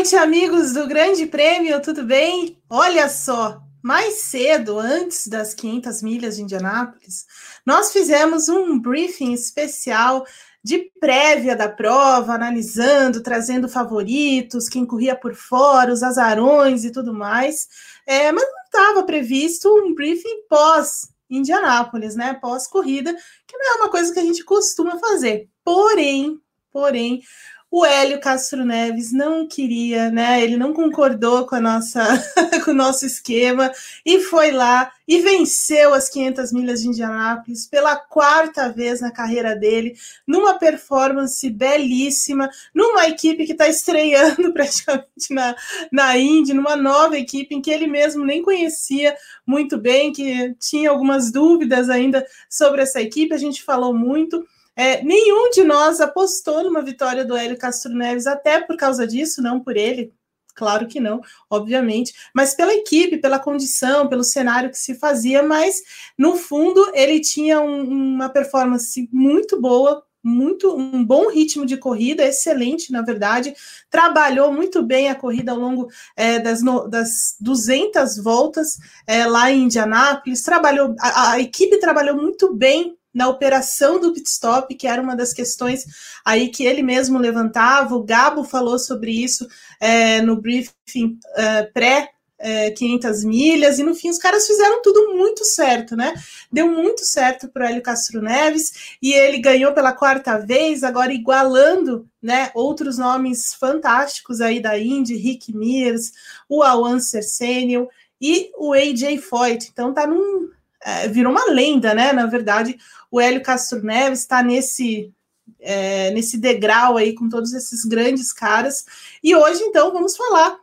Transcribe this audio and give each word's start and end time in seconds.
Noite, 0.00 0.16
amigos 0.16 0.72
do 0.72 0.86
Grande 0.86 1.26
Prêmio, 1.26 1.82
tudo 1.82 2.02
bem? 2.04 2.56
Olha 2.70 3.06
só, 3.06 3.60
mais 3.82 4.22
cedo, 4.22 4.78
antes 4.78 5.26
das 5.28 5.52
500 5.52 6.02
milhas 6.02 6.36
de 6.36 6.42
Indianápolis, 6.42 7.26
nós 7.66 7.92
fizemos 7.92 8.48
um 8.48 8.78
briefing 8.78 9.34
especial 9.34 10.24
de 10.64 10.90
prévia 10.98 11.54
da 11.54 11.68
prova, 11.68 12.32
analisando, 12.32 13.22
trazendo 13.22 13.68
favoritos, 13.68 14.70
quem 14.70 14.86
corria 14.86 15.14
por 15.14 15.34
fora, 15.34 15.92
os 15.92 16.02
azarões 16.02 16.82
e 16.82 16.90
tudo 16.90 17.12
mais. 17.12 17.68
É, 18.06 18.32
mas 18.32 18.42
não 18.42 18.64
estava 18.64 19.02
previsto 19.04 19.68
um 19.68 19.94
briefing 19.94 20.46
pós 20.48 21.10
Indianápolis, 21.28 22.16
né? 22.16 22.32
Pós 22.40 22.66
corrida, 22.66 23.14
que 23.46 23.54
não 23.54 23.74
é 23.74 23.76
uma 23.82 23.90
coisa 23.90 24.14
que 24.14 24.18
a 24.18 24.24
gente 24.24 24.44
costuma 24.44 24.98
fazer. 24.98 25.50
Porém, 25.62 26.40
porém, 26.72 27.20
o 27.70 27.84
Hélio 27.84 28.20
Castro 28.20 28.64
Neves 28.64 29.12
não 29.12 29.46
queria, 29.46 30.10
né? 30.10 30.42
Ele 30.42 30.56
não 30.56 30.72
concordou 30.72 31.46
com 31.46 31.54
a 31.54 31.60
nossa, 31.60 32.02
com 32.64 32.72
o 32.72 32.74
nosso 32.74 33.06
esquema 33.06 33.70
e 34.04 34.18
foi 34.20 34.50
lá 34.50 34.90
e 35.06 35.20
venceu 35.20 35.94
as 35.94 36.08
500 36.08 36.52
milhas 36.52 36.82
de 36.82 36.88
Indianápolis 36.88 37.66
pela 37.66 37.94
quarta 37.94 38.68
vez 38.68 39.00
na 39.00 39.12
carreira 39.12 39.54
dele, 39.54 39.94
numa 40.26 40.58
performance 40.58 41.48
belíssima, 41.48 42.50
numa 42.74 43.06
equipe 43.06 43.46
que 43.46 43.52
está 43.52 43.68
estreando 43.68 44.50
praticamente 44.54 45.32
na, 45.32 45.54
na 45.92 46.18
Indy, 46.18 46.52
numa 46.52 46.74
nova 46.74 47.16
equipe 47.16 47.54
em 47.54 47.62
que 47.62 47.70
ele 47.70 47.86
mesmo 47.86 48.24
nem 48.24 48.42
conhecia 48.42 49.16
muito 49.46 49.78
bem, 49.78 50.12
que 50.12 50.54
tinha 50.58 50.90
algumas 50.90 51.30
dúvidas 51.30 51.88
ainda 51.88 52.26
sobre 52.48 52.82
essa 52.82 53.00
equipe. 53.00 53.34
A 53.34 53.38
gente 53.38 53.62
falou 53.62 53.94
muito. 53.94 54.44
É, 54.80 55.04
nenhum 55.04 55.50
de 55.50 55.62
nós 55.62 56.00
apostou 56.00 56.64
numa 56.64 56.80
vitória 56.80 57.22
do 57.22 57.36
Hélio 57.36 57.58
Castro 57.58 57.92
Neves, 57.92 58.26
até 58.26 58.62
por 58.62 58.78
causa 58.78 59.06
disso, 59.06 59.42
não 59.42 59.60
por 59.60 59.76
ele, 59.76 60.10
claro 60.54 60.86
que 60.86 60.98
não, 60.98 61.20
obviamente, 61.50 62.14
mas 62.34 62.54
pela 62.54 62.72
equipe, 62.72 63.18
pela 63.18 63.38
condição, 63.38 64.08
pelo 64.08 64.24
cenário 64.24 64.70
que 64.70 64.78
se 64.78 64.94
fazia, 64.94 65.42
mas 65.42 65.82
no 66.16 66.34
fundo 66.34 66.90
ele 66.94 67.20
tinha 67.20 67.60
um, 67.60 67.82
uma 67.82 68.30
performance 68.30 69.06
muito 69.12 69.60
boa, 69.60 70.02
muito 70.24 70.74
um 70.74 71.04
bom 71.04 71.28
ritmo 71.28 71.66
de 71.66 71.76
corrida, 71.76 72.24
excelente, 72.24 72.90
na 72.90 73.02
verdade, 73.02 73.54
trabalhou 73.90 74.50
muito 74.50 74.82
bem 74.82 75.10
a 75.10 75.14
corrida 75.14 75.52
ao 75.52 75.58
longo 75.58 75.90
é, 76.16 76.38
das, 76.38 76.62
no, 76.62 76.88
das 76.88 77.36
200 77.38 78.16
voltas 78.16 78.78
é, 79.06 79.26
lá 79.26 79.50
em 79.50 79.64
Indianápolis, 79.64 80.42
trabalhou, 80.42 80.94
a, 80.98 81.32
a 81.32 81.40
equipe 81.40 81.78
trabalhou 81.78 82.16
muito 82.16 82.54
bem 82.54 82.96
na 83.12 83.28
operação 83.28 84.00
do 84.00 84.12
pit 84.12 84.28
stop, 84.28 84.74
que 84.74 84.86
era 84.86 85.02
uma 85.02 85.16
das 85.16 85.32
questões 85.32 85.84
aí 86.24 86.48
que 86.48 86.64
ele 86.64 86.82
mesmo 86.82 87.18
levantava. 87.18 87.94
O 87.94 88.02
Gabo 88.02 88.44
falou 88.44 88.78
sobre 88.78 89.10
isso 89.10 89.46
é, 89.80 90.20
no 90.22 90.40
briefing 90.40 91.18
é, 91.36 91.62
pré. 91.64 92.10
É, 92.42 92.70
500 92.70 93.22
milhas, 93.26 93.78
e 93.78 93.82
no 93.82 93.94
fim 93.94 94.08
os 94.08 94.16
caras 94.16 94.46
fizeram 94.46 94.80
tudo 94.80 95.14
muito 95.14 95.44
certo, 95.44 95.94
né? 95.94 96.14
Deu 96.50 96.70
muito 96.70 97.04
certo 97.04 97.48
para 97.48 97.66
o 97.66 97.68
Hélio 97.68 97.82
Castro 97.82 98.22
Neves 98.22 98.96
e 99.02 99.12
ele 99.12 99.38
ganhou 99.40 99.74
pela 99.74 99.92
quarta 99.92 100.38
vez, 100.38 100.82
agora 100.82 101.12
igualando 101.12 102.08
né, 102.22 102.50
outros 102.54 102.96
nomes 102.96 103.52
fantásticos 103.52 104.40
aí 104.40 104.58
da 104.58 104.78
Indy, 104.78 105.16
Rick 105.16 105.54
Mears, 105.54 106.12
o 106.48 106.62
Alan 106.62 106.98
Cercenio 106.98 107.90
e 108.18 108.50
o 108.56 108.72
AJ 108.72 109.18
Foyt. 109.18 109.68
Então 109.70 109.92
tá 109.92 110.06
num, 110.06 110.48
é, 110.84 111.08
virou 111.08 111.32
uma 111.32 111.46
lenda, 111.50 111.94
né? 111.94 112.12
Na 112.12 112.26
verdade, 112.26 112.76
o 113.10 113.20
Hélio 113.20 113.42
Castro 113.42 113.82
Neves 113.82 114.20
está 114.20 114.42
nesse 114.42 115.12
é, 115.58 116.10
nesse 116.12 116.38
degrau 116.38 116.96
aí 116.96 117.14
com 117.14 117.28
todos 117.28 117.52
esses 117.52 117.84
grandes 117.84 118.32
caras. 118.32 118.84
E 119.22 119.34
hoje, 119.34 119.62
então, 119.62 119.92
vamos 119.92 120.16
falar 120.16 120.56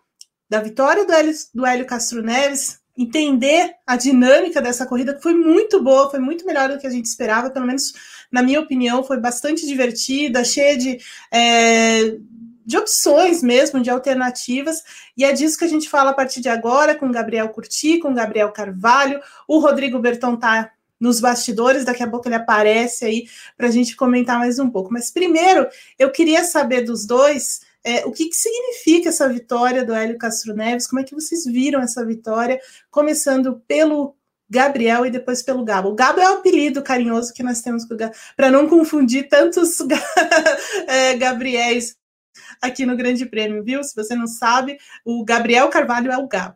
da 0.49 0.61
vitória 0.61 1.05
do 1.05 1.11
Hélio, 1.11 1.33
do 1.53 1.65
Hélio 1.65 1.85
Castro 1.85 2.21
Neves, 2.23 2.79
entender 2.97 3.75
a 3.85 3.95
dinâmica 3.95 4.61
dessa 4.61 4.85
corrida, 4.85 5.13
que 5.13 5.21
foi 5.21 5.33
muito 5.33 5.81
boa, 5.83 6.09
foi 6.09 6.19
muito 6.19 6.45
melhor 6.45 6.69
do 6.69 6.79
que 6.79 6.87
a 6.87 6.89
gente 6.89 7.05
esperava, 7.05 7.49
pelo 7.49 7.67
menos 7.67 7.93
na 8.31 8.41
minha 8.41 8.59
opinião, 8.59 9.03
foi 9.03 9.19
bastante 9.19 9.65
divertida, 9.65 10.43
cheia 10.43 10.77
de. 10.77 10.99
É, 11.31 12.17
de 12.67 12.77
opções 12.77 13.41
mesmo, 13.41 13.81
de 13.81 13.89
alternativas, 13.89 14.83
e 15.15 15.23
é 15.23 15.31
disso 15.31 15.57
que 15.57 15.63
a 15.63 15.69
gente 15.69 15.89
fala 15.89 16.11
a 16.11 16.13
partir 16.13 16.41
de 16.41 16.49
agora 16.49 16.93
com 16.93 17.09
Gabriel 17.09 17.47
Curti, 17.47 17.97
com 17.97 18.13
Gabriel 18.13 18.51
Carvalho, 18.51 19.21
o 19.47 19.57
Rodrigo 19.57 19.97
Berton 19.99 20.35
tá 20.35 20.69
nos 20.99 21.21
bastidores, 21.21 21.85
daqui 21.85 22.03
a 22.03 22.09
pouco 22.09 22.27
ele 22.27 22.35
aparece 22.35 23.05
aí 23.05 23.29
para 23.55 23.67
a 23.67 23.71
gente 23.71 23.95
comentar 23.95 24.37
mais 24.37 24.59
um 24.59 24.69
pouco. 24.69 24.91
Mas 24.91 25.09
primeiro, 25.09 25.65
eu 25.97 26.11
queria 26.11 26.43
saber 26.43 26.81
dos 26.81 27.05
dois 27.05 27.61
é, 27.85 28.05
o 28.05 28.11
que, 28.11 28.25
que 28.25 28.35
significa 28.35 29.07
essa 29.07 29.29
vitória 29.29 29.85
do 29.85 29.93
Hélio 29.93 30.17
Castro 30.17 30.53
Neves, 30.53 30.87
como 30.87 30.99
é 30.99 31.05
que 31.05 31.15
vocês 31.15 31.45
viram 31.45 31.81
essa 31.81 32.05
vitória, 32.05 32.59
começando 32.91 33.63
pelo 33.65 34.13
Gabriel 34.49 35.05
e 35.05 35.09
depois 35.09 35.41
pelo 35.41 35.63
Gabo. 35.63 35.89
O 35.89 35.95
Gabo 35.95 36.19
é 36.19 36.29
o 36.29 36.33
apelido 36.33 36.83
carinhoso 36.83 37.33
que 37.33 37.43
nós 37.43 37.61
temos 37.61 37.85
para 38.35 38.51
não 38.51 38.67
confundir 38.67 39.29
tantos 39.29 39.77
é, 40.85 41.15
Gabriéis 41.15 41.95
aqui 42.61 42.85
no 42.85 42.97
Grande 42.97 43.25
Prêmio, 43.25 43.63
viu? 43.63 43.83
Se 43.83 43.95
você 43.95 44.15
não 44.15 44.27
sabe, 44.27 44.77
o 45.05 45.23
Gabriel 45.23 45.69
Carvalho 45.69 46.11
é 46.11 46.17
o 46.17 46.27
Gabo. 46.27 46.55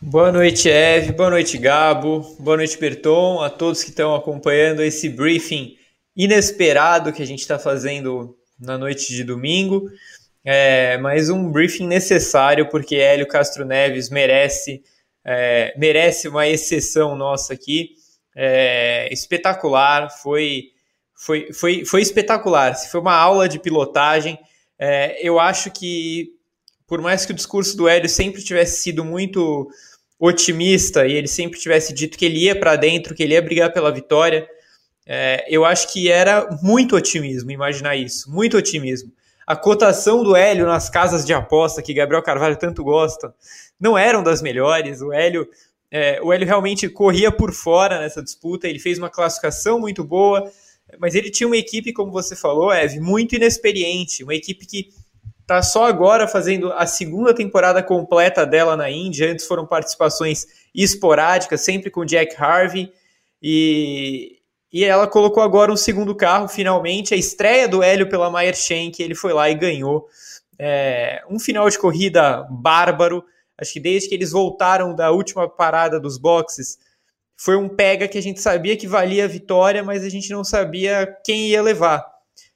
Boa 0.00 0.32
noite, 0.32 0.68
Eve. 0.68 1.12
Boa 1.12 1.30
noite, 1.30 1.56
Gabo. 1.56 2.36
Boa 2.40 2.56
noite, 2.56 2.76
Berton. 2.76 3.40
A 3.40 3.48
todos 3.48 3.84
que 3.84 3.90
estão 3.90 4.14
acompanhando 4.14 4.82
esse 4.82 5.08
briefing 5.08 5.76
inesperado 6.16 7.12
que 7.12 7.22
a 7.22 7.26
gente 7.26 7.38
está 7.38 7.58
fazendo 7.58 8.36
na 8.58 8.76
noite 8.76 9.12
de 9.12 9.22
domingo. 9.22 9.88
É, 10.44 10.98
mas 10.98 11.30
um 11.30 11.50
briefing 11.50 11.86
necessário 11.86 12.68
porque 12.68 12.96
Hélio 12.96 13.28
Castro 13.28 13.64
Neves 13.64 14.10
merece, 14.10 14.82
é, 15.24 15.72
merece 15.76 16.26
uma 16.26 16.48
exceção 16.48 17.14
nossa 17.14 17.54
aqui. 17.54 17.90
É, 18.34 19.08
espetacular, 19.12 20.10
foi, 20.10 20.70
foi, 21.22 21.52
foi, 21.52 21.84
foi 21.84 22.02
espetacular. 22.02 22.74
Foi 22.74 23.00
uma 23.00 23.14
aula 23.14 23.48
de 23.48 23.60
pilotagem. 23.60 24.36
É, 24.76 25.16
eu 25.24 25.38
acho 25.38 25.70
que, 25.70 26.32
por 26.84 27.00
mais 27.00 27.24
que 27.24 27.30
o 27.30 27.36
discurso 27.36 27.76
do 27.76 27.88
Hélio 27.88 28.08
sempre 28.08 28.42
tivesse 28.42 28.82
sido 28.82 29.04
muito 29.04 29.70
otimista 30.18 31.06
e 31.06 31.12
ele 31.12 31.28
sempre 31.28 31.60
tivesse 31.60 31.94
dito 31.94 32.18
que 32.18 32.24
ele 32.24 32.40
ia 32.40 32.58
para 32.58 32.74
dentro, 32.74 33.14
que 33.14 33.22
ele 33.22 33.34
ia 33.34 33.42
brigar 33.42 33.72
pela 33.72 33.92
vitória, 33.92 34.48
é, 35.06 35.46
eu 35.48 35.64
acho 35.64 35.92
que 35.92 36.10
era 36.10 36.58
muito 36.60 36.96
otimismo 36.96 37.52
imaginar 37.52 37.94
isso, 37.94 38.28
muito 38.28 38.56
otimismo. 38.56 39.12
A 39.46 39.54
cotação 39.54 40.24
do 40.24 40.34
Hélio 40.34 40.66
nas 40.66 40.90
casas 40.90 41.24
de 41.24 41.32
aposta 41.32 41.82
que 41.82 41.94
Gabriel 41.94 42.22
Carvalho 42.22 42.56
tanto 42.56 42.82
gosta 42.82 43.32
não 43.78 43.96
eram 43.96 44.24
das 44.24 44.42
melhores. 44.42 45.00
O 45.00 45.12
Hélio, 45.12 45.48
é, 45.88 46.20
o 46.20 46.32
Hélio 46.32 46.46
realmente 46.48 46.88
corria 46.88 47.30
por 47.30 47.52
fora 47.52 48.00
nessa 48.00 48.20
disputa. 48.20 48.66
Ele 48.66 48.80
fez 48.80 48.98
uma 48.98 49.10
classificação 49.10 49.78
muito 49.78 50.02
boa, 50.02 50.50
mas 50.98 51.14
ele 51.14 51.30
tinha 51.30 51.46
uma 51.46 51.56
equipe, 51.56 51.92
como 51.92 52.12
você 52.12 52.36
falou, 52.36 52.72
Eve, 52.72 53.00
muito 53.00 53.34
inexperiente, 53.34 54.22
uma 54.24 54.34
equipe 54.34 54.66
que 54.66 54.90
Tá 55.46 55.60
só 55.60 55.86
agora 55.86 56.28
fazendo 56.28 56.72
a 56.72 56.86
segunda 56.86 57.34
temporada 57.34 57.82
completa 57.82 58.46
dela 58.46 58.76
na 58.76 58.88
Índia. 58.88 59.30
Antes 59.30 59.46
foram 59.46 59.66
participações 59.66 60.46
esporádicas, 60.74 61.60
sempre 61.60 61.90
com 61.90 62.04
Jack 62.04 62.34
Harvey. 62.40 62.92
E, 63.42 64.38
e 64.72 64.84
ela 64.84 65.06
colocou 65.06 65.42
agora 65.42 65.72
um 65.72 65.76
segundo 65.76 66.14
carro, 66.14 66.48
finalmente. 66.48 67.12
A 67.12 67.16
estreia 67.16 67.68
do 67.68 67.82
Hélio 67.82 68.08
pela 68.08 68.30
Meyer 68.30 68.56
Shank, 68.56 69.02
ele 69.02 69.14
foi 69.14 69.32
lá 69.32 69.50
e 69.50 69.54
ganhou. 69.54 70.06
É, 70.58 71.22
um 71.28 71.40
final 71.40 71.68
de 71.68 71.78
corrida 71.78 72.46
bárbaro. 72.48 73.24
Acho 73.58 73.74
que 73.74 73.80
desde 73.80 74.08
que 74.08 74.14
eles 74.14 74.30
voltaram 74.30 74.94
da 74.94 75.10
última 75.10 75.48
parada 75.48 75.98
dos 75.98 76.16
boxes, 76.16 76.78
foi 77.44 77.56
um 77.56 77.68
pega 77.68 78.06
que 78.06 78.16
a 78.16 78.22
gente 78.22 78.40
sabia 78.40 78.76
que 78.76 78.86
valia 78.86 79.24
a 79.24 79.28
vitória, 79.28 79.82
mas 79.82 80.04
a 80.04 80.08
gente 80.08 80.30
não 80.30 80.44
sabia 80.44 81.12
quem 81.24 81.48
ia 81.48 81.60
levar. 81.60 82.06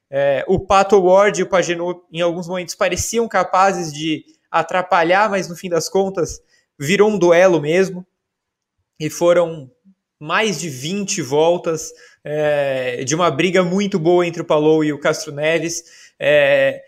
É, 0.09 0.45
o 0.47 0.61
Pato 0.61 0.97
Ward 0.97 1.41
e 1.41 1.43
o 1.43 1.49
Pagenot, 1.49 2.03
em 2.13 2.21
alguns 2.21 2.47
momentos, 2.47 2.77
pareciam 2.77 3.27
capazes 3.27 3.93
de 3.93 4.25
atrapalhar, 4.49 5.29
mas 5.29 5.49
no 5.49 5.57
fim 5.57 5.69
das 5.69 5.89
contas 5.89 6.41
virou 6.79 7.11
um 7.11 7.19
duelo 7.19 7.61
mesmo. 7.61 8.07
E 9.01 9.11
foram 9.11 9.69
mais 10.21 10.61
de 10.61 10.69
20 10.69 11.21
voltas 11.21 11.91
é, 12.23 13.03
de 13.03 13.13
uma 13.17 13.29
briga 13.29 13.65
muito 13.65 13.99
boa 13.99 14.25
entre 14.25 14.43
o 14.43 14.47
Palou 14.47 14.85
e 14.85 14.93
o 14.93 15.01
Castro 15.01 15.33
Neves. 15.33 15.83
É, 16.17 16.81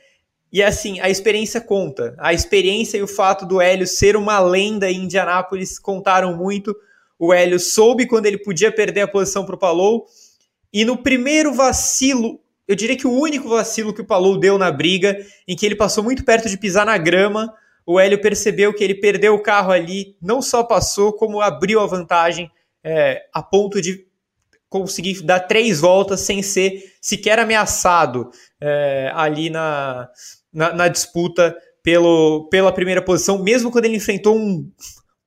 e 0.53 0.63
assim, 0.63 1.01
a 1.01 1.11
experiência 1.11 1.61
conta. 1.61 2.15
A 2.17 2.33
experiência 2.33 2.97
e 2.97 3.03
o 3.03 3.09
fato 3.09 3.45
do 3.45 3.61
Hélio 3.61 3.89
ser 3.89 4.17
uma 4.17 4.39
lenda 4.39 4.89
em 4.89 5.03
Indianápolis 5.03 5.81
contaram 5.81 6.37
muito. 6.37 6.77
O 7.19 7.33
Hélio 7.33 7.59
soube 7.59 8.07
quando 8.07 8.27
ele 8.27 8.39
podia 8.39 8.71
perder 8.71 9.03
a 9.03 9.09
posição 9.09 9.45
para 9.45 9.55
o 9.55 9.59
Palou. 9.59 10.07
E 10.73 10.85
no 10.85 10.97
primeiro 11.03 11.53
vacilo 11.53 12.41
eu 12.69 12.77
diria 12.77 12.97
que 12.97 13.07
o 13.07 13.13
único 13.13 13.49
vacilo 13.49 13.95
que 13.95 14.03
o 14.03 14.07
Palou 14.07 14.39
deu 14.39 14.59
na 14.59 14.71
briga, 14.71 15.19
em 15.49 15.57
que 15.57 15.65
ele 15.65 15.75
passou 15.75 16.05
muito 16.05 16.23
perto 16.23 16.51
de 16.51 16.59
pisar 16.59 16.85
na 16.85 16.99
grama, 16.99 17.55
o 17.87 17.99
Hélio 17.99 18.21
percebeu 18.21 18.75
que 18.75 18.85
ele 18.85 18.95
perdeu 18.95 19.35
o 19.35 19.43
carro 19.43 19.73
ali, 19.73 20.15
não 20.21 20.43
só 20.43 20.63
passou, 20.63 21.15
como 21.15 21.41
abriu 21.41 21.81
a 21.81 21.87
vantagem 21.87 22.51
é, 22.85 23.25
a 23.33 23.43
ponto 23.43 23.81
de 23.81 24.07
conseguir 24.69 25.23
dar 25.23 25.41
três 25.41 25.81
voltas 25.81 26.21
sem 26.21 26.43
ser 26.43 26.93
sequer 27.01 27.39
ameaçado 27.39 28.31
é, 28.61 29.11
ali 29.15 29.49
na, 29.49 30.07
na, 30.53 30.75
na 30.75 30.89
disputa 30.89 31.57
pelo, 31.83 32.51
pela 32.51 32.71
primeira 32.71 33.01
posição, 33.01 33.43
mesmo 33.43 33.71
quando 33.71 33.87
ele 33.87 33.97
enfrentou 33.97 34.37
um 34.37 34.71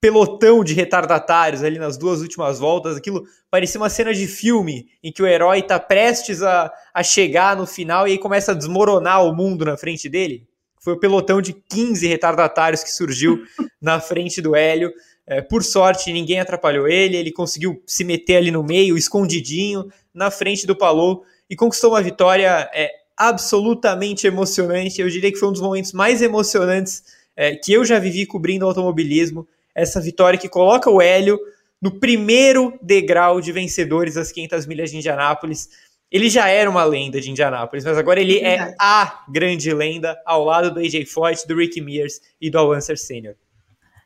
pelotão 0.01 0.63
de 0.63 0.73
retardatários 0.73 1.63
ali 1.63 1.77
nas 1.77 1.95
duas 1.95 2.21
últimas 2.21 2.57
voltas, 2.57 2.97
aquilo 2.97 3.23
parecia 3.51 3.79
uma 3.79 3.89
cena 3.89 4.11
de 4.11 4.25
filme 4.25 4.87
em 5.03 5.11
que 5.11 5.21
o 5.21 5.27
herói 5.27 5.59
está 5.59 5.79
prestes 5.79 6.41
a, 6.41 6.73
a 6.91 7.03
chegar 7.03 7.55
no 7.55 7.67
final 7.67 8.07
e 8.07 8.13
aí 8.13 8.17
começa 8.17 8.51
a 8.51 8.55
desmoronar 8.55 9.23
o 9.23 9.33
mundo 9.33 9.63
na 9.63 9.77
frente 9.77 10.09
dele. 10.09 10.47
Foi 10.79 10.93
o 10.93 10.99
pelotão 10.99 11.39
de 11.39 11.53
15 11.53 12.07
retardatários 12.07 12.83
que 12.83 12.91
surgiu 12.91 13.43
na 13.79 13.99
frente 13.99 14.41
do 14.41 14.55
Hélio. 14.55 14.91
É, 15.27 15.39
por 15.39 15.63
sorte, 15.63 16.11
ninguém 16.11 16.39
atrapalhou 16.39 16.87
ele, 16.87 17.15
ele 17.15 17.31
conseguiu 17.31 17.83
se 17.85 18.03
meter 18.03 18.37
ali 18.37 18.49
no 18.49 18.63
meio, 18.63 18.97
escondidinho, 18.97 19.87
na 20.11 20.31
frente 20.31 20.65
do 20.65 20.75
Palou 20.75 21.23
e 21.47 21.55
conquistou 21.55 21.91
uma 21.91 22.01
vitória 22.01 22.67
é, 22.73 22.89
absolutamente 23.15 24.25
emocionante. 24.25 24.99
Eu 24.99 25.09
diria 25.09 25.31
que 25.31 25.37
foi 25.37 25.49
um 25.49 25.53
dos 25.53 25.61
momentos 25.61 25.93
mais 25.93 26.23
emocionantes 26.23 27.03
é, 27.35 27.55
que 27.55 27.71
eu 27.71 27.85
já 27.85 27.99
vivi 27.99 28.25
cobrindo 28.25 28.65
automobilismo 28.65 29.47
essa 29.75 30.01
vitória 30.01 30.39
que 30.39 30.49
coloca 30.49 30.89
o 30.89 31.01
Hélio 31.01 31.39
no 31.81 31.99
primeiro 31.99 32.77
degrau 32.81 33.41
de 33.41 33.51
vencedores 33.51 34.13
das 34.13 34.31
500 34.31 34.65
milhas 34.65 34.91
de 34.91 34.97
Indianápolis. 34.97 35.69
Ele 36.11 36.29
já 36.29 36.47
era 36.47 36.69
uma 36.69 36.83
lenda 36.83 37.19
de 37.19 37.31
Indianápolis, 37.31 37.85
mas 37.85 37.97
agora 37.97 38.19
ele 38.19 38.39
é 38.39 38.75
a 38.79 39.23
grande 39.29 39.73
lenda 39.73 40.21
ao 40.25 40.43
lado 40.43 40.71
do 40.71 40.79
AJ 40.79 41.05
Foyt, 41.05 41.47
do 41.47 41.55
Ricky 41.55 41.81
Mears 41.81 42.21
e 42.39 42.49
do 42.49 42.59
Awancer 42.59 42.97
Sr. 42.99 43.35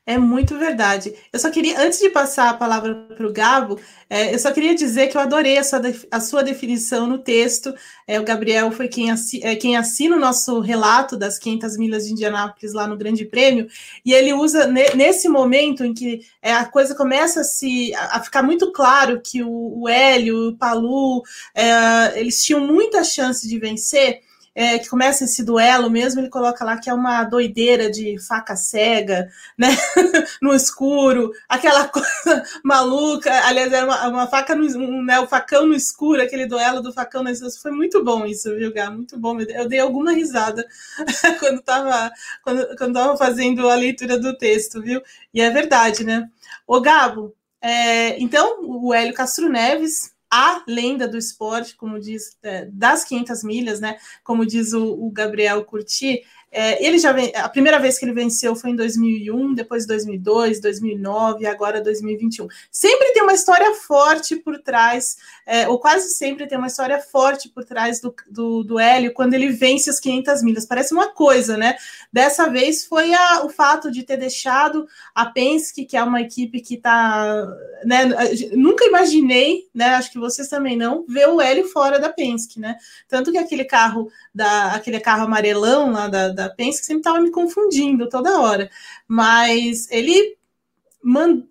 É 0.07 0.19
muito 0.19 0.55
verdade. 0.59 1.15
Eu 1.33 1.39
só 1.39 1.49
queria, 1.49 1.79
antes 1.81 1.97
de 1.99 2.11
passar 2.11 2.49
a 2.51 2.53
palavra 2.53 2.93
para 2.93 3.25
o 3.25 3.33
Gabo, 3.33 3.79
é, 4.07 4.35
eu 4.35 4.37
só 4.37 4.51
queria 4.51 4.75
dizer 4.75 5.07
que 5.07 5.17
eu 5.17 5.21
adorei 5.21 5.57
a 5.57 5.63
sua, 5.63 5.81
a 6.11 6.19
sua 6.19 6.43
definição 6.43 7.07
no 7.07 7.17
texto. 7.17 7.73
É, 8.05 8.19
o 8.19 8.23
Gabriel 8.23 8.71
foi 8.71 8.87
quem, 8.87 9.09
assi, 9.09 9.43
é, 9.43 9.55
quem 9.55 9.75
assina 9.75 10.15
o 10.15 10.19
nosso 10.19 10.59
relato 10.59 11.17
das 11.17 11.39
500 11.39 11.77
milhas 11.77 12.05
de 12.05 12.11
Indianápolis 12.11 12.71
lá 12.71 12.85
no 12.85 12.95
Grande 12.95 13.25
Prêmio, 13.25 13.67
e 14.05 14.13
ele 14.13 14.31
usa 14.31 14.67
ne, 14.67 14.91
nesse 14.93 15.27
momento 15.27 15.83
em 15.83 15.91
que 15.91 16.21
é, 16.39 16.53
a 16.53 16.65
coisa 16.65 16.93
começa 16.93 17.41
a, 17.41 17.43
se, 17.43 17.91
a, 17.95 18.21
ficar 18.23 18.43
muito 18.43 18.71
claro 18.71 19.19
que 19.19 19.41
o, 19.41 19.81
o 19.81 19.89
Hélio, 19.89 20.49
o 20.49 20.55
Palu, 20.55 21.23
é, 21.55 22.19
eles 22.19 22.43
tinham 22.43 22.59
muita 22.59 23.03
chance 23.03 23.47
de 23.47 23.57
vencer 23.57 24.21
é, 24.55 24.79
que 24.79 24.87
começa 24.87 25.25
esse 25.25 25.43
duelo 25.43 25.89
mesmo, 25.89 26.21
ele 26.21 26.29
coloca 26.29 26.63
lá 26.63 26.77
que 26.77 26.89
é 26.89 26.93
uma 26.93 27.25
doideira 27.25 27.91
de 27.91 28.17
faca 28.25 28.55
cega, 28.55 29.27
né? 29.57 29.67
no 30.41 30.53
escuro, 30.53 31.33
aquela 31.49 31.85
coisa 31.89 32.43
maluca. 32.63 33.31
Aliás, 33.45 33.73
era 33.73 33.85
uma, 33.85 34.07
uma 34.07 34.27
faca 34.27 34.55
no 34.55 34.65
um, 34.77 35.03
né, 35.03 35.19
o 35.19 35.27
facão 35.27 35.67
no 35.67 35.73
escuro, 35.73 36.21
aquele 36.21 36.45
duelo 36.45 36.81
do 36.81 36.93
facão 36.93 37.21
no 37.21 37.29
escuro. 37.29 37.51
Foi 37.61 37.71
muito 37.71 38.01
bom 38.03 38.25
isso, 38.25 38.55
viu, 38.55 38.73
Gá? 38.73 38.89
Muito 38.89 39.19
bom. 39.19 39.39
Eu 39.41 39.67
dei 39.67 39.79
alguma 39.79 40.13
risada 40.13 40.65
quando 41.39 41.59
estava 41.59 42.11
quando, 42.41 42.77
quando 42.77 42.93
tava 42.93 43.17
fazendo 43.17 43.69
a 43.69 43.75
leitura 43.75 44.17
do 44.17 44.37
texto, 44.37 44.81
viu? 44.81 45.01
E 45.33 45.41
é 45.41 45.49
verdade, 45.49 46.05
né? 46.05 46.29
Ô, 46.65 46.79
Gabo, 46.79 47.35
é, 47.61 48.17
então, 48.21 48.59
o 48.61 48.93
Hélio 48.93 49.13
Castro 49.13 49.49
Neves 49.49 50.14
a 50.31 50.63
lenda 50.67 51.07
do 51.07 51.17
esporte, 51.17 51.75
como 51.75 51.99
diz, 51.99 52.37
é, 52.43 52.65
das 52.71 53.03
500 53.03 53.43
milhas, 53.43 53.79
né? 53.79 53.97
Como 54.23 54.45
diz 54.45 54.73
o, 54.73 54.93
o 54.93 55.11
Gabriel 55.11 55.63
Curti, 55.63 56.23
é, 56.57 56.81
ele 56.81 56.97
já 56.97 57.11
vem, 57.11 57.33
a 57.35 57.49
primeira 57.49 57.77
vez 57.79 57.99
que 57.99 58.05
ele 58.05 58.13
venceu 58.13 58.55
foi 58.55 58.69
em 58.69 58.77
2001, 58.77 59.53
depois 59.53 59.85
2002, 59.85 60.61
2009 60.61 61.43
e 61.43 61.47
agora 61.47 61.81
2021. 61.81 62.47
Sempre 62.71 63.11
tem 63.11 63.23
uma 63.23 63.33
história 63.33 63.75
forte 63.75 64.37
por 64.37 64.57
trás, 64.59 65.17
é, 65.45 65.67
ou 65.67 65.77
quase 65.77 66.11
sempre 66.11 66.47
tem 66.47 66.57
uma 66.57 66.67
história 66.67 66.97
forte 67.01 67.49
por 67.49 67.65
trás 67.65 67.99
do, 67.99 68.15
do, 68.29 68.63
do 68.63 68.79
Hélio 68.79 69.13
quando 69.13 69.33
ele 69.33 69.49
vence 69.49 69.89
as 69.89 69.99
500 69.99 70.43
milhas. 70.43 70.65
Parece 70.65 70.93
uma 70.93 71.09
coisa, 71.09 71.57
né? 71.57 71.75
Dessa 72.09 72.49
vez 72.49 72.85
foi 72.85 73.13
a, 73.13 73.43
o 73.43 73.49
fato 73.49 73.91
de 73.91 74.03
ter 74.03 74.15
deixado 74.15 74.87
a 75.13 75.25
Penske, 75.25 75.83
que 75.83 75.97
é 75.97 76.03
uma 76.03 76.21
equipe 76.21 76.61
que 76.61 76.75
está. 76.75 77.45
Né, 77.83 78.05
nunca 78.53 78.85
imaginei, 78.85 79.67
né? 79.73 79.95
Acho 79.95 80.09
que 80.09 80.19
vocês 80.19 80.47
também 80.47 80.77
não, 80.77 81.05
ver 81.05 81.27
o 81.27 81.41
Hélio 81.41 81.67
fora 81.67 81.99
da 81.99 82.07
Penske, 82.07 82.61
né? 82.61 82.77
Tanto 83.09 83.29
que 83.29 83.37
aquele 83.37 83.65
carro, 83.65 84.09
da, 84.33 84.71
aquele 84.71 85.01
carro 85.01 85.25
amarelão 85.25 85.91
lá 85.91 86.07
da, 86.07 86.29
da 86.29 86.44
Penske 86.49 86.85
sempre 86.85 87.01
estava 87.01 87.19
me 87.19 87.31
confundindo 87.31 88.09
toda 88.09 88.39
hora. 88.39 88.69
Mas 89.07 89.89
ele 89.91 90.37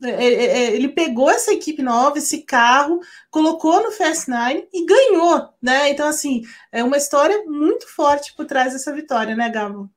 é, 0.02 0.08
é, 0.11 0.44
é, 0.44 0.75
ele 0.75 0.88
pegou 0.88 1.31
essa 1.31 1.52
equipe 1.52 1.81
nova, 1.81 2.19
esse 2.19 2.43
carro, 2.43 2.99
colocou 3.31 3.82
no 3.85 3.93
Fast 3.93 4.29
Nine 4.29 4.67
e 4.73 4.85
ganhou, 4.85 5.49
né? 5.62 5.91
Então, 5.91 6.08
assim, 6.08 6.43
é 6.73 6.82
uma 6.82 6.96
história 6.96 7.44
muito 7.46 7.87
forte 7.87 8.35
por 8.35 8.46
trás 8.46 8.73
dessa 8.73 8.93
vitória, 8.93 9.37
né, 9.37 9.49
Gabo? 9.49 9.88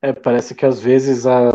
É, 0.00 0.12
parece 0.12 0.54
que 0.54 0.64
às 0.64 0.80
vezes 0.80 1.26
a, 1.26 1.50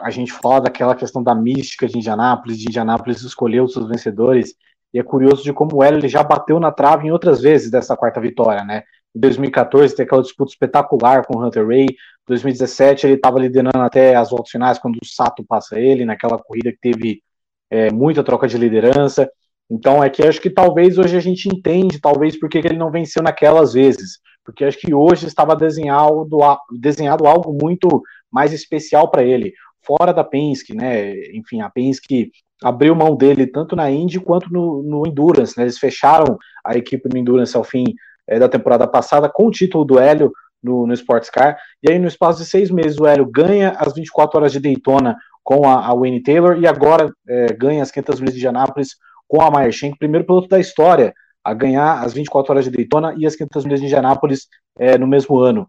a 0.00 0.10
gente 0.10 0.32
fala 0.32 0.62
daquela 0.62 0.94
questão 0.94 1.22
da 1.22 1.34
mística 1.34 1.86
de 1.86 1.98
Indianápolis, 1.98 2.58
de 2.58 2.66
Indianápolis 2.68 3.22
escolher 3.22 3.62
os 3.62 3.72
seus 3.72 3.88
vencedores, 3.88 4.54
e 4.92 4.98
é 4.98 5.02
curioso 5.02 5.42
de 5.44 5.52
como 5.52 5.82
Hélio 5.82 6.08
já 6.08 6.22
bateu 6.22 6.58
na 6.58 6.72
trave 6.72 7.06
em 7.06 7.12
outras 7.12 7.40
vezes 7.40 7.70
dessa 7.70 7.96
quarta 7.96 8.20
vitória, 8.20 8.64
né? 8.64 8.82
Em 9.16 9.20
2014 9.20 9.96
tem 9.96 10.04
aquela 10.04 10.20
disputa 10.20 10.52
espetacular 10.52 11.24
com 11.24 11.38
o 11.38 11.42
Hunter 11.42 11.66
Ray. 11.66 11.86
2017 12.26 13.06
ele 13.06 13.14
estava 13.14 13.38
liderando 13.38 13.78
até 13.78 14.14
as 14.14 14.28
voltas 14.28 14.50
finais 14.50 14.78
quando 14.78 14.96
o 14.96 15.06
Sato 15.06 15.42
passa 15.42 15.80
ele, 15.80 16.04
naquela 16.04 16.38
corrida 16.38 16.70
que 16.70 16.78
teve 16.78 17.22
é, 17.70 17.90
muita 17.90 18.22
troca 18.22 18.46
de 18.46 18.58
liderança. 18.58 19.26
Então 19.70 20.04
é 20.04 20.10
que 20.10 20.22
acho 20.22 20.38
que 20.38 20.50
talvez 20.50 20.98
hoje 20.98 21.16
a 21.16 21.20
gente 21.20 21.48
entende, 21.48 21.98
talvez 21.98 22.38
porque 22.38 22.58
ele 22.58 22.76
não 22.76 22.90
venceu 22.90 23.22
naquelas 23.22 23.72
vezes, 23.72 24.18
porque 24.44 24.66
acho 24.66 24.78
que 24.78 24.92
hoje 24.92 25.26
estava 25.26 25.56
desenhado, 25.56 26.28
desenhado 26.78 27.26
algo 27.26 27.56
muito 27.58 28.02
mais 28.30 28.52
especial 28.52 29.10
para 29.10 29.24
ele, 29.24 29.54
fora 29.80 30.12
da 30.12 30.22
Penske, 30.22 30.74
né? 30.74 31.14
Enfim, 31.32 31.62
a 31.62 31.70
Penske 31.70 32.30
abriu 32.62 32.94
mão 32.94 33.16
dele 33.16 33.46
tanto 33.46 33.74
na 33.74 33.90
Indy 33.90 34.20
quanto 34.20 34.52
no, 34.52 34.82
no 34.82 35.06
Endurance, 35.06 35.56
né? 35.56 35.64
Eles 35.64 35.78
fecharam 35.78 36.36
a 36.62 36.76
equipe 36.76 37.08
no 37.08 37.16
Endurance 37.16 37.56
ao 37.56 37.64
fim 37.64 37.94
é, 38.28 38.38
da 38.38 38.48
temporada 38.48 38.86
passada 38.86 39.28
com 39.28 39.46
o 39.46 39.50
título 39.50 39.84
do 39.84 39.98
Hélio 39.98 40.32
no, 40.62 40.86
no 40.86 40.94
Sports 40.94 41.30
Car. 41.30 41.56
E 41.82 41.90
aí, 41.90 41.98
no 41.98 42.08
espaço 42.08 42.42
de 42.42 42.48
seis 42.48 42.70
meses, 42.70 42.98
o 42.98 43.06
Hélio 43.06 43.26
ganha 43.26 43.70
as 43.78 43.94
24 43.94 44.38
horas 44.38 44.52
de 44.52 44.60
Daytona 44.60 45.16
com 45.44 45.68
a, 45.68 45.86
a 45.86 45.94
Taylor 46.24 46.58
e 46.58 46.66
agora 46.66 47.12
é, 47.28 47.52
ganha 47.52 47.82
as 47.82 47.90
500 47.90 48.20
milhas 48.20 48.34
de 48.34 48.48
Anápolis 48.48 48.96
com 49.28 49.40
a 49.40 49.50
Meyer 49.50 49.72
Shank, 49.72 49.98
primeiro 49.98 50.26
piloto 50.26 50.48
da 50.48 50.58
história 50.58 51.14
a 51.44 51.54
ganhar 51.54 52.02
as 52.04 52.12
24 52.12 52.52
horas 52.52 52.64
de 52.64 52.72
Daytona 52.72 53.14
e 53.16 53.24
as 53.24 53.36
500 53.36 53.64
milhas 53.64 53.80
de 53.80 53.86
Indianápolis 53.86 54.48
é, 54.76 54.98
no 54.98 55.06
mesmo 55.06 55.38
ano. 55.38 55.68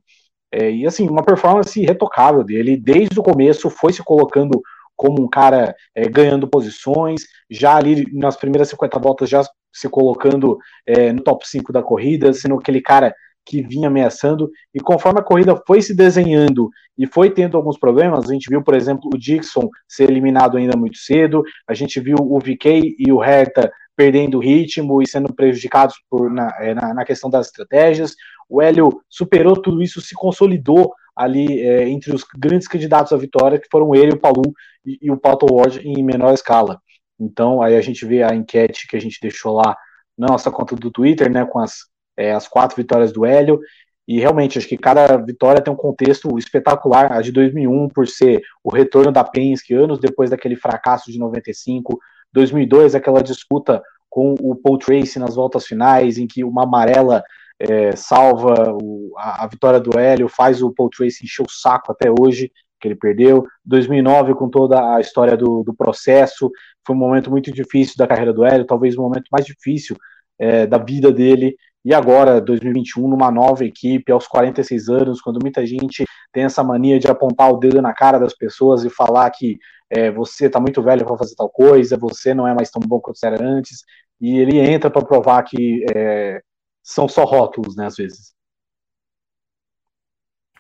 É, 0.52 0.72
e 0.72 0.88
assim, 0.88 1.08
uma 1.08 1.24
performance 1.24 1.80
retocável 1.80 2.44
dele, 2.44 2.76
desde 2.76 3.20
o 3.20 3.24
começo 3.24 3.70
foi 3.70 3.94
se 3.94 4.04
colocando 4.04 4.60
como 4.98 5.24
um 5.24 5.30
cara 5.30 5.76
é, 5.96 6.10
ganhando 6.10 6.48
posições, 6.48 7.22
já 7.50 7.76
ali 7.78 8.06
nas 8.12 8.36
primeiras 8.36 8.70
50 8.70 9.00
voltas 9.00 9.30
já 9.30 9.44
se 9.72 9.88
colocando 9.88 10.58
é, 10.86 11.14
no 11.14 11.22
top 11.22 11.48
5 11.48 11.72
da 11.72 11.84
corrida, 11.84 12.34
sendo 12.34 12.56
aquele 12.56 12.82
cara 12.82 13.14
que 13.46 13.62
vinha 13.62 13.88
ameaçando, 13.88 14.52
e 14.74 14.80
conforme 14.80 15.22
a 15.22 15.24
corrida 15.24 15.56
foi 15.66 15.82
se 15.82 15.96
desenhando 15.96 16.70
e 16.98 17.08
foi 17.08 17.30
tendo 17.30 17.56
alguns 17.56 17.80
problemas, 17.80 18.30
a 18.30 18.34
gente 18.34 18.50
viu, 18.50 18.62
por 18.62 18.76
exemplo, 18.76 19.10
o 19.14 19.18
Dixon 19.18 19.70
ser 19.88 20.10
eliminado 20.10 20.58
ainda 20.58 20.76
muito 20.76 20.98
cedo, 20.98 21.44
a 21.66 21.74
gente 21.74 21.98
viu 22.02 22.18
o 22.20 22.40
VK 22.40 22.96
e 23.00 23.10
o 23.10 23.24
Herta 23.24 23.72
perdendo 23.96 24.40
ritmo 24.40 25.02
e 25.02 25.08
sendo 25.08 25.34
prejudicados 25.34 25.96
por, 26.10 26.30
na, 26.30 26.54
é, 26.60 26.74
na, 26.74 26.94
na 26.94 27.06
questão 27.06 27.30
das 27.30 27.48
estratégias, 27.48 28.16
o 28.50 28.62
Hélio 28.62 29.02
superou 29.10 29.56
tudo 29.56 29.82
isso, 29.82 30.02
se 30.02 30.14
consolidou 30.14 30.94
ali 31.18 31.62
é, 31.62 31.90
entre 31.90 32.14
os 32.14 32.24
grandes 32.38 32.68
candidatos 32.68 33.12
à 33.12 33.18
vitória, 33.18 33.60
que 33.60 33.68
foram 33.72 33.96
ele, 33.96 34.14
o 34.14 34.20
Palu 34.20 34.54
e, 34.86 35.00
e 35.02 35.12
o 35.12 35.18
Pato 35.18 35.48
Ward 35.52 35.80
em 35.80 36.04
menor 36.04 36.34
escala. 36.34 36.80
Então, 37.20 37.62
aí 37.62 37.76
a 37.76 37.82
gente 37.82 38.06
vê 38.06 38.22
a 38.22 38.36
enquete 38.36 38.88
que 38.88 38.96
a 38.96 39.02
gente 39.02 39.20
deixou 39.22 39.56
lá 39.56 39.76
na 40.18 40.28
nossa 40.28 40.52
conta 40.52 40.76
do 40.76 40.92
Twitter, 40.92 41.32
né, 41.32 41.46
com 41.46 41.60
as, 41.60 41.78
é, 42.16 42.32
as 42.32 42.48
quatro 42.48 42.78
vitórias 42.78 43.12
do 43.12 43.26
Hélio, 43.26 43.60
e 44.08 44.20
realmente, 44.20 44.58
acho 44.58 44.68
que 44.68 44.78
cada 44.78 45.18
vitória 45.18 45.62
tem 45.62 45.74
um 45.74 45.76
contexto 45.76 46.38
espetacular. 46.38 47.12
A 47.12 47.22
de 47.22 47.32
2001, 47.32 47.90
por 47.90 48.08
ser 48.08 48.42
o 48.64 48.74
retorno 48.74 49.12
da 49.12 49.24
Penske, 49.24 49.74
anos 49.74 50.00
depois 50.00 50.30
daquele 50.30 50.56
fracasso 50.56 51.12
de 51.12 51.20
95. 51.20 52.00
2002, 52.32 52.96
aquela 52.96 53.22
disputa 53.22 53.84
com 54.10 54.34
o 54.40 54.56
Paul 54.56 54.78
Tracy 54.78 55.20
nas 55.20 55.36
voltas 55.36 55.66
finais, 55.66 56.18
em 56.18 56.26
que 56.26 56.42
uma 56.44 56.64
amarela 56.64 57.22
é, 57.60 57.96
salva 57.96 58.72
o, 58.82 59.14
a, 59.18 59.44
a, 59.44 59.48
vitória 59.48 59.80
do 59.80 59.98
Hélio, 59.98 60.28
faz 60.28 60.62
o 60.62 60.72
Paul 60.72 60.90
Tracy 60.90 61.24
encher 61.24 61.44
o 61.44 61.50
saco 61.50 61.92
até 61.92 62.10
hoje, 62.10 62.52
que 62.80 62.88
ele 62.88 62.96
perdeu. 62.96 63.44
2009, 63.66 64.36
com 64.36 64.50
toda 64.50 64.96
a 64.96 65.00
história 65.00 65.36
do, 65.36 65.64
do 65.64 65.74
processo, 65.74 66.52
foi 66.86 66.96
um 66.96 67.00
momento 67.00 67.32
muito 67.32 67.52
difícil 67.52 67.96
da 67.98 68.08
carreira 68.08 68.32
do 68.32 68.46
Hélio, 68.46 68.66
talvez 68.66 68.96
o 68.96 69.02
momento 69.02 69.26
mais 69.32 69.46
difícil 69.46 69.96
é, 70.38 70.68
da 70.68 70.78
vida 70.78 71.12
dele. 71.12 71.56
E 71.84 71.94
agora, 71.94 72.42
2021, 72.42 73.08
numa 73.08 73.32
nova 73.32 73.64
equipe, 73.64 74.12
aos 74.12 74.28
46 74.28 74.90
anos, 74.90 75.22
quando 75.22 75.40
muita 75.42 75.66
gente 75.66 76.06
tem 76.32 76.44
essa 76.44 76.64
mania 76.64 77.00
de 77.00 77.08
apontar 77.08 77.50
o 77.52 77.58
dedo 77.58 77.82
na 77.82 77.94
cara 77.94 78.20
das 78.20 78.34
pessoas 78.36 78.84
e 78.84 78.90
falar 78.90 79.30
que 79.32 79.58
é, 79.90 80.12
você 80.12 80.48
está 80.48 80.60
muito 80.60 80.82
velho 80.84 81.06
para 81.06 81.18
fazer 81.18 81.36
tal 81.36 81.50
coisa, 81.50 81.98
você 81.98 82.34
não 82.34 82.48
é 82.48 82.54
mais 82.54 82.70
tão 82.70 82.82
bom 82.86 83.00
quanto 83.00 83.24
era 83.24 83.42
antes, 83.42 83.84
e 84.20 84.38
ele 84.38 84.60
entra 84.60 84.90
para 84.90 85.06
provar 85.06 85.42
que 85.44 85.86
é, 85.96 86.42
são 86.88 87.06
só 87.10 87.26
rótulos, 87.26 87.76
né, 87.76 87.86
às 87.86 87.98
vezes. 87.98 88.34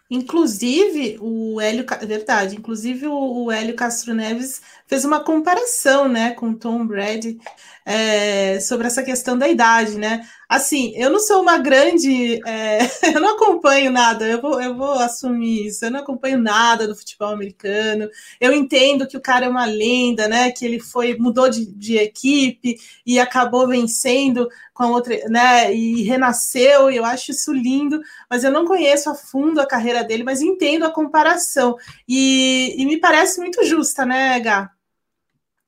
Inclusive, 0.09 1.17
o 1.21 1.59
Hélio, 1.59 1.85
verdade, 2.05 2.55
inclusive 2.55 3.07
o, 3.07 3.49
Hélio 3.49 3.75
Castro 3.75 4.13
Neves 4.13 4.61
fez 4.85 5.05
uma 5.05 5.21
comparação, 5.21 6.09
né, 6.09 6.31
com 6.31 6.53
Tom 6.53 6.85
Brady 6.85 7.39
é, 7.85 8.59
sobre 8.59 8.87
essa 8.87 9.03
questão 9.03 9.37
da 9.37 9.47
idade, 9.47 9.97
né? 9.97 10.27
Assim, 10.49 10.93
eu 10.95 11.09
não 11.09 11.19
sou 11.19 11.41
uma 11.41 11.57
grande, 11.57 12.39
é, 12.47 12.79
eu 13.13 13.19
não 13.19 13.35
acompanho 13.35 13.91
nada, 13.91 14.25
eu 14.25 14.41
vou, 14.41 14.61
eu 14.61 14.75
vou 14.77 14.93
assumir 14.93 15.67
isso, 15.67 15.83
eu 15.83 15.91
não 15.91 15.99
acompanho 15.99 16.37
nada 16.37 16.87
do 16.87 16.95
futebol 16.95 17.29
americano. 17.29 18.09
Eu 18.39 18.53
entendo 18.53 19.05
que 19.05 19.17
o 19.17 19.21
cara 19.21 19.45
é 19.45 19.49
uma 19.49 19.65
lenda, 19.65 20.27
né? 20.29 20.49
Que 20.51 20.65
ele 20.65 20.79
foi, 20.79 21.17
mudou 21.17 21.49
de, 21.49 21.65
de 21.65 21.97
equipe 21.97 22.77
e 23.05 23.19
acabou 23.19 23.67
vencendo 23.67 24.47
com 24.73 24.83
a 24.83 24.89
outra, 24.89 25.17
né? 25.27 25.73
E 25.73 26.03
renasceu, 26.03 26.89
e 26.89 26.95
eu 26.95 27.03
acho 27.03 27.31
isso 27.31 27.51
lindo, 27.51 27.99
mas 28.29 28.43
eu 28.45 28.51
não 28.51 28.65
conheço 28.65 29.09
a 29.09 29.15
fundo 29.15 29.59
a 29.59 29.67
carreira 29.67 30.03
dele, 30.03 30.23
mas 30.23 30.41
entendo 30.41 30.85
a 30.85 30.91
comparação. 30.91 31.75
E, 32.07 32.73
e 32.77 32.85
me 32.85 32.97
parece 32.97 33.39
muito 33.41 33.63
justa, 33.65 34.05
né, 34.05 34.39
Gá? 34.39 34.71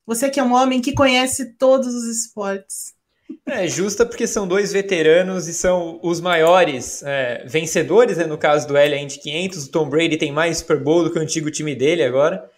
Você 0.06 0.30
que 0.30 0.40
é 0.40 0.42
um 0.42 0.54
homem 0.54 0.80
que 0.80 0.94
conhece 0.94 1.54
todos 1.54 1.94
os 1.94 2.04
esportes. 2.04 2.98
É 3.46 3.66
justa 3.66 4.06
porque 4.06 4.26
são 4.26 4.46
dois 4.46 4.72
veteranos 4.72 5.48
e 5.48 5.54
são 5.54 5.98
os 6.02 6.20
maiores 6.20 7.02
é, 7.02 7.44
vencedores, 7.46 8.16
né, 8.16 8.24
no 8.24 8.38
caso 8.38 8.66
do 8.66 8.76
L 8.76 8.96
Indy 8.96 9.18
500. 9.18 9.64
O 9.64 9.70
Tom 9.70 9.88
Brady 9.88 10.16
tem 10.16 10.30
mais 10.30 10.58
Super 10.58 10.78
Bowl 10.78 11.04
do 11.04 11.10
que 11.10 11.18
o 11.18 11.22
antigo 11.22 11.50
time 11.50 11.74
dele 11.74 12.02
agora. 12.02 12.48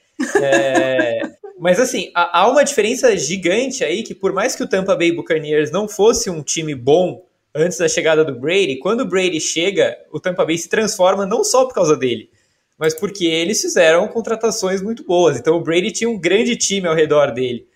É, 0.41 1.23
mas 1.59 1.81
assim, 1.81 2.11
há 2.15 2.49
uma 2.49 2.65
diferença 2.65 3.17
gigante 3.17 3.85
aí 3.85 4.03
que 4.03 4.15
por 4.15 4.33
mais 4.33 4.55
que 4.55 4.63
o 4.63 4.69
Tampa 4.69 4.95
Bay 4.95 5.13
Buccaneers 5.13 5.71
não 5.71 5.89
fosse 5.89 6.29
um 6.29 6.43
time 6.43 6.75
bom 6.75 7.25
antes 7.55 7.79
da 7.79 7.89
chegada 7.89 8.25
do 8.25 8.39
Brady, 8.39 8.77
quando 8.77 9.01
o 9.01 9.09
Brady 9.09 9.41
chega, 9.41 9.97
o 10.11 10.19
Tampa 10.19 10.45
Bay 10.45 10.57
se 10.57 10.69
transforma 10.69 11.27
não 11.27 11.45
só 11.45 11.65
por 11.65 11.75
causa 11.75 11.97
dele, 11.97 12.31
mas 12.79 12.95
porque 12.95 13.27
eles 13.27 13.61
fizeram 13.61 14.09
contratações 14.09 14.83
muito 14.83 15.05
boas. 15.05 15.39
Então 15.39 15.57
o 15.57 15.63
Brady 15.63 15.91
tinha 15.91 16.09
um 16.09 16.19
grande 16.19 16.57
time 16.57 16.89
ao 16.89 16.95
redor 16.95 17.33
dele. 17.33 17.67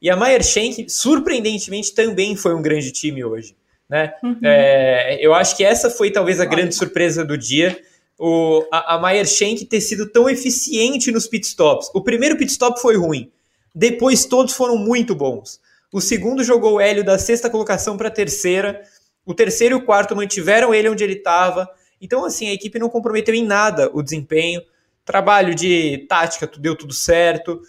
E 0.00 0.08
a 0.08 0.16
Meyer 0.16 0.42
Shank, 0.42 0.88
surpreendentemente, 0.88 1.94
também 1.94 2.34
foi 2.34 2.54
um 2.54 2.62
grande 2.62 2.90
time 2.90 3.24
hoje. 3.24 3.54
Né? 3.88 4.14
Uhum. 4.22 4.38
É, 4.42 5.18
eu 5.20 5.34
acho 5.34 5.56
que 5.56 5.64
essa 5.64 5.90
foi 5.90 6.10
talvez 6.10 6.40
a 6.40 6.44
grande 6.44 6.74
surpresa 6.74 7.24
do 7.24 7.36
dia. 7.36 7.78
O, 8.18 8.64
a, 8.72 8.94
a 8.94 9.02
Meyer 9.02 9.26
Shank 9.26 9.64
ter 9.66 9.80
sido 9.80 10.08
tão 10.08 10.28
eficiente 10.30 11.10
nos 11.10 11.26
pitstops. 11.26 11.90
O 11.92 12.00
primeiro 12.02 12.36
pitstop 12.36 12.80
foi 12.80 12.96
ruim, 12.96 13.30
depois 13.74 14.24
todos 14.24 14.54
foram 14.54 14.76
muito 14.76 15.14
bons. 15.14 15.60
O 15.92 16.00
segundo 16.00 16.44
jogou 16.44 16.74
o 16.74 16.80
Hélio 16.80 17.04
da 17.04 17.18
sexta 17.18 17.50
colocação 17.50 17.96
para 17.96 18.08
a 18.08 18.12
terceira. 18.12 18.82
O 19.26 19.34
terceiro 19.34 19.76
e 19.76 19.78
o 19.78 19.84
quarto 19.84 20.14
mantiveram 20.14 20.72
ele 20.72 20.88
onde 20.88 21.02
ele 21.02 21.14
estava. 21.14 21.68
Então, 22.00 22.24
assim, 22.24 22.48
a 22.48 22.52
equipe 22.52 22.78
não 22.78 22.88
comprometeu 22.88 23.34
em 23.34 23.44
nada 23.44 23.90
o 23.92 24.02
desempenho. 24.02 24.62
Trabalho 25.04 25.54
de 25.54 26.06
tática, 26.08 26.48
deu 26.58 26.76
tudo 26.76 26.94
certo. 26.94 27.60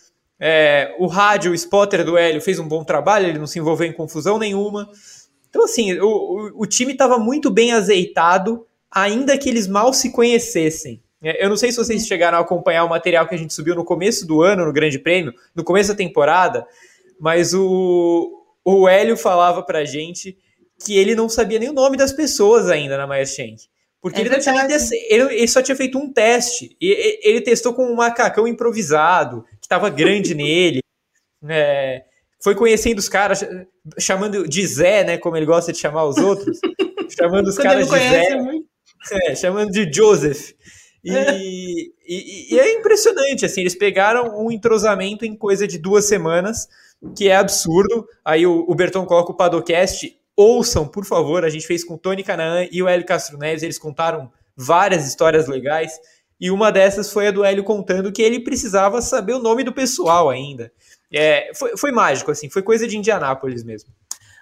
É, 0.43 0.95
o 0.97 1.05
rádio, 1.05 1.51
o 1.51 1.55
spotter 1.55 2.03
do 2.03 2.17
Hélio 2.17 2.41
fez 2.41 2.57
um 2.57 2.67
bom 2.67 2.83
trabalho, 2.83 3.27
ele 3.27 3.37
não 3.37 3.45
se 3.45 3.59
envolveu 3.59 3.87
em 3.87 3.93
confusão 3.93 4.39
nenhuma. 4.39 4.89
Então, 5.47 5.65
assim, 5.65 5.99
o, 5.99 6.07
o, 6.07 6.63
o 6.63 6.65
time 6.65 6.93
estava 6.93 7.19
muito 7.19 7.51
bem 7.51 7.73
azeitado, 7.73 8.65
ainda 8.89 9.37
que 9.37 9.47
eles 9.47 9.67
mal 9.67 9.93
se 9.93 10.11
conhecessem. 10.11 10.99
É, 11.21 11.45
eu 11.45 11.49
não 11.49 11.55
sei 11.55 11.71
se 11.71 11.77
vocês 11.77 12.07
chegaram 12.07 12.39
a 12.39 12.41
acompanhar 12.41 12.83
o 12.85 12.89
material 12.89 13.27
que 13.27 13.35
a 13.35 13.37
gente 13.37 13.53
subiu 13.53 13.75
no 13.75 13.85
começo 13.85 14.25
do 14.25 14.41
ano, 14.41 14.65
no 14.65 14.73
Grande 14.73 14.97
Prêmio, 14.97 15.31
no 15.53 15.63
começo 15.63 15.89
da 15.89 15.95
temporada, 15.95 16.65
mas 17.19 17.53
o, 17.53 18.43
o 18.65 18.87
Hélio 18.87 19.15
falava 19.15 19.61
pra 19.61 19.85
gente 19.85 20.35
que 20.83 20.97
ele 20.97 21.13
não 21.13 21.29
sabia 21.29 21.59
nem 21.59 21.69
o 21.69 21.73
nome 21.73 21.95
das 21.95 22.11
pessoas 22.11 22.67
ainda 22.67 22.97
na 22.97 23.05
Maya 23.05 23.27
Shank. 23.27 23.69
Porque 24.01 24.19
é 24.19 24.25
ele, 24.25 24.39
tinha, 24.39 24.67
ele, 25.09 25.35
ele, 25.35 25.47
só 25.47 25.61
tinha 25.61 25.75
feito 25.75 25.95
um 25.99 26.11
teste. 26.11 26.75
E, 26.81 27.19
ele 27.21 27.39
testou 27.39 27.71
com 27.71 27.85
um 27.85 27.95
macacão 27.95 28.47
improvisado 28.47 29.45
estava 29.71 29.89
grande 29.89 30.35
nele. 30.35 30.81
É, 31.47 32.03
foi 32.43 32.55
conhecendo 32.55 32.99
os 32.99 33.07
caras, 33.07 33.45
chamando 33.97 34.47
de 34.47 34.67
Zé, 34.67 35.03
né? 35.03 35.17
Como 35.17 35.37
ele 35.37 35.45
gosta 35.45 35.71
de 35.71 35.79
chamar 35.79 36.05
os 36.05 36.17
outros. 36.17 36.59
chamando 37.17 37.47
os 37.47 37.57
caras 37.57 37.89
de 37.89 37.97
Zé. 37.97 38.27
É, 39.11 39.35
chamando 39.35 39.71
de 39.71 39.91
Joseph. 39.91 40.51
E, 41.03 41.15
é. 41.15 41.37
E, 41.37 42.53
e, 42.53 42.59
é 42.59 42.73
impressionante, 42.73 43.45
assim, 43.45 43.61
eles 43.61 43.75
pegaram 43.75 44.37
um 44.37 44.51
entrosamento 44.51 45.25
em 45.25 45.35
coisa 45.35 45.67
de 45.67 45.79
duas 45.79 46.05
semanas, 46.05 46.67
que 47.17 47.29
é 47.29 47.35
absurdo. 47.35 48.05
Aí 48.23 48.45
o, 48.45 48.65
o 48.67 48.75
Berton 48.75 49.05
coloca 49.05 49.31
o 49.31 49.35
Padocast, 49.35 50.15
ouçam, 50.35 50.87
por 50.87 51.05
favor, 51.05 51.43
a 51.43 51.49
gente 51.49 51.65
fez 51.65 51.83
com 51.83 51.95
o 51.95 51.97
Tony 51.97 52.23
Canaan 52.23 52.67
e 52.71 52.83
o 52.83 52.87
Hélio 52.87 53.05
Castro 53.05 53.37
Neves, 53.37 53.63
eles 53.63 53.79
contaram 53.79 54.31
várias 54.55 55.07
histórias 55.07 55.47
legais. 55.47 55.93
E 56.41 56.49
uma 56.49 56.71
dessas 56.71 57.13
foi 57.13 57.27
a 57.27 57.31
do 57.31 57.43
Hélio 57.43 57.63
contando 57.63 58.11
que 58.11 58.23
ele 58.23 58.39
precisava 58.39 58.99
saber 58.99 59.33
o 59.33 59.39
nome 59.39 59.63
do 59.63 59.71
pessoal 59.71 60.27
ainda. 60.27 60.73
É, 61.13 61.51
foi, 61.53 61.77
foi 61.77 61.91
mágico, 61.91 62.31
assim, 62.31 62.49
foi 62.49 62.63
coisa 62.63 62.87
de 62.87 62.97
Indianápolis 62.97 63.63
mesmo. 63.63 63.91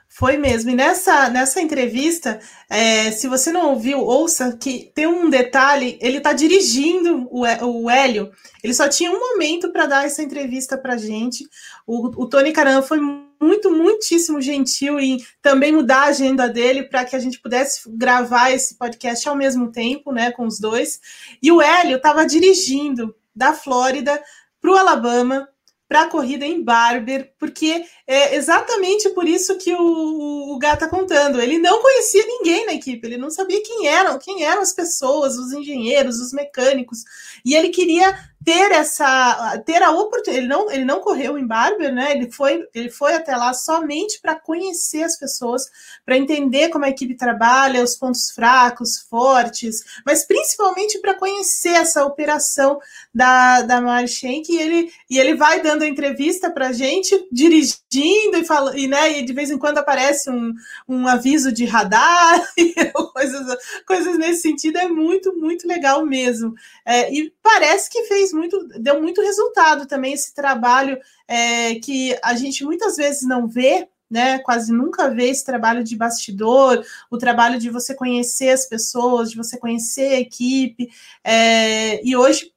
Foi 0.08 0.38
mesmo. 0.38 0.72
E 0.72 0.76
nessa, 0.76 1.30
nessa 1.30 1.62
entrevista, 1.62 2.40
é, 2.70 3.12
se 3.12 3.28
você 3.28 3.52
não 3.52 3.72
ouviu, 3.72 4.00
ouça 4.00 4.58
que 4.58 4.92
tem 4.96 5.06
um 5.06 5.30
detalhe: 5.30 6.00
ele 6.02 6.18
está 6.18 6.34
dirigindo 6.34 7.28
o, 7.30 7.44
o 7.44 7.90
Hélio. 7.90 8.32
Ele 8.64 8.74
só 8.74 8.88
tinha 8.90 9.12
um 9.12 9.20
momento 9.20 9.72
para 9.72 9.86
dar 9.86 10.06
essa 10.06 10.24
entrevista 10.24 10.78
para 10.78 10.98
gente. 10.98 11.48
O, 11.86 12.24
o 12.24 12.28
Tony 12.28 12.52
Caran 12.52 12.82
foi 12.82 13.00
muito, 13.40 13.72
muitíssimo 13.72 14.42
gentil 14.42 15.00
em 15.00 15.24
também 15.42 15.72
mudar 15.72 16.04
a 16.04 16.08
agenda 16.08 16.48
dele 16.48 16.84
para 16.84 17.06
que 17.06 17.16
a 17.16 17.20
gente 17.20 17.40
pudesse 17.40 17.90
gravar 17.90 18.52
esse 18.52 18.76
podcast 18.76 19.28
ao 19.28 19.36
mesmo 19.36 19.72
tempo, 19.72 20.12
né, 20.12 20.32
com 20.32 20.46
os 20.46 20.60
dois. 20.60 21.00
E 21.42 21.52
o 21.52 21.62
Hélio 21.62 21.98
estava 21.98 22.26
dirigindo 22.26 23.16
da 23.34 23.54
Flórida 23.54 24.22
para 24.60 24.72
o 24.72 24.76
Alabama 24.76 25.48
para 25.90 26.04
a 26.04 26.08
corrida 26.08 26.46
em 26.46 26.64
Barber, 26.64 27.34
porque 27.40 27.84
é 28.12 28.36
exatamente 28.36 29.08
por 29.10 29.28
isso 29.28 29.56
que 29.60 29.72
o, 29.72 30.56
o 30.56 30.58
Gá 30.58 30.74
está 30.74 30.88
contando. 30.88 31.40
Ele 31.40 31.60
não 31.60 31.80
conhecia 31.80 32.26
ninguém 32.26 32.66
na 32.66 32.74
equipe, 32.74 33.06
ele 33.06 33.18
não 33.18 33.30
sabia 33.30 33.62
quem 33.62 33.86
eram, 33.86 34.18
quem 34.18 34.44
eram 34.44 34.64
as 34.64 34.74
pessoas, 34.74 35.38
os 35.38 35.54
engenheiros, 35.54 36.20
os 36.20 36.34
mecânicos, 36.34 37.04
e 37.46 37.54
ele 37.54 37.70
queria 37.70 38.18
ter 38.44 38.72
essa 38.72 39.62
ter 39.66 39.84
a 39.84 39.92
oportunidade 39.92 40.38
ele 40.38 40.48
não 40.48 40.72
ele 40.72 40.86
não 40.86 41.02
correu 41.02 41.38
em 41.38 41.46
Barber 41.46 41.94
né? 41.94 42.14
Ele 42.14 42.32
foi 42.32 42.66
ele 42.74 42.90
foi 42.90 43.14
até 43.14 43.36
lá 43.36 43.54
somente 43.54 44.20
para 44.22 44.34
conhecer 44.34 45.04
as 45.04 45.20
pessoas 45.20 45.64
para 46.06 46.18
entender 46.18 46.70
como 46.70 46.86
a 46.86 46.90
equipe 46.90 47.16
trabalha 47.16 47.84
os 47.84 47.98
pontos 47.98 48.32
fracos 48.32 48.98
fortes 49.10 49.84
mas 50.06 50.26
principalmente 50.26 51.00
para 51.00 51.16
conhecer 51.16 51.74
essa 51.74 52.06
operação 52.06 52.80
da 53.14 53.62
da 53.62 53.82
Marshenk 53.82 54.50
e 54.50 54.58
ele 54.58 54.90
e 55.10 55.20
ele 55.20 55.36
vai 55.36 55.62
dando 55.62 55.84
entrevista 55.84 56.50
para 56.50 56.72
gente 56.72 57.28
dirigindo 57.30 57.99
e 58.02 58.46
fala 58.46 58.78
e 58.78 58.88
né 58.88 59.20
e 59.20 59.24
de 59.24 59.34
vez 59.34 59.50
em 59.50 59.58
quando 59.58 59.78
aparece 59.78 60.30
um, 60.30 60.54
um 60.88 61.08
aviso 61.08 61.52
de 61.52 61.66
radar 61.66 62.42
coisas 63.14 63.58
coisas 63.86 64.18
nesse 64.18 64.42
sentido 64.42 64.78
é 64.78 64.88
muito 64.88 65.36
muito 65.36 65.68
legal 65.68 66.06
mesmo 66.06 66.54
é, 66.86 67.14
e 67.14 67.34
parece 67.42 67.90
que 67.90 68.04
fez 68.04 68.34
muito, 68.34 68.68
deu 68.80 69.02
muito 69.02 69.22
resultado 69.22 69.86
também 69.86 70.14
esse 70.14 70.34
trabalho 70.34 70.98
é, 71.28 71.76
que 71.76 72.18
a 72.24 72.34
gente 72.36 72.64
muitas 72.64 72.96
vezes 72.96 73.22
não 73.28 73.48
vê, 73.48 73.88
né? 74.10 74.40
Quase 74.40 74.72
nunca 74.72 75.10
vê 75.10 75.30
esse 75.30 75.46
trabalho 75.46 75.84
de 75.84 75.96
bastidor, 75.96 76.84
o 77.12 77.18
trabalho 77.18 77.60
de 77.60 77.70
você 77.70 77.94
conhecer 77.94 78.50
as 78.50 78.66
pessoas, 78.68 79.32
de 79.32 79.38
você 79.38 79.58
conhecer 79.58 80.14
a 80.14 80.20
equipe. 80.20 80.90
É, 81.24 82.04
e 82.04 82.16
hoje 82.16 82.52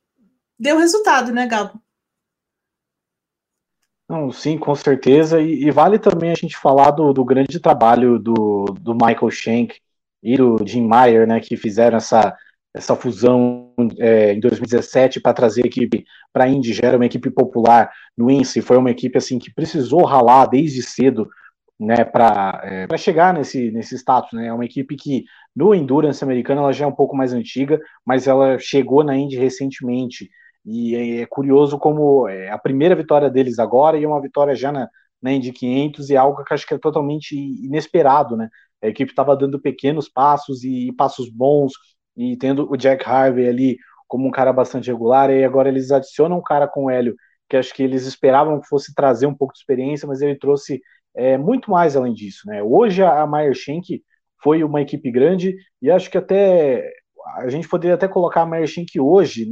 deu 0.59 0.79
resultado, 0.79 1.33
né, 1.33 1.47
Gabo? 1.47 1.81
Não, 4.13 4.31
sim, 4.31 4.59
com 4.59 4.75
certeza. 4.75 5.41
E, 5.41 5.65
e, 5.65 5.71
vale 5.71 5.99
também 5.99 6.31
a 6.31 6.35
gente 6.35 6.55
falar 6.55 6.91
do, 6.91 7.15
do 7.15 7.25
grande 7.25 7.59
trabalho 7.59 8.19
do, 8.19 8.67
do 8.79 8.93
Michael 8.93 9.31
Shank 9.31 9.81
e 10.23 10.37
do 10.37 10.59
Jim 10.67 10.87
Meyer, 10.87 11.27
né, 11.27 11.41
que 11.41 11.57
fizeram 11.57 11.97
essa 11.97 12.37
essa 12.75 12.97
fusão 12.97 13.75
é, 13.99 14.33
em 14.33 14.41
2017 14.41 15.21
para 15.21 15.35
trazer 15.35 15.63
a 15.63 15.67
equipe 15.67 16.07
para 16.33 16.45
a 16.45 16.49
Indy, 16.49 16.79
era 16.83 16.97
uma 16.97 17.05
equipe 17.05 17.31
popular 17.31 17.91
no 18.17 18.31
INSE, 18.31 18.63
foi 18.63 18.79
uma 18.79 18.91
equipe 18.91 19.19
assim 19.19 19.39
que 19.39 19.53
precisou 19.53 20.05
ralar 20.07 20.47
desde 20.47 20.83
cedo 20.83 21.29
né, 21.79 22.03
para 22.03 22.63
é, 22.65 22.97
chegar 22.97 23.35
nesse, 23.35 23.71
nesse 23.73 23.95
status. 23.97 24.33
Né? 24.33 24.47
É 24.47 24.53
uma 24.53 24.65
equipe 24.65 24.97
que 24.97 25.25
no 25.55 25.75
Endurance 25.75 26.25
americano 26.25 26.63
ela 26.63 26.73
já 26.73 26.87
é 26.87 26.89
um 26.89 26.95
pouco 26.95 27.15
mais 27.17 27.35
antiga, 27.35 27.79
mas 28.07 28.27
ela 28.27 28.59
chegou 28.59 29.05
na 29.05 29.17
Indy 29.17 29.37
recentemente. 29.37 30.31
E 30.65 30.95
é, 30.95 31.21
é 31.23 31.27
curioso 31.27 31.79
como 31.79 32.29
é 32.29 32.51
a 32.51 32.59
primeira 32.59 32.95
vitória 32.95 33.31
deles 33.31 33.59
agora 33.59 33.99
e 33.99 34.07
uma 34.07 34.21
vitória 34.21 34.55
já 34.55 34.71
na, 34.73 34.89
na 35.21 35.33
Indy 35.33 35.53
500 35.53 36.11
e 36.11 36.17
algo 36.17 36.45
que 36.45 36.55
acho 36.55 36.67
que 36.67 36.75
é 36.75 36.79
totalmente 36.79 37.35
inesperado. 37.37 38.37
Né? 38.37 38.49
A 38.83 38.89
equipe 38.89 39.11
estava 39.13 39.37
dando 39.37 39.61
pequenos 39.61 40.09
passos 40.09 40.65
e 40.65 40.93
passos 40.97 41.31
bons, 41.31 41.73
e 42.17 42.37
tendo 42.37 42.71
o 42.71 42.77
Jack 42.77 43.05
Harvey 43.09 43.49
ali 43.49 43.77
como 44.09 44.29
um 44.29 44.31
cara 44.31 44.53
bastante 44.53 44.91
regular, 44.91 45.31
e 45.31 45.45
agora 45.45 45.69
eles 45.69 45.91
adicionam 45.91 46.39
um 46.39 46.43
cara 46.43 46.69
com 46.69 46.85
o 46.85 46.91
Hélio, 46.91 47.15
que 47.49 47.57
acho 47.57 47.73
que 47.73 47.83
eles 47.83 48.05
esperavam 48.05 48.61
que 48.61 48.69
fosse 48.69 48.95
trazer 48.95 49.27
um 49.27 49.35
pouco 49.35 49.55
de 49.55 49.61
experiência, 49.61 50.07
mas 50.07 50.21
ele 50.21 50.37
trouxe 50.37 50.83
é, 51.15 51.39
muito 51.39 51.71
mais 51.71 51.97
além 51.97 52.13
disso. 52.13 52.43
Né? 52.47 52.63
Hoje 52.63 53.03
a 53.03 53.27
Meyer 53.27 53.55
Schenck 53.55 54.03
foi 54.43 54.63
uma 54.65 54.83
equipe 54.83 55.11
grande, 55.11 55.57
e 55.81 55.91
acho 55.91 56.11
que 56.11 56.19
até 56.19 56.91
a 57.37 57.49
gente 57.49 57.69
poderia 57.69 57.95
até 57.95 58.09
colocar 58.09 58.43
a 58.43 58.47
Merchink 58.47 58.99
hoje, 59.01 59.51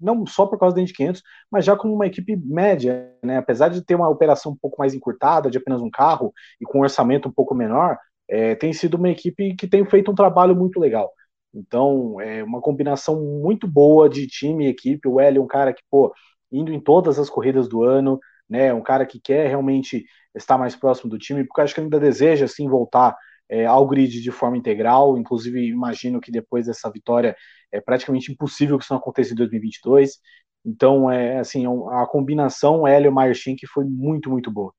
não 0.00 0.26
só 0.26 0.46
por 0.46 0.58
causa 0.58 0.76
da 0.76 0.82
Indy 0.82 0.92
500, 0.92 1.22
mas 1.50 1.64
já 1.64 1.76
como 1.76 1.94
uma 1.94 2.06
equipe 2.06 2.36
média, 2.36 3.10
né? 3.22 3.38
Apesar 3.38 3.68
de 3.68 3.84
ter 3.84 3.94
uma 3.94 4.08
operação 4.08 4.52
um 4.52 4.56
pouco 4.56 4.76
mais 4.78 4.94
encurtada, 4.94 5.50
de 5.50 5.58
apenas 5.58 5.80
um 5.80 5.90
carro 5.90 6.32
e 6.60 6.64
com 6.64 6.78
um 6.78 6.82
orçamento 6.82 7.28
um 7.28 7.32
pouco 7.32 7.54
menor, 7.54 7.98
é, 8.28 8.54
tem 8.54 8.72
sido 8.72 8.94
uma 8.94 9.08
equipe 9.08 9.54
que 9.56 9.66
tem 9.66 9.84
feito 9.84 10.10
um 10.10 10.14
trabalho 10.14 10.54
muito 10.54 10.78
legal. 10.78 11.10
Então, 11.54 12.20
é 12.20 12.44
uma 12.44 12.60
combinação 12.60 13.20
muito 13.20 13.66
boa 13.66 14.08
de 14.08 14.26
time 14.26 14.66
e 14.66 14.68
equipe. 14.68 15.08
O 15.08 15.18
Hélio 15.18 15.40
é 15.40 15.44
um 15.44 15.48
cara 15.48 15.72
que, 15.72 15.82
pô, 15.90 16.12
indo 16.52 16.72
em 16.72 16.80
todas 16.80 17.18
as 17.18 17.30
corridas 17.30 17.68
do 17.68 17.82
ano, 17.82 18.20
né? 18.48 18.72
Um 18.72 18.82
cara 18.82 19.06
que 19.06 19.20
quer 19.20 19.48
realmente 19.48 20.04
estar 20.34 20.58
mais 20.58 20.76
próximo 20.76 21.10
do 21.10 21.18
time, 21.18 21.44
porque 21.44 21.60
acho 21.62 21.74
que 21.74 21.80
ainda 21.80 21.98
deseja, 21.98 22.44
assim, 22.44 22.68
voltar 22.68 23.16
é, 23.48 23.66
ao 23.66 23.86
grid 23.86 24.20
de 24.20 24.30
forma 24.30 24.56
integral. 24.56 25.18
Inclusive, 25.18 25.66
imagino 25.66 26.20
que 26.20 26.30
depois 26.30 26.66
dessa 26.66 26.90
vitória 26.90 27.36
é 27.72 27.80
praticamente 27.80 28.32
impossível 28.32 28.78
que 28.78 28.84
isso 28.84 28.92
não 28.92 29.00
aconteça 29.00 29.32
em 29.32 29.36
2022. 29.36 30.18
Então, 30.64 31.10
é 31.10 31.38
assim, 31.38 31.64
é 31.66 31.68
a 32.02 32.06
combinação 32.06 32.86
Hélio 32.86 33.12
Marchin 33.12 33.56
que 33.56 33.66
foi 33.66 33.84
muito, 33.84 34.30
muito 34.30 34.50
boa. 34.50 34.72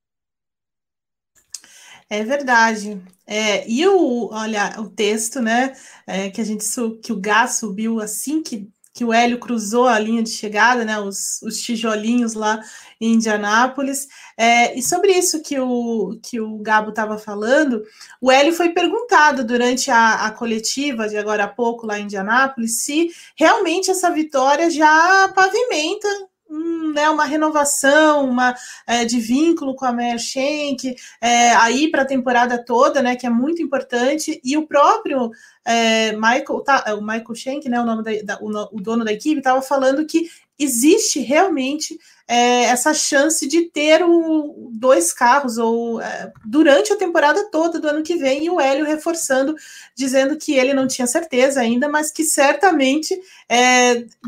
É 2.08 2.24
verdade. 2.24 3.00
É, 3.24 3.68
e 3.70 3.86
o, 3.86 4.30
olha, 4.32 4.80
o 4.80 4.90
texto, 4.90 5.40
né, 5.40 5.72
é, 6.06 6.28
que 6.28 6.40
a 6.40 6.44
gente 6.44 6.64
que 7.02 7.12
o 7.12 7.20
Gás 7.20 7.54
subiu 7.58 8.00
assim 8.00 8.42
que, 8.42 8.68
que 9.00 9.04
o 9.06 9.14
Hélio 9.14 9.38
cruzou 9.38 9.88
a 9.88 9.98
linha 9.98 10.22
de 10.22 10.28
chegada, 10.28 10.84
né, 10.84 11.00
os, 11.00 11.40
os 11.40 11.62
tijolinhos 11.62 12.34
lá 12.34 12.60
em 13.00 13.14
Indianápolis. 13.14 14.06
É, 14.36 14.78
e 14.78 14.82
sobre 14.82 15.12
isso 15.12 15.42
que 15.42 15.58
o, 15.58 16.20
que 16.22 16.38
o 16.38 16.58
Gabo 16.58 16.90
estava 16.90 17.16
falando, 17.16 17.82
o 18.20 18.30
Hélio 18.30 18.52
foi 18.52 18.74
perguntado 18.74 19.42
durante 19.42 19.90
a, 19.90 20.26
a 20.26 20.30
coletiva 20.32 21.08
de 21.08 21.16
agora 21.16 21.44
a 21.44 21.48
pouco 21.48 21.86
lá 21.86 21.98
em 21.98 22.02
Indianápolis 22.02 22.82
se 22.82 23.08
realmente 23.34 23.90
essa 23.90 24.10
vitória 24.10 24.68
já 24.68 25.32
pavimenta 25.34 26.28
um, 26.50 26.92
né, 26.92 27.08
uma 27.08 27.24
renovação 27.24 28.28
uma, 28.28 28.54
é, 28.86 29.04
de 29.04 29.20
vínculo 29.20 29.74
com 29.74 29.84
a 29.84 29.92
Meyer 29.92 30.18
Schenck, 30.18 30.96
é, 31.20 31.52
aí 31.52 31.90
para 31.90 32.02
a 32.02 32.06
temporada 32.06 32.62
toda, 32.62 33.00
né, 33.00 33.14
que 33.14 33.26
é 33.26 33.30
muito 33.30 33.62
importante, 33.62 34.40
e 34.42 34.56
o 34.56 34.66
próprio 34.66 35.30
é, 35.64 36.12
Michael, 36.12 36.60
tá, 36.64 36.84
é, 36.86 36.94
o 36.94 37.00
Michael 37.00 37.34
Schenck, 37.34 37.68
né, 37.68 37.80
o, 37.80 37.86
nome 37.86 38.02
da, 38.02 38.34
da, 38.34 38.42
o, 38.42 38.76
o 38.76 38.80
dono 38.80 39.04
da 39.04 39.12
equipe, 39.12 39.38
estava 39.38 39.62
falando 39.62 40.04
que 40.04 40.28
existe 40.58 41.20
realmente 41.20 41.98
é, 42.28 42.64
essa 42.64 42.92
chance 42.92 43.48
de 43.48 43.70
ter 43.70 44.04
o, 44.04 44.70
dois 44.72 45.12
carros 45.12 45.56
ou 45.56 46.00
é, 46.00 46.32
durante 46.44 46.92
a 46.92 46.96
temporada 46.96 47.48
toda 47.50 47.80
do 47.80 47.88
ano 47.88 48.02
que 48.02 48.16
vem, 48.16 48.44
e 48.44 48.50
o 48.50 48.60
Hélio 48.60 48.84
reforçando, 48.84 49.54
dizendo 49.96 50.36
que 50.36 50.54
ele 50.54 50.74
não 50.74 50.86
tinha 50.86 51.06
certeza 51.06 51.60
ainda, 51.60 51.88
mas 51.88 52.10
que 52.10 52.24
certamente 52.24 53.18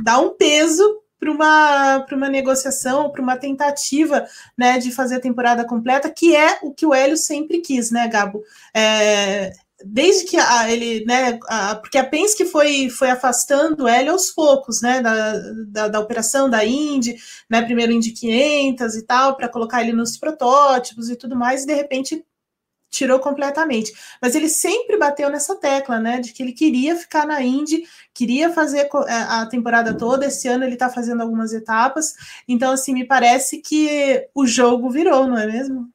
dá 0.03 0.19
um 0.19 0.31
peso 0.31 1.02
para 1.23 1.31
uma, 1.31 2.07
uma 2.11 2.29
negociação, 2.29 3.09
para 3.09 3.23
uma 3.23 3.37
tentativa 3.37 4.27
né, 4.59 4.79
de 4.79 4.91
fazer 4.91 5.17
a 5.17 5.21
temporada 5.21 5.65
completa, 5.65 6.11
que 6.11 6.35
é 6.35 6.59
o 6.65 6.75
que 6.75 6.85
o 6.85 6.93
Hélio 6.93 7.17
sempre 7.17 7.61
quis, 7.61 7.93
né, 7.93 8.09
Gabo? 8.09 8.43
É, 8.75 9.53
desde 9.85 10.25
que 10.25 10.37
a, 10.37 10.69
ele, 10.69 11.05
né, 11.05 11.39
a, 11.49 11.77
porque 11.77 11.97
a 11.97 12.05
Penske 12.05 12.45
foi, 12.45 12.91
foi 12.91 13.09
afastando 13.09 13.87
Hélio 13.87 14.13
aos 14.13 14.33
poucos, 14.33 14.83
né, 14.83 15.01
da, 15.01 15.39
da, 15.69 15.89
da, 15.89 16.01
operação 16.01 16.51
da 16.51 16.65
Indy, 16.65 17.17
né, 17.49 17.63
primeiro 17.63 17.93
Indy 17.93 18.11
500 18.11 18.97
e 18.97 19.03
tal, 19.03 19.37
para 19.37 19.49
colocar 19.49 19.81
ele 19.81 19.93
nos 19.93 20.17
protótipos 20.17 21.09
e 21.09 21.15
tudo 21.15 21.37
mais, 21.37 21.63
e 21.63 21.67
de 21.67 21.75
repente 21.75 22.25
tirou 22.93 23.19
completamente. 23.19 23.93
Mas 24.21 24.35
ele 24.37 24.49
sempre 24.49 24.99
bateu 24.99 25.31
nessa 25.31 25.57
tecla, 25.57 25.99
né, 25.99 26.21
de 26.21 26.33
que 26.33 26.43
ele 26.43 26.53
queria 26.53 26.95
ficar 26.95 27.27
na 27.27 27.43
Indy, 27.43 27.85
queria 28.15 28.53
fazer 28.53 28.89
é, 29.09 29.13
a 29.15 29.47
temporada 29.47 29.97
toda. 29.97 30.27
Esse 30.27 30.47
ano 30.47 30.65
ele 30.65 30.75
está 30.75 30.91
fazendo 30.91 31.23
algumas 31.23 31.53
etapas. 31.53 32.15
Então, 32.47 32.71
assim, 32.73 32.93
me 32.95 33.07
parece 33.07 33.61
que 33.61 34.29
o 34.35 34.47
jogo 34.47 34.91
virou, 34.91 35.27
não 35.27 35.39
é 35.39 35.47
mesmo? 35.47 35.91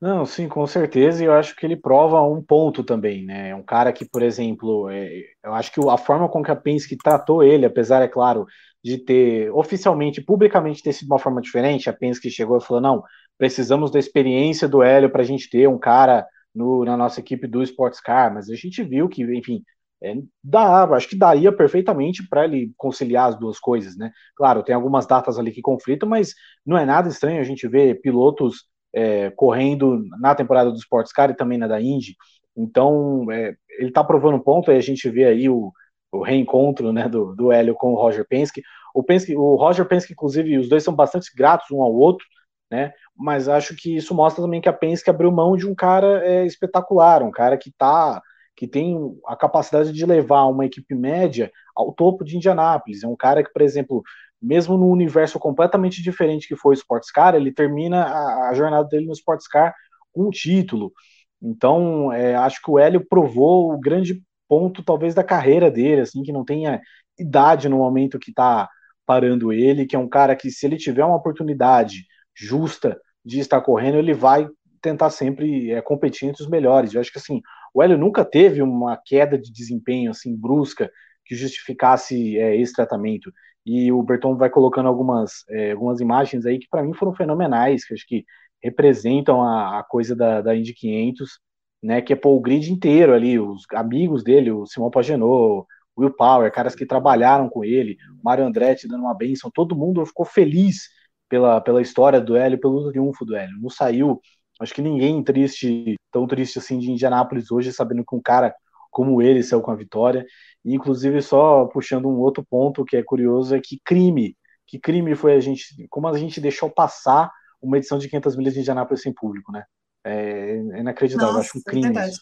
Não, 0.00 0.24
sim, 0.24 0.48
com 0.48 0.66
certeza, 0.66 1.22
e 1.22 1.26
eu 1.26 1.32
acho 1.34 1.54
que 1.54 1.66
ele 1.66 1.76
prova 1.76 2.22
um 2.22 2.42
ponto 2.42 2.82
também, 2.82 3.22
né? 3.24 3.50
É 3.50 3.54
um 3.54 3.62
cara 3.62 3.92
que, 3.92 4.02
por 4.06 4.22
exemplo, 4.22 4.88
é, 4.88 5.10
eu 5.44 5.52
acho 5.52 5.70
que 5.70 5.78
a 5.90 5.98
forma 5.98 6.26
com 6.26 6.42
que 6.42 6.50
a 6.50 6.56
Penske 6.56 6.96
tratou 6.96 7.42
ele, 7.42 7.66
apesar, 7.66 8.00
é 8.02 8.08
claro, 8.08 8.46
de 8.82 8.96
ter 8.96 9.50
oficialmente, 9.52 10.22
publicamente 10.22 10.82
ter 10.82 10.94
sido 10.94 11.08
uma 11.08 11.18
forma 11.18 11.40
diferente, 11.42 11.90
a 11.90 11.92
Penske 11.92 12.30
chegou 12.30 12.56
e 12.56 12.62
falou: 12.62 12.80
não, 12.80 13.02
precisamos 13.40 13.90
da 13.90 13.98
experiência 13.98 14.68
do 14.68 14.82
Hélio 14.82 15.08
para 15.08 15.22
a 15.22 15.24
gente 15.24 15.48
ter 15.48 15.66
um 15.66 15.78
cara 15.78 16.26
no, 16.54 16.84
na 16.84 16.94
nossa 16.94 17.20
equipe 17.20 17.46
do 17.46 17.62
Sports 17.62 17.98
Car, 17.98 18.34
mas 18.34 18.50
a 18.50 18.54
gente 18.54 18.82
viu 18.84 19.08
que, 19.08 19.22
enfim, 19.34 19.62
é, 20.02 20.14
dá, 20.44 20.84
acho 20.84 21.08
que 21.08 21.16
daria 21.16 21.50
perfeitamente 21.50 22.28
para 22.28 22.44
ele 22.44 22.70
conciliar 22.76 23.30
as 23.30 23.38
duas 23.38 23.58
coisas, 23.58 23.96
né? 23.96 24.12
Claro, 24.36 24.62
tem 24.62 24.74
algumas 24.74 25.06
datas 25.06 25.38
ali 25.38 25.52
que 25.52 25.62
conflitam, 25.62 26.06
mas 26.06 26.34
não 26.66 26.76
é 26.76 26.84
nada 26.84 27.08
estranho 27.08 27.40
a 27.40 27.42
gente 27.42 27.66
ver 27.66 28.02
pilotos 28.02 28.66
é, 28.94 29.30
correndo 29.30 30.04
na 30.20 30.34
temporada 30.34 30.70
do 30.70 30.76
Sports 30.76 31.10
Car 31.10 31.30
e 31.30 31.36
também 31.36 31.56
na 31.56 31.66
da 31.66 31.80
Indy. 31.80 32.16
Então, 32.54 33.24
é, 33.32 33.54
ele 33.78 33.88
está 33.88 34.04
provando 34.04 34.44
ponto, 34.44 34.70
aí 34.70 34.76
a 34.76 34.82
gente 34.82 35.08
vê 35.08 35.24
aí 35.24 35.48
o, 35.48 35.72
o 36.12 36.22
reencontro 36.22 36.92
né, 36.92 37.08
do, 37.08 37.34
do 37.34 37.50
Hélio 37.50 37.74
com 37.74 37.94
o 37.94 37.96
Roger 37.96 38.26
Penske. 38.28 38.60
O, 38.94 39.02
Penske. 39.02 39.34
o 39.34 39.54
Roger 39.56 39.86
Penske, 39.86 40.12
inclusive, 40.12 40.58
os 40.58 40.68
dois 40.68 40.84
são 40.84 40.94
bastante 40.94 41.30
gratos 41.34 41.70
um 41.70 41.80
ao 41.80 41.94
outro, 41.94 42.26
né? 42.70 42.92
Mas 43.16 43.48
acho 43.48 43.74
que 43.76 43.96
isso 43.96 44.14
mostra 44.14 44.42
também 44.42 44.60
que 44.60 44.68
a 44.68 44.72
Penske 44.72 45.10
abriu 45.10 45.32
mão 45.32 45.56
de 45.56 45.66
um 45.66 45.74
cara 45.74 46.24
é, 46.24 46.46
espetacular, 46.46 47.22
um 47.22 47.30
cara 47.30 47.56
que 47.56 47.72
tá 47.72 48.22
que 48.56 48.68
tem 48.68 48.94
a 49.26 49.34
capacidade 49.34 49.90
de 49.90 50.04
levar 50.04 50.44
uma 50.44 50.66
equipe 50.66 50.94
média 50.94 51.50
ao 51.74 51.94
topo 51.94 52.22
de 52.22 52.36
Indianápolis. 52.36 53.02
É 53.02 53.08
um 53.08 53.16
cara 53.16 53.42
que, 53.42 53.50
por 53.50 53.62
exemplo, 53.62 54.02
mesmo 54.40 54.76
no 54.76 54.88
universo 54.88 55.38
completamente 55.38 56.02
diferente 56.02 56.46
que 56.46 56.54
foi 56.54 56.74
o 56.74 56.78
Sports 56.78 57.10
Car, 57.10 57.34
ele 57.34 57.52
termina 57.52 58.04
a, 58.04 58.50
a 58.50 58.54
jornada 58.54 58.86
dele 58.86 59.06
no 59.06 59.12
Sports 59.12 59.48
Car 59.48 59.74
com 60.12 60.26
um 60.26 60.30
título. 60.30 60.92
Então, 61.40 62.12
é, 62.12 62.34
acho 62.36 62.60
que 62.62 62.70
o 62.70 62.78
Hélio 62.78 63.02
provou 63.08 63.72
o 63.72 63.80
grande 63.80 64.22
ponto, 64.46 64.82
talvez, 64.82 65.14
da 65.14 65.24
carreira 65.24 65.70
dele, 65.70 66.02
assim, 66.02 66.22
que 66.22 66.32
não 66.32 66.44
tenha 66.44 66.80
idade 67.18 67.68
no 67.68 67.78
momento 67.78 68.18
que 68.18 68.30
está 68.30 68.68
parando 69.06 69.52
ele, 69.52 69.86
que 69.86 69.96
é 69.96 69.98
um 69.98 70.08
cara 70.08 70.36
que, 70.36 70.50
se 70.50 70.66
ele 70.66 70.76
tiver 70.76 71.04
uma 71.04 71.16
oportunidade 71.16 72.04
justa 72.34 73.00
de 73.24 73.38
estar 73.40 73.60
correndo, 73.60 73.98
ele 73.98 74.14
vai 74.14 74.48
tentar 74.80 75.10
sempre 75.10 75.70
é, 75.70 75.82
competir 75.82 76.28
entre 76.28 76.42
os 76.42 76.48
melhores. 76.48 76.94
Eu 76.94 77.00
acho 77.00 77.12
que 77.12 77.18
assim, 77.18 77.40
o 77.74 77.82
Hélio 77.82 77.98
nunca 77.98 78.24
teve 78.24 78.62
uma 78.62 78.96
queda 78.96 79.38
de 79.38 79.52
desempenho 79.52 80.10
assim 80.10 80.36
brusca 80.36 80.90
que 81.24 81.34
justificasse 81.34 82.38
é, 82.38 82.56
esse 82.56 82.72
tratamento. 82.72 83.32
E 83.64 83.92
o 83.92 84.02
Berton 84.02 84.36
vai 84.36 84.50
colocando 84.50 84.88
algumas, 84.88 85.44
é, 85.48 85.72
algumas 85.72 86.00
imagens 86.00 86.46
aí 86.46 86.58
que 86.58 86.68
para 86.68 86.82
mim 86.82 86.94
foram 86.94 87.14
fenomenais, 87.14 87.84
que 87.84 87.94
acho 87.94 88.06
que 88.06 88.24
representam 88.62 89.42
a, 89.42 89.78
a 89.78 89.84
coisa 89.84 90.16
da, 90.16 90.40
da 90.40 90.56
Indy 90.56 90.74
500, 90.74 91.38
né, 91.82 92.00
que 92.02 92.12
é 92.12 92.16
pô, 92.16 92.36
o 92.36 92.40
grid 92.40 92.70
inteiro 92.70 93.14
ali, 93.14 93.38
os 93.38 93.64
amigos 93.72 94.22
dele, 94.22 94.50
o 94.50 94.66
Simão 94.66 94.90
Pagenot, 94.90 95.66
Will 95.96 96.14
Power, 96.14 96.50
caras 96.52 96.74
que 96.74 96.86
trabalharam 96.86 97.48
com 97.48 97.64
ele, 97.64 97.96
Mário 98.22 98.44
Andretti 98.44 98.88
dando 98.88 99.02
uma 99.02 99.14
benção, 99.14 99.50
todo 99.52 99.76
mundo 99.76 100.04
ficou 100.04 100.24
feliz 100.24 100.88
pela, 101.30 101.60
pela 101.60 101.80
história 101.80 102.20
do 102.20 102.36
Hélio, 102.36 102.60
pelo 102.60 102.90
triunfo 102.90 103.24
do 103.24 103.36
Hélio. 103.36 103.56
Não 103.58 103.70
saiu, 103.70 104.20
acho 104.60 104.74
que 104.74 104.82
ninguém 104.82 105.22
triste, 105.22 105.94
tão 106.12 106.26
triste 106.26 106.58
assim 106.58 106.78
de 106.78 106.90
Indianápolis 106.90 107.50
hoje, 107.50 107.72
sabendo 107.72 108.04
que 108.04 108.14
um 108.14 108.20
cara 108.20 108.54
como 108.90 109.22
ele 109.22 109.42
saiu 109.42 109.62
com 109.62 109.70
a 109.70 109.76
vitória. 109.76 110.26
E, 110.64 110.74
inclusive, 110.74 111.22
só 111.22 111.64
puxando 111.66 112.06
um 112.06 112.18
outro 112.18 112.44
ponto 112.44 112.84
que 112.84 112.96
é 112.96 113.02
curioso, 113.02 113.54
é 113.54 113.60
que 113.60 113.80
crime, 113.84 114.36
que 114.66 114.78
crime 114.78 115.14
foi 115.14 115.34
a 115.34 115.40
gente, 115.40 115.64
como 115.88 116.08
a 116.08 116.18
gente 116.18 116.40
deixou 116.40 116.68
passar 116.68 117.30
uma 117.62 117.78
edição 117.78 117.98
de 117.98 118.08
500 118.08 118.36
milhas 118.36 118.54
de 118.54 118.60
Indianápolis 118.60 119.02
sem 119.02 119.14
público, 119.14 119.52
né? 119.52 119.64
É, 120.02 120.56
é 120.72 120.80
inacreditável, 120.80 121.34
Nossa, 121.34 121.48
acho 121.48 121.58
um 121.58 121.62
crime. 121.62 121.86
É 121.86 121.92
verdade. 121.92 122.16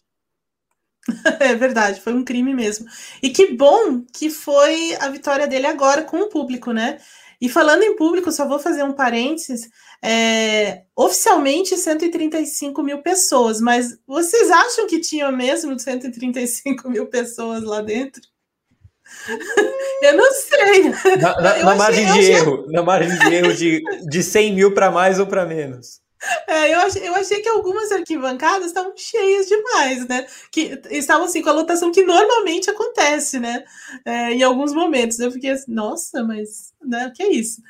é 1.41 1.55
verdade, 1.55 2.01
foi 2.03 2.13
um 2.13 2.25
crime 2.25 2.53
mesmo. 2.53 2.87
E 3.23 3.31
que 3.31 3.55
bom 3.55 4.05
que 4.13 4.29
foi 4.29 4.95
a 4.97 5.09
vitória 5.09 5.47
dele 5.47 5.67
agora 5.67 6.03
com 6.03 6.19
o 6.19 6.29
público, 6.29 6.73
né? 6.73 6.99
E 7.41 7.49
falando 7.49 7.83
em 7.83 7.95
público, 7.95 8.33
só 8.33 8.47
vou 8.47 8.59
fazer 8.59 8.83
um 8.83 8.93
parênteses. 8.93 9.69
É, 10.03 10.83
oficialmente 10.97 11.77
135 11.77 12.83
mil 12.83 13.01
pessoas, 13.01 13.61
mas 13.61 13.97
vocês 14.07 14.51
acham 14.51 14.87
que 14.87 15.01
tinha 15.01 15.31
mesmo 15.31 15.79
135 15.79 16.89
mil 16.91 17.07
pessoas 17.07 17.63
lá 17.63 17.81
dentro? 17.81 18.23
Eu 20.03 20.17
não 20.17 20.33
sei. 20.33 21.17
Na, 21.21 21.41
na, 21.41 21.65
na 21.65 21.75
margem 21.75 22.05
de 22.05 22.11
achei... 22.11 22.33
erro, 22.33 22.67
na 22.69 22.83
margem 22.83 23.19
de 23.19 23.35
erro 23.35 23.55
de, 23.55 23.83
de 24.09 24.23
100 24.23 24.55
mil 24.55 24.75
para 24.75 24.91
mais 24.91 25.19
ou 25.19 25.27
para 25.27 25.47
menos. 25.47 26.01
É, 26.49 26.75
eu, 26.75 26.81
achei, 26.81 27.09
eu 27.09 27.15
achei 27.15 27.41
que 27.41 27.49
algumas 27.49 27.93
arquibancadas 27.93 28.69
estavam 28.69 28.93
cheias 28.97 29.47
demais, 29.47 30.07
né? 30.09 30.27
Que 30.51 30.81
estavam 30.91 31.27
assim 31.27 31.43
com 31.43 31.51
a 31.51 31.53
lotação 31.53 31.93
que 31.93 32.03
normalmente 32.03 32.71
acontece, 32.71 33.39
né? 33.39 33.65
É, 34.05 34.33
em 34.33 34.43
alguns 34.43 34.73
momentos. 34.73 35.19
Eu 35.21 35.31
fiquei 35.31 35.51
assim, 35.51 35.73
nossa, 35.73 36.25
mas 36.25 36.73
né, 36.83 37.13
que 37.15 37.23
é 37.23 37.31
isso? 37.33 37.63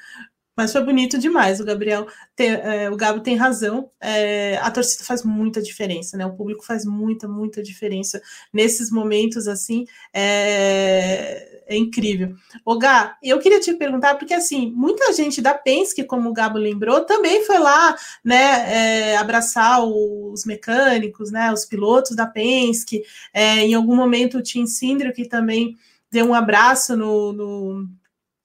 Mas 0.57 0.73
foi 0.73 0.83
bonito 0.83 1.19
demais. 1.19 1.61
O 1.61 1.65
Gabriel, 1.65 2.09
tem, 2.35 2.51
é, 2.51 2.91
o 2.91 2.97
Gabo 2.97 3.21
tem 3.21 3.37
razão. 3.37 3.93
É, 4.01 4.57
a 4.57 4.69
torcida 4.73 5.05
faz 5.05 5.23
muita 5.23 5.63
diferença, 5.63 6.17
né? 6.17 6.27
O 6.27 6.35
público 6.35 6.65
faz 6.65 6.85
muita, 6.85 7.29
muita 7.29 7.63
diferença 7.63 8.21
nesses 8.53 8.91
momentos 8.91 9.47
assim. 9.47 9.85
É, 10.13 11.48
é 11.69 11.77
incrível. 11.77 12.35
O 12.65 12.79
Gá, 12.79 13.17
eu 13.23 13.39
queria 13.39 13.61
te 13.61 13.75
perguntar 13.75 14.15
porque 14.15 14.33
assim 14.33 14.73
muita 14.75 15.13
gente 15.13 15.43
da 15.43 15.53
Penske, 15.53 16.03
como 16.03 16.31
o 16.31 16.33
Gabo 16.33 16.59
lembrou, 16.59 17.03
também 17.03 17.45
foi 17.45 17.59
lá, 17.59 17.95
né? 18.25 19.13
É, 19.13 19.17
abraçar 19.19 19.85
os 19.85 20.45
mecânicos, 20.47 21.31
né? 21.31 21.53
Os 21.53 21.67
pilotos 21.67 22.17
da 22.17 22.27
Penske. 22.27 23.03
É, 23.33 23.59
em 23.59 23.75
algum 23.75 23.95
momento 23.95 24.39
o 24.39 24.43
Tim 24.43 24.67
Sindro 24.67 25.13
que 25.13 25.29
também 25.29 25.77
deu 26.11 26.27
um 26.27 26.35
abraço 26.35 26.97
no, 26.97 27.33
no 27.33 27.89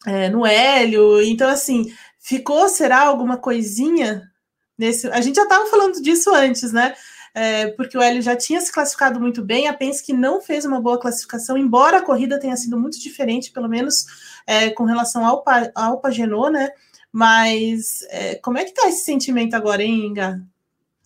é, 0.05 0.29
no 0.29 0.45
Hélio. 0.45 1.21
Então, 1.21 1.49
assim, 1.49 1.93
ficou, 2.19 2.67
será 2.67 3.01
alguma 3.01 3.37
coisinha 3.37 4.29
nesse. 4.77 5.07
A 5.07 5.21
gente 5.21 5.35
já 5.35 5.43
estava 5.43 5.65
falando 5.67 6.01
disso 6.01 6.33
antes, 6.33 6.71
né? 6.71 6.93
É, 7.33 7.67
porque 7.67 7.97
o 7.97 8.01
Hélio 8.01 8.21
já 8.21 8.35
tinha 8.35 8.61
se 8.61 8.71
classificado 8.71 9.19
muito 9.19 9.43
bem, 9.43 9.67
a 9.67 9.73
Penske 9.73 10.13
não 10.13 10.39
fez 10.39 10.65
uma 10.65 10.79
boa 10.79 10.99
classificação, 10.99 11.57
embora 11.57 11.97
a 11.97 12.01
corrida 12.01 12.39
tenha 12.39 12.55
sido 12.55 12.79
muito 12.79 12.99
diferente, 12.99 13.51
pelo 13.51 13.67
menos 13.67 14.05
é, 14.45 14.69
com 14.69 14.83
relação 14.83 15.25
ao, 15.25 15.43
ao 15.73 15.99
Pagenô, 15.99 16.49
né? 16.49 16.69
Mas 17.11 18.03
é, 18.09 18.35
como 18.35 18.57
é 18.57 18.63
que 18.65 18.73
tá 18.73 18.87
esse 18.87 19.03
sentimento 19.03 19.55
agora, 19.55 19.81
hein, 19.81 20.07
Inga? 20.07 20.41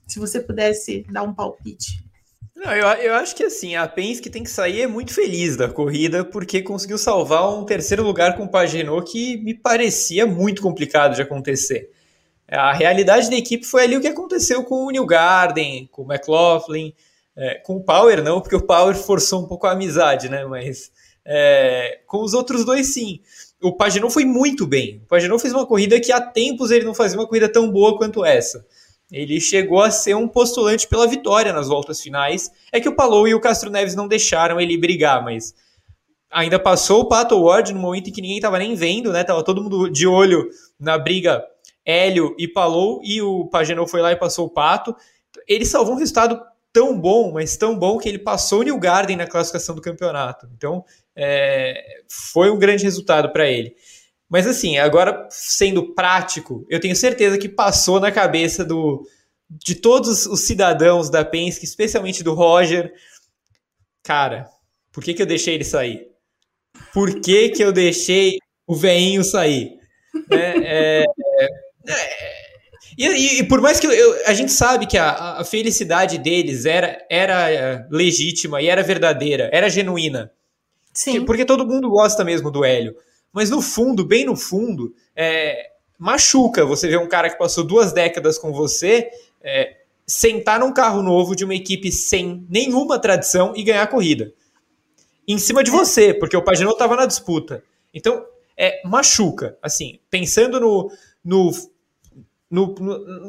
Se 0.06 0.20
você 0.20 0.40
pudesse 0.40 1.06
dar 1.10 1.24
um 1.24 1.34
palpite. 1.34 2.06
Não, 2.56 2.74
eu, 2.74 2.88
eu 2.88 3.14
acho 3.16 3.36
que 3.36 3.44
assim, 3.44 3.76
a 3.76 3.88
Penske 3.88 4.30
tem 4.30 4.44
que 4.44 4.50
sair 4.50 4.82
é 4.82 4.88
muito 4.88 5.14
feliz 5.14 5.56
da 5.56 5.70
corrida, 5.70 6.26
porque 6.26 6.62
conseguiu 6.62 6.98
salvar 6.98 7.56
um 7.56 7.64
terceiro 7.64 8.04
lugar 8.04 8.36
com 8.36 8.46
o 8.46 8.50
Pagenot 8.50 9.10
que 9.10 9.38
me 9.38 9.54
parecia 9.54 10.26
muito 10.26 10.62
complicado 10.62 11.16
de 11.16 11.22
acontecer. 11.22 11.92
A 12.50 12.72
realidade 12.74 13.30
da 13.30 13.36
equipe 13.36 13.66
foi 13.66 13.84
ali 13.84 13.98
o 13.98 14.02
que 14.02 14.08
aconteceu 14.08 14.64
com 14.64 14.86
o 14.86 14.92
New 14.92 15.06
Garden, 15.06 15.88
com 15.92 16.04
o 16.04 16.12
McLaughlin, 16.12 16.94
é, 17.36 17.56
com 17.56 17.76
o 17.76 17.84
Power 17.84 18.24
não, 18.24 18.40
porque 18.40 18.56
o 18.56 18.66
Power 18.66 18.96
forçou 18.96 19.44
um 19.44 19.48
pouco 19.48 19.68
a 19.68 19.72
amizade, 19.72 20.30
né? 20.30 20.46
Mas 20.46 20.92
é, 21.26 22.00
com 22.08 22.24
os 22.24 22.34
outros 22.34 22.64
dois 22.64 22.94
sim. 22.94 23.20
O 23.62 23.76
Pagenot 23.76 24.14
foi 24.14 24.24
muito 24.24 24.66
bem. 24.66 25.02
O 25.04 25.08
Pagenot 25.08 25.42
fez 25.42 25.54
uma 25.54 25.66
corrida 25.66 26.00
que 26.00 26.12
há 26.12 26.22
tempos 26.22 26.72
ele 26.72 26.86
não 26.86 26.94
fazia 26.94 27.20
uma 27.20 27.28
corrida 27.28 27.52
tão 27.52 27.70
boa 27.70 27.98
quanto 27.98 28.24
essa. 28.24 28.66
Ele 29.12 29.40
chegou 29.40 29.82
a 29.82 29.92
ser 29.92 30.16
um 30.16 30.28
postulante 30.28 30.88
pela 30.88 31.08
vitória 31.08 31.52
nas 31.54 31.68
voltas 31.68 32.02
finais. 32.02 32.52
É 32.72 32.80
que 32.80 32.90
o 32.90 32.96
Palou 32.96 33.28
e 33.28 33.34
o 33.34 33.40
Castro 33.40 33.70
Neves 33.70 33.96
não 33.96 34.08
deixaram 34.08 34.60
ele 34.60 34.78
brigar, 34.78 35.24
mas 35.24 35.54
ainda 36.30 36.60
passou 36.60 37.02
o 37.02 37.08
Pato 37.08 37.42
Ward 37.42 37.74
no 37.74 37.80
momento 37.80 38.10
em 38.10 38.14
que 38.14 38.22
ninguém 38.22 38.38
estava 38.38 38.60
nem 38.60 38.76
vendo, 38.76 39.12
né? 39.12 39.24
Tava 39.24 39.44
todo 39.44 39.64
mundo 39.64 39.90
de 39.90 40.06
olho 40.06 40.50
na 40.80 40.98
briga 40.98 41.44
Hélio 41.88 42.36
e 42.38 42.50
Palou 42.50 43.00
e 43.02 43.22
o 43.22 43.46
Pagenot 43.46 43.90
foi 43.90 44.02
lá 44.02 44.12
e 44.12 44.18
passou 44.18 44.46
o 44.46 44.50
Pato. 44.50 44.94
Ele 45.48 45.66
salvou 45.66 45.96
um 45.96 45.98
resultado 45.98 46.38
tão 46.74 47.00
bom, 47.00 47.32
mas 47.32 47.56
tão 47.56 47.80
bom 47.80 47.98
que 47.98 48.10
ele 48.10 48.20
passou 48.20 48.60
o 48.60 48.64
New 48.64 48.78
Garden 48.78 49.16
na 49.16 49.26
classificação 49.26 49.74
do 49.74 49.82
campeonato. 49.82 50.50
Então, 50.56 50.84
é, 51.16 52.02
foi 52.10 52.52
um 52.52 52.60
grande 52.60 52.84
resultado 52.84 53.32
para 53.32 53.50
ele. 53.50 53.74
Mas 54.30 54.46
assim, 54.46 54.78
agora 54.78 55.26
sendo 55.30 55.94
prático, 55.96 56.66
eu 56.70 56.82
tenho 56.82 56.96
certeza 56.96 57.38
que 57.38 57.48
passou 57.48 58.02
na 58.02 58.12
cabeça 58.12 58.66
do 58.66 59.08
de 59.50 59.76
todos 59.76 60.26
os 60.26 60.42
cidadãos 60.42 61.10
da 61.10 61.24
Penske, 61.24 61.64
especialmente 61.64 62.22
do 62.22 62.34
Roger. 62.34 62.92
Cara, 64.04 64.50
por 64.92 65.02
que, 65.02 65.14
que 65.14 65.22
eu 65.22 65.26
deixei 65.26 65.54
ele 65.54 65.64
sair? 65.64 66.08
Por 66.94 67.22
que, 67.22 67.50
que 67.50 67.64
eu 67.64 67.72
deixei 67.72 68.40
o 68.68 68.76
veinho 68.76 69.24
sair? 69.24 69.80
Né? 70.30 70.54
É, 70.66 71.06
é, 71.88 72.48
e, 72.98 73.40
e, 73.40 73.44
por 73.44 73.62
mais 73.62 73.80
que 73.80 73.86
eu, 73.86 73.92
eu, 73.92 74.26
a 74.26 74.34
gente 74.34 74.52
sabe 74.52 74.88
que 74.88 74.98
a, 74.98 75.40
a, 75.40 75.44
felicidade 75.44 76.18
deles 76.18 76.66
era, 76.66 77.06
era 77.10 77.88
legítima 77.92 78.62
e 78.62 78.68
era 78.68 78.82
verdadeira, 78.82 79.50
era 79.54 79.70
genuína. 79.70 80.32
Sim. 80.92 81.24
Porque 81.26 81.46
todo 81.46 81.66
mundo 81.66 81.90
gosta 81.90 82.24
mesmo 82.24 82.50
do 82.50 82.66
Hélio. 82.66 82.96
Mas 83.32 83.52
no 83.52 83.62
fundo, 83.62 84.04
bem 84.04 84.26
no 84.26 84.36
fundo, 84.36 84.96
é, 85.16 85.70
machuca 85.98 86.66
você 86.66 86.88
ver 86.88 86.98
um 86.98 87.08
cara 87.08 87.30
que 87.30 87.38
passou 87.38 87.64
duas 87.64 87.94
décadas 87.94 88.40
com 88.40 88.52
você 88.52 89.10
é, 89.44 89.76
sentar 90.08 90.60
num 90.60 90.74
carro 90.74 91.04
novo 91.04 91.36
de 91.36 91.46
uma 91.46 91.54
equipe 91.54 91.92
sem 91.92 92.46
nenhuma 92.50 92.98
tradição 92.98 93.54
e 93.56 93.64
ganhar 93.64 93.84
a 93.84 93.88
corrida. 93.88 94.34
Em 95.28 95.38
cima 95.38 95.64
de 95.64 95.70
você, 95.70 96.14
porque 96.14 96.36
o 96.36 96.42
Paginot 96.42 96.74
estava 96.74 96.96
na 96.96 97.06
disputa. 97.06 97.62
Então, 97.94 98.26
é, 98.58 98.82
machuca. 98.88 99.58
Assim, 99.62 100.00
pensando 100.10 100.60
no, 100.60 100.90
no, 101.24 101.52
no, 102.50 102.74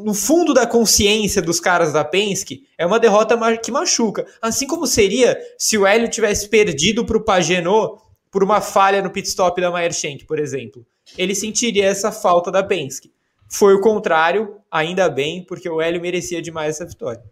no, 0.04 0.14
fundo 0.14 0.54
da 0.54 0.66
consciência 0.66 1.42
dos 1.42 1.58
caras 1.58 1.92
da 1.92 2.04
Penske, 2.04 2.62
é 2.76 2.86
uma 2.86 3.00
derrota 3.00 3.36
que 3.58 3.72
machuca. 3.72 4.26
Assim 4.40 4.66
como 4.66 4.86
seria 4.86 5.36
se 5.58 5.76
o 5.76 5.86
Hélio 5.86 6.08
tivesse 6.08 6.48
perdido 6.48 7.04
para 7.04 7.16
o 7.16 7.24
Pagenot 7.24 8.00
por 8.30 8.44
uma 8.44 8.60
falha 8.60 9.02
no 9.02 9.10
pit 9.10 9.26
stop 9.28 9.60
da 9.60 9.70
Meyer 9.70 9.92
Shank, 9.92 10.24
por 10.24 10.38
exemplo. 10.38 10.86
Ele 11.16 11.34
sentiria 11.34 11.86
essa 11.86 12.12
falta 12.12 12.50
da 12.50 12.62
Penske. 12.62 13.10
Foi 13.50 13.74
o 13.74 13.80
contrário, 13.80 14.56
ainda 14.70 15.08
bem, 15.08 15.42
porque 15.42 15.68
o 15.68 15.80
Hélio 15.80 16.00
merecia 16.00 16.42
demais 16.42 16.76
essa 16.76 16.86
vitória. 16.86 17.22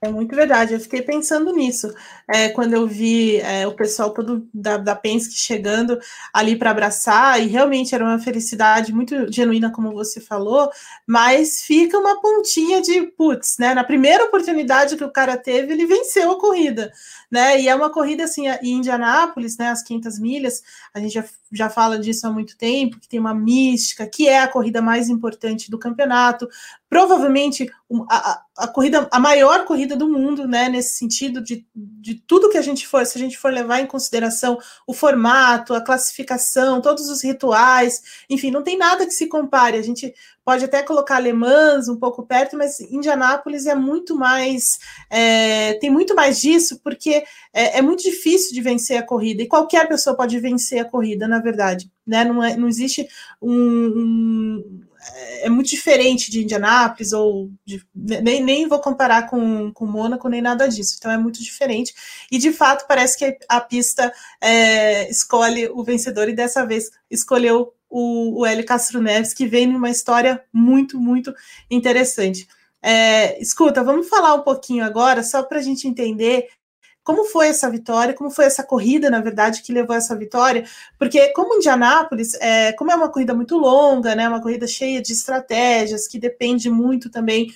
É 0.00 0.08
muito 0.12 0.36
verdade, 0.36 0.74
eu 0.74 0.78
fiquei 0.78 1.02
pensando 1.02 1.52
nisso. 1.52 1.92
É, 2.28 2.48
quando 2.50 2.72
eu 2.72 2.86
vi 2.86 3.38
é, 3.38 3.66
o 3.66 3.74
pessoal 3.74 4.14
todo 4.14 4.48
da, 4.54 4.76
da 4.76 4.94
Penske 4.94 5.34
chegando 5.34 5.98
ali 6.32 6.54
para 6.54 6.70
abraçar, 6.70 7.42
e 7.42 7.48
realmente 7.48 7.92
era 7.96 8.04
uma 8.04 8.18
felicidade 8.20 8.92
muito 8.92 9.26
genuína, 9.32 9.72
como 9.72 9.92
você 9.92 10.20
falou, 10.20 10.70
mas 11.04 11.62
fica 11.62 11.98
uma 11.98 12.20
pontinha 12.20 12.80
de 12.80 13.08
putz, 13.08 13.56
né? 13.58 13.74
Na 13.74 13.82
primeira 13.82 14.24
oportunidade 14.26 14.96
que 14.96 15.02
o 15.02 15.10
cara 15.10 15.36
teve, 15.36 15.72
ele 15.72 15.84
venceu 15.84 16.30
a 16.30 16.38
corrida, 16.38 16.92
né? 17.28 17.60
E 17.60 17.68
é 17.68 17.74
uma 17.74 17.90
corrida 17.90 18.22
assim, 18.22 18.46
em 18.62 18.74
Indianápolis, 18.74 19.58
né? 19.58 19.70
As 19.70 19.82
500 19.82 20.20
milhas, 20.20 20.62
a 20.94 21.00
gente 21.00 21.14
já, 21.14 21.24
já 21.50 21.68
fala 21.68 21.98
disso 21.98 22.24
há 22.24 22.30
muito 22.30 22.56
tempo, 22.56 23.00
que 23.00 23.08
tem 23.08 23.18
uma 23.18 23.34
mística, 23.34 24.06
que 24.06 24.28
é 24.28 24.38
a 24.38 24.48
corrida 24.48 24.80
mais 24.80 25.08
importante 25.08 25.72
do 25.72 25.78
campeonato, 25.78 26.48
provavelmente 26.88 27.70
a, 28.08 28.42
a, 28.56 28.68
corrida, 28.68 29.06
a 29.10 29.20
maior 29.20 29.64
corrida 29.64 29.94
do 29.94 30.08
mundo, 30.08 30.48
né? 30.48 30.68
Nesse 30.68 30.96
sentido 30.96 31.40
de, 31.40 31.66
de 31.74 32.14
tudo 32.14 32.48
que 32.48 32.58
a 32.58 32.62
gente 32.62 32.86
for, 32.86 33.04
se 33.04 33.18
a 33.18 33.20
gente 33.20 33.36
for 33.36 33.52
levar 33.52 33.80
em 33.80 33.86
consideração 33.86 34.58
o 34.86 34.94
formato, 34.94 35.74
a 35.74 35.80
classificação, 35.80 36.80
todos 36.80 37.08
os 37.08 37.22
rituais, 37.22 38.24
enfim, 38.28 38.50
não 38.50 38.62
tem 38.62 38.76
nada 38.78 39.04
que 39.04 39.12
se 39.12 39.26
compare. 39.26 39.76
A 39.76 39.82
gente 39.82 40.14
pode 40.44 40.64
até 40.64 40.82
colocar 40.82 41.16
alemãs 41.16 41.88
um 41.88 41.96
pouco 41.96 42.26
perto, 42.26 42.56
mas 42.56 42.80
Indianápolis 42.80 43.66
é 43.66 43.74
muito 43.74 44.16
mais, 44.16 44.78
é, 45.10 45.74
tem 45.74 45.90
muito 45.90 46.14
mais 46.14 46.40
disso, 46.40 46.80
porque 46.82 47.22
é, 47.52 47.78
é, 47.78 47.82
muito 47.82 48.02
difícil 48.02 48.54
de 48.54 48.62
vencer 48.62 48.96
a 48.96 49.02
corrida, 49.02 49.42
e 49.42 49.48
qualquer 49.48 49.86
pessoa 49.86 50.16
pode 50.16 50.38
vencer 50.40 50.80
a 50.80 50.86
corrida, 50.86 51.28
na 51.28 51.38
verdade. 51.38 51.90
Né? 52.06 52.24
Não, 52.24 52.42
é, 52.42 52.56
não 52.56 52.66
existe 52.66 53.06
um, 53.42 53.52
um 53.52 54.87
é, 55.14 55.46
é 55.46 55.48
muito 55.48 55.68
diferente 55.68 56.30
de 56.30 56.42
Indianápolis, 56.42 57.12
ou 57.12 57.50
de, 57.64 57.82
nem, 57.94 58.42
nem 58.42 58.68
vou 58.68 58.80
comparar 58.80 59.28
com, 59.28 59.72
com 59.72 59.86
Mônaco, 59.86 60.28
nem 60.28 60.42
nada 60.42 60.68
disso. 60.68 60.96
Então 60.98 61.10
é 61.10 61.18
muito 61.18 61.42
diferente. 61.42 61.94
E 62.30 62.38
de 62.38 62.52
fato 62.52 62.86
parece 62.86 63.18
que 63.18 63.38
a 63.48 63.60
pista 63.60 64.12
é, 64.40 65.10
escolhe 65.10 65.68
o 65.68 65.82
vencedor, 65.82 66.28
e 66.28 66.34
dessa 66.34 66.66
vez 66.66 66.90
escolheu 67.10 67.72
o, 67.88 68.40
o 68.40 68.46
Hélio 68.46 68.66
Castro 68.66 69.00
Neves, 69.00 69.34
que 69.34 69.46
vem 69.46 69.66
numa 69.66 69.90
história 69.90 70.42
muito, 70.52 70.98
muito 70.98 71.32
interessante. 71.70 72.46
É, 72.80 73.40
escuta, 73.42 73.82
vamos 73.82 74.08
falar 74.08 74.34
um 74.34 74.42
pouquinho 74.42 74.84
agora, 74.84 75.22
só 75.22 75.42
para 75.42 75.58
a 75.58 75.62
gente 75.62 75.88
entender 75.88 76.48
como 77.08 77.24
foi 77.24 77.48
essa 77.48 77.70
vitória, 77.70 78.12
como 78.12 78.30
foi 78.30 78.44
essa 78.44 78.62
corrida, 78.62 79.08
na 79.08 79.22
verdade, 79.22 79.62
que 79.62 79.72
levou 79.72 79.96
essa 79.96 80.14
vitória, 80.14 80.66
porque 80.98 81.28
como 81.32 81.54
Indianápolis, 81.54 82.34
é, 82.34 82.74
como 82.74 82.92
é 82.92 82.94
uma 82.94 83.08
corrida 83.08 83.32
muito 83.32 83.56
longa, 83.56 84.14
né, 84.14 84.28
uma 84.28 84.42
corrida 84.42 84.66
cheia 84.66 85.00
de 85.00 85.14
estratégias, 85.14 86.06
que 86.06 86.18
depende 86.18 86.68
muito 86.68 87.08
também 87.08 87.50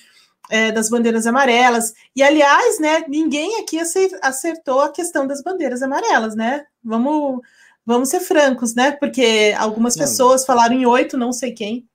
é, 0.49 0.71
das 0.71 0.89
bandeiras 0.89 1.27
amarelas, 1.27 1.93
e 2.15 2.23
aliás, 2.23 2.79
né, 2.79 3.03
ninguém 3.07 3.61
aqui 3.61 3.77
acertou 4.23 4.81
a 4.81 4.91
questão 4.91 5.27
das 5.27 5.43
bandeiras 5.43 5.83
amarelas, 5.83 6.35
né, 6.35 6.65
vamos, 6.83 7.39
vamos 7.85 8.09
ser 8.09 8.21
francos, 8.21 8.73
né, 8.73 8.93
porque 8.93 9.53
algumas 9.55 9.95
não. 9.95 10.03
pessoas 10.03 10.47
falaram 10.47 10.73
em 10.73 10.87
oito, 10.87 11.15
não 11.15 11.31
sei 11.31 11.51
quem, 11.51 11.87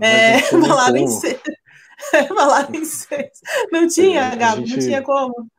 é, 0.00 0.38
falaram 0.66 0.96
em 0.96 1.08
seis, 1.08 1.40
falaram 2.34 2.74
em 2.74 2.86
seis, 2.86 3.32
não 3.70 3.86
tinha, 3.86 4.34
Gabo, 4.34 4.64
gente... 4.64 4.76
não 4.76 4.78
tinha 4.78 5.02
como 5.02 5.50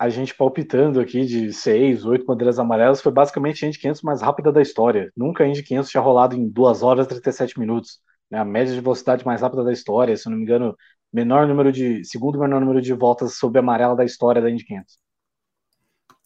a 0.00 0.08
gente 0.08 0.34
palpitando 0.34 0.98
aqui 0.98 1.26
de 1.26 1.52
seis, 1.52 2.06
oito 2.06 2.24
bandeiras 2.24 2.58
amarelas 2.58 3.02
foi 3.02 3.12
basicamente 3.12 3.62
a 3.62 3.68
Indy 3.68 3.78
500 3.78 4.00
mais 4.00 4.22
rápida 4.22 4.50
da 4.50 4.62
história. 4.62 5.12
Nunca 5.14 5.44
a 5.44 5.46
Indy 5.46 5.62
500 5.62 5.90
tinha 5.90 6.00
rolado 6.00 6.34
em 6.34 6.48
2 6.48 6.82
horas 6.82 7.04
e 7.04 7.10
37 7.10 7.60
minutos. 7.60 8.00
Né? 8.30 8.38
A 8.38 8.44
média 8.44 8.72
de 8.72 8.80
velocidade 8.80 9.26
mais 9.26 9.42
rápida 9.42 9.62
da 9.62 9.70
história, 9.70 10.16
se 10.16 10.26
não 10.30 10.38
me 10.38 10.42
engano, 10.42 10.74
menor 11.12 11.46
número 11.46 11.70
de 11.70 12.02
segundo 12.02 12.38
menor 12.38 12.62
número 12.62 12.80
de 12.80 12.94
voltas 12.94 13.34
sob 13.34 13.58
amarela 13.58 13.94
da 13.94 14.02
história 14.02 14.40
da 14.40 14.48
Indy 14.48 14.64
500. 14.64 14.98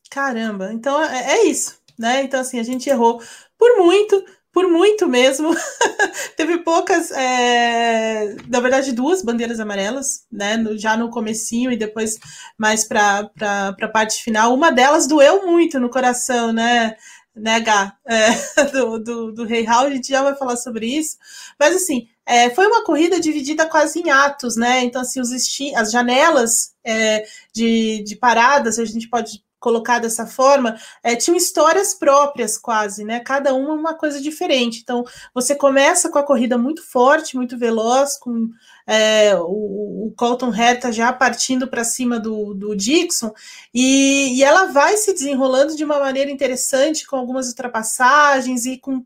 Caramba, 0.09 0.73
então 0.73 1.03
é, 1.03 1.33
é 1.33 1.45
isso, 1.47 1.77
né? 1.99 2.23
Então 2.23 2.39
assim, 2.39 2.61
a 2.61 2.63
gente 2.63 2.89
errou 2.89 3.21
por 3.59 3.77
muito, 3.79 4.25
por 4.55 4.71
muito 4.71 5.09
mesmo. 5.09 5.51
Teve 6.37 6.59
poucas, 6.59 7.11
é, 7.11 8.37
na 8.49 8.61
verdade, 8.61 8.93
duas 8.93 9.21
bandeiras 9.21 9.59
amarelas, 9.59 10.25
né? 10.31 10.57
No, 10.57 10.79
já 10.79 10.97
no 10.97 11.11
comecinho 11.11 11.73
e 11.73 11.77
depois 11.77 12.19
mais 12.57 12.85
para 12.85 13.29
a 13.41 13.89
parte 13.89 14.23
final. 14.23 14.55
Uma 14.55 14.71
delas 14.71 15.09
doeu 15.09 15.45
muito 15.45 15.81
no 15.81 15.91
coração, 15.91 16.53
né? 16.53 16.97
Né, 17.35 17.59
Gá? 17.59 17.97
É, 18.07 18.31
do, 18.71 18.99
do, 19.01 19.33
do 19.33 19.45
Rei 19.45 19.65
Hall, 19.65 19.87
a 19.87 19.91
gente 19.91 20.09
já 20.09 20.23
vai 20.23 20.37
falar 20.37 20.57
sobre 20.57 20.87
isso. 20.87 21.17
Mas 21.59 21.75
assim, 21.75 22.07
é, 22.25 22.49
foi 22.51 22.69
uma 22.69 22.85
corrida 22.85 23.19
dividida 23.19 23.67
quase 23.67 23.99
em 23.99 24.11
atos, 24.11 24.57
né? 24.57 24.85
Então, 24.85 25.03
assim, 25.03 25.21
os 25.21 25.31
as 25.77 25.91
janelas 25.91 26.75
é, 26.85 27.27
de, 27.53 28.05
de 28.05 28.15
paradas, 28.15 28.79
a 28.79 28.85
gente 28.85 29.09
pode 29.09 29.43
colocar 29.65 29.99
dessa 29.99 30.27
forma, 30.27 30.77
é, 31.03 31.17
tinham 31.17 31.39
histórias 31.39 31.95
próprias 31.95 32.59
quase, 32.59 33.03
né? 33.03 33.21
Cada 33.21 33.55
uma 33.55 33.73
uma 33.73 33.95
coisa 33.95 34.21
diferente. 34.21 34.81
Então, 34.83 35.03
você 35.33 35.55
começa 35.55 36.11
com 36.11 36.19
a 36.19 36.23
corrida 36.23 36.59
muito 36.59 36.87
forte, 36.87 37.35
muito 37.35 37.57
veloz, 37.57 38.19
com 38.19 38.51
é, 38.87 39.35
o, 39.37 40.09
o, 40.09 40.15
Colton 40.15 40.55
Herta 40.55 40.93
já 40.93 41.11
partindo 41.15 41.67
para 41.67 41.83
cima 41.83 42.21
do, 42.21 42.53
do 42.53 42.77
Dixon, 42.77 43.33
e, 43.73 44.37
e, 44.37 44.45
ela 44.45 44.67
vai 44.67 44.99
se 44.99 45.15
desenrolando 45.15 45.75
de 45.75 45.83
uma 45.83 45.99
maneira 45.99 46.31
interessante, 46.31 47.07
com 47.07 47.17
algumas 47.17 47.49
ultrapassagens 47.49 48.67
e 48.67 48.77
com. 48.77 49.03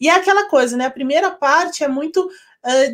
E 0.00 0.08
é 0.08 0.14
aquela 0.14 0.48
coisa, 0.48 0.74
né? 0.74 0.86
A 0.86 0.90
primeira 0.90 1.30
parte 1.30 1.84
é 1.84 1.88
muito 1.88 2.30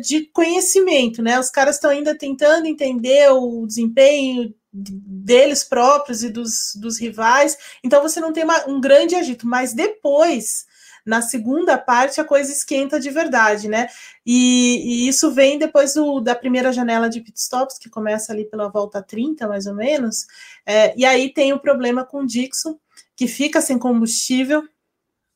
de 0.01 0.25
conhecimento, 0.33 1.21
né? 1.21 1.39
Os 1.39 1.51
caras 1.51 1.75
estão 1.75 1.91
ainda 1.91 2.17
tentando 2.17 2.65
entender 2.65 3.29
o 3.31 3.67
desempenho 3.67 4.51
deles 4.71 5.63
próprios 5.63 6.23
e 6.23 6.29
dos, 6.29 6.75
dos 6.75 6.99
rivais, 6.99 7.57
então 7.83 8.01
você 8.01 8.19
não 8.19 8.31
tem 8.31 8.43
uma, 8.43 8.67
um 8.67 8.79
grande 8.79 9.15
agito, 9.15 9.47
mas 9.47 9.73
depois, 9.73 10.65
na 11.05 11.21
segunda 11.21 11.77
parte, 11.77 12.21
a 12.21 12.25
coisa 12.25 12.51
esquenta 12.51 12.99
de 12.99 13.09
verdade, 13.09 13.67
né? 13.67 13.87
E, 14.25 15.05
e 15.05 15.07
isso 15.07 15.31
vem 15.31 15.57
depois 15.57 15.95
do, 15.95 16.19
da 16.19 16.35
primeira 16.35 16.71
janela 16.71 17.09
de 17.09 17.21
pitstops, 17.21 17.79
que 17.79 17.89
começa 17.89 18.31
ali 18.31 18.45
pela 18.45 18.69
volta 18.69 19.01
30, 19.01 19.47
mais 19.47 19.65
ou 19.65 19.73
menos, 19.73 20.27
é, 20.65 20.93
e 20.95 21.05
aí 21.05 21.33
tem 21.33 21.51
o 21.51 21.59
problema 21.59 22.05
com 22.05 22.19
o 22.19 22.27
Dixon, 22.27 22.77
que 23.15 23.27
fica 23.27 23.61
sem 23.61 23.77
combustível, 23.77 24.63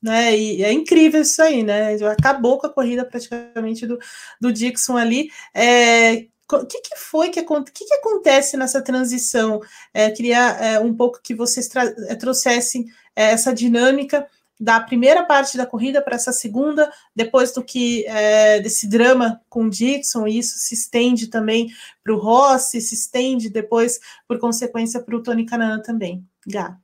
né? 0.04 0.36
E 0.36 0.62
é 0.62 0.70
incrível 0.70 1.22
isso 1.22 1.42
aí, 1.42 1.62
né? 1.62 1.94
Acabou 2.06 2.58
com 2.58 2.66
a 2.66 2.72
corrida 2.72 3.06
praticamente 3.06 3.86
do, 3.86 3.98
do 4.38 4.52
Dixon 4.52 4.98
ali. 4.98 5.30
É, 5.54 6.26
o 6.52 6.66
que, 6.66 6.80
que, 6.80 6.96
foi 6.96 7.30
que, 7.30 7.42
que, 7.42 7.84
que 7.84 7.94
acontece 7.94 8.56
nessa 8.56 8.82
transição? 8.82 9.60
É, 9.92 10.10
queria 10.10 10.50
é, 10.56 10.78
um 10.78 10.94
pouco 10.94 11.20
que 11.22 11.34
vocês 11.34 11.68
é, 12.08 12.14
trouxessem 12.14 12.86
é, 13.16 13.32
essa 13.32 13.52
dinâmica 13.52 14.26
da 14.60 14.80
primeira 14.80 15.24
parte 15.24 15.56
da 15.56 15.66
corrida 15.66 16.00
para 16.00 16.14
essa 16.14 16.32
segunda, 16.32 16.90
depois 17.14 17.52
do 17.52 17.62
que 17.62 18.06
é, 18.06 18.60
desse 18.60 18.88
drama 18.88 19.40
com 19.48 19.64
o 19.64 19.70
Dixon, 19.70 20.28
e 20.28 20.38
isso 20.38 20.58
se 20.58 20.74
estende 20.74 21.26
também 21.26 21.68
para 22.02 22.14
o 22.14 22.18
Rossi, 22.18 22.80
se 22.80 22.94
estende 22.94 23.50
depois, 23.50 23.98
por 24.28 24.38
consequência, 24.38 25.00
para 25.00 25.16
o 25.16 25.22
Tony 25.22 25.44
Canaan 25.44 25.80
também. 25.80 26.24
Gá. 26.46 26.76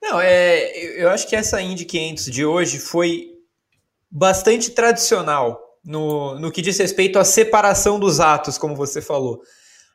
Não, 0.00 0.20
é, 0.20 1.02
eu 1.02 1.10
acho 1.10 1.28
que 1.28 1.36
essa 1.36 1.60
Indy 1.60 1.84
500 1.84 2.24
de 2.26 2.44
hoje 2.44 2.78
foi 2.78 3.34
bastante 4.10 4.70
tradicional 4.70 5.69
no, 5.84 6.38
no 6.38 6.52
que 6.52 6.62
diz 6.62 6.78
respeito 6.78 7.18
à 7.18 7.24
separação 7.24 7.98
dos 7.98 8.20
atos, 8.20 8.58
como 8.58 8.76
você 8.76 9.00
falou. 9.00 9.40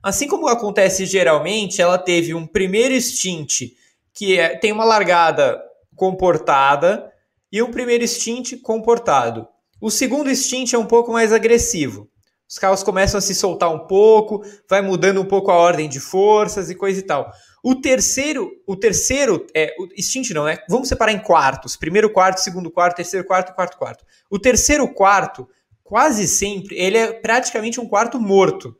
Assim 0.04 0.28
como 0.28 0.48
acontece 0.48 1.06
geralmente, 1.06 1.82
ela 1.82 1.98
teve 1.98 2.34
um 2.34 2.46
primeiro 2.46 3.00
stint 3.00 3.72
que 4.14 4.40
é, 4.40 4.56
tem 4.58 4.72
uma 4.72 4.86
largada 4.86 5.62
comportada 5.96 7.12
e 7.52 7.62
um 7.62 7.72
primeiro 7.72 8.08
stint 8.08 8.62
comportado. 8.62 9.48
O 9.82 9.90
segundo 9.92 10.34
stint 10.36 10.74
é 10.74 10.78
um 10.78 10.86
pouco 10.86 11.12
mais 11.12 11.34
agressivo. 11.34 12.10
Os 12.48 12.60
carros 12.60 12.84
começam 12.84 13.18
a 13.18 13.22
se 13.22 13.34
soltar 13.34 13.74
um 13.74 13.88
pouco, 13.88 14.44
vai 14.70 14.82
mudando 14.82 15.20
um 15.20 15.26
pouco 15.26 15.50
a 15.50 15.56
ordem 15.56 15.90
de 15.90 16.00
forças 16.00 16.70
e 16.70 16.76
coisa 16.76 17.00
e 17.00 17.04
tal. 17.04 17.32
O 17.64 17.76
terceiro, 17.76 18.52
o 18.68 18.76
terceiro, 18.76 19.46
é, 19.56 19.74
o 19.80 20.02
stint 20.02 20.30
não, 20.30 20.46
né? 20.46 20.60
Vamos 20.70 20.88
separar 20.88 21.12
em 21.12 21.20
quartos. 21.20 21.76
Primeiro 21.76 22.12
quarto, 22.12 22.38
segundo 22.38 22.70
quarto, 22.70 22.98
terceiro 22.98 23.26
quarto, 23.26 23.56
quarto 23.56 23.78
quarto. 23.78 24.06
O 24.30 24.38
terceiro 24.38 24.88
quarto 24.94 25.48
quase 25.86 26.28
sempre, 26.28 26.76
ele 26.76 26.98
é 26.98 27.14
praticamente 27.14 27.80
um 27.80 27.88
quarto 27.88 28.20
morto. 28.20 28.76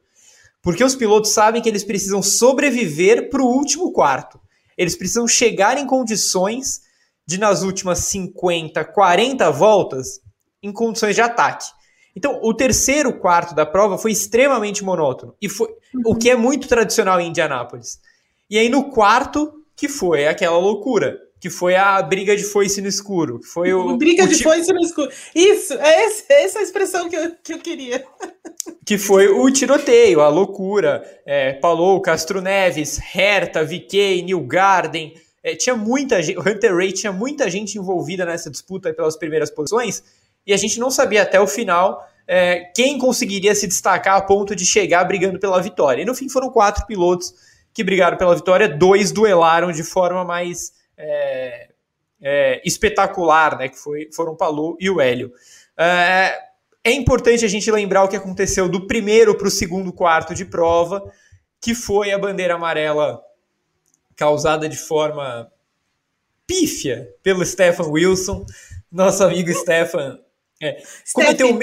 Porque 0.62 0.84
os 0.84 0.96
pilotos 0.96 1.32
sabem 1.32 1.62
que 1.62 1.70
eles 1.70 1.84
precisam 1.84 2.24
sobreviver 2.24 3.30
para 3.30 3.42
o 3.42 3.48
último 3.48 3.94
quarto. 3.94 4.42
Eles 4.76 4.96
precisam 4.96 5.28
chegar 5.28 5.78
em 5.78 5.86
condições 5.86 6.82
de, 7.26 7.40
nas 7.40 7.62
últimas 7.62 8.00
50, 8.00 8.84
40 8.84 9.52
voltas, 9.52 10.20
em 10.62 10.74
condições 10.74 11.14
de 11.14 11.22
ataque. 11.22 11.68
Então, 12.16 12.40
o 12.42 12.54
terceiro 12.54 13.20
quarto 13.20 13.54
da 13.54 13.66
prova 13.66 13.98
foi 13.98 14.12
extremamente 14.12 14.84
monótono. 14.84 15.36
E 15.40 15.48
foi 15.48 15.68
uhum. 15.94 16.02
o 16.08 16.16
que 16.16 16.30
é 16.30 16.36
muito 16.36 16.68
tradicional 16.68 17.22
em 17.22 17.30
Indianápolis. 17.30 18.00
E 18.50 18.58
aí, 18.58 18.68
no 18.68 18.90
quarto, 18.90 19.64
que 19.76 19.88
foi 19.88 20.28
aquela 20.28 20.58
loucura 20.58 21.20
que 21.40 21.50
foi 21.50 21.76
a 21.76 22.02
briga 22.02 22.36
de 22.36 22.44
foice 22.44 22.82
no 22.82 22.88
escuro. 22.88 23.40
Foi 23.44 23.74
o, 23.74 23.96
briga 23.98 24.24
o 24.24 24.28
de 24.28 24.42
foice 24.42 24.72
no 24.74 24.80
escuro. 24.80 25.10
Isso, 25.34 25.74
é 25.74 26.06
essa, 26.06 26.34
é 26.34 26.60
a 26.60 26.64
expressão 26.64 27.10
que 27.10 27.16
eu, 27.16 27.32
que 27.44 27.54
eu 27.54 27.60
queria. 27.60 28.06
Que 28.84 29.00
foi 29.00 29.28
o 29.28 29.50
tiroteio, 29.52 30.22
a 30.22 30.28
loucura. 30.28 31.04
É, 31.26 31.54
Palou, 31.54 32.00
Castro 32.02 32.40
Neves, 32.40 33.00
Herta, 33.16 33.64
VK, 33.64 34.22
New 34.24 34.42
Garden. 34.42 35.16
É, 35.44 35.56
tinha 35.56 35.76
muita 35.76 36.22
gente, 36.22 36.38
o 36.38 36.42
Hunter 36.42 36.76
Ray 36.76 36.92
tinha 36.92 37.12
muita 37.12 37.50
gente 37.50 37.80
envolvida 37.80 38.26
nessa 38.26 38.50
disputa 38.50 38.94
pelas 38.94 39.16
primeiras 39.16 39.50
posições 39.50 40.04
e 40.46 40.54
a 40.54 40.58
gente 40.58 40.80
não 40.80 40.92
sabia 40.92 41.24
até 41.24 41.40
o 41.40 41.48
final 41.48 42.08
é, 42.28 42.72
quem 42.76 42.98
conseguiria 42.98 43.54
se 43.54 43.68
destacar 43.68 44.18
a 44.18 44.22
ponto 44.22 44.56
de 44.56 44.66
chegar 44.66 45.04
brigando 45.04 45.40
pela 45.40 45.62
vitória. 45.62 46.02
E 46.02 46.06
no 46.06 46.16
fim 46.16 46.30
foram 46.30 46.50
quatro 46.50 46.86
pilotos 46.86 47.34
que 47.74 47.84
brigaram 47.84 48.18
pela 48.18 48.36
vitória, 48.36 48.70
dois 48.70 49.12
duelaram 49.12 49.72
de 49.72 49.84
forma 49.84 50.24
mais 50.24 50.72
é, 50.98 51.70
é, 52.22 52.62
espetacular, 52.66 53.58
né? 53.58 53.70
Que 53.70 53.78
foi, 53.78 54.10
foram 54.14 54.34
o 54.34 54.38
Palu 54.38 54.78
e 54.80 54.90
o 54.90 55.00
Hélio. 55.00 55.32
É, 55.78 56.38
é 56.84 56.92
importante 56.92 57.44
a 57.44 57.48
gente 57.48 57.72
lembrar 57.72 58.04
o 58.04 58.08
que 58.08 58.16
aconteceu 58.16 58.70
do 58.70 58.88
primeiro 58.88 59.36
para 59.36 59.48
o 59.48 59.52
segundo 59.52 59.92
quarto 59.92 60.34
de 60.34 60.46
prova, 60.46 61.12
que 61.60 61.74
foi 61.74 62.12
a 62.12 62.20
bandeira 62.20 62.56
amarela 62.56 63.22
causada 64.16 64.70
de 64.70 64.78
forma 64.78 65.52
pífia 66.48 67.10
pelo 67.24 67.46
Stefan 67.46 67.88
Wilson, 67.88 68.46
nosso 68.92 69.24
amigo 69.24 69.52
Stefan. 69.52 70.20
É, 70.62 70.82
cometeu 71.14 71.54
o, 71.54 71.60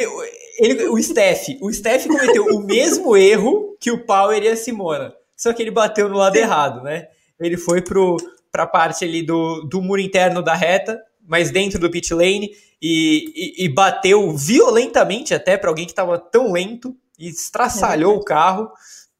ele, 0.59 0.89
o 0.89 1.03
Steph, 1.03 1.49
o 1.61 1.73
Steph 1.73 2.07
cometeu 2.07 2.45
o 2.45 2.61
mesmo 2.61 3.17
erro 3.17 3.77
que 3.81 3.91
o 3.91 4.05
Power 4.05 4.43
e 4.43 4.49
a 4.49 4.57
Simona, 4.57 5.15
só 5.35 5.53
que 5.53 5.63
ele 5.63 5.71
bateu 5.71 6.09
no 6.09 6.19
lado 6.19 6.37
errado, 6.37 6.83
né? 6.83 7.09
Ele 7.41 7.57
foi 7.57 7.81
pro, 7.81 8.17
para 8.53 8.65
a 8.65 8.67
parte 8.67 9.05
ali 9.05 9.23
do, 9.23 9.63
do 9.63 9.81
muro 9.81 10.01
interno 10.01 10.43
da 10.43 10.55
reta, 10.55 11.01
mas 11.27 11.51
dentro 11.51 11.81
do 11.81 11.91
pit 11.91 12.13
lane, 12.13 12.51
e, 12.81 13.33
e, 13.35 13.65
e 13.65 13.69
bateu 13.69 14.37
violentamente 14.37 15.33
até 15.33 15.57
para 15.57 15.71
alguém 15.71 15.87
que 15.87 15.93
estava 15.93 16.19
tão 16.19 16.53
lento, 16.53 16.95
e 17.19 17.29
estraçalhou 17.29 18.15
é 18.15 18.17
o 18.17 18.21
carro, 18.21 18.71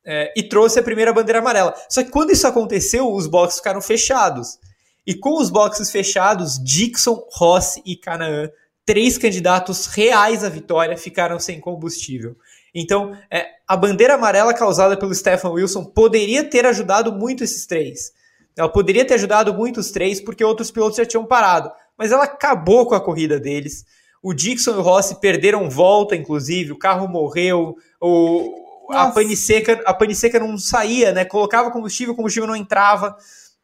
é, 0.05 0.33
e 0.37 0.43
trouxe 0.43 0.79
a 0.79 0.83
primeira 0.83 1.13
bandeira 1.13 1.39
amarela. 1.39 1.75
Só 1.89 2.03
que 2.03 2.11
quando 2.11 2.31
isso 2.31 2.47
aconteceu, 2.47 3.11
os 3.11 3.27
boxes 3.27 3.59
ficaram 3.59 3.81
fechados. 3.81 4.59
E 5.07 5.15
com 5.15 5.41
os 5.41 5.49
boxes 5.49 5.91
fechados, 5.91 6.63
Dixon, 6.63 7.25
Rossi 7.33 7.83
e 7.87 7.97
Canaan, 7.97 8.51
três 8.85 9.17
candidatos 9.17 9.87
reais 9.87 10.45
à 10.45 10.49
vitória, 10.49 10.97
ficaram 10.97 11.39
sem 11.39 11.61
combustível. 11.61 12.37
Então, 12.75 13.17
é, 13.31 13.47
a 13.67 13.77
bandeira 13.77 14.15
amarela 14.15 14.53
causada 14.53 14.97
pelo 14.97 15.15
Stefan 15.15 15.51
Wilson 15.51 15.85
poderia 15.85 16.45
ter 16.45 16.67
ajudado 16.67 17.13
muito 17.13 17.45
esses 17.45 17.67
três. 17.67 18.13
Ela 18.57 18.69
poderia 18.69 19.05
ter 19.05 19.15
ajudado 19.15 19.55
muito 19.55 19.81
os 19.81 19.91
três, 19.91 20.21
porque 20.21 20.45
outros 20.45 20.71
pilotos 20.71 20.97
já 20.97 21.07
tinham 21.07 21.25
parado. 21.25 21.71
Mas 21.97 22.13
ela 22.13 22.25
acabou 22.25 22.87
com 22.87 22.95
a 22.95 23.01
corrida 23.01 23.39
deles. 23.41 23.85
O 24.23 24.33
Dixon 24.33 24.73
e 24.73 24.77
o 24.77 24.83
Rossi 24.83 25.21
perderam 25.21 25.69
volta, 25.69 26.15
inclusive, 26.15 26.73
o 26.73 26.79
carro 26.79 27.09
morreu, 27.09 27.77
o, 28.01 28.87
a 28.91 29.09
pane, 29.09 29.37
seca, 29.37 29.83
a 29.85 29.93
pane 29.93 30.15
seca 30.15 30.39
não 30.39 30.57
saía, 30.57 31.13
né? 31.13 31.25
Colocava 31.25 31.71
combustível, 31.71 32.13
o 32.15 32.17
combustível 32.17 32.47
não 32.47 32.55
entrava. 32.55 33.17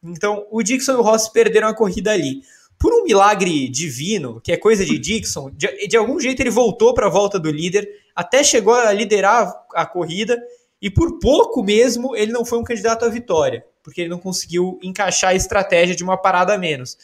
Então, 0.02 0.46
o 0.50 0.62
Dixon 0.62 0.92
e 0.92 0.96
o 0.96 1.02
Rossi 1.02 1.32
perderam 1.32 1.68
a 1.68 1.74
corrida 1.74 2.10
ali. 2.12 2.42
Por 2.78 2.92
um 2.92 3.04
milagre 3.04 3.68
divino, 3.68 4.40
que 4.40 4.52
é 4.52 4.56
coisa 4.56 4.84
de 4.84 4.98
Dixon, 4.98 5.50
de, 5.50 5.88
de 5.88 5.96
algum 5.96 6.18
jeito 6.20 6.40
ele 6.40 6.50
voltou 6.50 6.94
para 6.94 7.06
a 7.06 7.10
volta 7.10 7.38
do 7.38 7.50
líder, 7.50 7.88
até 8.14 8.42
chegou 8.44 8.74
a 8.74 8.92
liderar 8.92 9.52
a 9.74 9.84
corrida, 9.84 10.40
e 10.80 10.90
por 10.90 11.18
pouco 11.18 11.62
mesmo 11.62 12.14
ele 12.16 12.32
não 12.32 12.44
foi 12.44 12.58
um 12.58 12.64
candidato 12.64 13.04
à 13.04 13.08
vitória 13.08 13.64
porque 13.88 14.02
ele 14.02 14.10
não 14.10 14.18
conseguiu 14.18 14.78
encaixar 14.82 15.30
a 15.30 15.34
estratégia 15.34 15.96
de 15.96 16.04
uma 16.04 16.18
parada 16.18 16.52
a 16.52 16.58
menos. 16.58 16.98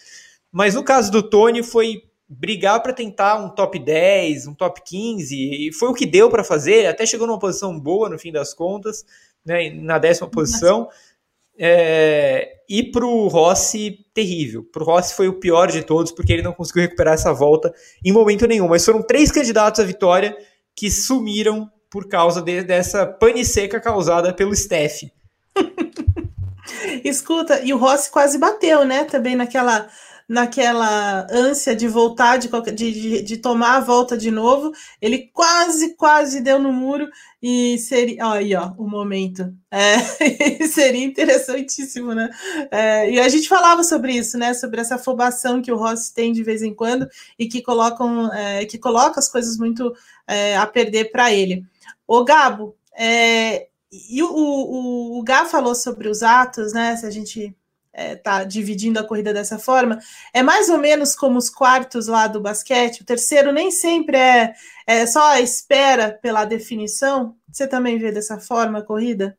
Mas 0.53 0.75
no 0.75 0.85
caso 0.85 1.11
do 1.11 1.23
Tony 1.23 1.63
foi 1.63 2.03
brigar 2.29 2.83
para 2.83 2.93
tentar 2.93 3.37
um 3.37 3.49
top 3.49 3.79
10, 3.79 4.47
um 4.47 4.55
top 4.55 4.83
15, 4.85 5.35
e 5.35 5.73
foi 5.73 5.89
o 5.89 5.95
que 5.95 6.05
deu 6.05 6.29
para 6.29 6.45
fazer, 6.45 6.87
até 6.87 7.07
chegou 7.07 7.27
numa 7.27 7.39
posição 7.39 7.81
boa 7.81 8.11
no 8.11 8.19
fim 8.19 8.31
das 8.31 8.53
contas, 8.53 9.03
né, 9.45 9.71
na 9.71 9.99
décima 9.99 10.29
posição, 10.29 10.89
É, 11.57 12.57
e 12.69 12.83
para 12.83 13.07
o 13.07 13.29
Rossi, 13.29 14.05
terrível. 14.13 14.65
Para 14.65 14.83
o 14.83 14.87
Rossi 14.87 15.15
foi 15.15 15.29
o 15.29 15.39
pior 15.39 15.71
de 15.71 15.83
todos, 15.83 16.11
porque 16.11 16.33
ele 16.33 16.43
não 16.43 16.53
conseguiu 16.53 16.83
recuperar 16.83 17.15
essa 17.15 17.33
volta 17.33 17.73
em 18.05 18.11
momento 18.11 18.45
nenhum. 18.49 18.67
Mas 18.67 18.85
foram 18.85 19.01
três 19.01 19.31
candidatos 19.31 19.79
à 19.81 19.85
vitória 19.85 20.37
que 20.75 20.91
sumiram 20.91 21.71
por 21.95 22.09
causa 22.09 22.43
de, 22.43 22.61
dessa 22.65 23.07
pane 23.07 23.45
seca 23.45 23.79
causada 23.79 24.33
pelo 24.33 24.53
Steph. 24.53 25.05
Escuta, 27.05 27.61
e 27.63 27.73
o 27.73 27.79
Rossi 27.79 28.11
quase 28.11 28.37
bateu, 28.37 28.85
né? 28.85 29.05
Também 29.05 29.37
naquela 29.37 29.89
naquela 30.29 31.27
ânsia 31.31 31.77
de 31.77 31.87
voltar, 31.87 32.39
de, 32.39 32.49
de, 32.73 33.23
de, 33.23 33.37
tomar 33.37 33.77
a 33.77 33.81
volta 33.81 34.17
de 34.17 34.31
novo, 34.31 34.73
ele 35.01 35.31
quase, 35.33 35.95
quase 35.97 36.41
deu 36.41 36.59
no 36.59 36.73
muro 36.73 37.09
e 37.43 37.77
seria. 37.79 38.27
Ó, 38.27 38.33
aí, 38.33 38.55
ó, 38.55 38.73
o 38.79 38.89
momento. 38.89 39.53
É, 39.71 39.99
seria 40.67 41.05
interessantíssimo, 41.05 42.15
né? 42.15 42.31
É, 42.71 43.11
e 43.11 43.21
a 43.21 43.29
gente 43.29 43.49
falava 43.49 43.85
sobre 43.85 44.13
isso, 44.13 44.39
né? 44.39 44.55
Sobre 44.55 44.81
essa 44.81 44.95
afobação 44.95 45.61
que 45.61 45.71
o 45.71 45.77
Rossi 45.77 46.13
tem 46.15 46.33
de 46.33 46.43
vez 46.43 46.63
em 46.63 46.75
quando 46.75 47.07
e 47.39 47.47
que 47.47 47.61
colocam, 47.61 48.33
é, 48.33 48.65
que 48.65 48.79
coloca 48.79 49.21
as 49.21 49.29
coisas 49.29 49.59
muito 49.59 49.95
é, 50.27 50.57
a 50.57 50.67
perder 50.67 51.11
para 51.11 51.33
ele. 51.33 51.65
Ô, 52.07 52.25
Gabo, 52.25 52.77
é, 52.97 53.69
e 54.11 54.23
o, 54.23 54.29
o, 54.31 55.19
o 55.19 55.23
Gá 55.23 55.45
falou 55.45 55.75
sobre 55.75 56.09
os 56.09 56.23
atos, 56.23 56.73
né? 56.73 56.97
Se 56.97 57.07
a 57.07 57.11
gente 57.11 57.57
está 57.97 58.41
é, 58.41 58.45
dividindo 58.45 58.99
a 58.99 59.07
corrida 59.07 59.33
dessa 59.33 59.59
forma, 59.59 59.99
é 60.33 60.43
mais 60.43 60.69
ou 60.69 60.79
menos 60.79 61.15
como 61.15 61.39
os 61.39 61.49
quartos 61.49 62.09
lá 62.09 62.27
do 62.27 62.41
basquete. 62.41 63.03
O 63.03 63.07
terceiro 63.07 63.53
nem 63.53 63.71
sempre 63.71 64.17
é, 64.17 64.53
é 64.87 65.07
só 65.07 65.33
a 65.33 65.41
espera 65.41 66.19
pela 66.21 66.45
definição. 66.45 67.37
Você 67.51 67.69
também 67.69 67.99
vê 67.99 68.11
dessa 68.11 68.39
forma 68.39 68.81
a 68.81 68.85
corrida? 68.85 69.39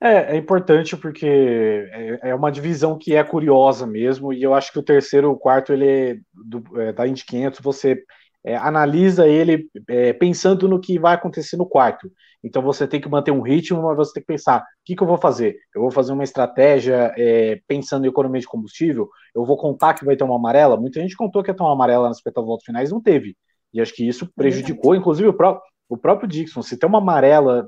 É, 0.00 0.34
é 0.34 0.36
importante 0.36 0.96
porque 0.96 1.26
é, 1.26 2.30
é, 2.30 2.34
uma 2.34 2.52
divisão 2.52 2.96
que 2.96 3.14
é 3.14 3.24
curiosa 3.24 3.86
mesmo, 3.86 4.32
e 4.32 4.42
eu 4.42 4.54
acho 4.54 4.72
que 4.72 4.78
o 4.78 4.82
terceiro, 4.82 5.30
o 5.30 5.36
quarto, 5.36 5.72
ele 5.72 5.88
é, 5.88 6.16
do, 6.32 6.80
é, 6.80 6.92
da 6.92 7.06
Indy 7.06 7.24
500, 7.24 7.60
você 7.60 8.04
é, 8.44 8.56
analisa 8.56 9.26
ele 9.26 9.68
é, 9.88 10.12
pensando 10.12 10.68
no 10.68 10.80
que 10.80 10.98
vai 10.98 11.14
acontecer 11.14 11.56
no 11.56 11.66
quarto. 11.66 12.10
Então 12.42 12.62
você 12.62 12.86
tem 12.86 13.00
que 13.00 13.08
manter 13.08 13.30
um 13.30 13.40
ritmo, 13.40 13.82
mas 13.82 13.96
você 13.96 14.14
tem 14.14 14.22
que 14.22 14.26
pensar: 14.26 14.60
o 14.60 14.64
que, 14.84 14.94
que 14.96 15.02
eu 15.02 15.06
vou 15.06 15.18
fazer? 15.18 15.56
Eu 15.74 15.82
vou 15.82 15.90
fazer 15.90 16.12
uma 16.12 16.24
estratégia 16.24 17.12
é, 17.16 17.60
pensando 17.66 18.06
em 18.06 18.08
economia 18.08 18.40
de 18.40 18.46
combustível? 18.46 19.08
Eu 19.34 19.44
vou 19.44 19.56
contar 19.56 19.94
que 19.94 20.04
vai 20.04 20.16
ter 20.16 20.24
uma 20.24 20.36
amarela? 20.36 20.76
Muita 20.76 21.00
gente 21.00 21.16
contou 21.16 21.42
que 21.42 21.50
ia 21.50 21.54
ter 21.54 21.62
uma 21.62 21.72
amarela 21.72 22.08
nas 22.08 22.20
voltas 22.34 22.64
finais, 22.64 22.90
não 22.90 23.02
teve. 23.02 23.36
E 23.72 23.80
acho 23.80 23.94
que 23.94 24.06
isso 24.06 24.30
prejudicou, 24.34 24.94
inclusive, 24.94 25.28
o, 25.28 25.34
pró 25.34 25.60
o 25.88 25.96
próprio 25.96 26.28
Dixon. 26.28 26.62
Se 26.62 26.78
tem 26.78 26.88
uma 26.88 26.98
amarela 26.98 27.66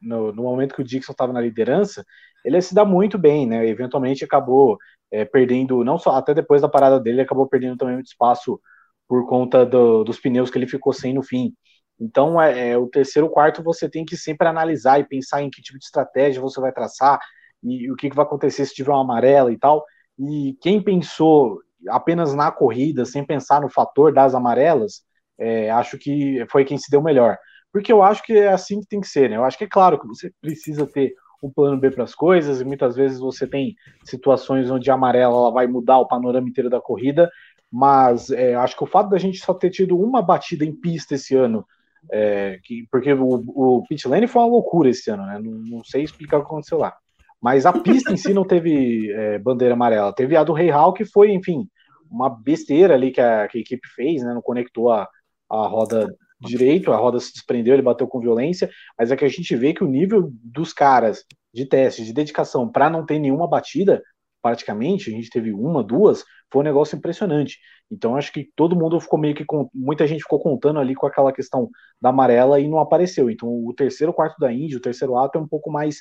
no, 0.00 0.32
no 0.32 0.42
momento 0.42 0.74
que 0.74 0.80
o 0.80 0.84
Dixon 0.84 1.12
estava 1.12 1.32
na 1.32 1.40
liderança, 1.40 2.04
ele 2.44 2.56
ia 2.56 2.62
se 2.62 2.74
dar 2.74 2.84
muito 2.84 3.18
bem, 3.18 3.46
né? 3.46 3.68
Eventualmente 3.68 4.24
acabou 4.24 4.78
é, 5.10 5.24
perdendo, 5.24 5.84
não 5.84 5.98
só 5.98 6.12
até 6.12 6.34
depois 6.34 6.62
da 6.62 6.68
parada 6.68 6.98
dele, 6.98 7.20
acabou 7.20 7.46
perdendo 7.46 7.76
também 7.76 7.94
muito 7.94 8.06
espaço 8.06 8.60
por 9.08 9.26
conta 9.28 9.64
do, 9.64 10.04
dos 10.04 10.18
pneus 10.18 10.50
que 10.50 10.58
ele 10.58 10.66
ficou 10.66 10.92
sem 10.92 11.14
no 11.14 11.22
fim. 11.22 11.54
Então, 11.98 12.40
é, 12.40 12.70
é, 12.70 12.78
o 12.78 12.86
terceiro 12.88 13.28
quarto 13.28 13.62
você 13.62 13.88
tem 13.88 14.04
que 14.04 14.16
sempre 14.16 14.46
analisar 14.46 15.00
e 15.00 15.04
pensar 15.04 15.42
em 15.42 15.50
que 15.50 15.62
tipo 15.62 15.78
de 15.78 15.84
estratégia 15.84 16.42
você 16.42 16.60
vai 16.60 16.72
traçar 16.72 17.18
e 17.62 17.90
o 17.90 17.96
que, 17.96 18.10
que 18.10 18.16
vai 18.16 18.24
acontecer 18.24 18.66
se 18.66 18.74
tiver 18.74 18.90
uma 18.90 19.00
amarela 19.00 19.52
e 19.52 19.58
tal. 19.58 19.84
E 20.18 20.56
quem 20.60 20.82
pensou 20.82 21.60
apenas 21.88 22.34
na 22.34 22.50
corrida, 22.50 23.04
sem 23.04 23.24
pensar 23.24 23.60
no 23.60 23.68
fator 23.68 24.12
das 24.12 24.34
amarelas, 24.34 25.02
é, 25.38 25.70
acho 25.70 25.98
que 25.98 26.44
foi 26.50 26.64
quem 26.64 26.78
se 26.78 26.90
deu 26.90 27.02
melhor. 27.02 27.38
Porque 27.72 27.92
eu 27.92 28.02
acho 28.02 28.22
que 28.22 28.32
é 28.34 28.48
assim 28.48 28.80
que 28.80 28.86
tem 28.86 29.00
que 29.00 29.08
ser, 29.08 29.28
né? 29.30 29.36
Eu 29.36 29.44
acho 29.44 29.58
que 29.58 29.64
é 29.64 29.68
claro 29.68 29.98
que 30.00 30.06
você 30.06 30.30
precisa 30.40 30.86
ter 30.86 31.14
um 31.42 31.50
plano 31.50 31.78
B 31.78 31.90
para 31.90 32.04
as 32.04 32.14
coisas, 32.14 32.60
e 32.60 32.64
muitas 32.64 32.96
vezes 32.96 33.20
você 33.20 33.46
tem 33.46 33.74
situações 34.04 34.70
onde 34.70 34.90
a 34.90 34.94
amarela 34.94 35.34
ela 35.34 35.52
vai 35.52 35.66
mudar 35.66 35.98
o 35.98 36.08
panorama 36.08 36.48
inteiro 36.48 36.70
da 36.70 36.80
corrida, 36.80 37.30
mas 37.78 38.30
é, 38.30 38.54
acho 38.54 38.74
que 38.74 38.84
o 38.84 38.86
fato 38.86 39.10
da 39.10 39.18
gente 39.18 39.36
só 39.36 39.52
ter 39.52 39.68
tido 39.68 40.00
uma 40.00 40.22
batida 40.22 40.64
em 40.64 40.74
pista 40.74 41.14
esse 41.14 41.36
ano, 41.36 41.62
é, 42.10 42.58
que, 42.64 42.88
porque 42.90 43.12
o, 43.12 43.44
o 43.48 43.82
pit 43.86 44.08
lane 44.08 44.26
foi 44.26 44.40
uma 44.40 44.48
loucura 44.48 44.88
esse 44.88 45.10
ano, 45.10 45.26
né? 45.26 45.38
Não, 45.38 45.52
não, 45.52 45.84
sei 45.84 46.02
explicar 46.02 46.38
o 46.38 46.40
que 46.40 46.46
aconteceu 46.46 46.78
lá. 46.78 46.96
Mas 47.38 47.66
a 47.66 47.74
pista 47.74 48.10
em 48.10 48.16
si 48.16 48.32
não 48.32 48.46
teve 48.46 49.12
é, 49.12 49.38
bandeira 49.38 49.74
amarela. 49.74 50.10
Teve 50.10 50.36
a 50.36 50.42
do 50.42 50.54
Rei 50.54 50.70
Hall, 50.70 50.94
que 50.94 51.04
foi, 51.04 51.32
enfim, 51.32 51.68
uma 52.10 52.30
besteira 52.30 52.94
ali 52.94 53.10
que 53.10 53.20
a, 53.20 53.46
que 53.46 53.58
a 53.58 53.60
equipe 53.60 53.86
fez, 53.94 54.22
né? 54.22 54.32
Não 54.32 54.40
conectou 54.40 54.90
a, 54.90 55.06
a 55.50 55.66
roda 55.66 56.08
direito, 56.40 56.94
a 56.94 56.96
roda 56.96 57.20
se 57.20 57.34
desprendeu, 57.34 57.74
ele 57.74 57.82
bateu 57.82 58.08
com 58.08 58.20
violência. 58.20 58.70
Mas 58.98 59.10
é 59.10 59.16
que 59.16 59.24
a 59.26 59.28
gente 59.28 59.54
vê 59.54 59.74
que 59.74 59.84
o 59.84 59.88
nível 59.88 60.30
dos 60.42 60.72
caras 60.72 61.26
de 61.52 61.66
teste, 61.66 62.06
de 62.06 62.14
dedicação, 62.14 62.66
para 62.66 62.88
não 62.88 63.04
ter 63.04 63.18
nenhuma 63.18 63.46
batida, 63.46 64.02
praticamente, 64.46 65.10
a 65.10 65.12
gente 65.12 65.28
teve 65.28 65.52
uma, 65.52 65.82
duas, 65.82 66.24
foi 66.52 66.60
um 66.60 66.64
negócio 66.64 66.96
impressionante. 66.96 67.58
Então 67.90 68.14
acho 68.14 68.32
que 68.32 68.48
todo 68.54 68.76
mundo 68.76 69.00
ficou 69.00 69.18
meio 69.18 69.34
que 69.34 69.44
com, 69.44 69.68
muita 69.74 70.06
gente 70.06 70.22
ficou 70.22 70.40
contando 70.40 70.78
ali 70.78 70.94
com 70.94 71.04
aquela 71.04 71.32
questão 71.32 71.68
da 72.00 72.10
amarela 72.10 72.60
e 72.60 72.68
não 72.68 72.78
apareceu. 72.78 73.28
Então 73.28 73.48
o 73.48 73.74
terceiro 73.74 74.12
quarto 74.12 74.38
da 74.38 74.52
Índia, 74.52 74.78
o 74.78 74.80
terceiro 74.80 75.16
ato 75.18 75.36
é 75.36 75.40
um 75.40 75.48
pouco 75.48 75.68
mais 75.68 75.96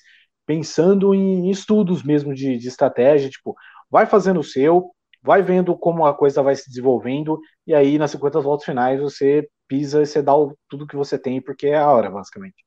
pensando 0.46 1.16
em 1.16 1.50
estudos 1.50 2.04
mesmo 2.04 2.36
de, 2.36 2.56
de 2.56 2.68
estratégia, 2.68 3.32
tipo, 3.32 3.56
vai 3.90 4.06
fazendo 4.06 4.42
o 4.42 4.44
seu, 4.44 4.92
vai 5.24 5.42
vendo 5.42 5.76
como 5.76 6.06
a 6.06 6.14
coisa 6.14 6.44
vai 6.44 6.56
se 6.56 6.70
desenvolvendo 6.70 7.40
e 7.66 7.74
aí 7.74 7.98
nas 7.98 8.12
50 8.12 8.40
voltas 8.42 8.66
finais 8.66 9.02
você 9.02 9.50
pisa 9.68 10.04
e 10.04 10.06
você 10.06 10.22
dá 10.22 10.36
o, 10.36 10.56
tudo 10.70 10.86
que 10.86 10.96
você 10.96 11.18
tem 11.18 11.42
porque 11.42 11.68
é 11.68 11.78
a 11.78 11.90
hora, 11.90 12.12
basicamente. 12.12 12.64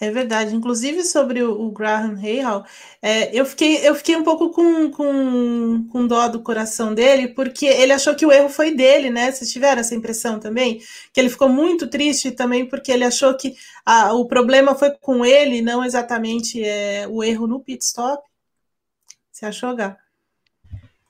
É 0.00 0.10
verdade. 0.12 0.54
Inclusive 0.54 1.02
sobre 1.02 1.42
o, 1.42 1.60
o 1.60 1.72
Graham 1.72 2.14
Rahal, 2.14 2.64
é, 3.02 3.36
eu, 3.36 3.44
fiquei, 3.44 3.86
eu 3.86 3.94
fiquei 3.96 4.16
um 4.16 4.22
pouco 4.22 4.50
com, 4.50 4.90
com, 4.92 5.88
com 5.90 6.06
dó 6.06 6.28
do 6.28 6.40
coração 6.40 6.94
dele, 6.94 7.28
porque 7.28 7.66
ele 7.66 7.92
achou 7.92 8.14
que 8.14 8.24
o 8.24 8.30
erro 8.30 8.48
foi 8.48 8.74
dele, 8.74 9.10
né? 9.10 9.32
Vocês 9.32 9.50
tiveram 9.50 9.80
essa 9.80 9.96
impressão 9.96 10.38
também? 10.38 10.80
Que 11.12 11.20
ele 11.20 11.28
ficou 11.28 11.48
muito 11.48 11.88
triste 11.88 12.30
também 12.30 12.64
porque 12.64 12.92
ele 12.92 13.04
achou 13.04 13.36
que 13.36 13.56
a, 13.84 14.12
o 14.12 14.26
problema 14.26 14.74
foi 14.74 14.90
com 14.92 15.24
ele, 15.24 15.60
não 15.60 15.84
exatamente 15.84 16.62
é, 16.62 17.06
o 17.08 17.24
erro 17.24 17.48
no 17.48 17.58
pit 17.58 17.84
stop. 17.84 18.22
Você 19.32 19.46
achou, 19.46 19.74
Gá? 19.74 19.96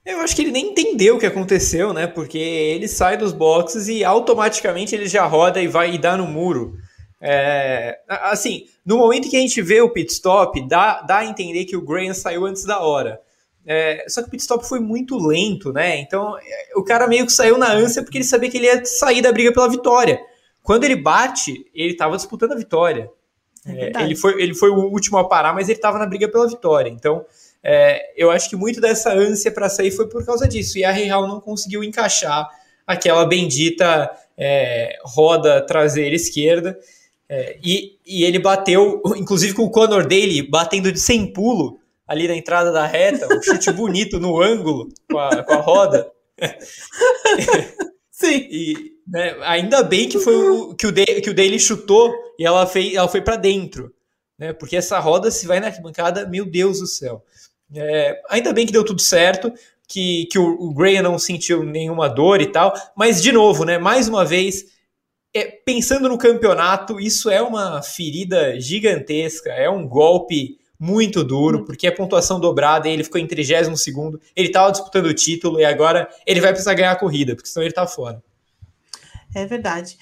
Eu 0.05 0.21
acho 0.21 0.35
que 0.35 0.41
ele 0.41 0.51
nem 0.51 0.71
entendeu 0.71 1.17
o 1.17 1.19
que 1.19 1.27
aconteceu, 1.27 1.93
né? 1.93 2.07
Porque 2.07 2.39
ele 2.39 2.89
sai 2.89 3.19
dos 3.19 3.33
boxes 3.33 3.89
e 3.89 4.03
automaticamente 4.03 4.95
ele 4.95 5.07
já 5.07 5.27
roda 5.27 5.61
e 5.61 5.69
vai 5.69 5.95
e 5.95 5.99
dá 5.99 6.17
no 6.17 6.27
muro. 6.27 6.79
É, 7.21 7.99
assim, 8.09 8.67
no 8.85 8.99
momento 8.99 9.29
que 9.29 9.37
a 9.37 9.41
gente 9.41 9.61
vê 9.61 9.81
o 9.81 9.91
pit 9.91 10.13
stop, 10.13 10.67
dá, 10.69 11.03
dá 11.03 11.19
a 11.19 11.27
entender 11.27 11.65
que 11.65 11.77
o 11.77 11.83
Graham 11.83 12.15
saiu 12.15 12.47
antes 12.47 12.65
da 12.65 12.81
hora. 12.81 13.21
É, 13.67 14.05
só 14.09 14.23
que 14.23 14.29
o 14.29 14.31
pit 14.31 14.43
stop 14.43 14.67
foi 14.67 14.81
muito 14.81 15.19
lento, 15.19 15.73
né? 15.73 15.99
Então 15.99 16.37
o 16.75 16.83
cara 16.83 17.07
meio 17.07 17.27
que 17.27 17.33
saiu 17.33 17.59
na 17.59 17.71
ânsia 17.73 18.03
porque 18.03 18.17
ele 18.17 18.25
sabia 18.25 18.51
que 18.51 18.57
ele 18.57 18.67
ia 18.67 18.85
sair 18.85 19.21
da 19.21 19.33
briga 19.33 19.53
pela 19.53 19.69
vitória. 19.69 20.19
Quando 20.63 20.85
ele 20.85 20.97
bate, 20.97 21.67
ele 21.75 21.93
estava 21.93 22.17
disputando 22.17 22.53
a 22.53 22.57
vitória. 22.57 23.11
É 23.67 23.91
é, 23.91 24.03
ele, 24.03 24.17
foi, 24.17 24.41
ele 24.41 24.55
foi 24.55 24.71
o 24.71 24.87
último 24.87 25.19
a 25.19 25.29
parar, 25.29 25.53
mas 25.53 25.69
ele 25.69 25.79
estava 25.79 25.99
na 25.99 26.07
briga 26.07 26.29
pela 26.29 26.49
vitória. 26.49 26.89
Então 26.89 27.27
é, 27.63 28.13
eu 28.17 28.31
acho 28.31 28.49
que 28.49 28.57
muito 28.57 28.81
dessa 28.81 29.13
ânsia 29.13 29.51
para 29.51 29.69
sair 29.69 29.91
foi 29.91 30.09
por 30.09 30.25
causa 30.25 30.49
disso. 30.49 30.79
E 30.79 30.85
a 30.85 30.91
Real 30.91 31.27
não 31.27 31.41
conseguiu 31.41 31.85
encaixar 31.85 32.49
aquela 32.87 33.27
bendita 33.27 34.11
é, 34.37 34.97
roda 35.03 35.61
traseira 35.61 36.17
esquerda. 36.17 36.79
É, 37.29 37.59
e, 37.63 37.99
e 38.07 38.25
ele 38.25 38.39
bateu, 38.39 39.03
inclusive 39.17 39.55
com 39.55 39.65
o 39.65 39.71
Conor 39.71 40.03
Daly 40.05 40.43
batendo 40.43 40.91
de 40.91 40.99
sem 40.99 41.33
pulo 41.33 41.79
ali 42.07 42.27
na 42.27 42.35
entrada 42.35 42.73
da 42.73 42.87
reta, 42.87 43.29
um 43.33 43.43
chute 43.43 43.71
bonito 43.73 44.19
no 44.19 44.41
ângulo 44.41 44.89
com 45.11 45.19
a, 45.19 45.43
com 45.43 45.53
a 45.53 45.61
roda. 45.61 46.11
Sim. 48.11 48.49
E 48.51 48.99
né, 49.07 49.37
ainda 49.43 49.83
bem 49.83 50.09
que 50.09 50.19
foi 50.19 50.35
o 50.35 50.75
que 50.75 50.87
o, 50.87 50.93
Daly, 50.93 51.21
que 51.21 51.31
o 51.31 51.35
Daly 51.35 51.59
chutou 51.61 52.15
e 52.39 52.47
ela, 52.47 52.67
fez, 52.67 52.95
ela 52.95 53.09
foi 53.09 53.21
para 53.21 53.37
dentro. 53.37 53.95
Né, 54.39 54.53
porque 54.53 54.77
essa 54.77 54.99
roda, 54.99 55.31
se 55.31 55.47
vai 55.47 55.61
na 55.61 55.67
arquibancada, 55.67 56.27
meu 56.27 56.45
Deus 56.45 56.79
do 56.79 56.87
céu. 56.87 57.23
É, 57.75 58.21
ainda 58.31 58.53
bem 58.53 58.65
que 58.65 58.73
deu 58.73 58.85
tudo 58.85 59.03
certo, 59.03 59.53
que, 59.87 60.27
que 60.27 60.39
o, 60.39 60.47
o 60.61 60.73
Graham 60.73 61.03
não 61.03 61.19
sentiu 61.19 61.65
nenhuma 61.65 62.09
dor 62.09 62.41
e 62.41 62.47
tal, 62.47 62.73
mas 62.97 63.23
de 63.23 63.33
novo, 63.33 63.65
né, 63.65 63.79
mais 63.79 64.09
uma 64.09 64.25
vez, 64.25 64.65
é, 65.35 65.45
pensando 65.45 66.09
no 66.09 66.19
campeonato, 66.19 66.99
isso 67.01 67.31
é 67.31 67.43
uma 67.43 67.83
ferida 67.83 68.59
gigantesca, 68.61 69.51
é 69.51 69.69
um 69.69 69.87
golpe 69.87 70.59
muito 70.79 71.25
duro, 71.25 71.65
porque 71.65 71.87
é 71.87 71.91
pontuação 71.91 72.39
dobrada, 72.39 72.89
ele 72.89 73.03
ficou 73.03 73.21
em 73.21 73.27
32 73.27 73.81
segundo, 73.81 74.21
ele 74.37 74.49
estava 74.49 74.71
disputando 74.71 75.07
o 75.07 75.15
título 75.15 75.61
e 75.61 75.65
agora 75.65 76.09
ele 76.27 76.41
vai 76.41 76.51
precisar 76.51 76.75
ganhar 76.75 76.93
a 76.93 76.97
corrida, 76.97 77.35
porque 77.35 77.49
senão 77.49 77.65
ele 77.65 77.73
está 77.73 77.87
fora. 77.87 78.23
É 79.35 79.45
verdade. 79.45 79.99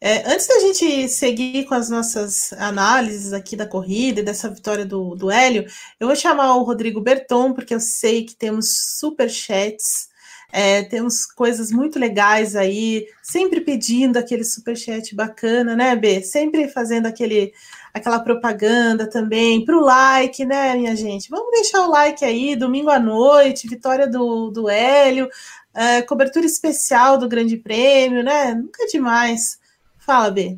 É, 0.00 0.32
antes 0.32 0.46
da 0.46 0.60
gente 0.60 1.08
seguir 1.08 1.64
com 1.64 1.74
as 1.74 1.88
nossas 1.88 2.52
análises 2.54 3.32
aqui 3.32 3.56
da 3.56 3.66
corrida 3.66 4.20
e 4.20 4.24
dessa 4.24 4.48
vitória 4.48 4.84
do, 4.84 5.14
do 5.14 5.30
Hélio, 5.30 5.66
eu 5.98 6.06
vou 6.06 6.16
chamar 6.16 6.56
o 6.56 6.62
Rodrigo 6.62 7.00
Berton, 7.00 7.52
porque 7.52 7.74
eu 7.74 7.80
sei 7.80 8.24
que 8.24 8.34
temos 8.34 8.98
super 8.98 9.28
chats 9.28 10.08
é, 10.56 10.84
temos 10.84 11.26
coisas 11.26 11.72
muito 11.72 11.98
legais 11.98 12.54
aí, 12.54 13.08
sempre 13.20 13.60
pedindo 13.60 14.16
aquele 14.16 14.44
superchat 14.44 15.12
bacana, 15.12 15.74
né, 15.74 15.96
B? 15.96 16.22
Sempre 16.22 16.68
fazendo 16.68 17.06
aquele, 17.06 17.52
aquela 17.92 18.20
propaganda 18.20 19.10
também, 19.10 19.64
para 19.64 19.76
o 19.76 19.80
like, 19.80 20.44
né, 20.44 20.76
minha 20.76 20.94
gente? 20.94 21.28
Vamos 21.28 21.50
deixar 21.50 21.84
o 21.84 21.90
like 21.90 22.24
aí, 22.24 22.54
domingo 22.54 22.88
à 22.88 23.00
noite, 23.00 23.66
vitória 23.66 24.06
do, 24.06 24.48
do 24.52 24.68
Hélio, 24.68 25.26
uh, 25.26 26.06
cobertura 26.06 26.46
especial 26.46 27.18
do 27.18 27.28
Grande 27.28 27.56
Prêmio, 27.56 28.22
né? 28.22 28.54
Nunca 28.54 28.84
é 28.84 28.86
demais. 28.86 29.58
Fala, 29.98 30.30
B. 30.30 30.56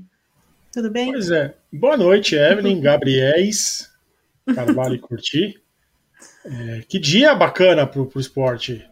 Tudo 0.74 0.90
bem? 0.90 1.10
Pois 1.10 1.30
é. 1.30 1.54
Boa 1.72 1.96
noite, 1.96 2.34
Evelyn, 2.34 2.82
Gabriéis, 2.82 3.90
Carvalho 4.54 4.96
e 4.96 4.98
Curti. 4.98 5.58
É, 6.44 6.82
que 6.86 6.98
dia 6.98 7.34
bacana 7.34 7.86
para 7.86 8.02
o 8.02 8.20
esporte 8.20 8.86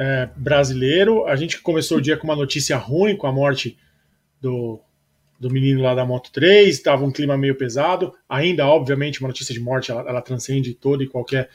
é, 0.00 0.30
brasileiro. 0.34 1.26
A 1.26 1.36
gente 1.36 1.60
começou 1.60 1.98
o 1.98 2.00
dia 2.00 2.16
com 2.16 2.24
uma 2.24 2.34
notícia 2.34 2.74
ruim, 2.78 3.14
com 3.14 3.26
a 3.26 3.32
morte 3.32 3.76
do, 4.40 4.80
do 5.38 5.50
menino 5.50 5.82
lá 5.82 5.94
da 5.94 6.06
Moto 6.06 6.32
3, 6.32 6.74
estava 6.74 7.04
um 7.04 7.12
clima 7.12 7.36
meio 7.36 7.54
pesado. 7.54 8.14
Ainda, 8.26 8.66
obviamente, 8.66 9.20
uma 9.20 9.28
notícia 9.28 9.52
de 9.52 9.60
morte 9.60 9.90
ela, 9.90 10.00
ela 10.08 10.22
transcende 10.22 10.72
toda 10.72 11.04
e 11.04 11.06
qualquer 11.06 11.50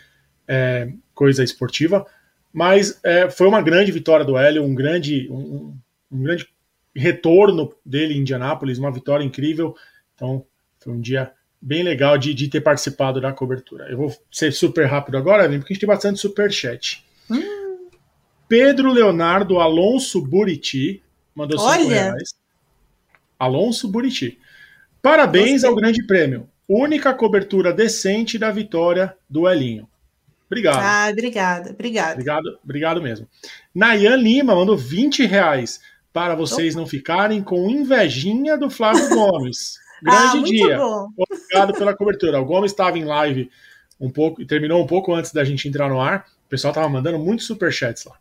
é, 0.47 0.89
coisa 1.15 1.43
esportiva. 1.43 2.05
Mas 2.53 2.99
é, 3.03 3.31
foi 3.31 3.47
uma 3.47 3.63
grande 3.63 3.91
vitória 3.91 4.23
do 4.23 4.37
Hélio, 4.37 4.63
um 4.63 4.75
grande, 4.75 5.27
um, 5.31 5.75
um 6.11 6.21
grande 6.21 6.47
retorno 6.95 7.73
dele 7.83 8.13
em 8.13 8.19
Indianápolis, 8.19 8.77
uma 8.77 8.91
vitória 8.91 9.23
incrível. 9.23 9.75
Então, 10.13 10.45
foi 10.79 10.93
um 10.93 11.01
dia 11.01 11.31
bem 11.59 11.81
legal 11.81 12.15
de, 12.15 12.31
de 12.31 12.47
ter 12.47 12.61
participado 12.61 13.19
da 13.19 13.33
cobertura. 13.33 13.89
Eu 13.89 13.97
vou 13.97 14.15
ser 14.31 14.53
super 14.53 14.85
rápido 14.85 15.17
agora, 15.17 15.49
porque 15.49 15.55
a 15.55 15.73
gente 15.73 15.79
tem 15.79 15.87
bastante 15.87 16.19
super 16.19 16.51
chat. 16.51 17.03
Hum. 17.27 17.64
Pedro 18.55 18.93
Leonardo 18.93 19.59
Alonso 19.59 20.21
Buriti 20.21 21.03
mandou 21.35 21.59
5 21.59 21.89
reais. 21.89 22.33
Alonso 23.37 23.85
Buriti. 23.89 24.39
Parabéns 25.01 25.63
Gostei. 25.63 25.69
ao 25.69 25.75
Grande 25.75 26.07
Prêmio. 26.07 26.49
Única 26.65 27.13
cobertura 27.13 27.73
decente 27.73 28.39
da 28.39 28.49
vitória 28.51 29.13
do 29.29 29.45
Elinho. 29.49 29.89
Obrigado. 30.45 30.79
Ah, 30.79 31.09
obrigada, 31.11 31.71
obrigada. 31.71 32.13
Obrigado, 32.13 32.59
obrigado 32.63 33.01
mesmo. 33.01 33.27
Nayan 33.73 34.15
Lima 34.15 34.55
mandou 34.55 34.77
20 34.77 35.25
reais 35.25 35.81
para 36.13 36.33
vocês 36.33 36.75
Opa. 36.75 36.79
não 36.79 36.87
ficarem 36.87 37.43
com 37.43 37.69
invejinha 37.69 38.57
do 38.57 38.69
Flávio 38.69 39.09
Gomes. 39.13 39.77
Grande 40.01 40.37
ah, 40.37 40.43
dia. 40.43 40.77
Bom. 40.77 41.07
Obrigado 41.17 41.73
pela 41.73 41.93
cobertura. 41.93 42.39
O 42.39 42.45
Gomes 42.45 42.71
estava 42.71 42.97
em 42.97 43.03
live 43.03 43.51
um 43.99 44.09
pouco 44.09 44.41
e 44.41 44.45
terminou 44.45 44.81
um 44.81 44.87
pouco 44.87 45.13
antes 45.13 45.33
da 45.33 45.43
gente 45.43 45.67
entrar 45.67 45.89
no 45.89 45.99
ar. 45.99 46.25
O 46.45 46.49
pessoal 46.49 46.71
estava 46.71 46.87
mandando 46.87 47.19
muitos 47.19 47.45
superchats 47.45 48.05
lá. 48.05 48.15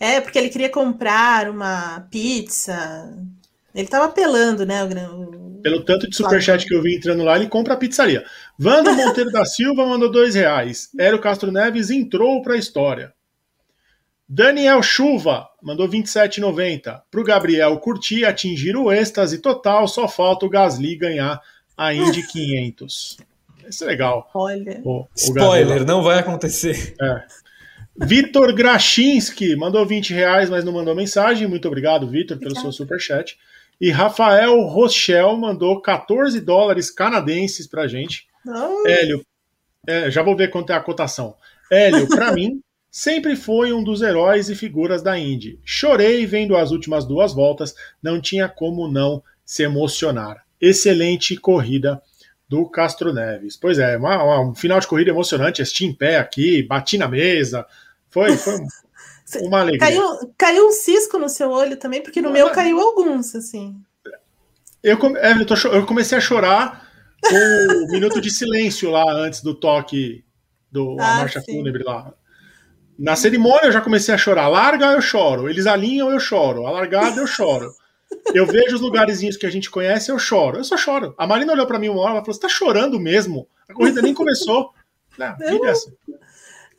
É, 0.00 0.18
porque 0.18 0.38
ele 0.38 0.48
queria 0.48 0.70
comprar 0.70 1.50
uma 1.50 2.00
pizza. 2.10 3.14
Ele 3.74 3.84
estava 3.84 4.06
apelando, 4.06 4.64
né? 4.64 4.82
O... 4.82 5.60
Pelo 5.62 5.84
tanto 5.84 6.08
de 6.08 6.16
superchat 6.16 6.64
que 6.64 6.74
eu 6.74 6.80
vi 6.80 6.96
entrando 6.96 7.22
lá, 7.22 7.36
ele 7.36 7.48
compra 7.48 7.74
a 7.74 7.76
pizzaria. 7.76 8.24
Vando 8.58 8.94
Monteiro 8.94 9.30
da 9.30 9.44
Silva 9.44 9.84
mandou 9.84 10.10
dois 10.10 10.34
reais. 10.34 10.88
Hélio 10.98 11.20
Castro 11.20 11.52
Neves 11.52 11.90
entrou 11.90 12.40
para 12.40 12.54
a 12.54 12.58
história. 12.58 13.12
Daniel 14.26 14.82
Chuva 14.82 15.48
mandou 15.62 15.86
27,90. 15.86 17.02
Para 17.10 17.20
o 17.20 17.24
Gabriel 17.24 17.76
curtir, 17.78 18.24
atingir 18.24 18.76
o 18.76 18.90
êxtase 18.90 19.38
total, 19.38 19.86
só 19.86 20.08
falta 20.08 20.46
o 20.46 20.48
Gasly 20.48 20.96
ganhar 20.96 21.42
a 21.76 21.92
Indy 21.92 22.26
500. 22.26 23.18
Isso 23.68 23.84
é 23.84 23.86
legal. 23.86 24.30
Olha. 24.32 24.80
O, 24.84 25.02
o 25.02 25.08
Spoiler, 25.14 25.84
não 25.84 26.02
vai 26.02 26.18
acontecer. 26.18 26.94
É. 27.00 27.22
Vitor 27.96 28.54
Grachinski 28.54 29.56
mandou 29.56 29.84
20 29.84 30.12
reais, 30.14 30.48
mas 30.48 30.64
não 30.64 30.72
mandou 30.72 30.94
mensagem. 30.94 31.46
Muito 31.46 31.68
obrigado, 31.68 32.08
Vitor, 32.08 32.38
pelo 32.38 32.58
seu 32.58 32.72
superchat. 32.72 33.38
E 33.80 33.90
Rafael 33.90 34.60
Rochel 34.62 35.36
mandou 35.36 35.80
14 35.80 36.40
dólares 36.40 36.90
canadenses 36.90 37.66
pra 37.66 37.88
gente. 37.88 38.26
Oh. 38.46 38.86
Hélio, 38.86 39.24
é, 39.86 40.10
já 40.10 40.22
vou 40.22 40.36
ver 40.36 40.48
quanto 40.48 40.70
é 40.70 40.74
a 40.76 40.80
cotação. 40.80 41.34
Hélio, 41.70 42.08
para 42.08 42.32
mim, 42.32 42.62
Sempre 42.90 43.36
foi 43.36 43.72
um 43.72 43.84
dos 43.84 44.02
heróis 44.02 44.50
e 44.50 44.56
figuras 44.56 45.00
da 45.00 45.16
Indy. 45.16 45.60
Chorei 45.64 46.26
vendo 46.26 46.56
as 46.56 46.72
últimas 46.72 47.06
duas 47.06 47.32
voltas, 47.32 47.72
não 48.02 48.20
tinha 48.20 48.48
como 48.48 48.88
não 48.88 49.22
se 49.44 49.62
emocionar. 49.62 50.44
Excelente 50.60 51.36
corrida 51.36 52.02
do 52.50 52.68
Castro 52.68 53.12
Neves. 53.12 53.56
Pois 53.56 53.78
é, 53.78 53.96
uma, 53.96 54.24
uma, 54.24 54.40
um 54.40 54.54
final 54.56 54.80
de 54.80 54.88
corrida 54.88 55.10
emocionante, 55.10 55.62
assisti 55.62 55.86
em 55.86 55.94
pé 55.94 56.18
aqui, 56.18 56.64
bati 56.64 56.98
na 56.98 57.06
mesa. 57.06 57.64
Foi, 58.08 58.36
foi 58.36 58.58
uma 59.42 59.60
alegria. 59.60 59.78
Caiu, 59.78 60.34
caiu 60.36 60.66
um 60.66 60.72
cisco 60.72 61.16
no 61.16 61.28
seu 61.28 61.48
olho 61.48 61.76
também, 61.76 62.02
porque 62.02 62.20
no 62.20 62.26
não, 62.26 62.34
meu 62.34 62.50
caiu 62.50 62.80
alguns, 62.80 63.36
assim. 63.36 63.80
Eu, 64.82 64.98
é, 65.18 65.32
eu, 65.32 65.46
tô, 65.46 65.54
eu 65.68 65.86
comecei 65.86 66.18
a 66.18 66.20
chorar 66.20 66.90
com 67.22 67.84
o 67.84 67.86
minuto 67.92 68.20
de 68.20 68.30
silêncio 68.32 68.90
lá 68.90 69.04
antes 69.12 69.42
do 69.42 69.54
toque 69.54 70.24
do 70.72 70.96
ah, 70.98 71.18
marcha 71.18 71.40
sim. 71.40 71.52
fúnebre 71.52 71.84
lá. 71.84 72.12
Na 72.98 73.14
cerimônia 73.14 73.66
eu 73.66 73.72
já 73.72 73.80
comecei 73.80 74.12
a 74.12 74.18
chorar. 74.18 74.48
Larga, 74.48 74.86
eu 74.86 75.00
choro. 75.00 75.48
Eles 75.48 75.68
alinham, 75.68 76.10
eu 76.10 76.18
choro. 76.18 76.66
Alargada, 76.66 77.20
eu 77.20 77.28
choro. 77.28 77.72
Eu 78.34 78.46
vejo 78.46 78.76
os 78.76 78.80
lugarzinhos 78.80 79.36
que 79.36 79.46
a 79.46 79.50
gente 79.50 79.70
conhece, 79.70 80.10
eu 80.10 80.18
choro. 80.18 80.58
Eu 80.58 80.64
só 80.64 80.76
choro. 80.76 81.14
A 81.18 81.26
Marina 81.26 81.52
olhou 81.52 81.66
para 81.66 81.78
mim 81.78 81.88
uma 81.88 82.00
hora 82.00 82.12
e 82.12 82.20
falou: 82.20 82.34
Você 82.34 82.40
tá 82.40 82.48
chorando 82.48 82.98
mesmo? 82.98 83.48
A 83.68 83.74
corrida 83.74 84.02
nem 84.02 84.14
começou. 84.14 84.72
É 85.18 85.70
assim. 85.70 85.92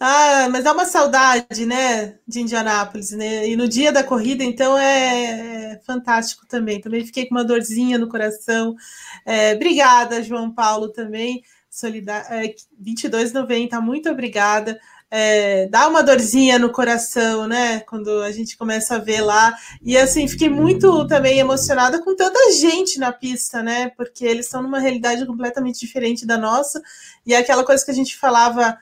Ah, 0.03 0.49
mas 0.49 0.63
dá 0.63 0.73
uma 0.73 0.85
saudade, 0.85 1.63
né, 1.63 2.15
de 2.27 2.41
Indianápolis, 2.41 3.11
né? 3.11 3.47
E 3.47 3.55
no 3.55 3.67
dia 3.67 3.91
da 3.91 4.03
corrida, 4.03 4.43
então, 4.43 4.75
é, 4.75 5.73
é 5.73 5.81
fantástico 5.85 6.47
também. 6.47 6.81
Também 6.81 7.05
fiquei 7.05 7.27
com 7.27 7.35
uma 7.35 7.43
dorzinha 7.43 7.99
no 7.99 8.09
coração. 8.09 8.75
É, 9.23 9.53
obrigada, 9.53 10.23
João 10.23 10.51
Paulo, 10.51 10.89
também. 10.89 11.43
Solidar... 11.69 12.25
É, 12.31 12.55
22,90, 12.83 13.79
muito 13.79 14.09
obrigada 14.09 14.79
é, 15.13 15.67
dá 15.67 15.89
uma 15.89 16.01
dorzinha 16.01 16.57
no 16.57 16.71
coração, 16.71 17.45
né? 17.45 17.81
Quando 17.81 18.21
a 18.21 18.31
gente 18.31 18.57
começa 18.57 18.95
a 18.95 18.99
ver 18.99 19.19
lá. 19.19 19.53
E 19.81 19.97
assim, 19.97 20.25
fiquei 20.25 20.47
muito 20.47 21.05
também 21.05 21.37
emocionada 21.37 22.01
com 22.01 22.15
tanta 22.15 22.39
gente 22.53 22.97
na 22.97 23.11
pista, 23.11 23.61
né? 23.61 23.89
Porque 23.97 24.23
eles 24.25 24.45
estão 24.45 24.63
numa 24.63 24.79
realidade 24.79 25.25
completamente 25.25 25.81
diferente 25.81 26.25
da 26.25 26.37
nossa. 26.37 26.81
E 27.25 27.33
é 27.33 27.37
aquela 27.37 27.65
coisa 27.65 27.83
que 27.83 27.91
a 27.91 27.93
gente 27.93 28.17
falava 28.17 28.77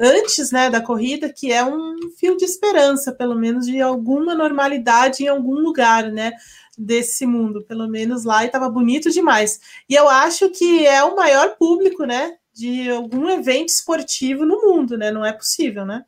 antes 0.00 0.50
né, 0.50 0.70
da 0.70 0.80
corrida, 0.80 1.30
que 1.30 1.52
é 1.52 1.62
um 1.62 1.96
fio 2.18 2.34
de 2.38 2.46
esperança, 2.46 3.12
pelo 3.12 3.34
menos, 3.34 3.66
de 3.66 3.78
alguma 3.82 4.34
normalidade 4.34 5.24
em 5.24 5.28
algum 5.28 5.56
lugar, 5.56 6.10
né? 6.10 6.32
Desse 6.78 7.26
mundo, 7.26 7.62
pelo 7.62 7.86
menos 7.86 8.24
lá, 8.24 8.42
e 8.42 8.46
estava 8.46 8.70
bonito 8.70 9.10
demais. 9.10 9.60
E 9.88 9.94
eu 9.94 10.08
acho 10.08 10.48
que 10.48 10.86
é 10.86 11.04
o 11.04 11.14
maior 11.14 11.56
público, 11.56 12.04
né? 12.04 12.36
De 12.54 12.88
algum 12.88 13.28
evento 13.28 13.68
esportivo 13.68 14.46
no 14.46 14.60
mundo, 14.62 14.96
né? 14.96 15.10
Não 15.10 15.24
é 15.24 15.32
possível, 15.32 15.84
né? 15.84 16.04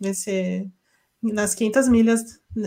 Nesse, 0.00 0.66
nas 1.22 1.54
500 1.54 1.88
milhas 1.88 2.22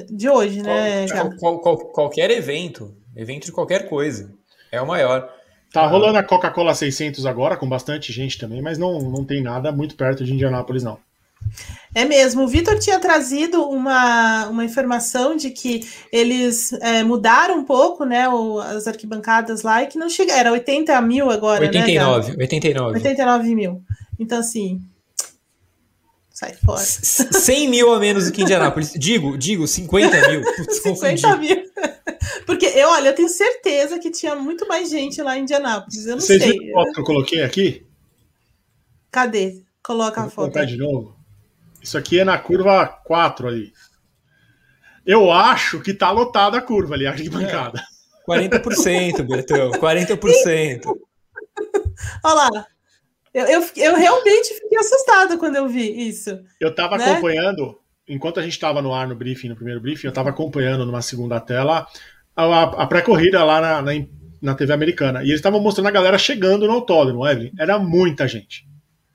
de 0.09 0.29
hoje, 0.29 0.61
né? 0.61 1.07
Qual, 1.09 1.37
qual, 1.37 1.59
qual, 1.59 1.77
qualquer 1.77 2.29
evento, 2.29 2.95
evento 3.15 3.45
de 3.45 3.51
qualquer 3.51 3.89
coisa, 3.89 4.31
é 4.71 4.81
o 4.81 4.87
maior. 4.87 5.29
Tá 5.71 5.87
rolando 5.87 6.19
a 6.19 6.23
Coca-Cola 6.23 6.75
600 6.75 7.25
agora, 7.25 7.57
com 7.57 7.67
bastante 7.67 8.13
gente 8.13 8.37
também, 8.37 8.61
mas 8.61 8.77
não, 8.77 8.99
não 8.99 9.25
tem 9.25 9.41
nada 9.41 9.71
muito 9.71 9.95
perto 9.95 10.23
de 10.23 10.31
Indianápolis, 10.31 10.83
não. 10.83 10.99
É 11.95 12.05
mesmo. 12.05 12.43
O 12.43 12.47
Vitor 12.47 12.79
tinha 12.79 12.99
trazido 12.99 13.63
uma, 13.69 14.47
uma 14.47 14.65
informação 14.65 15.35
de 15.35 15.51
que 15.51 15.87
eles 16.11 16.73
é, 16.73 17.03
mudaram 17.03 17.59
um 17.59 17.63
pouco, 17.63 18.03
né, 18.03 18.27
o, 18.27 18.59
as 18.59 18.87
arquibancadas 18.87 19.61
lá 19.61 19.83
e 19.83 19.87
que 19.87 19.97
não 19.97 20.09
chega. 20.09 20.33
Era 20.33 20.51
80 20.51 20.99
mil 21.01 21.29
agora, 21.29 21.65
89, 21.65 22.29
né? 22.29 22.35
89. 22.39 22.95
89 22.95 23.55
mil. 23.55 23.83
Então, 24.19 24.39
assim. 24.39 24.81
Sai 26.31 26.53
fora. 26.53 26.81
100 26.81 27.69
mil 27.69 27.93
a 27.93 27.99
menos 27.99 28.25
do 28.25 28.31
que 28.31 28.41
Indianápolis. 28.41 28.93
Digo, 28.93 29.37
digo, 29.37 29.67
50 29.67 30.29
mil. 30.29 30.41
Putz, 30.57 30.81
50 30.81 31.35
mil. 31.37 31.63
Porque 32.47 32.65
eu, 32.65 32.89
olha, 32.89 33.09
eu 33.09 33.15
tenho 33.15 33.29
certeza 33.29 33.99
que 33.99 34.09
tinha 34.09 34.35
muito 34.35 34.67
mais 34.67 34.89
gente 34.89 35.21
lá 35.21 35.37
em 35.37 35.43
Indianápolis. 35.43 36.07
Eu 36.07 36.13
não 36.13 36.21
Vocês 36.21 36.41
sei. 36.41 36.53
Vocês 36.53 36.59
viram 36.59 36.79
a 36.79 36.83
foto 36.83 36.93
que 36.93 36.99
eu 37.01 37.05
coloquei 37.05 37.43
aqui? 37.43 37.85
Cadê? 39.11 39.61
Coloca 39.83 40.21
a 40.21 40.23
foto. 40.23 40.35
Vou 40.35 40.51
colocar 40.51 40.65
de 40.65 40.75
novo. 40.75 41.22
Isso 41.83 41.97
aqui 41.97 42.19
é 42.19 42.23
na 42.23 42.37
curva 42.37 42.87
4 42.87 43.47
ali. 43.47 43.73
Eu 45.05 45.29
acho 45.29 45.81
que 45.81 45.93
tá 45.93 46.09
lotada 46.09 46.57
a 46.57 46.61
curva 46.61 46.95
ali, 46.95 47.05
a 47.05 47.11
arquibancada. 47.11 47.83
É, 48.29 48.47
40%, 48.47 49.21
Bertão, 49.23 49.71
40%. 49.71 50.85
Olha 52.23 52.33
lá. 52.33 52.65
Eu, 53.33 53.45
eu, 53.47 53.69
eu, 53.75 53.95
realmente 53.95 54.53
fiquei 54.53 54.77
assustada 54.77 55.37
quando 55.37 55.57
eu 55.57 55.67
vi 55.67 56.07
isso. 56.07 56.39
Eu 56.59 56.69
estava 56.69 56.97
né? 56.97 57.11
acompanhando, 57.11 57.79
enquanto 58.07 58.39
a 58.39 58.43
gente 58.43 58.53
estava 58.53 58.81
no 58.81 58.93
ar 58.93 59.07
no 59.07 59.15
briefing, 59.15 59.49
no 59.49 59.55
primeiro 59.55 59.81
briefing, 59.81 60.07
eu 60.07 60.11
estava 60.11 60.29
acompanhando 60.29 60.85
numa 60.85 61.01
segunda 61.01 61.39
tela 61.39 61.87
a, 62.35 62.43
a, 62.43 62.63
a 62.83 62.87
pré-corrida 62.87 63.43
lá 63.43 63.59
na, 63.59 63.81
na, 63.81 63.91
na, 64.41 64.55
TV 64.55 64.71
americana. 64.71 65.21
E 65.21 65.25
eles 65.25 65.37
estavam 65.37 65.59
mostrando 65.59 65.87
a 65.87 65.91
galera 65.91 66.17
chegando 66.17 66.67
no 66.67 66.73
autódromo, 66.73 67.27
Evelyn. 67.27 67.51
Era 67.59 67.77
muita 67.77 68.27
gente. 68.27 68.65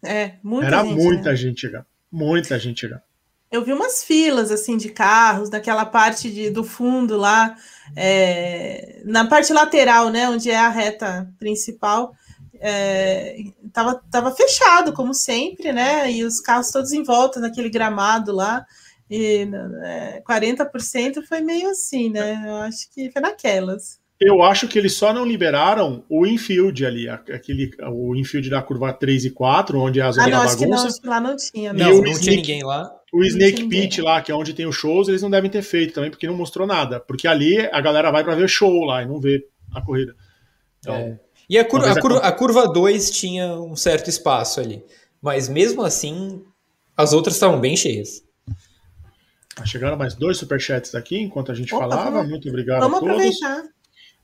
É, 0.05 0.33
muita 0.43 0.67
Era 0.67 0.83
gente. 0.83 0.93
Era 0.93 1.03
muita 1.03 1.31
né? 1.31 1.37
gente 1.37 1.61
chegando. 1.61 1.87
Muita 2.11 2.59
gente 2.59 2.81
chegando. 2.81 3.03
Eu 3.51 3.65
vi 3.65 3.73
umas 3.73 4.05
filas 4.05 4.51
assim 4.51 4.77
de 4.77 4.91
carros 4.91 5.49
naquela 5.49 5.87
parte 5.87 6.31
de, 6.31 6.51
do 6.51 6.63
fundo 6.63 7.17
lá, 7.17 7.57
é, 7.97 9.01
na 9.07 9.27
parte 9.27 9.53
lateral, 9.55 10.11
né, 10.11 10.29
onde 10.29 10.51
é 10.51 10.57
a 10.59 10.69
reta 10.69 11.33
principal. 11.39 12.13
é, 12.61 13.37
tava, 13.73 14.03
tava 14.11 14.35
fechado, 14.35 14.93
como 14.93 15.15
sempre, 15.15 15.73
né? 15.73 16.11
E 16.11 16.25
os 16.25 16.41
carros 16.41 16.71
todos 16.71 16.93
em 16.93 17.03
volta 17.03 17.41
naquele 17.41 17.71
gramado 17.71 18.33
lá. 18.33 18.67
E 19.11 19.49
é, 19.85 20.23
40% 20.29 21.23
foi 21.27 21.41
meio 21.41 21.71
assim, 21.71 22.11
né? 22.11 22.45
Eu 22.47 22.57
acho 22.57 22.91
que 22.93 23.11
foi 23.11 23.23
naquelas. 23.23 23.98
Eu 24.21 24.43
acho 24.43 24.67
que 24.67 24.77
eles 24.77 24.95
só 24.95 25.13
não 25.13 25.25
liberaram 25.25 26.05
o 26.09 26.27
infield 26.27 26.85
ali, 26.85 27.09
aquele, 27.09 27.71
o 27.89 28.17
infield 28.17 28.51
da 28.51 28.61
curva 28.61 28.93
3 28.93 29.27
e 29.27 29.31
4, 29.31 29.79
onde 29.79 30.01
é 30.01 30.03
a 30.03 30.11
zona 30.11 30.27
ah, 30.27 30.31
não, 30.31 30.39
da 30.39 30.47
bagunça. 30.47 30.87
Acho 30.89 31.01
que 31.01 31.07
não, 31.07 31.13
lá 31.13 31.21
não 31.21 31.37
tinha. 31.37 31.73
Não, 31.73 31.91
não, 31.91 32.03
não 32.03 32.21
tinha 32.21 32.37
ninguém 32.37 32.65
lá. 32.65 32.91
O 33.13 33.23
Snake 33.23 33.69
Pit 33.69 34.03
lá, 34.03 34.21
que 34.21 34.33
é 34.33 34.35
onde 34.35 34.53
tem 34.53 34.67
os 34.67 34.75
shows, 34.75 35.09
eles 35.09 35.23
não 35.23 35.31
devem 35.31 35.49
ter 35.49 35.63
feito 35.63 35.95
também, 35.95 36.11
porque 36.11 36.27
não 36.27 36.37
mostrou 36.37 36.67
nada. 36.67 36.99
Porque 36.99 37.29
ali 37.29 37.59
a 37.73 37.81
galera 37.81 38.11
vai 38.11 38.25
para 38.25 38.35
ver 38.35 38.49
show 38.49 38.85
lá 38.85 39.03
e 39.03 39.07
não 39.07 39.21
vê 39.21 39.47
a 39.73 39.81
corrida. 39.81 40.15
Então, 40.81 40.95
é. 40.95 41.21
E 41.49 41.57
a, 41.57 41.65
cur 41.65 41.83
a, 41.83 41.99
curva, 41.99 42.19
a 42.19 42.33
curva 42.33 42.69
2 42.69 43.11
tinha 43.11 43.55
um 43.55 43.75
certo 43.75 44.11
espaço 44.11 44.61
ali. 44.61 44.85
Mas 45.23 45.49
mesmo 45.49 45.83
assim, 45.83 46.43
as 46.97 47.13
outras 47.13 47.37
estavam 47.37 47.59
bem 47.59 47.77
cheias. 47.77 48.23
Tá 49.55 49.65
chegando 49.65 49.97
mais 49.97 50.15
dois 50.15 50.37
superchats 50.37 50.95
aqui 50.95 51.19
enquanto 51.19 51.51
a 51.51 51.55
gente 51.55 51.75
Opa, 51.75 51.89
falava. 51.89 52.11
Vamos, 52.11 52.31
Muito 52.31 52.49
obrigado 52.49 52.81
vamos 52.81 52.99
a 52.99 53.01
todos. 53.01 53.15
Aproveitar. 53.15 53.78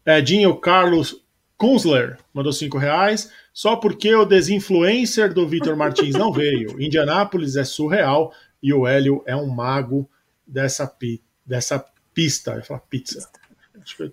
Edinho 0.07 0.55
Carlos 0.57 1.25
Kunzler 1.57 2.19
mandou 2.33 2.53
cinco 2.53 2.79
reais. 2.79 3.31
Só 3.53 3.77
porque 3.77 4.13
o 4.15 4.25
desinfluencer 4.25 5.33
do 5.33 5.47
Vitor 5.47 5.77
Martins 5.77 6.15
não 6.15 6.33
veio. 6.33 6.79
Indianápolis 6.83 7.55
é 7.55 7.65
surreal 7.65 8.33
e 8.63 8.73
o 8.73 8.87
Hélio 8.87 9.23
é 9.27 9.37
um 9.37 9.47
mago 9.47 10.09
dessa, 10.47 10.87
pi 10.87 11.23
dessa 11.47 11.85
pista. 12.13 12.53
Eu 12.53 12.65
falo 12.65 12.83
pizza. 12.91 13.29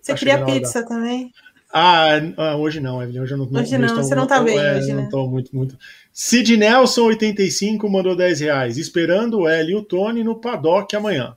Você 0.02 0.14
queria 0.14 0.46
pizza 0.46 0.86
também? 0.86 1.32
Ah, 1.74 2.10
ah, 2.38 2.56
hoje 2.58 2.80
não, 2.80 3.02
Evelyn. 3.02 3.22
Hoje 3.22 3.34
eu 3.34 3.38
não 3.38 3.46
Hoje 3.46 3.78
não, 3.78 3.88
não 3.88 3.96
você 3.96 4.14
não 4.14 4.28
tá 4.28 4.44
bem 4.44 4.60
é, 4.60 4.78
hoje, 4.78 4.94
né? 4.94 5.04
Não 5.04 5.10
tô 5.10 5.28
muito, 5.28 5.56
muito. 5.56 5.78
Sid 6.12 6.58
Nelson, 6.58 7.06
85, 7.06 7.90
mandou 7.90 8.16
10 8.16 8.42
reais. 8.42 8.78
Esperando 8.78 9.40
o 9.40 9.48
Hélio 9.48 9.78
e 9.78 9.80
o 9.80 9.84
Tony 9.84 10.24
no 10.24 10.36
paddock 10.36 10.94
amanhã. 10.96 11.36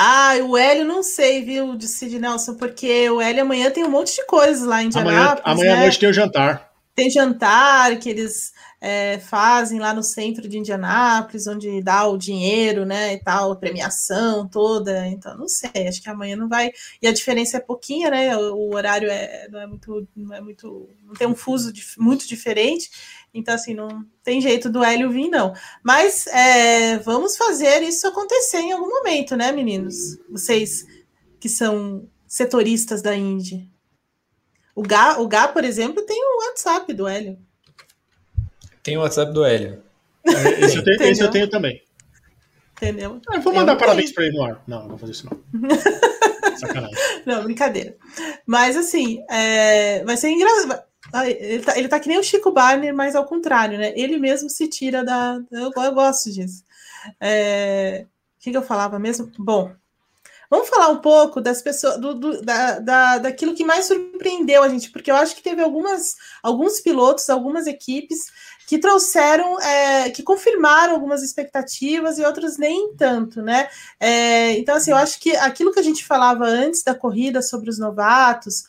Ah, 0.00 0.36
o 0.44 0.56
Hélio 0.56 0.84
não 0.84 1.02
sei, 1.02 1.44
viu, 1.44 1.74
de 1.74 1.88
Sid 1.88 2.20
Nelson, 2.20 2.54
porque 2.54 3.10
o 3.10 3.20
Hélio 3.20 3.42
amanhã 3.42 3.68
tem 3.68 3.84
um 3.84 3.90
monte 3.90 4.14
de 4.14 4.24
coisas 4.26 4.64
lá 4.64 4.80
em 4.80 4.86
Indianápolis. 4.86 5.42
Amanhã, 5.42 5.42
amanhã 5.44 5.72
né? 5.72 5.78
à 5.78 5.80
noite 5.80 5.98
tem 5.98 6.08
o 6.08 6.12
jantar. 6.12 6.70
Tem 6.94 7.10
jantar 7.10 7.96
que 7.98 8.08
eles 8.08 8.52
é, 8.80 9.18
fazem 9.18 9.78
lá 9.80 9.92
no 9.92 10.02
centro 10.02 10.48
de 10.48 10.58
Indianápolis, 10.58 11.46
onde 11.46 11.82
dá 11.82 12.06
o 12.06 12.16
dinheiro, 12.16 12.84
né, 12.84 13.14
e 13.14 13.18
tal, 13.18 13.52
a 13.52 13.56
premiação 13.56 14.46
toda. 14.48 15.06
Então, 15.08 15.36
não 15.36 15.48
sei, 15.48 15.88
acho 15.88 16.02
que 16.02 16.08
amanhã 16.08 16.36
não 16.36 16.48
vai. 16.48 16.70
E 17.02 17.08
a 17.08 17.12
diferença 17.12 17.56
é 17.56 17.60
pouquinha, 17.60 18.10
né? 18.10 18.36
O, 18.36 18.74
horário 18.74 19.10
é, 19.10 19.48
não 19.50 19.60
é 19.60 19.66
muito, 19.66 20.08
não 20.14 20.34
é 20.34 20.40
muito, 20.40 20.88
não 21.04 21.14
tem 21.14 21.26
um 21.26 21.34
fuso 21.34 21.72
muito 21.98 22.26
diferente. 22.28 22.90
Então, 23.34 23.54
assim, 23.54 23.74
não 23.74 24.04
tem 24.22 24.40
jeito 24.40 24.70
do 24.70 24.82
Hélio 24.82 25.10
vir, 25.10 25.28
não. 25.28 25.52
Mas 25.82 26.26
é, 26.28 26.98
vamos 26.98 27.36
fazer 27.36 27.82
isso 27.82 28.06
acontecer 28.06 28.58
em 28.58 28.72
algum 28.72 28.88
momento, 28.88 29.36
né, 29.36 29.52
meninos? 29.52 30.18
Vocês 30.30 30.86
que 31.40 31.48
são 31.48 32.08
setoristas 32.26 33.02
da 33.02 33.16
Indy. 33.16 33.70
O 34.74 34.82
Gá, 34.82 35.18
o 35.18 35.26
Gá, 35.26 35.48
por 35.48 35.64
exemplo, 35.64 36.04
tem 36.04 36.20
o 36.22 36.46
WhatsApp 36.46 36.92
do 36.92 37.06
Hélio. 37.06 37.38
Tem 38.88 38.96
o 38.96 39.00
WhatsApp 39.00 39.32
do 39.32 39.44
Hélio. 39.44 39.82
É, 40.26 40.64
esse, 40.64 40.76
eu 40.76 40.84
tenho, 40.84 41.02
esse, 41.02 41.22
eu 41.22 41.30
tenho, 41.30 41.48
também. 41.48 41.82
Entendeu? 42.76 43.20
Ah, 43.28 43.38
vou 43.38 43.52
mandar 43.52 43.74
eu 43.74 43.78
parabéns 43.78 44.12
para 44.12 44.24
ele 44.24 44.36
no 44.36 44.44
ar. 44.44 44.62
Não, 44.66 44.82
não 44.82 44.88
vou 44.88 44.98
fazer 44.98 45.12
isso 45.12 45.28
não. 45.28 45.68
Sacanagem. 46.56 46.96
Não, 47.26 47.44
brincadeira. 47.44 47.96
Mas 48.46 48.76
assim, 48.76 49.22
é... 49.28 50.02
vai 50.04 50.16
ser 50.16 50.30
engraçado. 50.30 50.82
Ele 51.26 51.62
tá, 51.62 51.78
ele 51.78 51.88
tá 51.88 52.00
que 52.00 52.08
nem 52.08 52.18
o 52.18 52.22
Chico 52.22 52.50
Barney, 52.50 52.92
mas 52.92 53.14
ao 53.14 53.24
contrário, 53.24 53.78
né? 53.78 53.92
Ele 53.94 54.18
mesmo 54.18 54.48
se 54.48 54.68
tira 54.68 55.04
da. 55.04 55.38
Eu, 55.50 55.70
eu 55.74 55.92
gosto 55.92 56.32
disso. 56.32 56.64
É... 57.20 58.06
O 58.38 58.42
que, 58.42 58.50
que 58.50 58.56
eu 58.56 58.62
falava 58.62 58.98
mesmo? 58.98 59.30
Bom, 59.38 59.70
Vamos 60.50 60.70
falar 60.70 60.88
um 60.88 60.98
pouco 60.98 61.42
das 61.42 61.60
pessoas, 61.60 62.00
do, 62.00 62.14
do, 62.14 62.40
da, 62.40 62.78
da, 62.78 63.18
daquilo 63.18 63.54
que 63.54 63.66
mais 63.66 63.84
surpreendeu 63.84 64.62
a 64.62 64.68
gente, 64.70 64.90
porque 64.90 65.10
eu 65.10 65.16
acho 65.16 65.36
que 65.36 65.42
teve 65.42 65.60
algumas, 65.60 66.16
alguns 66.42 66.80
pilotos, 66.80 67.28
algumas 67.28 67.66
equipes 67.66 68.30
que 68.68 68.76
trouxeram, 68.76 69.58
é, 69.60 70.10
que 70.10 70.22
confirmaram 70.22 70.92
algumas 70.92 71.22
expectativas 71.22 72.18
e 72.18 72.22
outras 72.22 72.58
nem 72.58 72.94
tanto, 72.94 73.40
né? 73.40 73.66
É, 73.98 74.58
então, 74.58 74.76
assim, 74.76 74.90
eu 74.90 74.96
acho 74.98 75.18
que 75.18 75.34
aquilo 75.36 75.72
que 75.72 75.80
a 75.80 75.82
gente 75.82 76.04
falava 76.04 76.44
antes 76.44 76.82
da 76.82 76.94
corrida 76.94 77.40
sobre 77.40 77.70
os 77.70 77.78
novatos, 77.78 78.64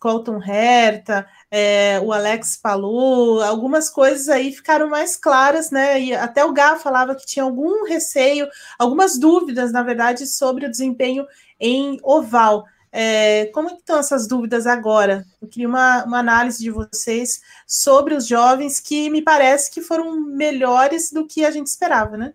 Colton 0.00 0.42
Herta, 0.42 1.26
é, 1.50 2.00
o 2.02 2.14
Alex 2.14 2.56
Palu, 2.56 3.42
algumas 3.42 3.90
coisas 3.90 4.30
aí 4.30 4.54
ficaram 4.54 4.88
mais 4.88 5.18
claras, 5.18 5.70
né? 5.70 6.00
E 6.00 6.14
até 6.14 6.42
o 6.42 6.54
Gá 6.54 6.76
falava 6.76 7.14
que 7.14 7.26
tinha 7.26 7.44
algum 7.44 7.84
receio, 7.84 8.48
algumas 8.78 9.18
dúvidas, 9.18 9.70
na 9.70 9.82
verdade, 9.82 10.26
sobre 10.26 10.64
o 10.64 10.70
desempenho 10.70 11.26
em 11.60 12.00
oval. 12.02 12.64
É, 12.92 13.46
como 13.46 13.70
é 13.70 13.72
estão 13.72 13.98
essas 13.98 14.28
dúvidas 14.28 14.66
agora? 14.66 15.24
Eu 15.40 15.48
queria 15.48 15.66
uma, 15.66 16.04
uma, 16.04 16.18
análise 16.18 16.62
de 16.62 16.70
vocês 16.70 17.40
sobre 17.66 18.14
os 18.14 18.26
jovens 18.26 18.80
que 18.80 19.08
me 19.08 19.22
parece 19.22 19.70
que 19.70 19.80
foram 19.80 20.20
melhores 20.20 21.10
do 21.10 21.26
que 21.26 21.42
a 21.42 21.50
gente 21.50 21.68
esperava, 21.68 22.18
né? 22.18 22.34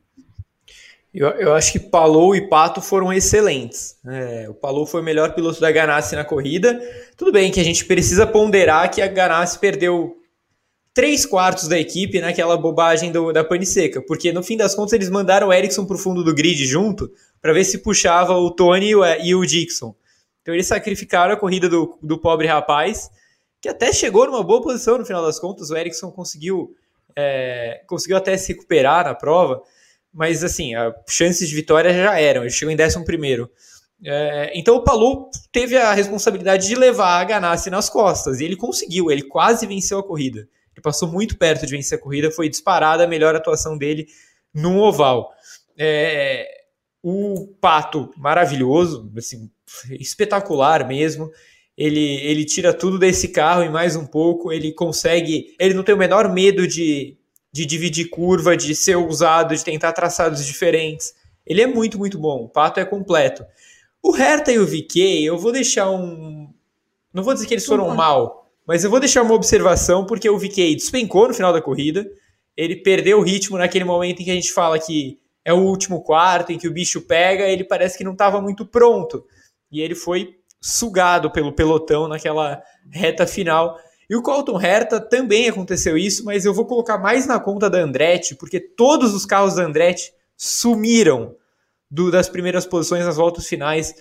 Eu, 1.14 1.28
eu 1.30 1.54
acho 1.54 1.72
que 1.72 1.80
Palou 1.80 2.36
e 2.36 2.50
Pato 2.50 2.82
foram 2.82 3.14
excelentes. 3.14 3.98
É, 4.08 4.48
o 4.50 4.54
Palou 4.54 4.86
foi 4.86 5.02
o 5.02 5.04
melhor 5.04 5.34
piloto 5.36 5.62
da 5.62 5.72
Ganassi 5.72 6.16
na 6.16 6.26
corrida. 6.26 6.80
Tudo 7.16 7.32
bem 7.32 7.52
que 7.52 7.60
a 7.60 7.64
gente 7.64 7.86
precisa 7.86 8.26
ponderar 8.26 8.90
que 8.90 9.02
a 9.02 9.08
Ganassi 9.08 9.60
perdeu 9.60 10.18
três 10.94 11.28
quartos 11.28 11.68
da 11.68 11.78
equipe 11.78 12.20
naquela 12.20 12.58
bobagem 12.58 13.12
do, 13.12 13.32
da 13.32 13.44
pane 13.44 13.68
seca, 13.68 14.02
porque 14.02 14.34
no 14.34 14.42
fim 14.42 14.58
das 14.58 14.74
contas 14.74 14.94
eles 14.94 15.12
mandaram 15.12 15.50
o 15.50 15.54
Ericsson 15.54 15.86
para 15.86 15.96
o 15.96 16.00
fundo 16.00 16.24
do 16.24 16.34
grid 16.34 16.66
junto 16.66 17.12
para 17.40 17.54
ver 17.54 17.64
se 17.64 17.78
puxava 17.78 18.34
o 18.34 18.50
Tony 18.50 18.90
e 18.90 18.96
o, 18.96 19.06
e 19.06 19.36
o 19.36 19.46
Dixon. 19.46 19.96
Então 20.48 20.56
eles 20.56 20.68
sacrificaram 20.68 21.34
a 21.34 21.38
corrida 21.38 21.68
do, 21.68 22.00
do 22.02 22.18
pobre 22.18 22.48
rapaz, 22.48 23.10
que 23.60 23.68
até 23.68 23.92
chegou 23.92 24.26
numa 24.26 24.44
boa 24.44 24.62
posição 24.62 24.98
no 24.98 25.06
final 25.06 25.22
das 25.22 25.40
contas. 25.40 25.70
O 25.70 25.76
Ericsson 25.76 26.10
conseguiu, 26.10 26.74
é, 27.16 27.84
conseguiu 27.86 28.16
até 28.16 28.38
se 28.38 28.54
recuperar 28.54 29.04
na 29.04 29.14
prova 29.14 29.62
mas 30.18 30.44
assim, 30.44 30.74
as 30.74 30.94
chances 31.08 31.48
de 31.48 31.54
vitória 31.54 31.94
já 31.94 32.20
eram, 32.20 32.42
ele 32.42 32.50
chegou 32.50 32.74
em 32.74 32.82
11 32.82 33.06
primeiro. 33.06 33.52
É, 34.04 34.52
então 34.56 34.76
o 34.76 34.84
Palou 34.84 35.30
teve 35.52 35.78
a 35.78 35.94
responsabilidade 35.94 36.68
de 36.68 36.74
levar 36.74 37.20
a 37.20 37.24
Ganassi 37.24 37.70
nas 37.70 37.88
costas, 37.88 38.40
e 38.40 38.46
ele 38.46 38.56
conseguiu, 38.56 39.12
ele 39.12 39.22
quase 39.22 39.68
venceu 39.68 40.00
a 40.00 40.04
corrida. 40.04 40.40
Ele 40.74 40.82
passou 40.82 41.08
muito 41.08 41.38
perto 41.38 41.68
de 41.68 41.72
vencer 41.72 42.00
a 42.00 42.02
corrida, 42.02 42.32
foi 42.32 42.50
disparada 42.50 43.04
a 43.04 43.08
melhor 43.08 43.36
atuação 43.36 43.78
dele 43.78 44.08
no 44.52 44.80
oval. 44.80 45.32
É, 45.78 46.48
o 47.04 47.48
Pato, 47.62 48.12
maravilhoso, 48.18 49.12
assim, 49.16 49.52
espetacular 50.00 50.88
mesmo. 50.88 51.32
Ele, 51.78 52.16
ele 52.22 52.44
tira 52.44 52.74
tudo 52.74 52.98
desse 52.98 53.28
carro 53.28 53.64
e 53.64 53.70
mais 53.70 53.96
um 53.96 54.06
pouco. 54.06 54.52
Ele 54.52 54.72
consegue. 54.72 55.56
Ele 55.60 55.74
não 55.74 55.84
tem 55.84 55.94
o 55.94 55.98
menor 55.98 56.32
medo 56.34 56.68
de, 56.68 57.18
de 57.52 57.66
dividir 57.66 58.10
curva, 58.10 58.58
de 58.58 58.74
ser 58.76 58.96
usado, 58.96 59.56
de 59.56 59.64
tentar 59.64 59.94
traçados 59.94 60.46
diferentes. 60.46 61.14
Ele 61.46 61.62
é 61.62 61.68
muito, 61.68 61.98
muito 61.98 62.18
bom. 62.18 62.44
O 62.44 62.50
Pato 62.50 62.80
é 62.80 62.86
completo. 62.86 63.46
O 64.02 64.12
Hertha 64.12 64.52
e 64.52 64.60
o 64.60 64.66
VK, 64.66 65.24
eu 65.24 65.38
vou 65.38 65.52
deixar 65.52 65.90
um. 65.90 66.50
Não 67.14 67.24
vou 67.24 67.34
dizer 67.34 67.48
que 67.48 67.54
eles 67.54 67.66
foram 67.66 67.96
mal, 67.96 68.50
mas 68.66 68.84
eu 68.84 68.90
vou 68.90 69.00
deixar 69.00 69.24
uma 69.24 69.34
observação, 69.34 70.06
porque 70.06 70.30
o 70.30 70.38
VK 70.38 70.76
despencou 70.76 71.28
no 71.28 71.34
final 71.34 71.54
da 71.54 71.62
corrida. 71.62 72.10
Ele 72.56 72.76
perdeu 72.76 73.20
o 73.20 73.24
ritmo 73.24 73.58
naquele 73.58 73.86
momento 73.86 74.22
em 74.22 74.26
que 74.26 74.32
a 74.32 74.36
gente 74.36 74.52
fala 74.52 74.78
que 74.78 75.20
é 75.44 75.54
o 75.54 75.60
último 75.60 76.02
quarto, 76.02 76.52
em 76.52 76.58
que 76.58 76.68
o 76.68 76.74
bicho 76.74 77.02
pega, 77.02 77.48
ele 77.48 77.64
parece 77.64 77.98
que 77.98 78.04
não 78.04 78.12
estava 78.12 78.42
muito 78.42 78.66
pronto. 78.66 79.26
E 79.72 79.82
ele 79.82 79.96
foi 79.96 80.36
sugado 80.62 81.32
pelo 81.32 81.54
pelotão 81.54 82.08
naquela 82.08 82.62
reta 82.92 83.28
final. 83.28 83.78
E 84.10 84.16
o 84.16 84.22
Colton 84.22 84.60
Herta 84.60 85.00
também 85.00 85.50
aconteceu 85.50 85.98
isso, 85.98 86.24
mas 86.24 86.46
eu 86.46 86.54
vou 86.54 86.66
colocar 86.66 86.98
mais 86.98 87.28
na 87.28 87.40
conta 87.40 87.70
da 87.70 87.80
Andretti, 87.80 88.36
porque 88.36 88.60
todos 88.60 89.14
os 89.14 89.26
carros 89.26 89.56
da 89.56 89.64
Andretti 89.64 90.14
sumiram 90.36 91.36
do, 91.90 92.10
das 92.10 92.30
primeiras 92.30 92.66
posições 92.66 93.06
nas 93.06 93.18
voltas 93.18 93.48
finais. 93.48 93.94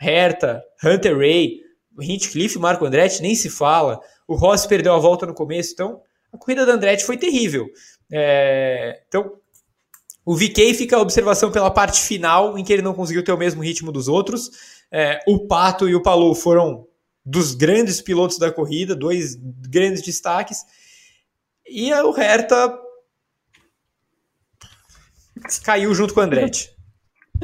Herta, 0.00 0.62
Hunter 0.84 1.16
Ray, 1.16 1.60
Hinchcliffe, 1.98 2.58
Marco 2.58 2.84
Andretti, 2.84 3.22
nem 3.22 3.34
se 3.34 3.48
fala. 3.48 4.00
O 4.26 4.34
Ross 4.34 4.66
perdeu 4.66 4.92
a 4.92 4.98
volta 4.98 5.24
no 5.24 5.34
começo, 5.34 5.72
então 5.72 6.00
a 6.32 6.36
corrida 6.38 6.66
da 6.66 6.72
Andretti 6.72 7.04
foi 7.04 7.16
terrível. 7.16 7.66
É, 8.12 9.02
então, 9.08 9.32
o 10.24 10.34
VK 10.34 10.74
fica 10.74 10.96
a 10.96 11.00
observação 11.00 11.50
pela 11.50 11.70
parte 11.70 12.00
final, 12.00 12.58
em 12.58 12.64
que 12.64 12.72
ele 12.72 12.82
não 12.82 12.94
conseguiu 12.94 13.22
ter 13.22 13.32
o 13.32 13.38
mesmo 13.38 13.62
ritmo 13.62 13.92
dos 13.92 14.08
outros. 14.08 14.50
É, 14.90 15.20
o 15.26 15.46
Pato 15.46 15.88
e 15.88 15.94
o 15.94 16.02
Palou 16.02 16.34
foram 16.34 16.86
dos 17.24 17.54
grandes 17.54 18.00
pilotos 18.00 18.38
da 18.38 18.50
corrida, 18.50 18.94
dois 18.94 19.34
grandes 19.68 20.02
destaques. 20.02 20.58
E 21.66 21.92
o 21.92 22.10
Hertha 22.12 22.78
caiu 25.62 25.94
junto 25.94 26.14
com 26.14 26.20
o 26.20 26.22
Andretti. 26.22 26.73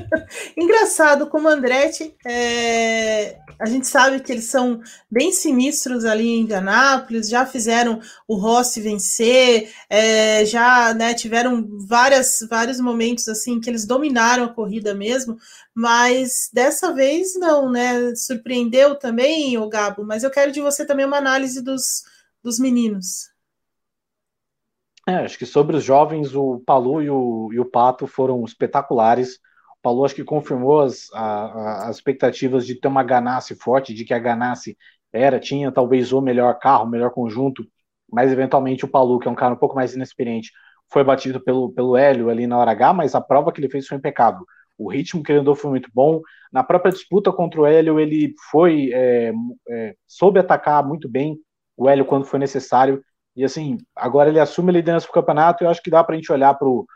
Engraçado, 0.56 1.26
como 1.28 1.48
Andretti, 1.48 2.14
é, 2.26 3.38
a 3.58 3.66
gente 3.66 3.86
sabe 3.86 4.20
que 4.20 4.32
eles 4.32 4.44
são 4.44 4.80
bem 5.10 5.32
sinistros 5.32 6.04
ali 6.04 6.28
em 6.28 6.40
Indianápolis, 6.40 7.28
já 7.28 7.44
fizeram 7.46 8.00
o 8.26 8.36
Rossi 8.36 8.80
vencer, 8.80 9.72
é, 9.88 10.44
já 10.44 10.94
né, 10.94 11.14
tiveram 11.14 11.66
várias, 11.86 12.38
vários 12.48 12.80
momentos 12.80 13.28
assim 13.28 13.60
que 13.60 13.68
eles 13.68 13.86
dominaram 13.86 14.44
a 14.44 14.54
corrida 14.54 14.94
mesmo, 14.94 15.36
mas 15.74 16.50
dessa 16.52 16.92
vez 16.92 17.34
não, 17.38 17.70
né? 17.70 18.14
Surpreendeu 18.14 18.94
também, 18.94 19.56
o 19.58 19.68
Gabo, 19.68 20.04
mas 20.04 20.22
eu 20.22 20.30
quero 20.30 20.52
de 20.52 20.60
você 20.60 20.86
também 20.86 21.06
uma 21.06 21.18
análise 21.18 21.62
dos, 21.62 22.02
dos 22.42 22.58
meninos. 22.58 23.30
É, 25.06 25.16
acho 25.16 25.38
que 25.38 25.46
sobre 25.46 25.76
os 25.76 25.82
jovens, 25.82 26.34
o 26.34 26.60
Palu 26.60 27.02
e 27.02 27.10
o, 27.10 27.50
e 27.52 27.58
o 27.58 27.64
Pato 27.64 28.06
foram 28.06 28.44
espetaculares. 28.44 29.40
O 29.80 29.82
Palu 29.82 30.04
acho 30.04 30.14
que 30.14 30.24
confirmou 30.24 30.80
as, 30.80 31.08
a, 31.14 31.88
as 31.88 31.96
expectativas 31.96 32.66
de 32.66 32.74
ter 32.74 32.88
uma 32.88 33.02
Ganassi 33.02 33.54
forte, 33.54 33.94
de 33.94 34.04
que 34.04 34.12
a 34.12 34.18
Ganassi 34.18 34.76
era, 35.12 35.40
tinha 35.40 35.72
talvez 35.72 36.12
o 36.12 36.20
melhor 36.20 36.58
carro, 36.58 36.84
o 36.84 36.88
melhor 36.88 37.10
conjunto, 37.10 37.64
mas 38.10 38.30
eventualmente 38.30 38.84
o 38.84 38.88
Palu, 38.88 39.18
que 39.18 39.28
é 39.28 39.30
um 39.30 39.34
cara 39.34 39.54
um 39.54 39.56
pouco 39.56 39.74
mais 39.74 39.94
inexperiente, 39.94 40.52
foi 40.92 41.04
batido 41.04 41.40
pelo, 41.40 41.72
pelo 41.72 41.96
Hélio 41.96 42.28
ali 42.28 42.46
na 42.46 42.58
hora 42.58 42.72
H, 42.72 42.92
mas 42.92 43.14
a 43.14 43.20
prova 43.20 43.52
que 43.52 43.60
ele 43.60 43.70
fez 43.70 43.86
foi 43.86 43.96
impecável. 43.96 44.44
O 44.76 44.90
ritmo 44.90 45.22
que 45.22 45.30
ele 45.32 45.40
andou 45.40 45.54
foi 45.54 45.70
muito 45.70 45.88
bom. 45.94 46.20
Na 46.52 46.64
própria 46.64 46.92
disputa 46.92 47.32
contra 47.32 47.60
o 47.60 47.66
Hélio, 47.66 48.00
ele 48.00 48.34
foi 48.50 48.90
é, 48.92 49.32
é, 49.68 49.94
soube 50.06 50.40
atacar 50.40 50.86
muito 50.86 51.08
bem 51.08 51.38
o 51.76 51.88
Hélio 51.88 52.04
quando 52.04 52.24
foi 52.24 52.38
necessário. 52.38 53.02
E 53.36 53.44
assim, 53.44 53.78
agora 53.94 54.28
ele 54.28 54.40
assume 54.40 54.70
a 54.70 54.72
liderança 54.72 55.06
do 55.06 55.12
campeonato 55.12 55.62
e 55.62 55.66
eu 55.66 55.70
acho 55.70 55.82
que 55.82 55.90
dá 55.90 56.02
para 56.02 56.14
a 56.14 56.16
gente 56.18 56.32
olhar 56.32 56.54
para 56.54 56.68
o 56.68 56.86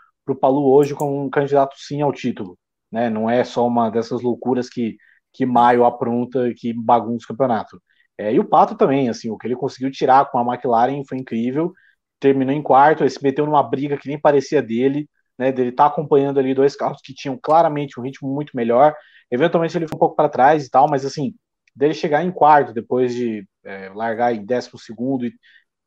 Palu 0.40 0.72
hoje 0.72 0.94
como 0.94 1.22
um 1.24 1.30
candidato 1.30 1.74
sim 1.78 2.02
ao 2.02 2.12
título. 2.12 2.58
Né? 2.94 3.10
Não 3.10 3.28
é 3.28 3.42
só 3.42 3.66
uma 3.66 3.90
dessas 3.90 4.22
loucuras 4.22 4.68
que, 4.70 4.96
que 5.32 5.44
Maio 5.44 5.84
apronta 5.84 6.48
e 6.48 6.54
que 6.54 6.72
bagunça 6.72 7.24
o 7.24 7.28
campeonato. 7.28 7.82
É, 8.16 8.32
e 8.32 8.38
o 8.38 8.44
Pato 8.48 8.76
também, 8.76 9.08
assim, 9.08 9.30
o 9.30 9.36
que 9.36 9.48
ele 9.48 9.56
conseguiu 9.56 9.90
tirar 9.90 10.30
com 10.30 10.38
a 10.38 10.54
McLaren 10.54 11.02
foi 11.04 11.18
incrível. 11.18 11.72
Terminou 12.20 12.54
em 12.54 12.62
quarto, 12.62 13.02
ele 13.02 13.10
se 13.10 13.22
meteu 13.22 13.44
numa 13.46 13.62
briga 13.64 13.98
que 13.98 14.08
nem 14.08 14.20
parecia 14.20 14.62
dele, 14.62 15.08
né? 15.36 15.50
Dele 15.50 15.72
tá 15.72 15.86
acompanhando 15.86 16.38
ali 16.38 16.54
dois 16.54 16.76
carros 16.76 17.00
que 17.02 17.12
tinham 17.12 17.36
claramente 17.42 17.98
um 17.98 18.02
ritmo 18.04 18.32
muito 18.32 18.56
melhor. 18.56 18.94
Eventualmente 19.30 19.76
ele 19.76 19.88
foi 19.88 19.96
um 19.96 19.98
pouco 19.98 20.14
para 20.16 20.28
trás 20.28 20.64
e 20.66 20.70
tal, 20.70 20.88
mas 20.88 21.04
assim, 21.04 21.34
dele 21.74 21.94
chegar 21.94 22.24
em 22.24 22.30
quarto 22.30 22.72
depois 22.72 23.12
de 23.14 23.44
é, 23.64 23.88
largar 23.90 24.32
em 24.34 24.44
décimo 24.44 24.78
segundo 24.78 25.26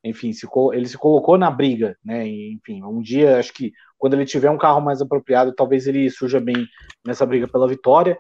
enfim, 0.03 0.31
se, 0.33 0.47
ele 0.73 0.87
se 0.87 0.97
colocou 0.97 1.37
na 1.37 1.51
briga, 1.51 1.97
né? 2.03 2.27
Enfim, 2.27 2.83
um 2.83 3.01
dia, 3.01 3.39
acho 3.39 3.53
que 3.53 3.71
quando 3.97 4.13
ele 4.13 4.25
tiver 4.25 4.49
um 4.49 4.57
carro 4.57 4.81
mais 4.81 5.01
apropriado, 5.01 5.53
talvez 5.55 5.87
ele 5.87 6.09
surja 6.09 6.39
bem 6.39 6.67
nessa 7.05 7.25
briga 7.25 7.47
pela 7.47 7.67
vitória. 7.67 8.17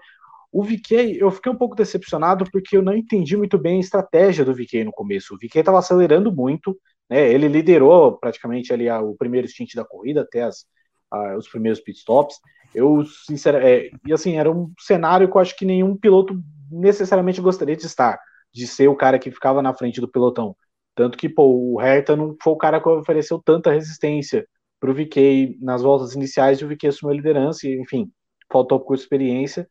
O 0.51 0.63
VK, 0.63 1.17
eu 1.19 1.29
fiquei 1.29 1.51
um 1.51 1.57
pouco 1.57 1.75
decepcionado 1.75 2.45
porque 2.51 2.77
eu 2.77 2.81
não 2.81 2.95
entendi 2.95 3.35
muito 3.37 3.57
bem 3.57 3.77
a 3.77 3.81
estratégia 3.81 4.45
do 4.45 4.55
VK 4.55 4.85
no 4.85 4.91
começo. 4.91 5.35
O 5.35 5.37
VK 5.37 5.59
estava 5.59 5.79
acelerando 5.79 6.33
muito, 6.33 6.77
né? 7.09 7.31
Ele 7.31 7.47
liderou 7.47 8.17
praticamente 8.17 8.73
ali 8.73 8.89
o 8.89 9.15
primeiro 9.15 9.47
stint 9.47 9.75
da 9.75 9.85
corrida 9.85 10.21
até 10.21 10.43
as, 10.43 10.65
a, 11.11 11.35
os 11.35 11.47
primeiros 11.47 11.79
pitstops. 11.79 12.37
Eu, 12.73 13.05
sinceramente, 13.25 13.67
é, 13.67 13.91
e 14.05 14.13
assim, 14.13 14.37
era 14.37 14.51
um 14.51 14.71
cenário 14.79 15.29
que 15.29 15.37
eu 15.37 15.41
acho 15.41 15.55
que 15.55 15.65
nenhum 15.65 15.95
piloto 15.95 16.39
necessariamente 16.71 17.41
gostaria 17.41 17.75
de 17.75 17.85
estar, 17.85 18.19
de 18.53 18.67
ser 18.67 18.87
o 18.87 18.95
cara 18.95 19.19
que 19.19 19.31
ficava 19.31 19.61
na 19.61 19.73
frente 19.73 20.01
do 20.01 20.07
pelotão. 20.07 20.55
Tanto 20.95 21.17
que, 21.17 21.29
pô, 21.29 21.73
o 21.73 21.77
Hertha 21.77 22.15
não 22.15 22.35
foi 22.41 22.53
o 22.53 22.57
cara 22.57 22.81
que 22.81 22.89
ofereceu 22.89 23.39
tanta 23.43 23.71
resistência 23.71 24.47
para 24.79 24.91
o 24.91 24.93
VK 24.93 25.57
nas 25.61 25.81
voltas 25.81 26.13
iniciais 26.13 26.59
e 26.59 26.65
o 26.65 26.67
VK 26.67 26.87
assumiu 26.87 27.13
a 27.13 27.17
liderança, 27.17 27.67
e, 27.67 27.79
enfim, 27.79 28.11
faltou 28.51 28.79
pouco 28.79 28.93
experiência. 28.95 29.67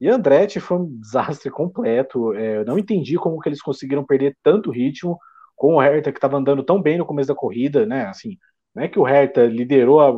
E 0.00 0.08
Andretti 0.08 0.60
foi 0.60 0.78
um 0.78 0.98
desastre 1.00 1.50
completo. 1.50 2.32
É, 2.34 2.58
eu 2.58 2.64
não 2.64 2.78
entendi 2.78 3.16
como 3.16 3.38
que 3.40 3.48
eles 3.48 3.62
conseguiram 3.62 4.04
perder 4.04 4.36
tanto 4.42 4.70
ritmo 4.70 5.18
com 5.56 5.74
o 5.74 5.80
Hertha, 5.80 6.10
que 6.10 6.18
estava 6.18 6.36
andando 6.38 6.62
tão 6.62 6.80
bem 6.80 6.96
no 6.98 7.06
começo 7.06 7.28
da 7.28 7.34
corrida, 7.34 7.84
né? 7.84 8.06
Assim, 8.06 8.38
não 8.74 8.82
é 8.82 8.88
que 8.88 8.98
o 8.98 9.02
Hertha 9.02 9.44
liderou, 9.44 10.00
a, 10.00 10.12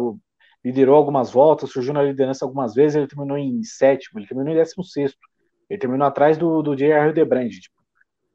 liderou 0.65 0.95
algumas 0.95 1.33
voltas, 1.33 1.71
surgiu 1.71 1.93
na 1.93 2.03
liderança 2.03 2.45
algumas 2.45 2.75
vezes, 2.75 2.97
ele 2.97 3.09
terminou 3.09 3.37
em 3.37 3.63
sétimo, 3.65 4.21
ele 4.21 4.29
terminou 4.29 4.53
em 4.53 4.57
décimo 4.57 4.85
sexto. 4.85 5.19
Ele 5.69 5.81
terminou 5.81 6.07
atrás 6.07 6.39
do, 6.39 6.63
do 6.63 6.77
J.R. 6.77 7.13
Debrand. 7.13 7.49
Tipo, 7.49 7.83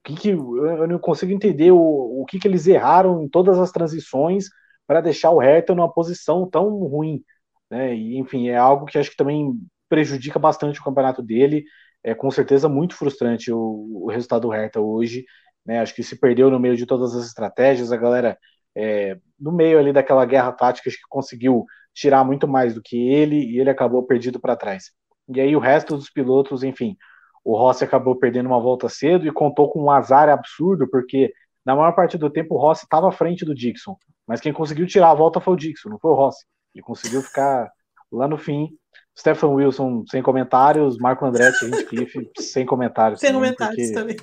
que, 0.08 0.16
que 0.16 0.30
eu 0.30 0.88
não 0.88 0.99
consigo 0.99 1.32
entender 1.32 1.72
o, 1.72 1.78
o 1.78 2.26
que, 2.26 2.39
que 2.39 2.47
eles 2.47 2.66
erraram 2.68 3.22
em 3.24 3.28
todas 3.28 3.60
as 3.60 3.72
transições 3.72 4.45
para 4.88 5.02
deixar 5.02 5.32
o 5.32 5.40
Hertha 5.40 5.76
numa 5.76 5.92
posição 5.92 6.50
tão 6.50 6.70
ruim. 6.80 7.22
Né? 7.70 7.96
E, 7.96 8.18
enfim, 8.18 8.50
é 8.50 8.58
algo 8.58 8.86
que 8.86 8.98
acho 8.98 9.12
que 9.12 9.18
também 9.18 9.54
prejudica 9.90 10.40
bastante 10.40 10.80
o 10.80 10.84
campeonato 10.84 11.22
dele. 11.22 11.66
É 12.04 12.16
com 12.16 12.32
certeza 12.32 12.70
muito 12.70 12.96
frustrante 12.96 13.52
o, 13.52 14.04
o 14.06 14.10
resultado 14.10 14.44
do 14.44 14.50
Hertha 14.50 14.80
hoje. 14.80 15.26
Né? 15.66 15.80
Acho 15.80 15.94
que 15.94 16.04
se 16.04 16.20
perdeu 16.20 16.50
no 16.50 16.60
meio 16.60 16.78
de 16.78 16.86
todas 16.86 17.14
as 17.14 17.26
estratégias. 17.26 17.92
A 17.92 17.98
galera, 17.98 18.38
é, 18.76 19.18
no 19.40 19.52
meio 19.52 19.78
ali 19.78 19.92
daquela 19.92 20.26
guerra 20.26 20.52
tática, 20.54 20.90
que 20.90 20.98
conseguiu 21.10 21.66
tirar 21.94 22.24
muito 22.24 22.48
mais 22.48 22.74
do 22.74 22.82
que 22.82 23.10
ele 23.10 23.36
e 23.36 23.60
ele 23.60 23.70
acabou 23.70 24.04
perdido 24.04 24.40
para 24.40 24.56
trás. 24.56 24.92
E 25.28 25.42
aí 25.42 25.56
o 25.56 25.60
resto 25.60 25.98
dos 25.98 26.10
pilotos, 26.10 26.64
enfim, 26.64 26.96
o 27.44 27.58
Rossi 27.58 27.84
acabou 27.84 28.16
perdendo 28.16 28.48
uma 28.48 28.60
volta 28.60 28.88
cedo 28.88 29.28
e 29.28 29.32
contou 29.32 29.70
com 29.70 29.84
um 29.84 29.92
azar 29.92 30.30
absurdo, 30.30 30.88
porque 30.90 31.34
na 31.66 31.76
maior 31.76 31.94
parte 31.94 32.18
do 32.18 32.30
tempo 32.30 32.56
o 32.56 32.58
Rossi 32.58 32.84
estava 32.84 33.10
à 33.10 33.12
frente 33.12 33.44
do 33.44 33.56
Dixon, 33.56 33.98
mas 34.28 34.42
quem 34.42 34.52
conseguiu 34.52 34.86
tirar 34.86 35.12
a 35.12 35.16
volta 35.16 35.40
foi 35.40 35.54
o 35.54 35.58
Dixon, 35.58 35.90
não 35.90 36.00
foi 36.00 36.12
o 36.12 36.16
Rossi. 36.16 36.46
Ele 36.76 36.84
conseguiu 36.84 37.22
ficar 37.22 37.72
lá 38.12 38.28
no 38.28 38.38
fim. 38.38 38.70
Stephen 39.18 39.50
Wilson 39.50 40.04
sem 40.08 40.22
comentários, 40.22 40.98
Marco 40.98 41.26
Andretti 41.26 41.86
Cliff 41.86 42.30
sem 42.40 42.66
comentários. 42.66 43.20
Sem 43.20 43.32
também, 43.32 43.54
comentários 43.56 43.92
porque... 43.92 43.94
também. 43.94 44.18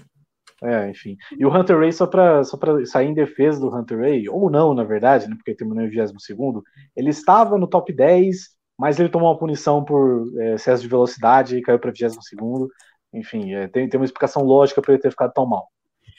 É, 0.63 0.89
enfim. 0.89 1.17
E 1.37 1.45
o 1.45 1.55
Hunter 1.55 1.79
Ray, 1.79 1.93
só 1.93 2.07
para 2.07 2.45
só 2.45 2.59
sair 2.87 3.09
em 3.09 3.15
defesa 3.15 3.61
do 3.61 3.75
Hunter 3.75 3.99
Ray, 3.99 4.29
ou 4.29 4.49
não, 4.49 4.73
na 4.73 4.85
verdade, 4.85 5.29
né, 5.29 5.35
porque 5.35 5.51
ele 5.51 5.59
terminou 5.59 5.85
em 5.85 5.91
22, 5.91 6.63
ele 6.97 7.11
estava 7.11 7.59
no 7.59 7.67
top 7.67 7.93
10, 7.93 8.37
mas 8.79 8.99
ele 8.99 9.09
tomou 9.09 9.31
uma 9.31 9.39
punição 9.39 9.85
por 9.85 10.27
é, 10.39 10.55
excesso 10.55 10.83
de 10.83 10.89
velocidade 10.89 11.57
e 11.57 11.63
caiu 11.63 11.79
para 11.79 11.91
22. 11.91 12.69
Enfim, 13.13 13.53
é, 13.53 13.69
tem, 13.69 13.89
tem 13.89 14.01
uma 14.01 14.07
explicação 14.07 14.43
lógica 14.43 14.81
para 14.81 14.95
ele 14.95 15.03
ter 15.03 15.11
ficado 15.11 15.33
tão 15.33 15.47
mal. 15.47 15.69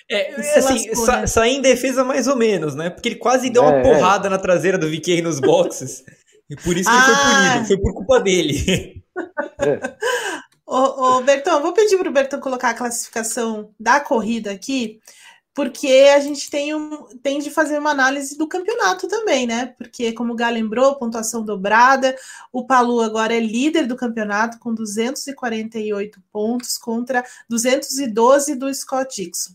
É, 0.10 0.36
assim, 0.36 0.88
lascou, 0.88 1.06
sa 1.06 1.22
né? 1.22 1.28
sair 1.28 1.56
em 1.56 1.62
defesa 1.62 2.03
mais 2.03 2.28
ou 2.28 2.36
menos, 2.36 2.76
né? 2.76 2.89
Porque 2.89 3.10
ele 3.10 3.16
quase 3.16 3.49
deu 3.49 3.64
é, 3.64 3.68
uma 3.68 3.82
porrada 3.82 4.28
é. 4.28 4.30
na 4.30 4.38
traseira 4.38 4.78
do 4.78 4.89
VK 4.89 5.22
nos 5.22 5.39
boxes. 5.39 6.03
e 6.49 6.56
por 6.56 6.78
isso 6.78 6.89
que 6.89 6.95
ah. 6.95 6.97
ele 6.97 7.06
foi 7.06 7.16
ah! 7.16 7.51
punido. 7.51 7.68
Foi 7.68 7.78
por 7.78 7.93
culpa 7.93 8.20
dele. 8.20 9.03
É. 9.60 9.80
ô, 10.66 11.18
ô, 11.18 11.22
Bertão, 11.22 11.62
vou 11.62 11.74
pedir 11.74 11.97
para 11.97 12.10
o 12.10 12.14
Bertão 12.14 12.39
colocar 12.39 12.70
a 12.70 12.76
classificação 12.76 13.72
da 13.80 13.99
corrida 13.99 14.51
aqui 14.51 14.99
porque 15.56 16.12
a 16.14 16.20
gente 16.20 16.49
tem, 16.49 16.76
um, 16.76 17.06
tem 17.24 17.39
de 17.39 17.49
fazer 17.49 17.80
uma 17.80 17.91
análise 17.91 18.38
do 18.38 18.45
campeonato 18.45 19.08
também, 19.08 19.47
né? 19.47 19.68
Porque, 19.78 20.12
como 20.12 20.34
o 20.34 20.36
Gá 20.36 20.49
lembrou, 20.49 20.97
pontuação 20.97 21.45
dobrada, 21.45 22.14
o 22.51 22.66
Palu 22.66 22.99
agora 22.99 23.34
é 23.34 23.39
líder 23.39 23.88
do 23.88 23.95
campeonato 23.95 24.60
com 24.60 24.74
248 24.74 26.22
pontos 26.30 26.78
contra 26.78 27.24
212 27.49 28.53
do 28.56 28.72
Scott 28.74 29.16
Dixon. 29.16 29.53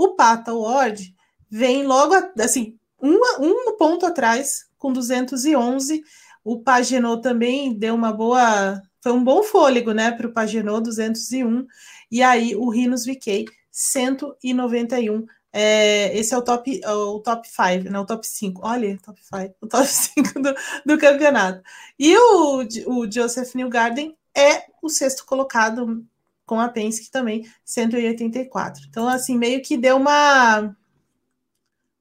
O 0.00 0.14
Pata 0.14 0.54
Ward 0.54 1.14
vem 1.50 1.84
logo, 1.84 2.14
assim, 2.40 2.78
um, 3.02 3.20
um 3.38 3.76
ponto 3.76 4.06
atrás, 4.06 4.64
com 4.78 4.94
211. 4.94 6.02
O 6.42 6.62
Pagenot 6.62 7.20
também 7.20 7.74
deu 7.74 7.94
uma 7.94 8.10
boa. 8.10 8.80
Foi 9.02 9.12
um 9.12 9.22
bom 9.22 9.42
fôlego, 9.42 9.92
né, 9.92 10.10
para 10.10 10.26
o 10.26 10.32
Pagenot, 10.32 10.84
201. 10.84 11.66
E 12.10 12.22
aí 12.22 12.56
o 12.56 12.70
Rinos 12.70 13.04
VK 13.04 13.44
191. 13.70 15.26
É, 15.52 16.16
esse 16.18 16.32
é 16.32 16.38
o 16.38 16.42
top 16.42 16.80
o 16.86 17.20
top 17.20 17.46
5, 17.46 17.90
né? 17.90 17.98
O 17.98 18.06
top 18.06 18.26
5. 18.26 18.62
Olha, 18.64 18.98
top 19.04 19.20
5, 19.22 19.54
o 19.60 19.66
top 19.66 19.84
5 19.86 20.40
do, 20.40 20.54
do 20.86 20.98
campeonato. 20.98 21.62
E 21.98 22.16
o, 22.16 22.64
o 22.86 23.12
Joseph 23.12 23.54
Newgarden 23.54 24.16
é 24.34 24.64
o 24.80 24.88
sexto 24.88 25.26
colocado 25.26 26.02
com 26.50 26.58
a 26.58 26.68
Penske 26.68 27.12
também, 27.12 27.48
184. 27.64 28.82
Então, 28.88 29.06
assim, 29.06 29.38
meio 29.38 29.62
que 29.62 29.76
deu 29.76 29.96
uma 29.96 30.76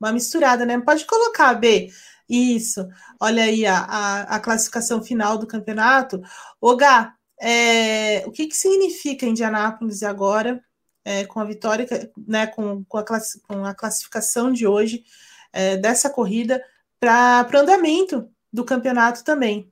uma 0.01 0.11
misturada, 0.11 0.65
né? 0.65 0.79
Pode 0.79 1.05
colocar, 1.05 1.53
B. 1.53 1.91
Isso. 2.27 2.87
Olha 3.19 3.43
aí 3.43 3.63
a, 3.67 3.77
a, 3.77 4.21
a 4.37 4.39
classificação 4.39 5.03
final 5.03 5.37
do 5.37 5.45
campeonato. 5.45 6.19
O 6.59 6.75
Gá, 6.75 7.13
é, 7.39 8.25
o 8.25 8.31
que, 8.31 8.47
que 8.47 8.55
significa 8.55 9.27
Indianápolis 9.27 10.01
agora 10.01 10.59
é, 11.05 11.25
com 11.25 11.39
a 11.39 11.45
vitória, 11.45 11.85
né, 12.27 12.47
com, 12.47 12.83
com, 12.85 12.97
a, 12.97 13.03
com 13.47 13.65
a 13.65 13.75
classificação 13.75 14.51
de 14.51 14.65
hoje 14.65 15.03
é, 15.53 15.77
dessa 15.77 16.09
corrida 16.09 16.63
para 16.99 17.47
o 17.53 17.57
andamento 17.57 18.27
do 18.51 18.65
campeonato 18.65 19.23
também. 19.23 19.71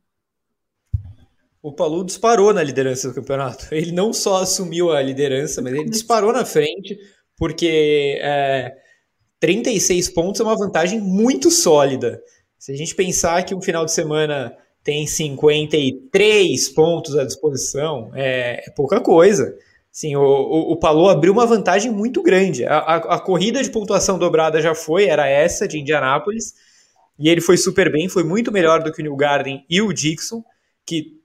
O 1.67 1.73
Palu 1.73 2.05
disparou 2.05 2.53
na 2.53 2.63
liderança 2.63 3.09
do 3.09 3.13
campeonato. 3.13 3.67
Ele 3.75 3.91
não 3.91 4.13
só 4.13 4.41
assumiu 4.41 4.89
a 4.89 5.01
liderança, 5.01 5.61
mas 5.61 5.73
ele 5.73 5.89
disparou 5.89 6.31
na 6.31 6.45
frente, 6.45 6.97
porque 7.35 8.17
é, 8.21 8.73
36 9.41 10.09
pontos 10.11 10.39
é 10.39 10.45
uma 10.45 10.55
vantagem 10.55 11.01
muito 11.01 11.51
sólida. 11.51 12.21
Se 12.57 12.71
a 12.71 12.75
gente 12.77 12.95
pensar 12.95 13.43
que 13.43 13.53
um 13.53 13.61
final 13.61 13.83
de 13.83 13.91
semana 13.91 14.55
tem 14.81 15.05
53 15.05 16.69
pontos 16.69 17.17
à 17.17 17.25
disposição, 17.25 18.11
é, 18.15 18.63
é 18.65 18.71
pouca 18.71 19.01
coisa. 19.01 19.53
Sim, 19.91 20.15
o, 20.15 20.21
o, 20.21 20.71
o 20.71 20.79
Palou 20.79 21.09
abriu 21.09 21.33
uma 21.33 21.45
vantagem 21.45 21.91
muito 21.91 22.23
grande. 22.23 22.63
A, 22.63 22.77
a, 22.77 22.95
a, 22.95 23.19
corrida 23.19 23.61
de 23.61 23.69
pontuação 23.69 24.17
dobrada 24.17 24.61
já 24.61 24.73
foi, 24.73 25.07
era 25.07 25.27
essa 25.27 25.67
de 25.67 25.77
Indianápolis, 25.77 26.53
e 27.19 27.27
ele 27.27 27.41
foi 27.41 27.57
super 27.57 27.91
bem, 27.91 28.07
foi 28.07 28.23
muito 28.23 28.53
melhor 28.53 28.81
do 28.81 28.93
que 28.93 29.01
o 29.01 29.03
New 29.03 29.17
Garden 29.17 29.65
e 29.69 29.81
o 29.81 29.91
Dixon, 29.91 30.41
que 30.85 31.16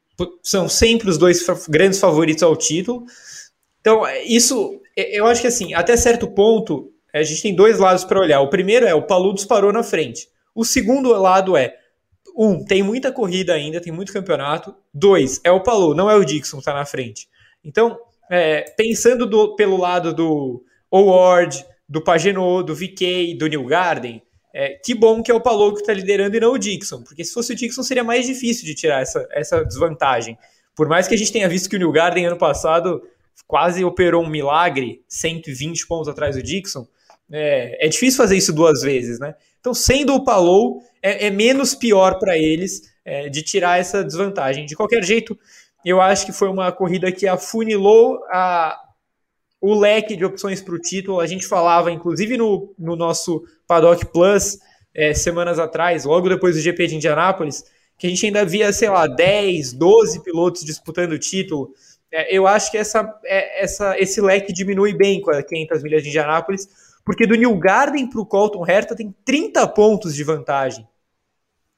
são 0.43 0.69
sempre 0.69 1.09
os 1.09 1.19
dois 1.19 1.45
grandes 1.69 1.99
favoritos 1.99 2.43
ao 2.43 2.57
título. 2.57 3.05
Então, 3.81 4.03
isso, 4.25 4.81
eu 4.97 5.27
acho 5.27 5.41
que 5.41 5.47
assim, 5.47 5.75
até 5.75 5.97
certo 5.97 6.29
ponto, 6.29 6.93
a 7.13 7.23
gente 7.23 7.43
tem 7.43 7.55
dois 7.55 7.79
lados 7.79 8.05
para 8.05 8.21
olhar. 8.21 8.41
O 8.41 8.51
primeiro 8.51 8.87
é 8.87 8.95
o 8.95 9.07
Palu 9.07 9.35
disparou 9.35 9.73
na 9.73 9.83
frente. 9.83 10.29
O 10.55 10.65
segundo 10.65 11.11
lado 11.13 11.57
é 11.57 11.77
um, 12.37 12.65
tem 12.65 12.83
muita 12.83 13.13
corrida 13.13 13.53
ainda, 13.53 13.81
tem 13.81 13.93
muito 13.93 14.13
campeonato. 14.13 14.75
Dois, 14.93 15.41
é 15.45 15.51
o 15.51 15.63
Palu, 15.63 15.95
não 15.95 16.11
é 16.11 16.15
o 16.15 16.25
Dixon 16.25 16.57
que 16.57 16.63
está 16.63 16.75
na 16.75 16.87
frente. 16.87 17.29
Então, 17.65 17.99
é, 18.31 18.63
pensando 18.77 19.27
do, 19.27 19.55
pelo 19.57 19.77
lado 19.77 20.15
do 20.15 20.65
Howard, 20.91 21.65
do 21.89 22.03
Pagenot, 22.03 22.67
do 22.67 22.75
VK, 22.75 23.35
do 23.39 23.47
New 23.47 23.67
Garden, 23.67 24.23
é, 24.55 24.71
que 24.85 24.95
bom 24.95 25.23
que 25.23 25.31
é 25.31 25.35
o 25.35 25.41
Palu 25.41 25.75
que 25.75 25.81
está 25.81 25.93
liderando 25.93 26.37
e 26.37 26.41
não 26.41 26.53
o 26.53 26.59
Dixon, 26.59 27.03
porque 27.03 27.25
se 27.25 27.33
fosse 27.33 27.53
o 27.53 27.57
Dixon 27.57 27.83
seria 27.83 28.05
mais 28.05 28.27
difícil 28.27 28.65
de 28.65 28.75
tirar 28.75 29.01
essa, 29.01 29.27
essa 29.31 29.65
desvantagem. 29.65 30.37
Por 30.75 30.89
mais 30.89 31.09
que 31.09 31.15
a 31.15 31.19
gente 31.19 31.33
tenha 31.33 31.49
visto 31.49 31.69
que 31.69 31.77
o 31.77 31.79
New 31.79 31.93
Garden 31.93 32.27
ano 32.27 32.37
passado 32.39 33.03
quase 33.47 33.85
operou 33.85 34.23
um 34.23 34.29
milagre, 34.29 35.03
120 35.09 35.87
pontos 35.87 36.09
atrás 36.09 36.37
do 36.37 36.43
Dixon, 36.43 36.87
é, 37.31 37.87
é 37.87 37.89
difícil 37.89 38.19
fazer 38.19 38.37
isso 38.37 38.53
duas 38.53 38.83
vezes, 38.83 39.19
né? 39.19 39.35
Então, 39.61 39.73
sendo 39.73 40.15
o 40.15 40.25
Palou, 40.25 40.83
é, 41.03 41.27
é 41.27 41.31
menos 41.31 41.75
pior 41.75 42.19
para 42.19 42.37
eles 42.37 42.83
é, 43.05 43.29
de 43.29 43.43
tirar 43.43 43.79
essa 43.79 44.05
desvantagem. 44.05 44.67
De 44.67 44.75
qualquer 44.75 45.03
jeito, 45.05 45.39
eu 45.85 46.01
acho 46.01 46.27
que 46.27 46.33
foi 46.33 46.49
uma 46.49 46.71
corrida 46.73 47.11
que 47.13 47.27
afunilou 47.27 48.19
a, 48.31 48.77
o 49.63 49.79
leque 49.79 50.17
de 50.17 50.25
opções 50.25 50.61
para 50.61 50.75
o 50.75 50.79
título. 50.79 51.21
A 51.21 51.27
gente 51.27 51.47
falava, 51.47 51.93
inclusive 51.93 52.37
no, 52.37 52.75
no 52.77 52.97
nosso 52.97 53.45
Paddock 53.67 54.05
Plus, 54.07 54.59
é, 54.93 55.15
semanas 55.15 55.59
atrás, 55.59 56.05
logo 56.05 56.29
depois 56.29 56.57
do 56.57 56.61
GP 56.61 56.89
de 56.89 56.97
Indianápolis, 56.97 57.65
que 57.97 58.09
a 58.09 58.11
gente 58.11 58.27
ainda 58.27 58.45
via, 58.45 58.73
sei 58.73 58.91
lá, 58.91 59.07
10, 59.07 59.73
12 59.75 60.23
pilotos 60.25 60.65
disputando 60.65 61.13
o 61.13 61.19
título. 61.19 61.73
É, 62.11 62.37
eu 62.37 62.47
acho 62.47 62.71
que 62.73 62.77
essa, 62.77 63.19
é, 63.25 63.63
essa, 63.63 63.97
esse 63.99 64.21
leque 64.21 64.53
diminui 64.53 64.93
bem 64.93 65.21
com 65.21 65.31
as 65.31 65.45
500 65.45 65.83
milhas 65.83 66.03
de 66.03 66.09
Indianápolis, 66.09 66.69
porque 67.05 67.27
do 67.27 67.37
New 67.37 67.57
Garden 67.57 68.11
para 68.11 68.21
o 68.21 68.27
Colton 68.27 68.67
Herta 68.67 68.97
tem 68.97 69.15
30 69.25 69.67
pontos 69.69 70.15
de 70.15 70.25
vantagem. 70.25 70.87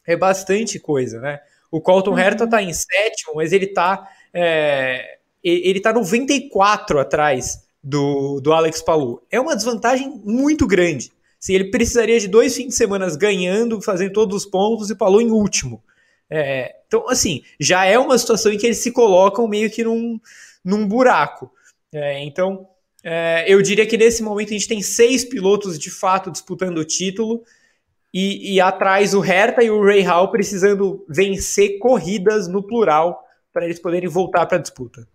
É 0.07 0.17
bastante 0.17 0.81
coisa, 0.81 1.21
né? 1.21 1.41
O 1.71 1.81
Colton 1.81 2.13
uhum. 2.13 2.19
Herta 2.19 2.45
está 2.45 2.63
em 2.63 2.73
sétimo, 2.73 3.35
mas 3.37 3.53
ele 3.53 3.67
está 3.67 4.09
é, 4.33 5.19
ele 5.43 5.81
tá 5.81 5.93
94 5.93 6.99
atrás 6.99 7.65
do, 7.85 8.41
do 8.41 8.53
Alex 8.53 8.81
Palu. 8.81 9.23
É 9.31 9.39
uma 9.39 9.55
desvantagem 9.55 10.23
muito 10.25 10.67
grande. 10.67 11.13
Sim, 11.39 11.55
ele 11.55 11.71
precisaria 11.71 12.19
de 12.19 12.27
dois 12.27 12.57
fins 12.57 12.69
de 12.69 12.75
semana 12.75 13.15
ganhando, 13.15 13.83
fazendo 13.83 14.15
todos 14.15 14.45
os 14.45 14.51
pontos 14.51 14.89
e 14.89 14.97
Palu 14.97 15.21
em 15.21 15.31
último. 15.31 15.85
É, 16.31 16.77
então, 16.87 17.07
assim, 17.07 17.43
já 17.61 17.85
é 17.85 17.99
uma 17.99 18.17
situação 18.17 18.51
em 18.51 18.57
que 18.57 18.65
eles 18.65 18.79
se 18.79 18.91
colocam 18.91 19.47
meio 19.47 19.71
que 19.71 19.85
num, 19.85 20.19
num 20.65 20.89
buraco. 20.89 21.53
É, 21.93 22.25
então, 22.25 22.67
é, 23.03 23.45
eu 23.47 23.61
diria 23.61 23.87
que 23.87 23.99
nesse 23.99 24.23
momento 24.23 24.49
a 24.49 24.53
gente 24.55 24.67
tem 24.67 24.81
seis 24.81 25.23
pilotos 25.23 25.79
de 25.79 25.91
fato 25.91 26.31
disputando 26.31 26.79
o 26.79 26.85
título 26.85 27.43
e, 28.13 28.55
e 28.55 28.61
atrás 28.61 29.13
o 29.13 29.21
Hertha 29.21 29.63
e 29.63 29.71
o 29.71 29.85
Ray 29.85 30.01
Hall 30.01 30.31
precisando 30.31 31.05
vencer 31.07 31.79
corridas 31.79 32.49
no 32.49 32.63
plural 32.63 33.23
para 33.53 33.67
eles 33.67 33.79
poderem 33.79 34.09
voltar 34.09 34.47
para 34.47 34.57
a 34.57 34.61
disputa. 34.61 35.07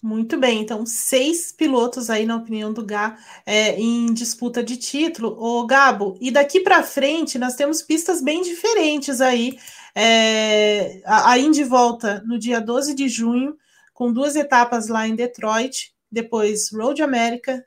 Muito 0.00 0.38
bem, 0.38 0.60
então 0.60 0.86
seis 0.86 1.50
pilotos 1.50 2.08
aí, 2.08 2.24
na 2.24 2.36
opinião 2.36 2.72
do 2.72 2.84
Gá, 2.84 3.18
é, 3.44 3.74
em 3.80 4.12
disputa 4.12 4.62
de 4.62 4.76
título. 4.76 5.36
O 5.38 5.66
Gabo, 5.66 6.16
e 6.20 6.30
daqui 6.30 6.60
para 6.60 6.84
frente 6.84 7.38
nós 7.38 7.56
temos 7.56 7.82
pistas 7.82 8.22
bem 8.22 8.42
diferentes 8.42 9.20
aí. 9.20 9.58
É, 9.94 11.02
Indy 11.40 11.64
volta 11.64 12.22
no 12.24 12.38
dia 12.38 12.60
12 12.60 12.94
de 12.94 13.08
junho, 13.08 13.56
com 13.92 14.12
duas 14.12 14.36
etapas 14.36 14.86
lá 14.86 15.08
em 15.08 15.16
Detroit, 15.16 15.92
depois 16.10 16.70
Road 16.70 17.02
America, 17.02 17.64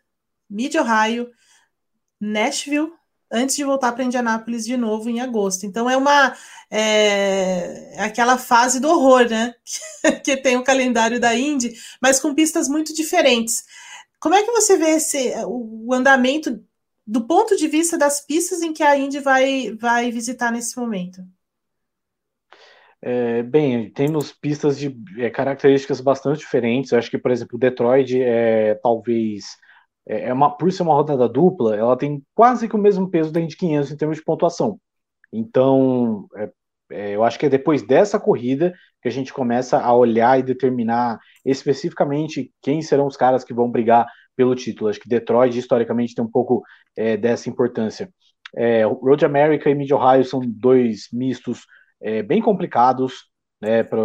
Mid 0.49 0.73
Ohio, 0.75 1.29
Nashville, 2.19 2.93
antes 3.31 3.55
de 3.55 3.63
voltar 3.63 3.91
para 3.91 4.03
Indianápolis 4.03 4.65
de 4.65 4.75
novo 4.75 5.09
em 5.09 5.21
agosto. 5.21 5.65
Então 5.65 5.89
é 5.89 5.95
uma 5.95 6.35
é, 6.69 7.95
é 7.95 8.03
aquela 8.03 8.37
fase 8.37 8.79
do 8.79 8.89
horror, 8.89 9.29
né? 9.29 9.53
que 10.23 10.37
tem 10.37 10.57
o 10.57 10.63
calendário 10.63 11.19
da 11.19 11.35
Indy, 11.35 11.73
mas 12.01 12.19
com 12.19 12.35
pistas 12.35 12.67
muito 12.67 12.93
diferentes. 12.93 13.63
Como 14.19 14.35
é 14.35 14.43
que 14.43 14.51
você 14.51 14.77
vê 14.77 14.91
esse, 14.91 15.33
o 15.47 15.93
andamento 15.93 16.63
do 17.05 17.25
ponto 17.25 17.57
de 17.57 17.67
vista 17.67 17.97
das 17.97 18.25
pistas 18.25 18.61
em 18.61 18.71
que 18.71 18.83
a 18.83 18.97
Indy 18.97 19.19
vai, 19.19 19.75
vai 19.79 20.11
visitar 20.11 20.51
nesse 20.51 20.77
momento? 20.77 21.21
É, 23.01 23.41
bem, 23.41 23.89
temos 23.89 24.31
pistas 24.31 24.77
de 24.77 24.95
é, 25.17 25.29
características 25.29 25.99
bastante 25.99 26.39
diferentes. 26.39 26.91
Eu 26.91 26.99
acho 26.99 27.09
que, 27.09 27.17
por 27.17 27.31
exemplo, 27.31 27.57
Detroit 27.57 28.21
é 28.21 28.75
talvez 28.75 29.57
é, 30.07 30.29
é 30.29 30.33
uma, 30.33 30.55
por 30.55 30.71
ser 30.71 30.83
uma 30.83 30.93
rodada 30.93 31.27
dupla, 31.27 31.75
ela 31.75 31.97
tem 31.97 32.23
quase 32.33 32.67
que 32.67 32.75
o 32.75 32.79
mesmo 32.79 33.09
peso 33.09 33.31
da 33.31 33.39
Indy 33.39 33.55
500 33.55 33.91
em 33.91 33.97
termos 33.97 34.17
de 34.17 34.23
pontuação. 34.23 34.79
Então, 35.31 36.27
é, 36.35 36.51
é, 36.91 37.15
eu 37.15 37.23
acho 37.23 37.39
que 37.39 37.45
é 37.45 37.49
depois 37.49 37.81
dessa 37.85 38.19
corrida 38.19 38.73
que 39.01 39.07
a 39.07 39.11
gente 39.11 39.33
começa 39.33 39.79
a 39.79 39.93
olhar 39.93 40.39
e 40.39 40.43
determinar 40.43 41.19
especificamente 41.45 42.51
quem 42.61 42.81
serão 42.81 43.07
os 43.07 43.17
caras 43.17 43.43
que 43.43 43.53
vão 43.53 43.69
brigar 43.69 44.07
pelo 44.35 44.55
título. 44.55 44.89
Acho 44.89 44.99
que 44.99 45.09
Detroit, 45.09 45.57
historicamente, 45.57 46.15
tem 46.15 46.23
um 46.23 46.31
pouco 46.31 46.63
é, 46.97 47.17
dessa 47.17 47.49
importância. 47.49 48.09
É, 48.55 48.83
Road 48.83 49.25
America 49.25 49.69
e 49.69 49.75
Mid 49.75 49.91
Ohio 49.91 50.25
são 50.25 50.41
dois 50.45 51.07
mistos 51.13 51.65
é, 52.01 52.21
bem 52.21 52.41
complicados, 52.41 53.29
né, 53.61 53.83
para 53.83 53.99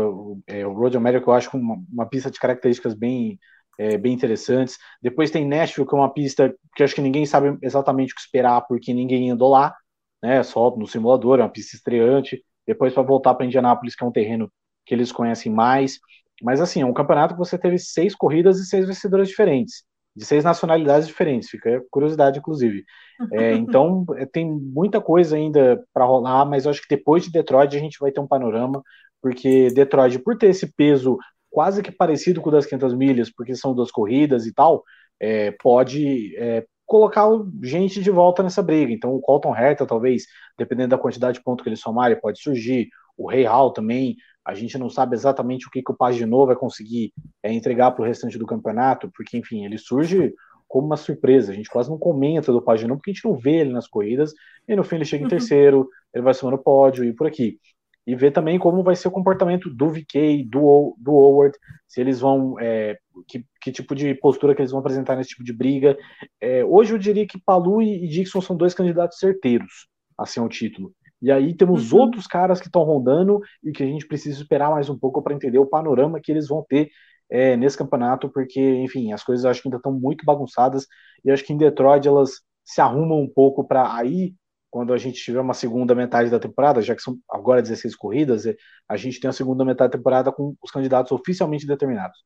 é, 0.47 0.67
o 0.67 0.73
Road 0.75 0.97
America 0.97 1.29
eu 1.29 1.35
acho 1.35 1.57
uma, 1.57 1.77
uma 1.91 2.07
pista 2.07 2.31
de 2.31 2.39
características 2.39 2.95
bem, 2.95 3.39
é, 3.79 3.97
bem 3.97 4.13
interessantes. 4.13 4.79
Depois 5.03 5.31
tem 5.31 5.47
Nashville, 5.47 5.87
que 5.87 5.95
é 5.95 5.99
uma 5.99 6.13
pista 6.13 6.55
que 6.75 6.83
acho 6.83 6.95
que 6.95 7.01
ninguém 7.01 7.27
sabe 7.27 7.57
exatamente 7.63 8.13
o 8.13 8.15
que 8.15 8.21
esperar, 8.21 8.63
porque 8.63 8.93
ninguém 8.95 9.31
andou 9.31 9.51
lá, 9.51 9.75
né, 10.23 10.43
só 10.43 10.75
no 10.77 10.87
simulador, 10.87 11.39
é 11.39 11.43
uma 11.43 11.49
pista 11.49 11.77
estreante. 11.77 12.43
Depois 12.67 12.93
para 12.93 13.03
voltar 13.03 13.35
para 13.35 13.47
Indianápolis, 13.47 13.95
que 13.95 14.05
é 14.05 14.07
um 14.07 14.13
terreno 14.13 14.51
que 14.85 14.95
eles 14.95 15.13
conhecem 15.13 15.53
mais. 15.53 15.99
Mas 16.43 16.61
assim, 16.61 16.83
é 16.83 16.87
um 16.87 16.93
campeonato 16.93 17.35
que 17.35 17.39
você 17.39 17.59
teve 17.59 17.79
seis 17.79 18.15
corridas 18.15 18.59
e 18.59 18.67
seis 18.67 18.87
vencedoras 18.87 19.29
diferentes 19.29 19.85
de 20.17 20.25
seis 20.25 20.43
nacionalidades 20.43 21.07
diferentes, 21.07 21.51
fica 21.51 21.85
curiosidade, 21.91 22.39
inclusive. 22.39 22.85
É, 23.33 23.53
então, 23.55 24.07
é, 24.17 24.25
tem 24.25 24.51
muita 24.51 25.01
coisa 25.01 25.37
ainda 25.37 25.85
para 25.93 26.07
rolar, 26.07 26.47
mas 26.47 26.65
eu 26.65 26.71
acho 26.71 26.81
que 26.81 26.97
depois 26.97 27.25
de 27.25 27.31
Detroit 27.31 27.77
a 27.77 27.79
gente 27.79 27.99
vai 28.01 28.11
ter 28.11 28.21
um 28.21 28.27
panorama, 28.27 28.83
porque 29.21 29.69
Detroit, 29.71 30.19
por 30.21 30.39
ter 30.39 30.49
esse 30.49 30.73
peso 30.75 31.19
quase 31.57 31.83
que 31.83 31.91
parecido 31.91 32.43
com 32.43 32.51
o 32.51 32.53
das 32.53 32.67
500 32.67 32.93
milhas, 32.93 33.31
porque 33.31 33.57
são 33.57 33.75
duas 33.75 33.91
corridas 33.91 34.45
e 34.45 34.53
tal, 34.53 34.85
é, 35.19 35.53
pode 35.53 36.37
é, 36.37 36.67
colocar 36.85 37.27
gente 37.63 38.03
de 38.03 38.11
volta 38.11 38.43
nessa 38.43 38.63
briga. 38.63 38.93
Então, 38.93 39.15
o 39.15 39.23
Colton 39.23 39.57
Herta, 39.57 39.87
talvez, 39.87 40.27
dependendo 40.59 40.91
da 40.91 40.99
quantidade 40.99 41.39
de 41.39 41.43
pontos 41.43 41.63
que 41.63 41.71
ele 41.71 41.77
somar, 41.77 42.15
pode 42.21 42.43
surgir. 42.43 42.91
O 43.17 43.27
Rei 43.27 43.45
Hall 43.45 43.73
também, 43.73 44.17
a 44.45 44.53
gente 44.53 44.77
não 44.77 44.91
sabe 44.91 45.17
exatamente 45.17 45.67
o 45.67 45.71
que, 45.71 45.83
que 45.83 45.91
o 45.91 45.97
Paginot 45.97 46.49
vai 46.49 46.57
conseguir 46.57 47.15
é, 47.43 47.51
entregar 47.51 47.91
para 47.93 48.03
o 48.03 48.07
restante 48.07 48.37
do 48.37 48.45
campeonato, 48.45 49.11
porque, 49.17 49.39
enfim, 49.39 49.65
ele 49.65 49.79
surge 49.79 50.35
como 50.69 50.87
uma 50.87 50.99
surpresa. 50.99 51.53
A 51.53 51.55
gente 51.55 51.71
quase 51.71 51.89
não 51.89 51.97
comenta 51.97 52.53
do 52.53 52.61
Paginot, 52.61 52.99
porque 52.99 53.13
a 53.13 53.15
gente 53.15 53.25
não 53.25 53.35
vê 53.35 53.61
ele 53.61 53.73
nas 53.73 53.89
corridas, 53.89 54.35
e 54.69 54.77
no 54.77 54.85
fim 54.85 54.97
ele 54.97 55.07
chega 55.07 55.23
em 55.23 55.25
uhum. 55.25 55.31
terceiro, 55.31 55.89
ele 56.13 56.23
vai 56.23 56.35
somando 56.35 56.63
pódio 56.63 57.03
e 57.03 57.15
por 57.15 57.27
aqui. 57.27 57.59
E 58.07 58.15
ver 58.15 58.31
também 58.31 58.59
como 58.59 58.83
vai 58.83 58.95
ser 58.95 59.09
o 59.09 59.13
comportamento 59.13 59.69
do 59.69 59.89
VK, 59.89 60.45
do, 60.49 60.97
do 60.99 61.13
Howard, 61.13 61.57
se 61.89 62.01
eles 62.01 62.21
vão. 62.21 62.55
É, 62.61 62.97
que, 63.27 63.45
que, 63.61 63.73
tipo 63.73 63.95
de 63.95 64.15
postura 64.15 64.55
que 64.55 64.61
eles 64.61 64.71
vão 64.71 64.81
apresentar 64.81 65.17
nesse 65.17 65.31
tipo 65.31 65.43
de 65.43 65.53
briga. 65.53 65.97
É, 66.41 66.65
hoje 66.65 66.93
eu 66.95 66.99
diria 66.99 67.27
que 67.27 67.41
Palu 67.41 67.83
e 67.83 68.07
Dixon 68.07 68.41
são 68.41 68.57
dois 68.57 68.75
candidatos 68.75 69.19
certeiros 69.19 69.89
a 70.17 70.25
ser 70.25 70.41
um 70.41 70.49
título. 70.49 70.93
E 71.21 71.31
aí 71.33 71.55
temos 71.57 71.93
uhum. 71.93 72.01
outros 72.01 72.27
caras 72.27 72.61
que 72.61 72.67
estão 72.67 72.83
rondando 72.83 73.41
e 73.65 73.73
que 73.73 73.83
a 73.83 73.87
gente 73.87 74.07
precisa 74.07 74.41
esperar 74.41 74.71
mais 74.71 74.89
um 74.89 74.99
pouco 74.99 75.23
para 75.23 75.35
entender 75.35 75.59
o 75.59 75.67
panorama 75.67 76.21
que 76.23 76.31
eles 76.31 76.47
vão 76.47 76.65
ter 76.69 76.91
é, 77.31 77.57
nesse 77.57 77.77
campeonato, 77.77 78.31
porque, 78.31 78.61
enfim, 78.61 79.13
as 79.13 79.25
coisas 79.25 79.45
acho 79.45 79.63
que 79.63 79.69
ainda 79.69 79.79
estão 79.79 79.93
muito 79.93 80.25
bagunçadas 80.25 80.87
e 81.25 81.31
acho 81.31 81.45
que 81.45 81.53
em 81.53 81.57
Detroit 81.57 82.07
elas 82.07 82.43
se 82.65 82.81
arrumam 82.81 83.21
um 83.21 83.29
pouco 83.29 83.67
para 83.67 83.95
aí, 83.95 84.35
quando 84.77 84.93
a 84.93 84.99
gente 84.99 85.23
tiver 85.23 85.41
uma 85.41 85.55
segunda 85.55 85.95
metade 85.95 86.29
da 86.29 86.39
temporada, 86.39 86.83
já 86.83 86.95
que 86.95 87.01
são 87.01 87.19
agora 87.31 87.63
16 87.63 87.97
corridas, 87.97 88.45
é, 88.45 88.55
a 88.87 88.95
gente 88.95 89.19
tem 89.19 89.27
a 89.27 89.33
segunda 89.33 89.65
metade 89.65 89.91
da 89.91 89.97
temporada 89.97 90.31
com 90.31 90.55
os 90.63 90.71
candidatos 90.71 91.13
oficialmente 91.13 91.67
determinados. 91.67 92.23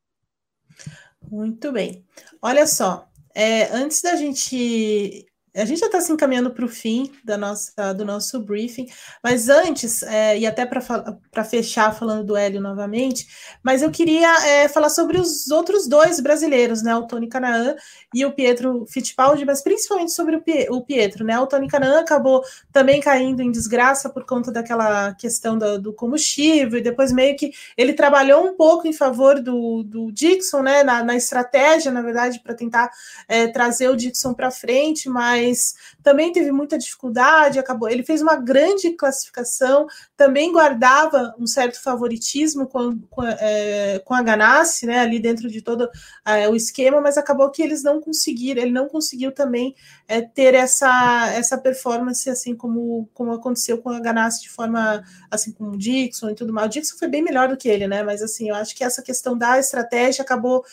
Muito 1.31 1.71
bem. 1.71 2.05
Olha 2.43 2.67
só, 2.67 3.09
é, 3.33 3.73
antes 3.73 4.03
da 4.03 4.17
gente 4.17 5.30
a 5.55 5.65
gente 5.65 5.81
já 5.81 5.87
está 5.87 6.01
se 6.01 6.13
encaminhando 6.13 6.51
para 6.51 6.65
o 6.65 6.69
fim 6.69 7.11
da 7.25 7.37
nossa, 7.37 7.93
do 7.93 8.05
nosso 8.05 8.39
briefing, 8.41 8.87
mas 9.23 9.49
antes, 9.49 10.03
é, 10.05 10.39
e 10.39 10.47
até 10.47 10.65
para 10.65 11.45
fechar 11.45 11.93
falando 11.95 12.25
do 12.25 12.37
Hélio 12.37 12.61
novamente, 12.61 13.27
mas 13.63 13.83
eu 13.83 13.91
queria 13.91 14.33
é, 14.47 14.69
falar 14.69 14.91
sobre 14.91 15.19
os 15.19 15.51
outros 15.51 15.89
dois 15.89 16.21
brasileiros, 16.21 16.83
né? 16.83 16.95
O 16.95 17.07
Tony 17.07 17.29
Canaan 17.29 17.75
e 18.15 18.25
o 18.25 18.33
Pietro 18.33 18.87
Fittipaldi, 18.87 19.45
mas 19.45 19.63
principalmente 19.63 20.13
sobre 20.13 20.37
o, 20.37 20.81
Pietro, 20.83 21.25
né? 21.25 21.39
O 21.41 21.47
Tony 21.47 21.67
Canaan 21.67 22.01
acabou 22.01 22.43
também 22.73 23.01
caindo 23.01 23.43
em 23.43 23.51
desgraça 23.51 24.09
por 24.09 24.25
conta 24.25 24.53
daquela 24.53 25.15
questão 25.15 25.59
do, 25.59 25.81
do 25.81 25.93
combustível, 25.93 26.79
e 26.79 26.83
depois 26.83 27.13
meio 27.13 27.37
que 27.37 27.53
ele 27.77 27.93
trabalhou 27.93 28.45
um 28.45 28.57
pouco 28.57 28.87
em 28.87 28.93
favor 28.93 29.41
do, 29.41 29.83
do 29.83 30.13
Dixon, 30.13 30.63
né? 30.63 30.85
Na, 30.85 31.03
na 31.03 31.17
estratégia, 31.17 31.91
na 31.91 32.03
verdade, 32.03 32.41
para 32.41 32.55
tentar 32.55 32.91
é, 33.27 33.49
trazer 33.49 33.89
o 33.89 33.97
Dixon 33.97 34.33
para 34.33 34.51
frente, 34.51 35.09
mas 35.09 35.40
mas 35.41 35.75
também 36.03 36.33
teve 36.33 36.53
muita 36.53 36.79
dificuldade, 36.79 37.59
acabou. 37.59 37.89
Ele 37.89 38.03
fez 38.03 38.23
uma 38.23 38.37
grande 38.37 38.91
classificação, 38.93 39.87
também 40.17 40.53
guardava 40.53 41.35
um 41.39 41.47
certo 41.47 41.83
favoritismo 41.83 42.67
com, 42.67 42.99
com, 43.11 43.23
é, 43.25 44.01
com 44.05 44.15
a 44.15 44.23
Ganassi, 44.23 44.87
né, 44.87 45.01
ali 45.01 45.19
dentro 45.19 45.49
de 45.51 45.63
todo 45.63 45.89
é, 46.25 46.49
o 46.49 46.55
esquema, 46.55 47.01
mas 47.01 47.17
acabou 47.17 47.51
que 47.51 47.63
eles 47.63 47.83
não 47.83 48.01
conseguiram, 48.01 48.63
ele 48.63 48.71
não 48.71 48.89
conseguiu 48.89 49.33
também 49.33 49.75
é, 50.07 50.21
ter 50.21 50.55
essa, 50.55 51.31
essa 51.33 51.59
performance 51.59 52.29
assim 52.29 52.55
como, 52.55 53.09
como 53.13 53.33
aconteceu 53.33 53.79
com 53.79 53.91
a 53.91 54.01
Ganassi 54.01 54.43
de 54.43 54.51
forma 54.51 55.03
assim 55.31 55.53
com 55.53 55.71
o 55.71 55.79
Dixon 55.79 56.31
e 56.31 56.35
tudo 56.35 56.53
mais. 56.53 56.67
O 56.67 56.71
Dixon 56.71 56.97
foi 56.99 57.09
bem 57.09 57.23
melhor 57.23 57.49
do 57.49 57.57
que 57.57 57.69
ele, 57.69 57.87
né? 57.87 58.03
Mas 58.03 58.23
assim, 58.23 58.49
eu 58.49 58.55
acho 58.55 58.75
que 58.75 58.85
essa 58.85 59.03
questão 59.03 59.37
da 59.37 59.59
estratégia 59.59 60.23
acabou 60.23 60.65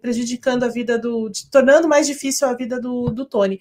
prejudicando 0.00 0.64
a 0.64 0.68
vida 0.68 0.98
do, 0.98 1.28
de, 1.28 1.48
tornando 1.50 1.88
mais 1.88 2.06
difícil 2.06 2.46
a 2.48 2.54
vida 2.54 2.80
do, 2.80 3.10
do 3.10 3.24
Tony. 3.24 3.55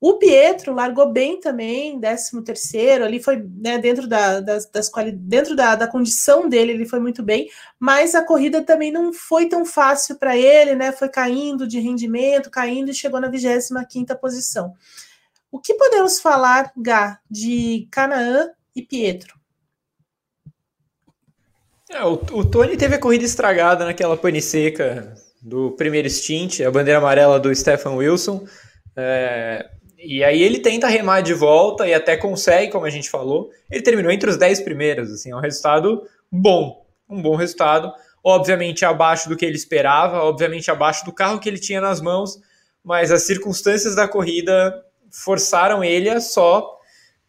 O 0.00 0.14
Pietro 0.14 0.72
largou 0.72 1.12
bem 1.12 1.40
também, 1.40 1.98
13 2.00 2.42
terceiro, 2.44 3.04
ali 3.04 3.20
foi 3.20 3.36
né, 3.36 3.78
dentro, 3.78 4.06
da, 4.06 4.38
das, 4.38 4.64
das 4.66 4.88
dentro 5.14 5.56
da, 5.56 5.74
da 5.74 5.88
condição 5.88 6.48
dele, 6.48 6.70
ele 6.70 6.86
foi 6.86 7.00
muito 7.00 7.20
bem, 7.20 7.50
mas 7.80 8.14
a 8.14 8.24
corrida 8.24 8.62
também 8.62 8.92
não 8.92 9.12
foi 9.12 9.48
tão 9.48 9.64
fácil 9.64 10.16
para 10.16 10.36
ele, 10.36 10.76
né? 10.76 10.92
Foi 10.92 11.08
caindo 11.08 11.66
de 11.66 11.80
rendimento, 11.80 12.48
caindo 12.48 12.92
e 12.92 12.94
chegou 12.94 13.20
na 13.20 13.28
25 13.28 13.84
quinta 13.88 14.14
posição. 14.14 14.72
O 15.50 15.58
que 15.58 15.74
podemos 15.74 16.20
falar, 16.20 16.70
Gá, 16.76 17.18
de 17.28 17.88
Canaã 17.90 18.50
e 18.76 18.82
Pietro? 18.82 19.36
É, 21.90 22.04
o, 22.04 22.12
o 22.12 22.44
Tony 22.44 22.76
teve 22.76 22.94
a 22.94 23.00
corrida 23.00 23.24
estragada 23.24 23.84
naquela 23.84 24.16
pane 24.16 24.40
seca 24.40 25.12
do 25.42 25.72
primeiro 25.72 26.08
stint, 26.08 26.60
a 26.60 26.70
bandeira 26.70 26.98
amarela 26.98 27.40
do 27.40 27.52
Stefan 27.52 27.94
Wilson. 27.94 28.46
É, 29.00 29.70
e 29.96 30.24
aí 30.24 30.42
ele 30.42 30.58
tenta 30.58 30.88
remar 30.88 31.20
de 31.20 31.32
volta 31.32 31.86
e 31.86 31.94
até 31.94 32.16
consegue, 32.16 32.72
como 32.72 32.84
a 32.84 32.90
gente 32.90 33.08
falou. 33.08 33.50
Ele 33.70 33.80
terminou 33.80 34.10
entre 34.10 34.28
os 34.28 34.36
10 34.36 34.60
primeiros, 34.60 35.12
assim, 35.12 35.30
é 35.30 35.36
um 35.36 35.40
resultado 35.40 36.02
bom, 36.30 36.84
um 37.08 37.22
bom 37.22 37.36
resultado. 37.36 37.92
Obviamente 38.24 38.84
abaixo 38.84 39.28
do 39.28 39.36
que 39.36 39.46
ele 39.46 39.54
esperava, 39.54 40.18
obviamente 40.24 40.68
abaixo 40.68 41.04
do 41.04 41.12
carro 41.12 41.38
que 41.38 41.48
ele 41.48 41.60
tinha 41.60 41.80
nas 41.80 42.00
mãos, 42.00 42.40
mas 42.82 43.12
as 43.12 43.22
circunstâncias 43.22 43.94
da 43.94 44.08
corrida 44.08 44.84
forçaram 45.10 45.84
ele 45.84 46.10
a 46.10 46.20
só 46.20 46.76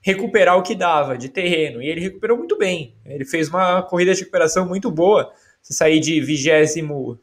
recuperar 0.01 0.57
o 0.57 0.63
que 0.63 0.74
dava 0.74 1.17
de 1.17 1.30
terreno. 1.30 1.84
E 1.84 1.88
ele 1.88 2.01
recuperou 2.01 2.38
muito 2.38 2.57
bem. 2.57 2.95
Ele 3.05 3.26
fez 3.26 3.47
uma 3.47 3.84
corrida 3.84 4.13
de 4.13 4.22
recuperação 4.22 4.67
muito 4.67 4.89
boa. 4.89 5.32
Se 5.61 5.74
sair 5.74 5.99
de 5.99 6.20
29 6.20 7.20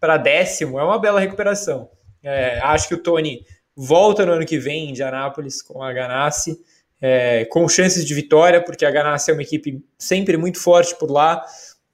para 0.00 0.16
décimo 0.16 0.78
é 0.78 0.84
uma 0.84 0.98
bela 0.98 1.20
recuperação. 1.20 1.90
É, 2.30 2.60
acho 2.62 2.88
que 2.88 2.94
o 2.94 3.02
Tony 3.02 3.42
volta 3.74 4.26
no 4.26 4.32
ano 4.32 4.44
que 4.44 4.58
vem 4.58 4.86
em 4.86 4.90
Indianápolis 4.90 5.62
com 5.62 5.82
a 5.82 5.90
Ganassi, 5.94 6.60
é, 7.00 7.46
com 7.46 7.66
chances 7.66 8.04
de 8.04 8.12
vitória, 8.12 8.62
porque 8.62 8.84
a 8.84 8.90
Ganassi 8.90 9.30
é 9.30 9.32
uma 9.32 9.42
equipe 9.42 9.82
sempre 9.96 10.36
muito 10.36 10.60
forte 10.60 10.94
por 10.96 11.10
lá. 11.10 11.42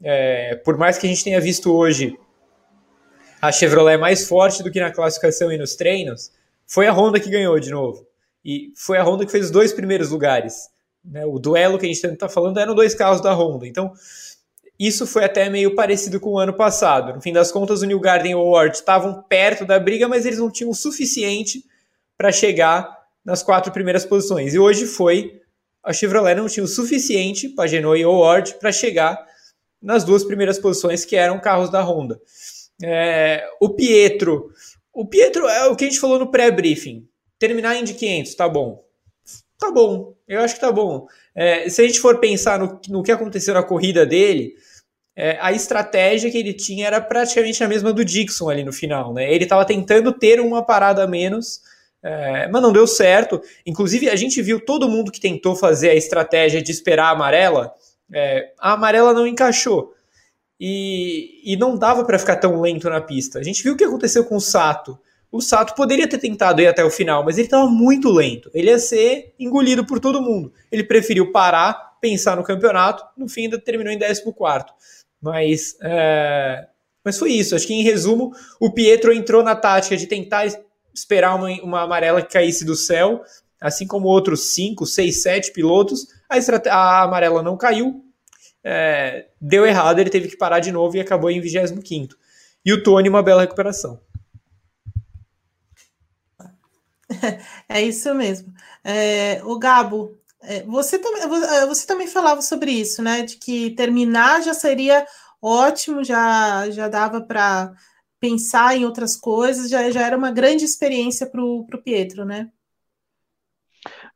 É, 0.02 0.56
por 0.56 0.76
mais 0.76 0.98
que 0.98 1.06
a 1.06 1.08
gente 1.08 1.22
tenha 1.22 1.40
visto 1.40 1.72
hoje 1.72 2.18
a 3.40 3.52
Chevrolet 3.52 3.96
mais 3.96 4.26
forte 4.26 4.60
do 4.62 4.72
que 4.72 4.80
na 4.80 4.90
classificação 4.90 5.52
e 5.52 5.56
nos 5.56 5.76
treinos, 5.76 6.32
foi 6.66 6.88
a 6.88 6.92
Honda 6.92 7.20
que 7.20 7.30
ganhou 7.30 7.60
de 7.60 7.70
novo. 7.70 8.04
E 8.44 8.72
foi 8.74 8.98
a 8.98 9.04
Honda 9.04 9.24
que 9.24 9.30
fez 9.30 9.44
os 9.44 9.50
dois 9.52 9.72
primeiros 9.72 10.10
lugares. 10.10 10.68
Né? 11.04 11.24
O 11.24 11.38
duelo 11.38 11.78
que 11.78 11.86
a 11.86 11.88
gente 11.88 12.04
está 12.04 12.28
falando 12.28 12.58
eram 12.58 12.74
dois 12.74 12.92
carros 12.92 13.20
da 13.20 13.32
Honda. 13.32 13.68
Então, 13.68 13.92
isso 14.78 15.06
foi 15.06 15.24
até 15.24 15.48
meio 15.48 15.74
parecido 15.74 16.18
com 16.18 16.30
o 16.30 16.38
ano 16.38 16.52
passado. 16.52 17.14
No 17.14 17.20
fim 17.20 17.32
das 17.32 17.52
contas, 17.52 17.82
o 17.82 17.86
New 17.86 18.00
Garden 18.00 18.32
e 18.32 18.34
o 18.34 18.50
Ward 18.50 18.76
estavam 18.76 19.22
perto 19.22 19.64
da 19.64 19.78
briga, 19.78 20.08
mas 20.08 20.26
eles 20.26 20.38
não 20.38 20.50
tinham 20.50 20.70
o 20.70 20.74
suficiente 20.74 21.64
para 22.16 22.32
chegar 22.32 23.04
nas 23.24 23.42
quatro 23.42 23.72
primeiras 23.72 24.04
posições. 24.04 24.54
E 24.54 24.58
hoje 24.58 24.86
foi 24.86 25.40
a 25.84 25.92
Chevrolet 25.92 26.34
não 26.34 26.48
tinha 26.48 26.64
o 26.64 26.68
suficiente, 26.68 27.50
Pagenot 27.50 28.00
e 28.00 28.06
Ward, 28.06 28.54
para 28.54 28.72
chegar 28.72 29.22
nas 29.82 30.02
duas 30.02 30.24
primeiras 30.24 30.58
posições 30.58 31.04
que 31.04 31.14
eram 31.14 31.38
carros 31.38 31.70
da 31.70 31.82
Honda. 31.82 32.18
É, 32.82 33.46
o 33.60 33.68
Pietro, 33.68 34.50
o 34.90 35.06
Pietro 35.06 35.46
é 35.46 35.66
o 35.66 35.76
que 35.76 35.84
a 35.84 35.88
gente 35.88 36.00
falou 36.00 36.18
no 36.18 36.30
pré-briefing. 36.30 37.06
Terminar 37.38 37.76
em 37.76 37.84
de 37.84 37.92
500, 37.92 38.34
tá 38.34 38.48
bom. 38.48 38.82
Tá 39.58 39.70
bom, 39.70 40.13
eu 40.26 40.40
acho 40.40 40.54
que 40.54 40.60
tá 40.60 40.72
bom. 40.72 41.06
É, 41.34 41.68
se 41.68 41.82
a 41.82 41.86
gente 41.86 42.00
for 42.00 42.18
pensar 42.18 42.58
no, 42.58 42.80
no 42.88 43.02
que 43.02 43.12
aconteceu 43.12 43.54
na 43.54 43.62
corrida 43.62 44.06
dele, 44.06 44.54
é, 45.16 45.38
a 45.40 45.52
estratégia 45.52 46.30
que 46.30 46.38
ele 46.38 46.52
tinha 46.52 46.86
era 46.86 47.00
praticamente 47.00 47.62
a 47.62 47.68
mesma 47.68 47.92
do 47.92 48.04
Dixon 48.04 48.50
ali 48.50 48.64
no 48.64 48.72
final. 48.72 49.12
Né? 49.12 49.32
Ele 49.32 49.44
estava 49.44 49.64
tentando 49.64 50.12
ter 50.12 50.40
uma 50.40 50.64
parada 50.64 51.04
a 51.04 51.06
menos 51.06 51.60
é, 52.04 52.46
mas 52.48 52.60
não 52.60 52.70
deu 52.70 52.86
certo. 52.86 53.40
Inclusive, 53.64 54.10
a 54.10 54.16
gente 54.16 54.42
viu 54.42 54.60
todo 54.60 54.90
mundo 54.90 55.10
que 55.10 55.18
tentou 55.18 55.56
fazer 55.56 55.88
a 55.88 55.94
estratégia 55.94 56.62
de 56.62 56.70
esperar 56.70 57.06
a 57.06 57.10
amarela, 57.10 57.72
é, 58.12 58.52
a 58.60 58.74
amarela 58.74 59.14
não 59.14 59.26
encaixou. 59.26 59.94
E, 60.60 61.40
e 61.42 61.56
não 61.56 61.76
dava 61.76 62.04
para 62.04 62.18
ficar 62.18 62.36
tão 62.36 62.60
lento 62.60 62.88
na 62.88 63.00
pista. 63.00 63.38
A 63.38 63.42
gente 63.42 63.62
viu 63.62 63.72
o 63.72 63.76
que 63.76 63.84
aconteceu 63.84 64.24
com 64.24 64.36
o 64.36 64.40
Sato. 64.40 64.98
O 65.34 65.40
Sato 65.40 65.74
poderia 65.74 66.06
ter 66.06 66.18
tentado 66.18 66.62
ir 66.62 66.68
até 66.68 66.84
o 66.84 66.90
final, 66.90 67.24
mas 67.24 67.36
ele 67.36 67.48
estava 67.48 67.66
muito 67.66 68.08
lento. 68.08 68.48
Ele 68.54 68.70
ia 68.70 68.78
ser 68.78 69.34
engolido 69.36 69.84
por 69.84 69.98
todo 69.98 70.22
mundo. 70.22 70.52
Ele 70.70 70.84
preferiu 70.84 71.32
parar, 71.32 71.98
pensar 72.00 72.36
no 72.36 72.44
campeonato, 72.44 73.04
no 73.16 73.28
fim 73.28 73.42
ainda 73.42 73.58
terminou 73.58 73.92
em 73.92 73.98
14. 73.98 74.24
Mas, 75.20 75.76
é, 75.82 76.68
mas 77.04 77.18
foi 77.18 77.32
isso. 77.32 77.56
Acho 77.56 77.66
que, 77.66 77.74
em 77.74 77.82
resumo, 77.82 78.30
o 78.60 78.70
Pietro 78.70 79.12
entrou 79.12 79.42
na 79.42 79.56
tática 79.56 79.96
de 79.96 80.06
tentar 80.06 80.46
esperar 80.94 81.34
uma, 81.34 81.50
uma 81.64 81.82
amarela 81.82 82.22
que 82.22 82.32
caísse 82.32 82.64
do 82.64 82.76
céu, 82.76 83.20
assim 83.60 83.88
como 83.88 84.06
outros 84.06 84.54
5, 84.54 84.86
6, 84.86 85.20
7 85.20 85.52
pilotos. 85.52 86.06
A, 86.28 86.38
a 86.70 87.02
amarela 87.02 87.42
não 87.42 87.56
caiu, 87.56 88.04
é, 88.62 89.26
deu 89.40 89.66
errado, 89.66 89.98
ele 89.98 90.10
teve 90.10 90.28
que 90.28 90.36
parar 90.36 90.60
de 90.60 90.70
novo 90.70 90.96
e 90.96 91.00
acabou 91.00 91.28
em 91.28 91.40
25. 91.40 92.14
E 92.64 92.72
o 92.72 92.84
Tony, 92.84 93.08
uma 93.08 93.20
bela 93.20 93.40
recuperação. 93.40 93.98
É 97.68 97.82
isso 97.82 98.14
mesmo. 98.14 98.52
É, 98.82 99.42
o 99.44 99.58
Gabo, 99.58 100.18
é, 100.42 100.62
você, 100.64 100.98
também, 100.98 101.22
é, 101.22 101.66
você 101.66 101.86
também 101.86 102.06
falava 102.06 102.42
sobre 102.42 102.70
isso, 102.70 103.02
né? 103.02 103.22
De 103.22 103.36
que 103.36 103.70
terminar 103.70 104.42
já 104.42 104.54
seria 104.54 105.06
ótimo, 105.40 106.04
já, 106.04 106.70
já 106.70 106.88
dava 106.88 107.20
para 107.20 107.72
pensar 108.20 108.76
em 108.76 108.84
outras 108.84 109.16
coisas, 109.16 109.68
já, 109.68 109.90
já 109.90 110.02
era 110.02 110.16
uma 110.16 110.30
grande 110.30 110.64
experiência 110.64 111.26
para 111.26 111.42
o 111.42 111.66
Pietro, 111.82 112.24
né? 112.24 112.50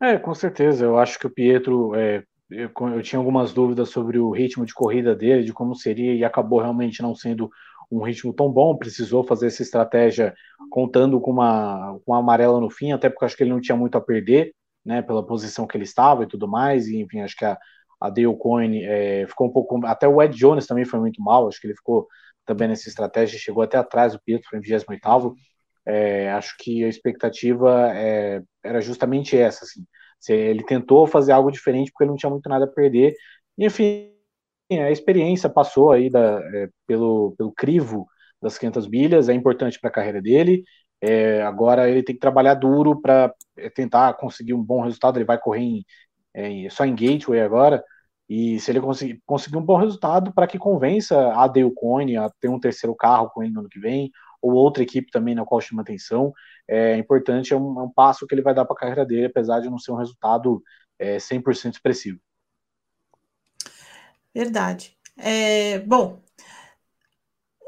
É, 0.00 0.18
com 0.18 0.34
certeza. 0.34 0.84
Eu 0.84 0.98
acho 0.98 1.18
que 1.18 1.26
o 1.26 1.30
Pietro, 1.30 1.94
é, 1.94 2.22
eu, 2.50 2.70
eu, 2.74 3.02
tinha 3.02 3.18
algumas 3.18 3.52
dúvidas 3.52 3.90
sobre 3.90 4.18
o 4.18 4.30
ritmo 4.30 4.64
de 4.64 4.72
corrida 4.72 5.14
dele, 5.14 5.44
de 5.44 5.52
como 5.52 5.74
seria, 5.74 6.14
e 6.14 6.24
acabou 6.24 6.60
realmente 6.60 7.02
não 7.02 7.14
sendo 7.14 7.50
um 7.90 8.02
ritmo 8.02 8.32
tão 8.32 8.50
bom. 8.50 8.76
Precisou 8.76 9.24
fazer 9.24 9.46
essa 9.48 9.62
estratégia 9.62 10.34
contando 10.70 11.20
com 11.20 11.30
uma, 11.30 11.98
com 12.04 12.12
uma 12.12 12.18
amarela 12.18 12.60
no 12.60 12.70
fim, 12.70 12.92
até 12.92 13.08
porque 13.08 13.24
acho 13.24 13.36
que 13.36 13.42
ele 13.42 13.50
não 13.52 13.60
tinha 13.60 13.76
muito 13.76 13.96
a 13.96 14.00
perder, 14.00 14.54
né, 14.84 15.02
pela 15.02 15.24
posição 15.24 15.66
que 15.66 15.76
ele 15.76 15.84
estava 15.84 16.24
e 16.24 16.26
tudo 16.26 16.48
mais. 16.48 16.88
E 16.88 17.00
enfim, 17.00 17.20
acho 17.20 17.36
que 17.36 17.44
a, 17.44 17.58
a 18.00 18.10
Dale 18.10 18.36
Coyne 18.36 18.84
é, 18.84 19.26
ficou 19.26 19.48
um 19.48 19.52
pouco. 19.52 19.84
Até 19.86 20.06
o 20.08 20.22
Ed 20.22 20.36
Jones 20.36 20.66
também 20.66 20.84
foi 20.84 21.00
muito 21.00 21.22
mal, 21.22 21.48
acho 21.48 21.60
que 21.60 21.66
ele 21.66 21.76
ficou 21.76 22.06
também 22.44 22.68
nessa 22.68 22.88
estratégia, 22.88 23.38
chegou 23.38 23.62
até 23.62 23.76
atrás 23.76 24.14
do 24.14 24.20
Pietro, 24.20 24.48
foi 24.48 24.58
em 24.58 24.62
28 24.62 24.86
é, 25.88 26.30
acho 26.32 26.54
que 26.58 26.84
a 26.84 26.88
expectativa 26.88 27.90
é, 27.94 28.42
era 28.62 28.80
justamente 28.80 29.36
essa, 29.36 29.64
assim, 29.64 29.86
ele 30.28 30.62
tentou 30.64 31.06
fazer 31.06 31.32
algo 31.32 31.50
diferente 31.50 31.90
porque 31.90 32.04
ele 32.04 32.10
não 32.10 32.16
tinha 32.16 32.28
muito 32.28 32.48
nada 32.48 32.66
a 32.66 32.68
perder, 32.68 33.14
enfim, 33.56 34.12
a 34.70 34.90
experiência 34.90 35.48
passou 35.48 35.92
aí 35.92 36.10
da, 36.10 36.40
é, 36.54 36.68
pelo, 36.86 37.34
pelo 37.36 37.52
crivo 37.52 38.06
das 38.40 38.58
500 38.58 38.88
milhas, 38.88 39.28
é 39.28 39.34
importante 39.34 39.80
para 39.80 39.88
a 39.88 39.92
carreira 39.92 40.20
dele, 40.20 40.62
é, 41.00 41.42
agora 41.42 41.88
ele 41.88 42.02
tem 42.02 42.14
que 42.14 42.20
trabalhar 42.20 42.54
duro 42.54 43.00
para 43.00 43.32
é, 43.56 43.70
tentar 43.70 44.14
conseguir 44.14 44.54
um 44.54 44.62
bom 44.62 44.82
resultado, 44.82 45.16
ele 45.18 45.24
vai 45.24 45.38
correr 45.38 45.62
em, 45.62 45.84
é, 46.34 46.70
só 46.70 46.84
em 46.84 46.94
Gateway 46.94 47.40
agora, 47.40 47.82
e 48.28 48.60
se 48.60 48.70
ele 48.70 48.80
conseguir, 48.80 49.22
conseguir 49.26 49.56
um 49.56 49.64
bom 49.64 49.76
resultado 49.76 50.32
para 50.34 50.46
que 50.46 50.58
convença 50.58 51.32
a 51.34 51.46
Dale 51.46 51.72
Coyne 51.74 52.16
a 52.18 52.30
ter 52.40 52.48
um 52.48 52.60
terceiro 52.60 52.94
carro 52.94 53.30
com 53.30 53.42
ele 53.42 53.52
no 53.52 53.60
ano 53.60 53.68
que 53.68 53.80
vem, 53.80 54.10
ou 54.42 54.52
outra 54.52 54.82
equipe 54.82 55.10
também 55.10 55.34
na 55.34 55.44
qual 55.44 55.60
chama 55.60 55.82
atenção. 55.82 56.32
É 56.68 56.96
importante, 56.96 57.52
é 57.52 57.56
um, 57.56 57.80
é 57.80 57.82
um 57.84 57.90
passo 57.90 58.26
que 58.26 58.34
ele 58.34 58.42
vai 58.42 58.54
dar 58.54 58.64
para 58.64 58.74
a 58.74 58.78
carreira 58.78 59.06
dele, 59.06 59.26
apesar 59.26 59.60
de 59.60 59.70
não 59.70 59.78
ser 59.78 59.92
um 59.92 59.96
resultado 59.96 60.62
é, 60.98 61.18
100% 61.18 61.72
expressivo. 61.74 62.20
Verdade. 64.34 64.96
É, 65.16 65.80
bom, 65.80 66.22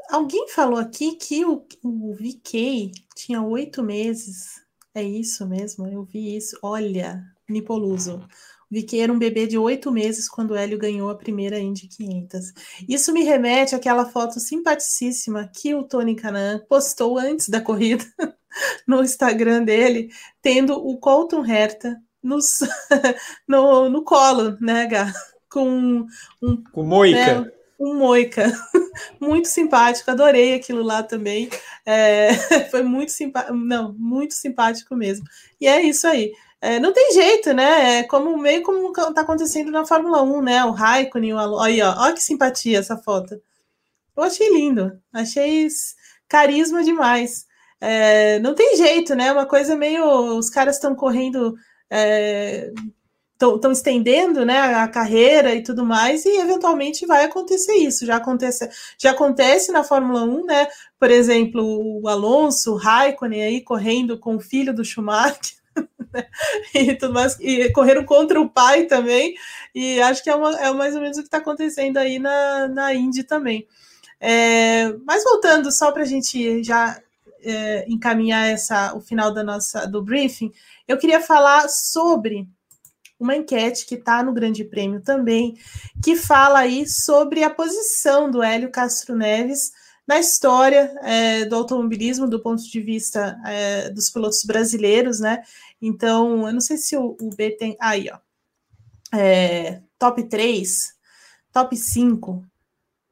alguém 0.09 0.47
falou 0.49 0.77
aqui 0.79 1.15
que 1.15 1.45
o, 1.45 1.65
o 1.83 2.13
VK 2.13 2.91
tinha 3.15 3.41
oito 3.41 3.83
meses. 3.83 4.61
É 4.93 5.01
isso 5.03 5.47
mesmo? 5.47 5.87
Eu 5.87 6.03
vi 6.03 6.35
isso. 6.35 6.57
Olha, 6.61 7.23
Nipoluso. 7.49 8.21
Vi 8.69 8.83
que 8.83 8.99
era 9.01 9.11
um 9.11 9.19
bebê 9.19 9.47
de 9.47 9.57
oito 9.57 9.91
meses 9.91 10.29
quando 10.29 10.51
o 10.51 10.55
Hélio 10.55 10.77
ganhou 10.77 11.09
a 11.09 11.15
primeira 11.15 11.59
Indy 11.59 11.87
500. 11.89 12.53
Isso 12.87 13.11
me 13.11 13.23
remete 13.23 13.75
àquela 13.75 14.05
foto 14.05 14.39
simpaticíssima 14.39 15.49
que 15.53 15.75
o 15.75 15.83
Tony 15.83 16.15
Canan 16.15 16.63
postou 16.69 17.17
antes 17.17 17.49
da 17.49 17.59
corrida 17.59 18.05
no 18.87 19.03
Instagram 19.03 19.63
dele, 19.63 20.09
tendo 20.41 20.73
o 20.73 20.97
Colton 20.97 21.45
Herta 21.45 22.01
nos, 22.23 22.59
no, 23.47 23.89
no 23.89 24.03
colo, 24.03 24.57
né, 24.61 24.87
Gá? 24.87 25.11
Com 25.51 26.07
um. 26.41 26.63
Com 26.71 26.83
moica. 26.83 27.41
Né, 27.41 27.51
um 27.79 27.95
moica. 27.95 28.51
muito 29.19 29.47
simpático, 29.47 30.11
adorei 30.11 30.53
aquilo 30.53 30.83
lá 30.83 31.01
também. 31.01 31.49
É, 31.85 32.33
foi 32.69 32.83
muito 32.83 33.11
simpático, 33.11 33.53
não, 33.55 33.93
muito 33.97 34.33
simpático 34.33 34.95
mesmo. 34.95 35.25
E 35.59 35.67
é 35.67 35.81
isso 35.81 36.07
aí. 36.07 36.31
É, 36.61 36.79
não 36.79 36.93
tem 36.93 37.11
jeito, 37.13 37.53
né? 37.53 37.99
É 37.99 38.03
como 38.03 38.37
meio 38.37 38.61
como 38.61 38.91
está 38.91 39.21
acontecendo 39.21 39.71
na 39.71 39.83
Fórmula 39.85 40.21
1, 40.21 40.41
né? 40.43 40.63
O 40.63 40.71
Raikkonen, 40.71 41.33
o 41.33 41.39
Alonso. 41.39 41.63
Aí, 41.63 41.81
ó, 41.81 41.95
olha 41.97 42.13
que 42.13 42.21
simpatia 42.21 42.77
essa 42.77 42.97
foto. 42.97 43.41
Eu 44.15 44.23
achei 44.23 44.47
lindo, 44.53 44.91
achei 45.11 45.67
carisma 46.27 46.83
demais. 46.83 47.45
É, 47.79 48.39
não 48.39 48.53
tem 48.53 48.77
jeito, 48.77 49.15
né? 49.15 49.31
Uma 49.31 49.47
coisa 49.47 49.75
meio. 49.75 50.05
Os 50.37 50.49
caras 50.49 50.75
estão 50.75 50.95
correndo. 50.95 51.55
Estão 53.41 53.71
estendendo 53.71 54.45
né, 54.45 54.59
a 54.75 54.87
carreira 54.87 55.53
e 55.55 55.63
tudo 55.63 55.85
mais, 55.85 56.25
e 56.25 56.37
eventualmente 56.37 57.05
vai 57.05 57.25
acontecer 57.25 57.73
isso. 57.73 58.05
Já 58.05 58.17
acontece, 58.17 58.69
já 58.97 59.11
acontece 59.11 59.71
na 59.71 59.83
Fórmula 59.83 60.23
1, 60.23 60.45
né? 60.45 60.67
Por 60.99 61.09
exemplo, 61.09 62.01
o 62.01 62.07
Alonso, 62.07 62.73
o 62.73 62.77
Raikkonen 62.77 63.43
aí 63.43 63.61
correndo 63.61 64.17
com 64.19 64.35
o 64.35 64.39
filho 64.39 64.73
do 64.73 64.85
Schumacher. 64.85 65.61
e 66.75 66.93
tudo 66.95 67.13
mais, 67.13 67.37
e 67.39 67.71
correram 67.71 68.03
contra 68.03 68.39
o 68.39 68.49
pai 68.49 68.83
também, 68.83 69.33
e 69.73 70.01
acho 70.01 70.21
que 70.21 70.29
é, 70.29 70.35
uma, 70.35 70.51
é 70.59 70.71
mais 70.73 70.93
ou 70.93 71.01
menos 71.01 71.17
o 71.17 71.21
que 71.21 71.27
está 71.27 71.37
acontecendo 71.37 71.97
aí 71.97 72.19
na, 72.19 72.67
na 72.67 72.93
Indy 72.93 73.23
também. 73.23 73.65
É, 74.19 74.93
mas 75.05 75.23
voltando, 75.23 75.71
só 75.71 75.91
para 75.91 76.03
a 76.03 76.05
gente 76.05 76.63
já 76.63 77.01
é, 77.43 77.85
encaminhar 77.87 78.47
essa, 78.47 78.93
o 78.95 79.01
final 79.01 79.33
da 79.33 79.43
nossa, 79.43 79.87
do 79.87 80.01
briefing, 80.01 80.51
eu 80.87 80.97
queria 80.97 81.19
falar 81.19 81.67
sobre 81.69 82.47
uma 83.21 83.35
enquete 83.35 83.85
que 83.85 83.95
está 83.95 84.23
no 84.23 84.33
Grande 84.33 84.63
Prêmio 84.63 84.99
também, 84.99 85.55
que 86.03 86.15
fala 86.15 86.59
aí 86.59 86.89
sobre 86.89 87.43
a 87.43 87.49
posição 87.49 88.29
do 88.29 88.41
Hélio 88.41 88.71
Castro 88.71 89.15
Neves 89.15 89.71
na 90.07 90.19
história 90.19 90.93
é, 91.03 91.45
do 91.45 91.55
automobilismo 91.55 92.27
do 92.27 92.41
ponto 92.41 92.63
de 92.63 92.81
vista 92.81 93.39
é, 93.45 93.89
dos 93.91 94.09
pilotos 94.09 94.43
brasileiros, 94.43 95.19
né? 95.19 95.43
Então, 95.79 96.47
eu 96.47 96.53
não 96.53 96.59
sei 96.59 96.77
se 96.77 96.97
o, 96.97 97.15
o 97.21 97.29
B 97.35 97.51
tem. 97.51 97.77
Aí, 97.79 98.09
ó. 98.11 98.17
É, 99.15 99.81
top 99.99 100.23
3, 100.23 100.93
top 101.53 101.77
5, 101.77 102.43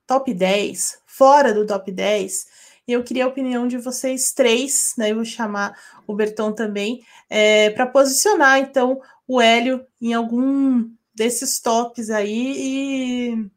top 0.07 0.33
10, 0.33 0.99
fora 1.05 1.53
do 1.53 1.65
top 1.67 1.91
10. 1.91 2.47
E 2.87 2.93
eu 2.93 3.03
queria 3.03 3.25
a 3.25 3.27
opinião 3.27 3.67
de 3.67 3.77
vocês 3.77 4.33
três, 4.33 4.95
né? 4.97 5.11
Eu 5.11 5.17
vou 5.17 5.25
chamar 5.25 5.77
o 6.07 6.15
Berton 6.15 6.51
também, 6.51 7.03
é, 7.29 7.69
para 7.69 7.85
posicionar, 7.85 8.57
então, 8.57 8.99
o 9.29 9.39
Hélio 9.39 9.85
em 10.01 10.13
algum 10.13 10.89
desses 11.15 11.59
tops 11.59 12.09
aí 12.09 12.55
e 12.57 13.49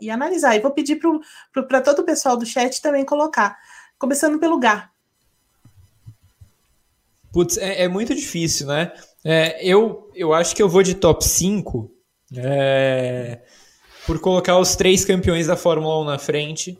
e 0.00 0.10
analisar. 0.10 0.56
E 0.56 0.60
vou 0.60 0.70
pedir 0.70 1.00
para 1.52 1.80
todo 1.80 2.00
o 2.00 2.04
pessoal 2.04 2.36
do 2.36 2.46
chat 2.46 2.80
também 2.80 3.04
colocar. 3.04 3.56
Começando 3.98 4.38
pelo 4.38 4.58
Gá. 4.58 4.90
Putz, 7.32 7.58
é, 7.58 7.82
é 7.82 7.88
muito 7.88 8.14
difícil, 8.14 8.68
né? 8.68 8.92
É, 9.24 9.62
eu, 9.64 10.10
eu 10.14 10.32
acho 10.32 10.54
que 10.54 10.62
eu 10.62 10.68
vou 10.68 10.82
de 10.82 10.94
top 10.94 11.24
5 11.24 11.90
é, 12.36 13.40
por 14.06 14.20
colocar 14.20 14.58
os 14.58 14.76
três 14.76 15.04
campeões 15.04 15.46
da 15.46 15.56
Fórmula 15.56 16.00
1 16.02 16.04
na 16.04 16.18
frente. 16.18 16.78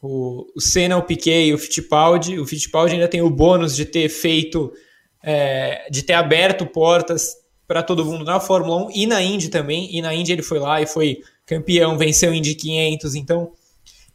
O, 0.00 0.46
o 0.54 0.60
Senna, 0.60 0.96
o 0.96 1.02
Piquet 1.02 1.48
e 1.48 1.54
o 1.54 1.58
Fittipaldi. 1.58 2.38
O 2.38 2.46
Fittipaldi 2.46 2.94
ainda 2.94 3.08
tem 3.08 3.20
o 3.20 3.30
bônus 3.30 3.74
de 3.74 3.84
ter 3.84 4.08
feito, 4.08 4.72
é, 5.22 5.88
de 5.90 6.02
ter 6.02 6.14
aberto 6.14 6.66
portas 6.66 7.43
para 7.66 7.82
todo 7.82 8.04
mundo 8.04 8.24
na 8.24 8.40
Fórmula 8.40 8.86
1 8.86 8.90
e 8.94 9.06
na 9.06 9.22
Indy 9.22 9.48
também. 9.48 9.88
E 9.96 10.02
na 10.02 10.14
Indy 10.14 10.32
ele 10.32 10.42
foi 10.42 10.58
lá 10.58 10.80
e 10.80 10.86
foi 10.86 11.22
campeão, 11.46 11.98
venceu 11.98 12.30
o 12.30 12.34
Indy 12.34 12.54
500, 12.54 13.14
então 13.14 13.52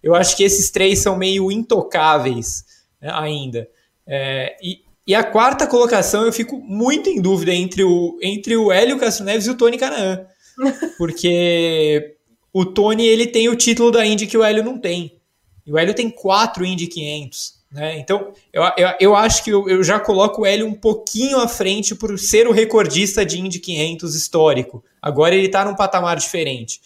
eu 0.01 0.15
acho 0.15 0.35
que 0.35 0.43
esses 0.43 0.71
três 0.71 0.99
são 0.99 1.17
meio 1.17 1.51
intocáveis 1.51 2.63
né, 3.01 3.09
ainda. 3.13 3.67
É, 4.07 4.57
e, 4.61 4.81
e, 5.05 5.13
a 5.13 5.23
quarta 5.23 5.67
colocação 5.67 6.25
eu 6.25 6.33
fico 6.33 6.59
muito 6.59 7.09
em 7.09 7.21
dúvida 7.21 7.53
entre 7.53 7.83
o, 7.83 8.17
entre 8.21 8.55
o 8.57 8.71
Hélio 8.71 8.97
Castro 8.97 9.25
Neves 9.25 9.45
e 9.45 9.51
o 9.51 9.55
Tony 9.55 9.77
Canaan, 9.77 10.25
porque 10.97 12.15
o 12.51 12.65
Tony 12.65 13.05
ele 13.05 13.27
tem 13.27 13.49
o 13.49 13.55
título 13.55 13.91
da 13.91 14.05
Indy 14.05 14.25
que 14.25 14.37
o 14.37 14.43
Hélio 14.43 14.63
não 14.63 14.79
tem. 14.79 15.19
E 15.65 15.71
o 15.71 15.77
Hélio 15.77 15.93
tem 15.93 16.09
quatro 16.09 16.65
Indy 16.65 16.87
500. 16.87 17.58
Né? 17.71 17.99
Então, 17.99 18.33
eu, 18.51 18.63
eu, 18.77 18.89
eu 18.99 19.15
acho 19.15 19.43
que 19.43 19.51
eu, 19.51 19.69
eu, 19.69 19.83
já 19.83 19.99
coloco 19.99 20.41
o 20.41 20.45
Hélio 20.45 20.65
um 20.65 20.73
pouquinho 20.73 21.39
à 21.39 21.47
frente 21.47 21.93
por 21.93 22.17
ser 22.17 22.47
o 22.47 22.51
recordista 22.51 23.23
de 23.23 23.39
Indy 23.39 23.59
500 23.59 24.15
histórico. 24.15 24.83
Agora 25.01 25.35
ele 25.35 25.45
está 25.45 25.63
num 25.63 25.75
patamar 25.75 26.17
diferente. 26.17 26.81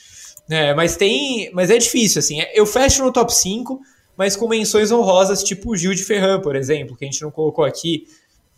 É, 0.50 0.74
mas 0.74 0.98
tem. 0.98 1.50
Mas 1.54 1.70
é 1.70 1.78
difícil, 1.78 2.20
assim. 2.20 2.42
É, 2.42 2.52
eu 2.54 2.66
fecho 2.66 3.02
no 3.04 3.14
top 3.14 3.34
5, 3.34 3.80
mas 4.18 4.36
com 4.36 4.48
menções 4.48 4.92
honrosas, 4.92 5.42
tipo 5.42 5.72
o 5.72 5.78
Gil 5.78 5.94
de 5.94 6.04
Ferran, 6.04 6.42
por 6.42 6.56
exemplo, 6.56 6.98
que 6.98 7.06
a 7.06 7.10
gente 7.10 7.22
não 7.22 7.32
colocou 7.32 7.64
aqui. 7.64 8.06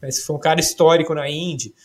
Mas 0.01 0.23
foi 0.23 0.35
um 0.35 0.39
cara 0.39 0.59
histórico 0.59 1.13
na 1.13 1.29
Indy. 1.29 1.75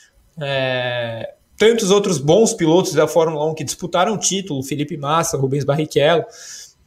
É, 0.41 1.35
tantos 1.59 1.91
outros 1.91 2.17
bons 2.17 2.55
pilotos 2.55 2.95
da 2.95 3.07
Fórmula 3.07 3.45
1 3.51 3.55
que 3.55 3.65
disputaram 3.65 4.15
o 4.15 4.19
título, 4.19 4.63
Felipe 4.63 4.97
Massa, 4.97 5.37
Rubens 5.37 5.65
Barrichello. 5.65 6.25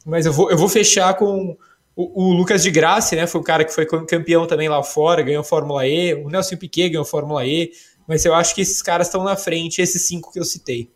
Mas 0.04 0.26
eu 0.26 0.32
vou, 0.32 0.50
eu 0.50 0.58
vou 0.58 0.68
fechar 0.68 1.14
com 1.14 1.56
o, 1.96 2.24
o, 2.24 2.32
Lucas 2.32 2.62
de 2.62 2.70
Graça, 2.70 3.14
né? 3.14 3.26
Foi 3.26 3.40
o 3.40 3.44
cara 3.44 3.64
que 3.64 3.72
foi 3.72 3.86
campeão 3.86 4.46
também 4.46 4.68
lá 4.68 4.82
fora, 4.82 5.22
ganhou 5.22 5.44
Fórmula 5.44 5.86
E. 5.86 6.14
O 6.14 6.28
Nelson 6.28 6.56
Piquet 6.56 6.90
ganhou 6.90 7.04
Fórmula 7.04 7.46
E. 7.46 7.72
Mas 8.06 8.24
eu 8.24 8.34
acho 8.34 8.54
que 8.54 8.60
esses 8.60 8.82
caras 8.82 9.06
estão 9.06 9.24
na 9.24 9.36
frente, 9.36 9.80
esses 9.80 10.06
cinco 10.06 10.32
que 10.32 10.38
eu 10.38 10.44
citei. 10.44 10.90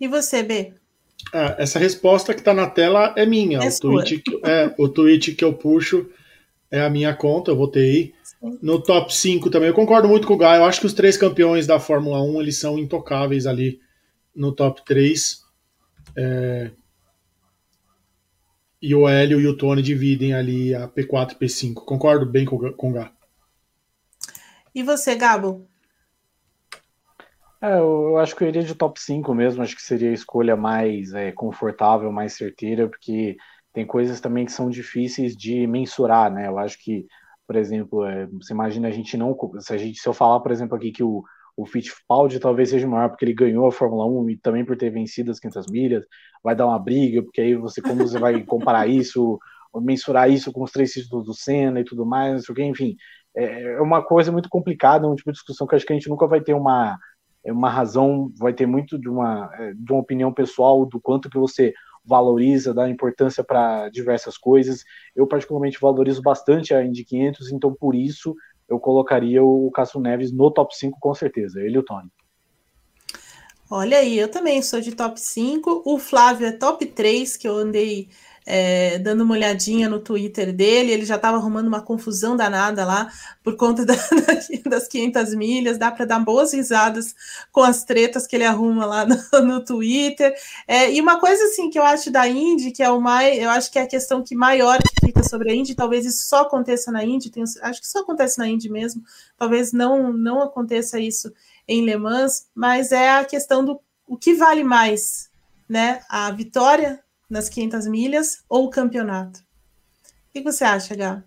E 0.00 0.08
você, 0.08 0.42
B? 0.42 0.72
Ah, 1.32 1.56
essa 1.58 1.78
resposta 1.78 2.32
que 2.32 2.40
está 2.40 2.54
na 2.54 2.68
tela 2.68 3.14
é 3.16 3.26
minha. 3.26 3.58
É 3.58 3.68
o, 3.68 3.78
tweet 3.78 4.18
que, 4.18 4.40
é, 4.44 4.74
o 4.78 4.88
tweet 4.88 5.34
que 5.34 5.44
eu 5.44 5.52
puxo 5.52 6.08
é 6.70 6.80
a 6.80 6.88
minha 6.88 7.14
conta, 7.14 7.50
eu 7.50 7.56
votei. 7.56 8.14
No 8.62 8.80
top 8.80 9.14
5 9.14 9.50
também, 9.50 9.68
eu 9.68 9.74
concordo 9.74 10.08
muito 10.08 10.26
com 10.26 10.32
o 10.32 10.38
Guy. 10.38 10.56
Eu 10.56 10.64
acho 10.64 10.80
que 10.80 10.86
os 10.86 10.94
três 10.94 11.16
campeões 11.16 11.66
da 11.66 11.78
Fórmula 11.78 12.22
1 12.22 12.40
eles 12.40 12.56
são 12.56 12.78
intocáveis 12.78 13.46
ali 13.46 13.78
no 14.34 14.52
top 14.52 14.82
3. 14.86 15.42
É... 16.16 16.70
E 18.82 18.94
o 18.94 19.08
Hélio 19.08 19.40
e 19.40 19.46
o 19.46 19.56
Tony 19.56 19.82
dividem 19.82 20.34
ali 20.34 20.74
a 20.74 20.88
P4 20.88 21.32
e 21.32 21.34
P5. 21.34 21.74
Concordo 21.84 22.24
bem 22.24 22.46
com, 22.46 22.72
com 22.72 22.90
o 22.90 22.92
Gá. 22.94 23.12
E 24.74 24.82
você, 24.82 25.14
Gabo? 25.14 25.68
É, 27.60 27.78
eu 27.78 28.16
acho 28.16 28.34
que 28.34 28.42
eu 28.42 28.48
iria 28.48 28.62
de 28.62 28.74
top 28.74 28.98
5 28.98 29.34
mesmo, 29.34 29.62
acho 29.62 29.76
que 29.76 29.82
seria 29.82 30.08
a 30.08 30.14
escolha 30.14 30.56
mais 30.56 31.12
é, 31.12 31.30
confortável, 31.30 32.10
mais 32.10 32.32
certeira, 32.32 32.88
porque 32.88 33.36
tem 33.72 33.86
coisas 33.86 34.18
também 34.18 34.46
que 34.46 34.52
são 34.52 34.70
difíceis 34.70 35.36
de 35.36 35.66
mensurar, 35.66 36.32
né? 36.32 36.46
Eu 36.48 36.58
acho 36.58 36.78
que, 36.82 37.06
por 37.46 37.56
exemplo, 37.56 38.04
é, 38.06 38.26
você 38.28 38.54
imagina 38.54 38.88
a 38.88 38.90
gente 38.90 39.16
não. 39.16 39.36
Se, 39.58 39.74
a 39.74 39.76
gente, 39.76 40.00
se 40.00 40.08
eu 40.08 40.14
falar, 40.14 40.40
por 40.40 40.50
exemplo, 40.50 40.74
aqui 40.74 40.90
que 40.90 41.02
o, 41.02 41.22
o 41.60 41.66
Fittipaldi 41.66 42.38
talvez 42.38 42.70
seja 42.70 42.86
maior 42.86 43.08
porque 43.10 43.24
ele 43.24 43.34
ganhou 43.34 43.66
a 43.66 43.72
Fórmula 43.72 44.06
1 44.06 44.30
e 44.30 44.36
também 44.36 44.64
por 44.64 44.76
ter 44.76 44.90
vencido 44.90 45.30
as 45.30 45.38
500 45.38 45.66
milhas, 45.70 46.04
vai 46.42 46.56
dar 46.56 46.66
uma 46.66 46.78
briga, 46.78 47.22
porque 47.22 47.40
aí 47.40 47.54
você, 47.54 47.82
como 47.82 48.06
você 48.06 48.18
vai 48.18 48.42
comparar 48.44 48.86
isso, 48.88 49.38
mensurar 49.76 50.30
isso 50.30 50.52
com 50.52 50.62
os 50.62 50.72
três 50.72 50.92
títulos 50.92 51.26
do 51.26 51.34
Senna 51.34 51.80
e 51.80 51.84
tudo 51.84 52.06
mais, 52.06 52.32
não 52.32 52.40
sei 52.40 52.52
o 52.52 52.56
que, 52.56 52.64
enfim, 52.64 52.96
é, 53.36 53.74
é 53.74 53.80
uma 53.80 54.02
coisa 54.02 54.32
muito 54.32 54.48
complicada, 54.48 55.06
um 55.06 55.14
tipo 55.14 55.30
de 55.30 55.36
discussão 55.36 55.66
que 55.66 55.74
acho 55.74 55.86
que 55.86 55.92
a 55.92 55.96
gente 55.96 56.08
nunca 56.08 56.26
vai 56.26 56.40
ter 56.40 56.54
uma 56.54 56.98
é 57.42 57.52
uma 57.52 57.70
razão, 57.70 58.30
vai 58.38 58.52
ter 58.52 58.66
muito 58.66 58.98
de 58.98 59.08
uma, 59.08 59.50
é, 59.54 59.72
de 59.72 59.92
uma 59.92 60.00
opinião 60.00 60.32
pessoal 60.32 60.84
do 60.84 61.00
quanto 61.00 61.30
que 61.30 61.38
você 61.38 61.72
valoriza, 62.04 62.74
dá 62.74 62.88
importância 62.88 63.44
para 63.44 63.88
diversas 63.88 64.36
coisas. 64.36 64.84
Eu 65.14 65.26
particularmente 65.26 65.80
valorizo 65.80 66.22
bastante 66.22 66.74
a 66.74 66.84
Indy 66.84 67.04
500, 67.04 67.52
então 67.52 67.74
por 67.74 67.94
isso 67.94 68.34
eu 68.70 68.78
colocaria 68.78 69.42
o 69.42 69.70
Castro 69.72 70.00
Neves 70.00 70.32
no 70.32 70.50
top 70.50 70.76
5 70.76 70.98
com 71.00 71.12
certeza, 71.12 71.60
ele 71.60 71.74
e 71.74 71.78
o 71.78 71.82
Tony. 71.82 72.08
Olha 73.68 73.98
aí, 73.98 74.18
eu 74.18 74.28
também 74.28 74.62
sou 74.62 74.80
de 74.80 74.94
top 74.94 75.20
5, 75.20 75.82
o 75.84 75.98
Flávio 75.98 76.46
é 76.46 76.52
top 76.52 76.86
3, 76.86 77.36
que 77.36 77.46
eu 77.46 77.56
andei 77.56 78.08
é, 78.52 78.98
dando 78.98 79.22
uma 79.22 79.34
olhadinha 79.34 79.88
no 79.88 80.00
Twitter 80.00 80.52
dele, 80.52 80.90
ele 80.90 81.04
já 81.04 81.14
estava 81.14 81.36
arrumando 81.36 81.68
uma 81.68 81.80
confusão 81.80 82.36
danada 82.36 82.84
lá 82.84 83.08
por 83.44 83.54
conta 83.54 83.84
da, 83.86 83.94
das 84.66 84.88
500 84.88 85.36
milhas. 85.36 85.78
Dá 85.78 85.92
para 85.92 86.04
dar 86.04 86.18
boas 86.18 86.52
risadas 86.52 87.14
com 87.52 87.62
as 87.62 87.84
tretas 87.84 88.26
que 88.26 88.34
ele 88.34 88.44
arruma 88.44 88.84
lá 88.84 89.06
no, 89.06 89.40
no 89.40 89.64
Twitter. 89.64 90.34
É, 90.66 90.92
e 90.92 91.00
uma 91.00 91.20
coisa 91.20 91.44
assim 91.44 91.70
que 91.70 91.78
eu 91.78 91.84
acho 91.84 92.10
da 92.10 92.26
Indy, 92.26 92.72
que 92.72 92.82
é 92.82 92.90
o 92.90 93.00
mais, 93.00 93.38
eu 93.38 93.48
acho 93.50 93.70
que 93.70 93.78
é 93.78 93.82
a 93.82 93.86
questão 93.86 94.20
que 94.20 94.34
maior 94.34 94.78
que 94.78 95.06
fica 95.06 95.22
sobre 95.22 95.52
a 95.52 95.54
Indy, 95.54 95.76
talvez 95.76 96.04
isso 96.04 96.26
só 96.26 96.40
aconteça 96.40 96.90
na 96.90 97.04
Indy, 97.04 97.30
tenho, 97.30 97.46
acho 97.62 97.80
que 97.80 97.86
só 97.86 98.00
acontece 98.00 98.36
na 98.36 98.48
Indy 98.48 98.68
mesmo, 98.68 99.02
talvez 99.38 99.72
não, 99.72 100.12
não 100.12 100.42
aconteça 100.42 100.98
isso 100.98 101.32
em 101.68 101.84
Le 101.84 101.96
Mans, 101.96 102.46
mas 102.52 102.90
é 102.90 103.10
a 103.10 103.24
questão 103.24 103.64
do 103.64 103.80
o 104.08 104.16
que 104.16 104.34
vale 104.34 104.64
mais, 104.64 105.30
né? 105.68 106.00
A 106.08 106.32
vitória 106.32 107.00
nas 107.30 107.48
500 107.48 107.86
milhas 107.86 108.38
ou 108.48 108.64
o 108.64 108.70
campeonato? 108.70 109.38
O 109.38 110.32
que 110.32 110.42
você 110.42 110.64
acha, 110.64 110.94
Gá? 110.94 111.22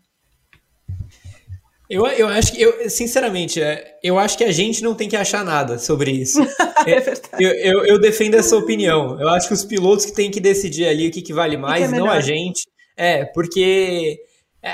Eu, 1.89 2.05
eu 2.07 2.27
acho 2.27 2.53
que, 2.53 2.61
eu, 2.61 2.89
sinceramente, 2.89 3.61
é, 3.61 3.99
eu 4.01 4.17
acho 4.17 4.37
que 4.37 4.43
a 4.43 4.51
gente 4.51 4.81
não 4.81 4.95
tem 4.95 5.07
que 5.07 5.15
achar 5.15 5.43
nada 5.43 5.77
sobre 5.77 6.11
isso. 6.11 6.41
é 6.87 7.13
eu, 7.39 7.51
eu, 7.51 7.85
eu, 7.85 7.99
defendo 7.99 8.35
essa 8.35 8.57
opinião. 8.57 9.19
Eu 9.19 9.29
acho 9.29 9.47
que 9.47 9.53
os 9.53 9.63
pilotos 9.63 10.05
que 10.05 10.13
têm 10.13 10.31
que 10.31 10.39
decidir 10.39 10.87
ali 10.87 11.07
o 11.07 11.11
que, 11.11 11.21
que 11.21 11.33
vale 11.33 11.57
mais, 11.57 11.89
que 11.89 11.95
é 11.95 11.99
não 11.99 12.09
a 12.09 12.19
gente. 12.19 12.67
É, 12.95 13.25
porque 13.25 14.19
é, 14.61 14.73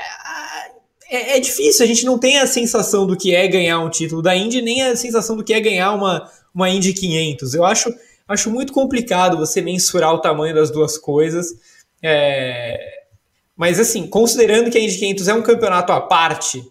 é, 1.10 1.36
é, 1.36 1.40
difícil, 1.40 1.84
a 1.84 1.88
gente 1.88 2.04
não 2.04 2.18
tem 2.18 2.38
a 2.38 2.46
sensação 2.46 3.06
do 3.06 3.16
que 3.16 3.34
é 3.34 3.48
ganhar 3.48 3.80
um 3.80 3.90
título 3.90 4.22
da 4.22 4.36
Indy, 4.36 4.62
nem 4.62 4.82
a 4.82 4.94
sensação 4.94 5.36
do 5.36 5.42
que 5.42 5.52
é 5.52 5.60
ganhar 5.60 5.92
uma, 5.92 6.30
uma 6.54 6.70
Indy 6.70 6.94
500. 6.94 7.54
Eu 7.54 7.64
acho, 7.64 7.92
acho 8.30 8.50
muito 8.50 8.72
complicado 8.72 9.36
você 9.36 9.60
mensurar 9.60 10.14
o 10.14 10.20
tamanho 10.20 10.54
das 10.54 10.70
duas 10.70 10.96
coisas. 10.96 11.48
É... 12.02 12.78
Mas, 13.56 13.78
assim, 13.78 14.06
considerando 14.06 14.70
que 14.70 14.78
a 14.78 14.80
Indy 14.80 14.96
500 14.98 15.28
é 15.28 15.34
um 15.34 15.42
campeonato 15.42 15.92
à 15.92 16.00
parte, 16.00 16.64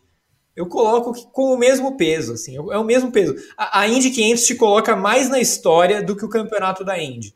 eu 0.56 0.66
coloco 0.66 1.14
com 1.32 1.54
o 1.54 1.58
mesmo 1.58 1.98
peso, 1.98 2.34
assim, 2.34 2.56
é 2.56 2.78
o 2.78 2.84
mesmo 2.84 3.12
peso. 3.12 3.36
A, 3.56 3.82
a 3.82 3.88
Indy 3.88 4.10
500 4.10 4.46
te 4.46 4.56
coloca 4.56 4.96
mais 4.96 5.30
na 5.30 5.40
história 5.40 6.02
do 6.02 6.16
que 6.16 6.26
o 6.26 6.30
campeonato 6.30 6.84
da 6.84 6.98
Indy. 6.98 7.36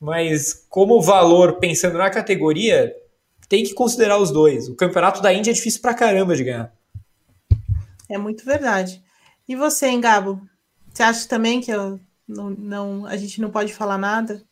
Mas, 0.00 0.66
como 0.68 1.00
valor, 1.00 1.58
pensando 1.58 1.96
na 1.98 2.10
categoria, 2.10 2.92
tem 3.48 3.62
que 3.62 3.74
considerar 3.74 4.18
os 4.18 4.30
dois. 4.30 4.68
O 4.68 4.74
campeonato 4.74 5.22
da 5.22 5.32
Indy 5.32 5.50
é 5.50 5.52
difícil 5.52 5.80
pra 5.80 5.94
caramba 5.94 6.34
de 6.34 6.44
ganhar. 6.44 6.72
É 8.08 8.18
muito 8.18 8.44
verdade. 8.44 9.02
E 9.46 9.54
você, 9.54 9.86
hein, 9.86 10.00
Gabo? 10.00 10.40
Você 10.92 11.02
acha 11.02 11.28
também 11.28 11.60
que 11.60 11.70
eu 11.70 12.00
não, 12.34 12.50
não, 12.50 13.06
a 13.06 13.16
gente 13.16 13.40
não 13.40 13.50
pode 13.50 13.72
falar 13.72 13.98
nada? 13.98 14.42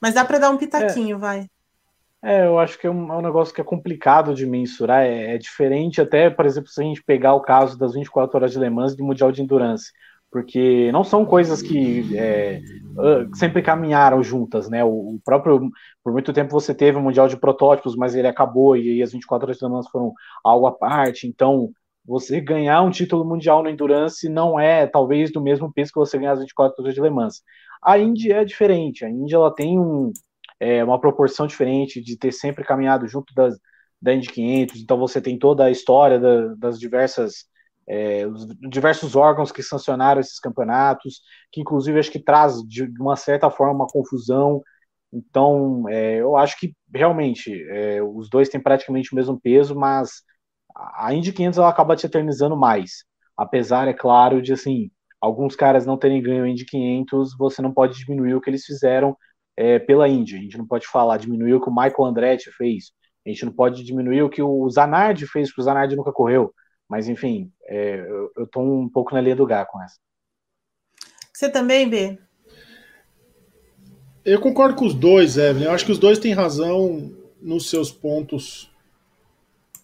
Mas 0.00 0.14
dá 0.14 0.24
para 0.24 0.38
dar 0.38 0.50
um 0.50 0.56
pitaquinho, 0.56 1.16
é. 1.16 1.18
vai. 1.18 1.46
É, 2.22 2.46
eu 2.46 2.58
acho 2.58 2.78
que 2.78 2.86
é 2.86 2.90
um, 2.90 3.12
é 3.12 3.16
um, 3.16 3.22
negócio 3.22 3.54
que 3.54 3.60
é 3.60 3.64
complicado 3.64 4.34
de 4.34 4.44
mensurar. 4.44 5.04
É, 5.04 5.34
é, 5.34 5.38
diferente, 5.38 6.00
até, 6.00 6.28
por 6.28 6.46
exemplo, 6.46 6.68
se 6.68 6.80
a 6.80 6.84
gente 6.84 7.02
pegar 7.02 7.34
o 7.34 7.40
caso 7.40 7.78
das 7.78 7.94
24 7.94 8.36
horas 8.36 8.52
de 8.52 8.58
Le 8.58 8.70
Mans 8.70 8.92
e 8.92 8.96
do 8.96 9.04
Mundial 9.04 9.30
de 9.30 9.40
Endurance, 9.40 9.92
porque 10.30 10.90
não 10.92 11.04
são 11.04 11.24
coisas 11.24 11.62
que 11.62 12.16
é, 12.16 12.60
sempre 13.34 13.62
caminharam 13.62 14.22
juntas, 14.22 14.68
né? 14.68 14.84
O, 14.84 15.14
o, 15.14 15.20
próprio, 15.24 15.70
por 16.02 16.12
muito 16.12 16.32
tempo 16.32 16.50
você 16.50 16.74
teve 16.74 16.98
o 16.98 17.00
Mundial 17.00 17.28
de 17.28 17.36
Protótipos, 17.36 17.96
mas 17.96 18.14
ele 18.14 18.26
acabou 18.26 18.76
e, 18.76 18.98
e 18.98 19.02
as 19.02 19.12
24 19.12 19.46
horas 19.46 19.58
de 19.58 19.64
Le 19.64 19.70
Mans 19.70 19.88
foram 19.88 20.12
algo 20.44 20.66
à 20.66 20.72
parte. 20.72 21.26
Então, 21.26 21.70
você 22.08 22.40
ganhar 22.40 22.80
um 22.82 22.90
título 22.90 23.22
mundial 23.22 23.62
no 23.62 23.68
Endurance 23.68 24.28
não 24.30 24.58
é, 24.58 24.86
talvez, 24.86 25.30
do 25.30 25.42
mesmo 25.42 25.70
peso 25.70 25.92
que 25.92 25.98
você 25.98 26.16
ganhar 26.16 26.32
as 26.32 26.40
24 26.40 26.82
horas 26.82 26.94
de 26.94 27.02
Le 27.02 27.10
Mans. 27.10 27.42
A 27.82 27.98
Indy 27.98 28.32
é 28.32 28.44
diferente, 28.44 29.04
a 29.04 29.10
Indy 29.10 29.34
ela 29.34 29.54
tem 29.54 29.78
um, 29.78 30.10
é, 30.58 30.82
uma 30.82 30.98
proporção 30.98 31.46
diferente 31.46 32.00
de 32.00 32.16
ter 32.16 32.32
sempre 32.32 32.64
caminhado 32.64 33.06
junto 33.06 33.34
das, 33.34 33.58
da 34.00 34.14
Indy 34.14 34.28
500, 34.28 34.80
então 34.80 34.96
você 34.98 35.20
tem 35.20 35.38
toda 35.38 35.64
a 35.64 35.70
história 35.70 36.18
da, 36.18 36.54
das 36.54 36.78
diversas 36.80 37.46
é, 37.90 38.26
os 38.26 38.46
diversos 38.70 39.16
órgãos 39.16 39.50
que 39.50 39.62
sancionaram 39.62 40.20
esses 40.20 40.38
campeonatos, 40.38 41.22
que 41.50 41.60
inclusive 41.60 41.98
acho 41.98 42.10
que 42.10 42.22
traz 42.22 42.62
de 42.62 42.84
uma 43.00 43.16
certa 43.16 43.50
forma 43.50 43.74
uma 43.74 43.86
confusão. 43.86 44.62
Então, 45.10 45.88
é, 45.88 46.16
eu 46.16 46.36
acho 46.36 46.58
que 46.58 46.74
realmente 46.94 47.50
é, 47.70 48.02
os 48.02 48.28
dois 48.28 48.50
têm 48.50 48.60
praticamente 48.60 49.12
o 49.12 49.16
mesmo 49.16 49.40
peso, 49.40 49.74
mas 49.74 50.22
a 50.78 51.12
Indy 51.12 51.32
500 51.32 51.58
ela 51.58 51.68
acaba 51.68 51.96
te 51.96 52.06
eternizando 52.06 52.56
mais. 52.56 53.04
Apesar, 53.36 53.88
é 53.88 53.92
claro, 53.92 54.40
de 54.40 54.52
assim, 54.52 54.90
alguns 55.20 55.56
caras 55.56 55.84
não 55.84 55.98
terem 55.98 56.22
ganho 56.22 56.44
a 56.44 56.48
Indy 56.48 56.64
500, 56.64 57.36
você 57.36 57.60
não 57.60 57.72
pode 57.72 57.98
diminuir 57.98 58.34
o 58.34 58.40
que 58.40 58.48
eles 58.48 58.64
fizeram 58.64 59.16
é, 59.56 59.78
pela 59.78 60.08
Indy. 60.08 60.36
A 60.36 60.40
gente 60.40 60.58
não 60.58 60.66
pode 60.66 60.86
falar, 60.86 61.16
diminuir 61.16 61.54
o 61.54 61.60
que 61.60 61.68
o 61.68 61.74
Michael 61.74 62.04
Andretti 62.04 62.50
fez. 62.52 62.92
A 63.26 63.30
gente 63.30 63.44
não 63.44 63.52
pode 63.52 63.82
diminuir 63.82 64.22
o 64.22 64.30
que 64.30 64.42
o 64.42 64.68
Zanardi 64.70 65.26
fez, 65.26 65.48
porque 65.48 65.60
o 65.60 65.64
Zanardi 65.64 65.96
nunca 65.96 66.12
correu. 66.12 66.52
Mas, 66.88 67.08
enfim, 67.08 67.52
é, 67.66 67.96
eu, 68.00 68.32
eu 68.36 68.46
tô 68.46 68.60
um 68.60 68.88
pouco 68.88 69.14
na 69.14 69.20
linha 69.20 69.36
do 69.36 69.46
Gá 69.46 69.66
com 69.66 69.82
essa. 69.82 69.96
Você 71.34 71.50
também, 71.50 71.88
B? 71.88 72.18
Eu 74.24 74.40
concordo 74.40 74.76
com 74.76 74.86
os 74.86 74.94
dois, 74.94 75.36
Evelyn. 75.36 75.66
Eu 75.66 75.72
acho 75.72 75.84
que 75.84 75.92
os 75.92 75.98
dois 75.98 76.18
têm 76.18 76.32
razão 76.32 77.12
nos 77.40 77.68
seus 77.68 77.92
pontos 77.92 78.70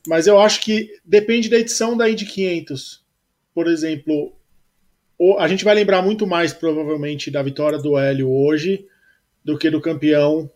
mas 0.06 0.26
eu 0.26 0.38
acho 0.38 0.60
que 0.60 0.90
depende 1.04 1.48
da 1.48 1.58
edição 1.58 1.96
da 1.96 2.08
Indy 2.08 2.26
500. 2.26 3.02
Por 3.54 3.66
exemplo, 3.66 4.34
a 5.38 5.48
gente 5.48 5.64
vai 5.64 5.74
lembrar 5.74 6.02
muito 6.02 6.26
mais, 6.26 6.52
provavelmente, 6.52 7.30
da 7.30 7.42
vitória 7.42 7.78
do 7.78 7.98
Hélio 7.98 8.30
hoje 8.30 8.86
do 9.44 9.58
que 9.58 9.70
do 9.70 9.80
campeão 9.80 10.50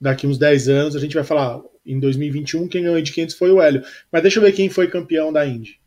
daqui 0.00 0.26
uns 0.26 0.38
10 0.38 0.68
anos. 0.68 0.96
A 0.96 1.00
gente 1.00 1.14
vai 1.14 1.24
falar, 1.24 1.60
em 1.84 1.98
2021, 1.98 2.68
quem 2.68 2.82
ganhou 2.82 2.96
a 2.96 3.00
Indy 3.00 3.12
500 3.12 3.36
foi 3.36 3.50
o 3.50 3.60
Hélio. 3.60 3.82
Mas 4.12 4.22
deixa 4.22 4.38
eu 4.38 4.42
ver 4.42 4.52
quem 4.52 4.68
foi 4.68 4.88
campeão 4.88 5.32
da 5.32 5.46
Indy. 5.46 5.80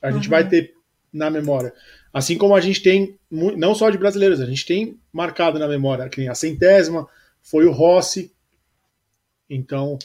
A 0.00 0.10
gente 0.10 0.24
uhum. 0.24 0.30
vai 0.30 0.48
ter 0.48 0.74
na 1.12 1.30
memória. 1.30 1.72
Assim 2.12 2.36
como 2.36 2.54
a 2.54 2.60
gente 2.60 2.82
tem, 2.82 3.18
não 3.30 3.74
só 3.74 3.88
de 3.88 3.98
brasileiros, 3.98 4.40
a 4.40 4.46
gente 4.46 4.66
tem 4.66 4.98
marcado 5.12 5.58
na 5.58 5.66
memória, 5.66 6.10
a 6.30 6.34
centésima 6.34 7.08
foi 7.42 7.64
o 7.64 7.72
Rossi. 7.72 8.30
Então, 9.48 9.98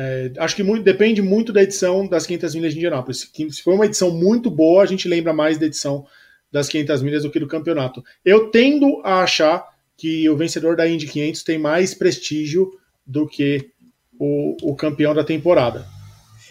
é, 0.00 0.30
acho 0.38 0.54
que 0.54 0.62
muito, 0.62 0.84
depende 0.84 1.20
muito 1.20 1.52
da 1.52 1.60
edição 1.60 2.06
das 2.06 2.24
500 2.24 2.54
milhas 2.54 2.72
de 2.72 2.78
Indianápolis. 2.78 3.28
Se 3.50 3.62
for 3.64 3.74
uma 3.74 3.84
edição 3.84 4.12
muito 4.12 4.48
boa, 4.48 4.84
a 4.84 4.86
gente 4.86 5.08
lembra 5.08 5.32
mais 5.32 5.58
da 5.58 5.66
edição 5.66 6.06
das 6.52 6.68
500 6.68 7.02
milhas 7.02 7.22
do 7.24 7.30
que 7.32 7.40
do 7.40 7.48
campeonato. 7.48 8.04
Eu 8.24 8.48
tendo 8.48 9.02
a 9.04 9.24
achar 9.24 9.66
que 9.96 10.30
o 10.30 10.36
vencedor 10.36 10.76
da 10.76 10.88
Indy 10.88 11.08
500 11.08 11.42
tem 11.42 11.58
mais 11.58 11.94
prestígio 11.94 12.70
do 13.04 13.26
que 13.26 13.72
o, 14.16 14.70
o 14.70 14.76
campeão 14.76 15.12
da 15.12 15.24
temporada. 15.24 15.84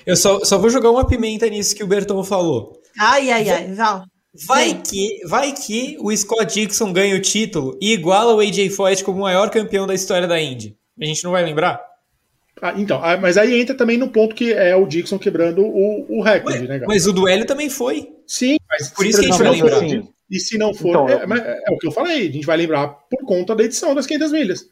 Eu 0.05 0.17
só, 0.17 0.43
só 0.43 0.57
vou 0.57 0.69
jogar 0.69 0.91
uma 0.91 1.07
pimenta 1.07 1.47
nisso 1.47 1.73
que 1.73 1.85
o 1.85 1.87
Berton 1.87 2.21
falou. 2.25 2.81
Ai, 2.99 3.31
ai, 3.31 3.49
ai, 3.49 3.73
Val. 3.73 4.03
Vai 4.45 4.81
que, 4.81 5.25
vai 5.25 5.53
que 5.53 5.95
o 6.01 6.15
Scott 6.15 6.53
Dixon 6.53 6.91
ganha 6.91 7.15
o 7.15 7.21
título 7.21 7.77
e 7.81 7.93
iguala 7.93 8.35
o 8.35 8.41
AJ 8.41 8.75
Foyt 8.75 9.05
como 9.05 9.19
o 9.19 9.21
maior 9.21 9.49
campeão 9.49 9.87
da 9.87 9.95
história 9.95 10.27
da 10.27 10.39
Indy. 10.39 10.77
A 11.01 11.05
gente 11.05 11.23
não 11.23 11.31
vai 11.31 11.45
lembrar? 11.45 11.86
Ah, 12.61 12.73
então, 12.75 12.99
ah, 13.03 13.17
mas 13.17 13.37
aí 13.37 13.59
entra 13.59 13.75
também 13.75 13.97
no 13.97 14.09
ponto 14.09 14.33
que 14.33 14.51
é 14.51 14.75
o 14.75 14.87
Dixon 14.87 15.19
quebrando 15.19 15.63
o, 15.63 16.17
o 16.17 16.21
recorde, 16.23 16.61
Ué, 16.61 16.79
né, 16.79 16.85
Mas 16.87 17.05
o 17.05 17.13
duelo 17.13 17.45
também 17.45 17.69
foi. 17.69 18.11
Sim, 18.25 18.57
mas 18.69 18.89
por 18.89 19.05
isso 19.05 19.19
que 19.19 19.27
a 19.27 19.29
gente 19.29 19.43
vai 19.43 19.51
lembrar. 19.51 19.77
Assim, 19.77 20.07
e 20.29 20.39
se 20.39 20.57
não 20.57 20.73
for, 20.73 20.89
então, 20.89 21.07
é, 21.09 21.63
é, 21.67 21.71
o 21.71 21.77
que 21.77 21.87
eu 21.87 21.91
falei, 21.91 22.27
a 22.27 22.31
gente 22.31 22.45
vai 22.45 22.57
lembrar 22.57 22.87
por 23.09 23.25
conta 23.25 23.55
da 23.55 23.63
edição 23.63 23.95
das 23.95 24.05
500 24.05 24.31
milhas. 24.31 24.69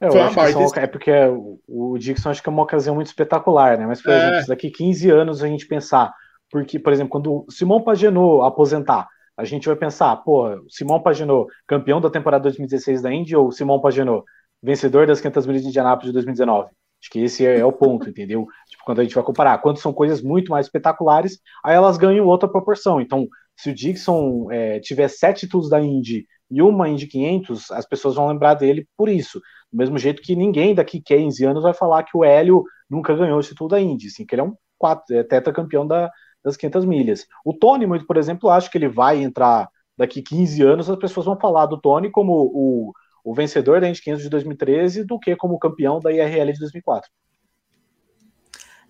É, 0.00 0.08
eu 0.08 0.22
acho 0.22 0.72
que 0.72 0.78
é 0.80 0.86
porque 0.86 1.10
o, 1.10 1.58
o 1.66 1.98
Dixon 1.98 2.28
acho 2.28 2.42
que 2.42 2.48
é 2.48 2.52
uma 2.52 2.62
ocasião 2.62 2.94
muito 2.94 3.06
espetacular, 3.06 3.78
né? 3.78 3.86
Mas, 3.86 4.02
por 4.02 4.12
é. 4.12 4.28
exemplo, 4.28 4.48
daqui 4.48 4.70
15 4.70 5.10
anos 5.10 5.42
a 5.42 5.48
gente 5.48 5.66
pensar, 5.66 6.12
porque, 6.50 6.78
por 6.78 6.92
exemplo, 6.92 7.10
quando 7.10 7.46
o 7.46 7.50
Simão 7.50 7.80
Pagenou 7.80 8.42
aposentar, 8.42 9.08
a 9.36 9.44
gente 9.44 9.66
vai 9.66 9.76
pensar, 9.76 10.16
pô, 10.16 10.62
Simão 10.68 11.00
Pagenou, 11.00 11.46
campeão 11.66 12.00
da 12.00 12.10
temporada 12.10 12.42
2016 12.42 13.00
da 13.00 13.12
Indy, 13.12 13.34
ou 13.34 13.50
Simão 13.50 13.80
Pagenou, 13.80 14.24
vencedor 14.62 15.06
das 15.06 15.20
500 15.20 15.46
milhas 15.46 15.62
de 15.62 15.68
Indianápolis 15.68 16.08
de 16.08 16.12
2019? 16.12 16.70
Acho 17.06 17.10
que 17.10 17.20
esse 17.20 17.46
é, 17.46 17.60
é 17.60 17.64
o 17.64 17.72
ponto, 17.72 18.08
entendeu? 18.08 18.46
Tipo, 18.68 18.84
quando 18.84 18.98
a 18.98 19.04
gente 19.04 19.14
vai 19.14 19.22
comparar, 19.22 19.58
quando 19.58 19.78
são 19.78 19.92
coisas 19.92 20.20
muito 20.20 20.50
mais 20.50 20.66
espetaculares, 20.66 21.40
aí 21.64 21.76
elas 21.76 21.96
ganham 21.96 22.26
outra 22.26 22.48
proporção. 22.48 23.00
Então, 23.00 23.28
se 23.56 23.70
o 23.70 23.74
Dixon 23.74 24.50
é, 24.50 24.80
tiver 24.80 25.06
sete 25.06 25.40
títulos 25.40 25.70
da 25.70 25.80
Indy 25.80 26.26
e 26.50 26.60
uma 26.60 26.88
Indy 26.88 27.06
500, 27.06 27.70
as 27.70 27.86
pessoas 27.86 28.16
vão 28.16 28.26
lembrar 28.26 28.54
dele 28.54 28.88
por 28.96 29.08
isso. 29.08 29.40
Do 29.72 29.78
mesmo 29.78 29.96
jeito 29.98 30.20
que 30.20 30.34
ninguém 30.34 30.74
daqui 30.74 31.00
15 31.00 31.44
anos 31.44 31.62
vai 31.62 31.72
falar 31.72 32.02
que 32.02 32.16
o 32.16 32.24
Hélio 32.24 32.64
nunca 32.90 33.14
ganhou 33.14 33.38
esse 33.38 33.50
título 33.50 33.70
da 33.70 33.80
Indy, 33.80 34.08
assim, 34.08 34.26
que 34.26 34.34
ele 34.34 34.42
é 34.42 34.44
um 34.44 34.54
quatro, 34.76 35.14
é 35.16 35.22
tetracampeão 35.22 35.86
da, 35.86 36.10
das 36.44 36.56
500 36.56 36.84
milhas. 36.86 37.26
O 37.44 37.54
Tony, 37.54 37.86
muito 37.86 38.04
por 38.04 38.16
exemplo, 38.16 38.50
acho 38.50 38.68
que 38.68 38.78
ele 38.78 38.88
vai 38.88 39.22
entrar 39.22 39.68
daqui 39.96 40.22
15 40.22 40.60
anos, 40.62 40.90
as 40.90 40.98
pessoas 40.98 41.24
vão 41.24 41.38
falar 41.38 41.66
do 41.66 41.80
Tony 41.80 42.10
como 42.10 42.32
o 42.32 42.92
o 43.26 43.34
vencedor 43.34 43.80
da 43.80 43.88
Indy 43.88 44.00
500 44.00 44.22
de 44.22 44.30
2013 44.30 45.04
do 45.04 45.18
que 45.18 45.34
como 45.34 45.58
campeão 45.58 45.98
da 45.98 46.12
IRL 46.12 46.52
de 46.52 46.60
2004. 46.60 47.10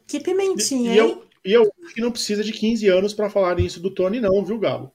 Que 0.07 0.21
pimentinha, 0.21 0.93
e, 0.93 0.95
e 0.95 0.99
eu, 0.99 1.25
e 1.43 1.53
eu 1.55 1.63
acho 1.83 1.95
que 1.95 2.03
não 2.03 2.13
precisa 2.13 2.45
de 2.45 2.53
15 2.53 2.87
anos 2.87 3.15
para 3.15 3.31
falar 3.31 3.59
isso 3.59 3.81
do 3.81 3.91
Tony, 3.91 4.21
não, 4.21 4.45
viu, 4.45 4.59
Galo? 4.59 4.93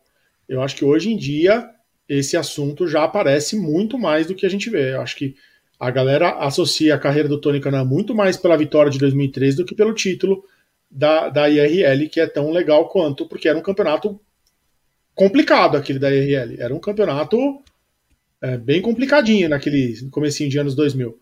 Eu 0.48 0.62
acho 0.62 0.76
que 0.76 0.86
hoje 0.86 1.12
em 1.12 1.18
dia 1.18 1.68
esse 2.08 2.38
assunto 2.38 2.88
já 2.88 3.04
aparece 3.04 3.58
muito 3.58 3.98
mais 3.98 4.28
do 4.28 4.36
que 4.36 4.46
a 4.46 4.50
gente 4.50 4.70
vê. 4.70 4.94
Eu 4.94 5.02
acho 5.02 5.16
que 5.16 5.36
A 5.80 5.90
galera 5.90 6.38
associa 6.38 6.94
a 6.94 7.00
carreira 7.00 7.28
do 7.28 7.42
Tony 7.42 7.60
Canan 7.60 7.84
muito 7.84 8.14
mais 8.14 8.38
pela 8.38 8.56
vitória 8.56 8.92
de 8.92 9.00
2013 9.00 9.58
do 9.58 9.66
que 9.66 9.74
pelo 9.74 9.96
título 9.96 10.44
da, 10.90 11.30
da 11.30 11.50
IRL, 11.50 12.08
que 12.10 12.20
é 12.20 12.28
tão 12.28 12.52
legal 12.52 12.88
quanto, 12.90 13.26
porque 13.26 13.50
era 13.50 13.58
um 13.58 13.64
campeonato 13.64 14.22
complicado 15.16 15.78
aquele 15.78 15.98
da 15.98 16.14
IRL. 16.14 16.62
Era 16.62 16.76
um 16.76 16.80
campeonato 16.80 17.60
é, 18.42 18.58
bem 18.58 18.82
complicadinho 18.82 19.48
naquele 19.48 20.10
comecinho 20.10 20.50
de 20.50 20.58
anos 20.58 20.76
2000. 20.76 21.18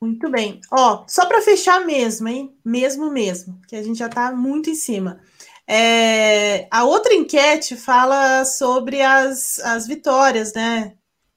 Muito 0.00 0.30
bem. 0.30 0.60
Ó, 0.70 1.04
só 1.06 1.26
para 1.26 1.42
fechar 1.42 1.84
mesmo, 1.84 2.26
hein? 2.26 2.56
Mesmo, 2.64 3.10
mesmo, 3.10 3.60
que 3.68 3.76
a 3.76 3.82
gente 3.82 3.98
já 3.98 4.06
está 4.06 4.32
muito 4.32 4.70
em 4.70 4.74
cima. 4.74 5.20
É, 5.66 6.66
a 6.70 6.84
outra 6.84 7.14
enquete 7.14 7.76
fala 7.76 8.44
sobre 8.44 9.02
as, 9.02 9.58
as 9.60 9.86
vitórias, 9.86 10.52
né? 10.54 10.94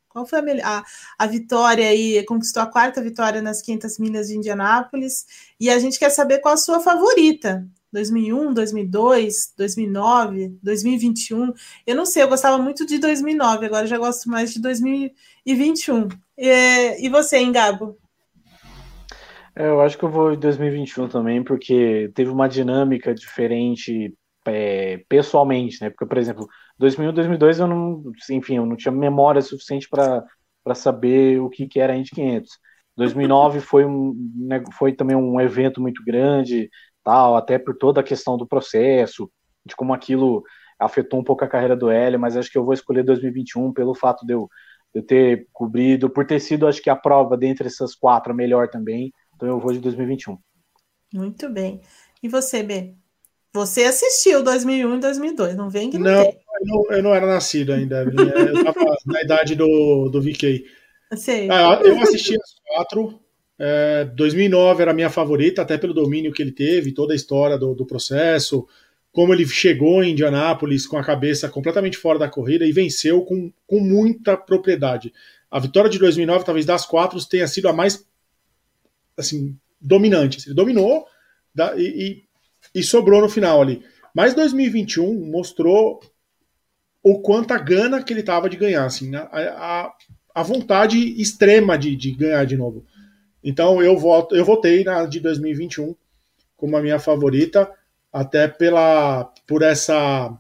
Qual 0.07 0.25
foi 0.25 0.39
a, 0.39 0.41
melhor, 0.41 0.65
a, 0.65 0.83
a 1.19 1.27
vitória 1.27 1.87
aí? 1.87 2.23
Conquistou 2.25 2.63
a 2.63 2.67
quarta 2.67 3.01
vitória 3.01 3.41
nas 3.41 3.61
500 3.61 3.99
milhas 3.99 4.27
de 4.29 4.37
Indianápolis. 4.37 5.25
E 5.59 5.69
a 5.69 5.77
gente 5.77 5.99
quer 5.99 6.09
saber 6.09 6.39
qual 6.39 6.53
a 6.53 6.57
sua 6.57 6.79
favorita. 6.79 7.67
2001, 7.93 8.53
2002, 8.53 9.53
2009, 9.55 10.57
2021. 10.63 11.53
Eu 11.85 11.95
não 11.95 12.05
sei, 12.05 12.23
eu 12.23 12.27
gostava 12.27 12.57
muito 12.57 12.85
de 12.85 12.97
2009, 12.97 13.67
agora 13.67 13.85
já 13.85 13.97
gosto 13.99 14.27
mais 14.27 14.51
de 14.51 14.59
2021. 14.59 16.09
E, 16.35 17.05
e 17.05 17.09
você, 17.09 17.37
hein, 17.37 17.51
Gabo? 17.51 17.95
É, 19.55 19.67
eu 19.67 19.79
acho 19.81 19.97
que 19.97 20.03
eu 20.03 20.09
vou 20.09 20.33
em 20.33 20.39
2021 20.39 21.07
também, 21.07 21.43
porque 21.43 22.11
teve 22.15 22.31
uma 22.31 22.49
dinâmica 22.49 23.13
diferente 23.13 24.11
é, 24.47 24.97
pessoalmente, 25.07 25.79
né? 25.79 25.91
Porque, 25.91 26.07
por 26.07 26.17
exemplo, 26.17 26.47
2001, 26.79 27.13
2002 27.13 27.59
eu 27.59 27.67
não, 27.67 28.03
enfim, 28.31 28.57
eu 28.57 28.65
não 28.65 28.75
tinha 28.75 28.91
memória 28.91 29.41
suficiente 29.41 29.87
para 29.87 30.25
saber 30.73 31.39
o 31.39 31.49
que, 31.49 31.67
que 31.67 31.79
era 31.79 31.93
a 31.93 31.95
Indy 31.95 32.09
500. 32.09 32.51
2009 32.97 33.59
foi, 33.59 33.85
um, 33.85 34.13
né, 34.35 34.63
foi 34.73 34.93
também 34.93 35.15
um 35.15 35.39
evento 35.39 35.81
muito 35.81 36.03
grande, 36.03 36.69
tal, 37.03 37.35
até 37.35 37.57
por 37.57 37.75
toda 37.75 38.01
a 38.01 38.03
questão 38.03 38.37
do 38.37 38.47
processo, 38.47 39.29
de 39.65 39.75
como 39.75 39.93
aquilo 39.93 40.43
afetou 40.79 41.19
um 41.19 41.23
pouco 41.23 41.43
a 41.43 41.47
carreira 41.47 41.75
do 41.75 41.89
Hélio, 41.89 42.19
mas 42.19 42.35
acho 42.35 42.51
que 42.51 42.57
eu 42.57 42.65
vou 42.65 42.73
escolher 42.73 43.03
2021 43.03 43.73
pelo 43.73 43.95
fato 43.95 44.25
de 44.25 44.33
eu, 44.33 44.49
de 44.93 45.01
eu 45.01 45.05
ter 45.05 45.47
cobrido, 45.51 46.09
por 46.09 46.25
ter 46.25 46.39
sido, 46.39 46.67
acho 46.67 46.81
que 46.81 46.89
a 46.89 46.95
prova 46.95 47.37
dentre 47.37 47.67
essas 47.67 47.95
quatro 47.95 48.31
a 48.31 48.35
melhor 48.35 48.67
também, 48.69 49.13
então 49.35 49.47
eu 49.47 49.59
vou 49.59 49.71
de 49.73 49.79
2021. 49.79 50.37
Muito 51.13 51.49
bem. 51.49 51.81
E 52.21 52.27
você, 52.27 52.63
B? 52.63 52.95
Você 53.53 53.83
assistiu 53.83 54.43
2001 54.43 54.95
e 54.95 54.99
2002, 54.99 55.55
não 55.55 55.69
vem 55.69 55.91
que 55.91 55.97
não, 55.97 56.11
não, 56.11 56.21
eu 56.21 56.65
não 56.65 56.91
Eu 56.91 57.03
não 57.03 57.13
era 57.13 57.27
nascido 57.27 57.71
ainda, 57.71 58.03
eu 58.03 58.53
estava 58.55 58.79
na 59.05 59.21
idade 59.21 59.55
do, 59.55 60.09
do 60.09 60.21
VK. 60.21 60.65
Sei. 61.15 61.47
Ah, 61.51 61.79
eu 61.83 61.99
assisti 62.01 62.35
as 62.35 62.55
quatro, 62.65 63.19
é, 63.59 64.05
2009 64.05 64.81
era 64.81 64.91
a 64.91 64.93
minha 64.95 65.09
favorita, 65.09 65.61
até 65.61 65.77
pelo 65.77 65.93
domínio 65.93 66.31
que 66.31 66.41
ele 66.41 66.51
teve, 66.51 66.91
toda 66.91 67.13
a 67.13 67.15
história 67.15 67.57
do, 67.57 67.73
do 67.73 67.85
processo, 67.85 68.67
como 69.11 69.33
ele 69.33 69.47
chegou 69.47 70.03
em 70.03 70.11
Indianápolis 70.11 70.87
com 70.87 70.97
a 70.97 71.03
cabeça 71.03 71.47
completamente 71.47 71.97
fora 71.97 72.17
da 72.17 72.27
corrida 72.27 72.65
e 72.65 72.71
venceu 72.71 73.21
com, 73.21 73.53
com 73.67 73.79
muita 73.79 74.35
propriedade. 74.35 75.13
A 75.51 75.59
vitória 75.59 75.89
de 75.89 75.99
2009, 75.99 76.43
talvez 76.43 76.65
das 76.65 76.83
quatro, 76.83 77.23
tenha 77.27 77.47
sido 77.47 77.69
a 77.69 77.73
mais 77.73 78.03
assim, 79.15 79.55
dominante. 79.79 80.47
Ele 80.47 80.55
dominou 80.55 81.05
da, 81.53 81.75
e, 81.77 82.23
e, 82.73 82.79
e, 82.79 82.83
sobrou 82.83 83.21
no 83.21 83.29
final 83.29 83.61
ali. 83.61 83.83
Mas 84.15 84.33
2021 84.33 85.29
mostrou 85.29 85.99
o 87.03 87.21
quanto 87.21 87.51
a 87.51 87.59
gana 87.59 88.01
que 88.01 88.13
ele 88.13 88.23
tava 88.23 88.49
de 88.49 88.57
ganhar, 88.57 88.85
assim, 88.85 89.13
a, 89.15 89.29
a, 89.31 89.93
a 90.33 90.43
vontade 90.43 90.97
extrema 91.21 91.77
de, 91.77 91.95
de 91.95 92.11
ganhar 92.11 92.45
de 92.45 92.57
novo. 92.57 92.85
Então 93.43 93.81
eu 93.81 93.97
voto, 93.97 94.35
eu 94.35 94.45
votei 94.45 94.83
na 94.83 95.05
de 95.05 95.19
2021 95.19 95.95
como 96.55 96.77
a 96.77 96.81
minha 96.81 96.99
favorita, 96.99 97.69
até 98.11 98.47
pela 98.47 99.33
por 99.45 99.61
essa 99.61 100.37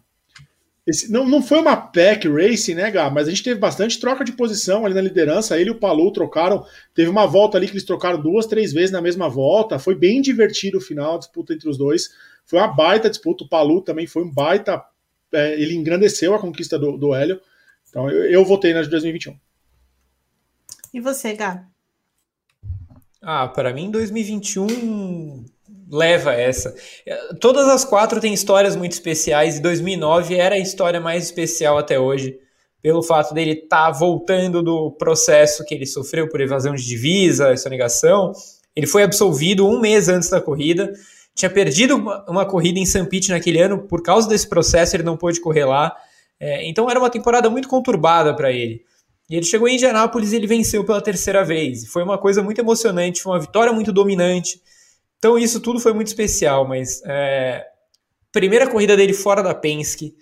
esse, 0.85 1.09
não, 1.09 1.25
não 1.25 1.41
foi 1.41 1.59
uma 1.59 1.77
pack 1.77 2.27
race, 2.27 2.75
né, 2.75 2.91
Gá? 2.91 3.09
Mas 3.09 3.27
a 3.27 3.29
gente 3.29 3.43
teve 3.43 3.57
bastante 3.59 3.99
troca 3.99 4.23
de 4.23 4.33
posição 4.33 4.85
ali 4.85 4.93
na 4.93 5.01
liderança. 5.01 5.57
Ele 5.57 5.69
e 5.69 5.71
o 5.71 5.79
Palu 5.79 6.11
trocaram. 6.11 6.65
Teve 6.93 7.09
uma 7.09 7.25
volta 7.25 7.57
ali 7.57 7.67
que 7.67 7.73
eles 7.73 7.85
trocaram 7.85 8.21
duas, 8.21 8.45
três 8.45 8.73
vezes 8.73 8.91
na 8.91 9.01
mesma 9.01 9.29
volta. 9.29 9.79
Foi 9.79 9.95
bem 9.95 10.21
divertido 10.21 10.77
o 10.77 10.81
final, 10.81 11.15
a 11.15 11.19
disputa 11.19 11.53
entre 11.53 11.69
os 11.69 11.77
dois. 11.77 12.09
Foi 12.45 12.59
uma 12.59 12.67
baita 12.67 13.09
disputa. 13.09 13.45
O 13.45 13.47
Palu 13.47 13.81
também 13.81 14.05
foi 14.05 14.23
um 14.23 14.31
baita. 14.31 14.83
É, 15.31 15.53
ele 15.59 15.73
engrandeceu 15.73 16.35
a 16.35 16.39
conquista 16.39 16.77
do, 16.77 16.97
do 16.97 17.15
Hélio. 17.15 17.39
Então 17.89 18.09
eu, 18.09 18.25
eu 18.25 18.43
votei 18.43 18.73
na 18.73 18.81
de 18.81 18.89
2021. 18.89 19.37
E 20.93 20.99
você, 20.99 21.33
Gá? 21.33 21.65
Ah, 23.25 23.47
para 23.47 23.73
mim 23.73 23.89
2021 23.89 25.45
leva 25.89 26.33
essa. 26.33 26.75
Todas 27.39 27.69
as 27.69 27.85
quatro 27.85 28.19
têm 28.19 28.33
histórias 28.33 28.75
muito 28.75 28.91
especiais 28.91 29.57
e 29.57 29.61
2009 29.61 30.35
era 30.35 30.55
a 30.55 30.59
história 30.59 30.99
mais 30.99 31.23
especial 31.23 31.77
até 31.77 31.97
hoje, 31.97 32.37
pelo 32.81 33.01
fato 33.01 33.33
dele 33.33 33.51
estar 33.51 33.85
tá 33.85 33.91
voltando 33.91 34.61
do 34.61 34.91
processo 34.91 35.63
que 35.63 35.73
ele 35.73 35.85
sofreu 35.85 36.27
por 36.27 36.41
evasão 36.41 36.75
de 36.75 36.85
divisa, 36.85 37.55
sonegação. 37.55 38.33
Ele 38.75 38.87
foi 38.87 39.03
absolvido 39.03 39.65
um 39.65 39.79
mês 39.79 40.09
antes 40.09 40.29
da 40.29 40.41
corrida, 40.41 40.91
tinha 41.33 41.49
perdido 41.49 41.95
uma, 41.95 42.25
uma 42.29 42.45
corrida 42.45 42.77
em 42.77 42.85
St. 42.85 43.05
Pete 43.05 43.29
naquele 43.29 43.61
ano 43.61 43.87
por 43.87 44.03
causa 44.03 44.27
desse 44.27 44.49
processo, 44.49 44.97
ele 44.97 45.03
não 45.03 45.15
pôde 45.15 45.39
correr 45.39 45.63
lá. 45.63 45.95
É, 46.37 46.67
então 46.67 46.89
era 46.89 46.99
uma 46.99 47.09
temporada 47.09 47.49
muito 47.49 47.69
conturbada 47.69 48.35
para 48.35 48.51
ele. 48.51 48.83
E 49.33 49.35
ele 49.35 49.47
chegou 49.47 49.67
em 49.67 49.73
Indianápolis 49.73 50.31
e 50.31 50.35
ele 50.35 50.45
venceu 50.45 50.85
pela 50.85 51.01
terceira 51.01 51.43
vez. 51.43 51.87
Foi 51.87 52.03
uma 52.03 52.19
coisa 52.19 52.43
muito 52.43 52.61
emocionante, 52.61 53.23
foi 53.23 53.31
uma 53.33 53.39
vitória 53.39 53.73
muito 53.73 53.91
dominante. 53.91 54.61
Então 55.17 55.39
isso 55.39 55.59
tudo 55.59 55.79
foi 55.79 55.91
muito 55.91 56.05
especial, 56.05 56.67
mas 56.67 57.01
é, 57.03 57.65
primeira 58.31 58.69
corrida 58.69 58.95
dele 58.95 59.11
fora 59.11 59.41
da 59.41 59.55
Penske, 59.55 60.13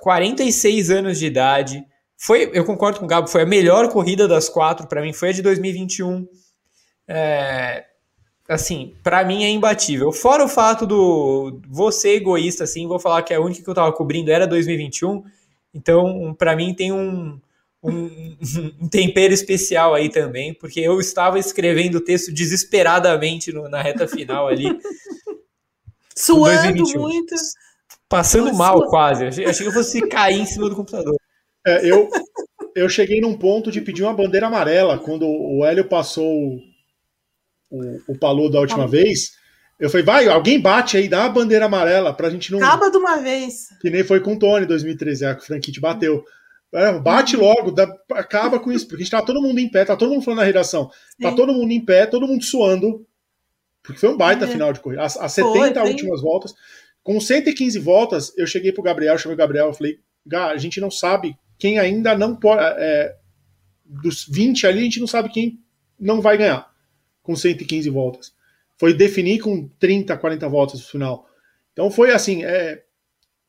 46 0.00 0.90
anos 0.90 1.18
de 1.18 1.26
idade. 1.26 1.84
Foi, 2.16 2.50
eu 2.54 2.64
concordo 2.64 3.00
com 3.00 3.04
o 3.04 3.08
Gabo, 3.08 3.28
foi 3.28 3.42
a 3.42 3.46
melhor 3.46 3.90
corrida 3.90 4.26
das 4.26 4.48
quatro 4.48 4.86
para 4.86 5.02
mim, 5.02 5.12
foi 5.12 5.28
a 5.28 5.32
de 5.32 5.42
2021. 5.42 6.26
É, 7.06 7.84
assim, 8.48 8.94
para 9.02 9.26
mim 9.26 9.44
é 9.44 9.50
imbatível. 9.50 10.10
Fora 10.10 10.42
o 10.42 10.48
fato 10.48 10.86
do 10.86 11.60
você 11.68 12.14
egoísta 12.14 12.64
assim, 12.64 12.88
vou 12.88 12.98
falar 12.98 13.22
que 13.24 13.34
a 13.34 13.40
única 13.42 13.62
que 13.62 13.68
eu 13.68 13.74
tava 13.74 13.92
cobrindo 13.92 14.30
era 14.30 14.46
2021. 14.46 15.22
Então, 15.74 16.34
para 16.38 16.56
mim 16.56 16.72
tem 16.72 16.92
um 16.92 17.38
um, 17.84 18.36
um, 18.80 18.88
tempero 18.88 19.34
especial 19.34 19.94
aí 19.94 20.08
também, 20.08 20.54
porque 20.54 20.80
eu 20.80 20.98
estava 20.98 21.38
escrevendo 21.38 21.96
o 21.96 22.00
texto 22.00 22.32
desesperadamente 22.32 23.52
no, 23.52 23.68
na 23.68 23.82
reta 23.82 24.08
final 24.08 24.48
ali. 24.48 24.64
Suando 26.16 26.82
muito. 26.98 27.34
Passando 28.08 28.46
Nossa, 28.46 28.58
mal 28.58 28.88
quase. 28.88 29.26
Achei, 29.26 29.44
achei 29.44 29.66
que 29.66 29.70
eu 29.70 29.74
fosse 29.74 30.06
cair 30.08 30.40
em 30.40 30.46
cima 30.46 30.68
do 30.68 30.76
computador. 30.76 31.16
É, 31.66 31.90
eu, 31.90 32.08
eu 32.74 32.88
cheguei 32.88 33.20
num 33.20 33.36
ponto 33.36 33.70
de 33.70 33.80
pedir 33.80 34.02
uma 34.02 34.14
bandeira 34.14 34.46
amarela 34.46 34.98
quando 34.98 35.26
o 35.26 35.64
Hélio 35.64 35.88
passou 35.88 36.58
o, 37.70 37.98
o, 38.08 38.18
Palu 38.18 38.50
da 38.50 38.60
última 38.60 38.84
ah. 38.84 38.88
vez. 38.88 39.32
Eu 39.78 39.90
falei, 39.90 40.06
vai, 40.06 40.28
alguém 40.28 40.60
bate 40.60 40.96
aí, 40.96 41.08
dá 41.08 41.20
uma 41.20 41.30
bandeira 41.30 41.64
amarela 41.64 42.14
pra 42.14 42.30
gente 42.30 42.52
não. 42.52 42.58
Acaba 42.58 42.90
de 42.90 42.96
uma 42.96 43.16
vez. 43.16 43.68
Que 43.80 43.90
nem 43.90 44.04
foi 44.04 44.20
com 44.20 44.34
o 44.34 44.38
Tony 44.38 44.64
em 44.64 44.68
2013, 44.68 45.24
a 45.26 45.34
que 45.34 45.42
o 45.42 45.46
Franquite 45.46 45.80
bateu. 45.80 46.24
É, 46.74 46.98
bate 46.98 47.36
logo, 47.36 47.70
dá, 47.70 47.86
acaba 48.12 48.58
com 48.58 48.72
isso, 48.72 48.86
porque 48.86 49.02
a 49.02 49.04
gente 49.04 49.10
tá 49.10 49.22
todo 49.22 49.40
mundo 49.40 49.60
em 49.60 49.68
pé, 49.68 49.84
tá 49.84 49.96
todo 49.96 50.10
mundo 50.10 50.22
falando 50.22 50.40
na 50.40 50.44
redação, 50.44 50.90
Sim. 51.10 51.22
tá 51.22 51.32
todo 51.32 51.52
mundo 51.52 51.70
em 51.70 51.84
pé, 51.84 52.04
todo 52.04 52.26
mundo 52.26 52.42
suando, 52.42 53.06
porque 53.82 54.00
foi 54.00 54.08
um 54.08 54.16
baita 54.16 54.44
é. 54.44 54.48
final 54.48 54.72
de 54.72 54.80
corrida. 54.80 55.02
As, 55.02 55.16
as 55.16 55.32
70 55.32 55.80
foi, 55.80 55.90
últimas 55.90 56.20
voltas, 56.20 56.52
com 57.02 57.20
115 57.20 57.78
voltas, 57.78 58.36
eu 58.36 58.46
cheguei 58.46 58.72
pro 58.72 58.82
Gabriel, 58.82 59.16
chamei 59.16 59.34
o 59.34 59.38
Gabriel, 59.38 59.66
eu 59.66 59.74
falei, 59.74 60.00
Gá, 60.26 60.48
a 60.48 60.56
gente 60.56 60.80
não 60.80 60.90
sabe 60.90 61.36
quem 61.58 61.78
ainda 61.78 62.16
não 62.16 62.34
pode. 62.34 62.62
É, 62.62 63.14
dos 63.84 64.26
20 64.26 64.66
ali, 64.66 64.80
a 64.80 64.84
gente 64.84 65.00
não 65.00 65.06
sabe 65.06 65.28
quem 65.28 65.60
não 66.00 66.20
vai 66.20 66.38
ganhar 66.38 66.70
com 67.22 67.36
115 67.36 67.88
voltas. 67.90 68.32
Foi 68.78 68.92
definir 68.92 69.40
com 69.40 69.68
30, 69.78 70.16
40 70.16 70.48
voltas 70.48 70.80
no 70.80 70.86
final. 70.86 71.28
Então 71.72 71.90
foi 71.90 72.10
assim, 72.10 72.44
é, 72.44 72.83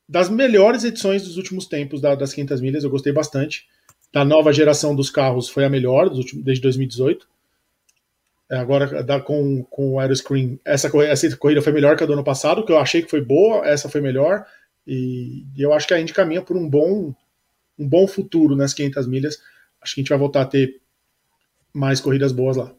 das 0.08 0.30
melhores 0.30 0.84
edições 0.84 1.24
dos 1.24 1.38
últimos 1.38 1.66
tempos 1.66 2.00
da, 2.00 2.16
das 2.16 2.34
500 2.34 2.62
milhas, 2.62 2.84
eu 2.84 2.90
gostei 2.90 3.12
bastante. 3.12 3.68
Da 4.14 4.24
nova 4.24 4.54
geração 4.54 4.96
dos 4.96 5.10
carros 5.10 5.50
foi 5.50 5.66
a 5.66 5.70
melhor 5.70 6.08
últimos, 6.08 6.44
desde 6.44 6.62
2018. 6.62 7.28
É, 8.50 8.58
agora, 8.58 9.04
da, 9.04 9.20
com, 9.20 9.64
com 9.64 9.94
o 9.94 10.00
Aeroscreen, 10.00 10.60
essa, 10.64 10.90
essa 11.04 11.38
corrida 11.38 11.62
foi 11.62 11.74
melhor 11.74 11.98
que 11.98 12.04
a 12.04 12.08
do 12.08 12.14
ano 12.14 12.24
passado, 12.24 12.64
que 12.64 12.72
eu 12.72 12.78
achei 12.78 13.02
que 13.02 13.10
foi 13.10 13.22
boa, 13.22 13.66
essa 13.66 13.90
foi 13.90 14.02
melhor. 14.02 14.46
E, 14.86 15.46
e 15.56 15.62
eu 15.62 15.74
acho 15.74 15.88
que 15.88 15.94
a 15.94 16.00
Indy 16.00 16.14
caminha 16.14 16.44
por 16.44 16.56
um 16.56 16.70
bom, 16.70 17.14
um 17.78 17.90
bom 17.90 18.08
futuro 18.08 18.56
nas 18.56 18.74
500 18.74 19.08
milhas. 19.08 19.42
Acho 19.82 19.96
que 19.96 20.02
a 20.02 20.04
gente 20.04 20.10
vai 20.10 20.20
voltar 20.20 20.42
a 20.42 20.46
ter 20.46 20.80
mais 21.74 22.00
corridas 22.00 22.32
boas 22.32 22.56
lá. 22.56 22.74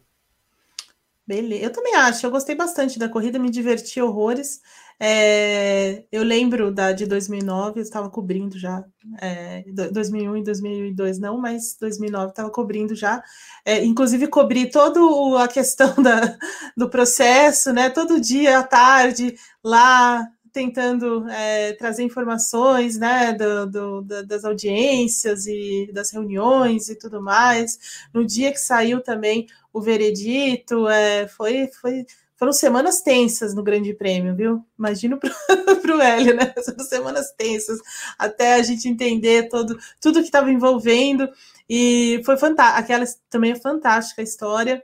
Beleza, 1.27 1.65
eu 1.65 1.71
também 1.71 1.93
acho. 1.95 2.25
Eu 2.25 2.31
gostei 2.31 2.55
bastante 2.55 2.97
da 2.97 3.09
corrida, 3.09 3.37
me 3.37 3.49
diverti 3.49 4.01
horrores. 4.01 4.61
É, 4.99 6.03
eu 6.11 6.23
lembro 6.23 6.71
da 6.71 6.91
de 6.91 7.05
2009, 7.05 7.79
eu 7.79 7.83
estava 7.83 8.09
cobrindo 8.09 8.57
já, 8.57 8.83
é, 9.21 9.63
2001 9.91 10.37
e 10.37 10.43
2002 10.43 11.19
não, 11.19 11.37
mas 11.37 11.77
2009 11.79 12.29
estava 12.29 12.49
cobrindo 12.49 12.95
já, 12.95 13.23
é, 13.63 13.83
inclusive 13.85 14.27
cobri 14.27 14.71
toda 14.71 14.99
a 15.43 15.47
questão 15.47 15.93
da, 16.01 16.35
do 16.75 16.89
processo, 16.89 17.71
né, 17.71 17.91
todo 17.91 18.19
dia 18.19 18.59
à 18.59 18.63
tarde, 18.63 19.35
lá 19.63 20.27
tentando 20.51 21.29
é, 21.29 21.73
trazer 21.73 22.01
informações 22.01 22.97
né, 22.97 23.31
do, 23.33 23.67
do, 23.67 24.01
das 24.25 24.43
audiências 24.43 25.45
e 25.45 25.91
das 25.93 26.09
reuniões 26.11 26.89
e 26.89 26.97
tudo 26.97 27.21
mais. 27.21 27.77
No 28.11 28.25
dia 28.25 28.51
que 28.51 28.57
saiu 28.59 28.99
também 28.99 29.45
o 29.71 29.79
veredito, 29.79 30.87
é, 30.87 31.27
foi, 31.27 31.69
foi 31.79 32.07
foram 32.37 32.53
semanas 32.53 33.01
tensas 33.01 33.55
no 33.55 33.63
Grande 33.63 33.93
Prêmio, 33.93 34.35
viu? 34.35 34.63
Imagino 34.77 35.19
para 35.81 35.95
o 35.95 36.01
Hélio, 36.01 36.35
né? 36.35 36.53
Foram 36.63 36.85
semanas 36.85 37.31
tensas 37.35 37.79
até 38.17 38.53
a 38.53 38.63
gente 38.63 38.87
entender 38.87 39.49
todo, 39.49 39.77
tudo 39.99 40.19
que 40.19 40.27
estava 40.27 40.51
envolvendo. 40.51 41.27
E 41.67 42.21
foi 42.23 42.37
fantástico. 42.37 42.79
Aquela 42.79 43.05
também 43.29 43.51
é 43.51 43.55
fantástica 43.55 44.21
a 44.21 44.23
história. 44.23 44.83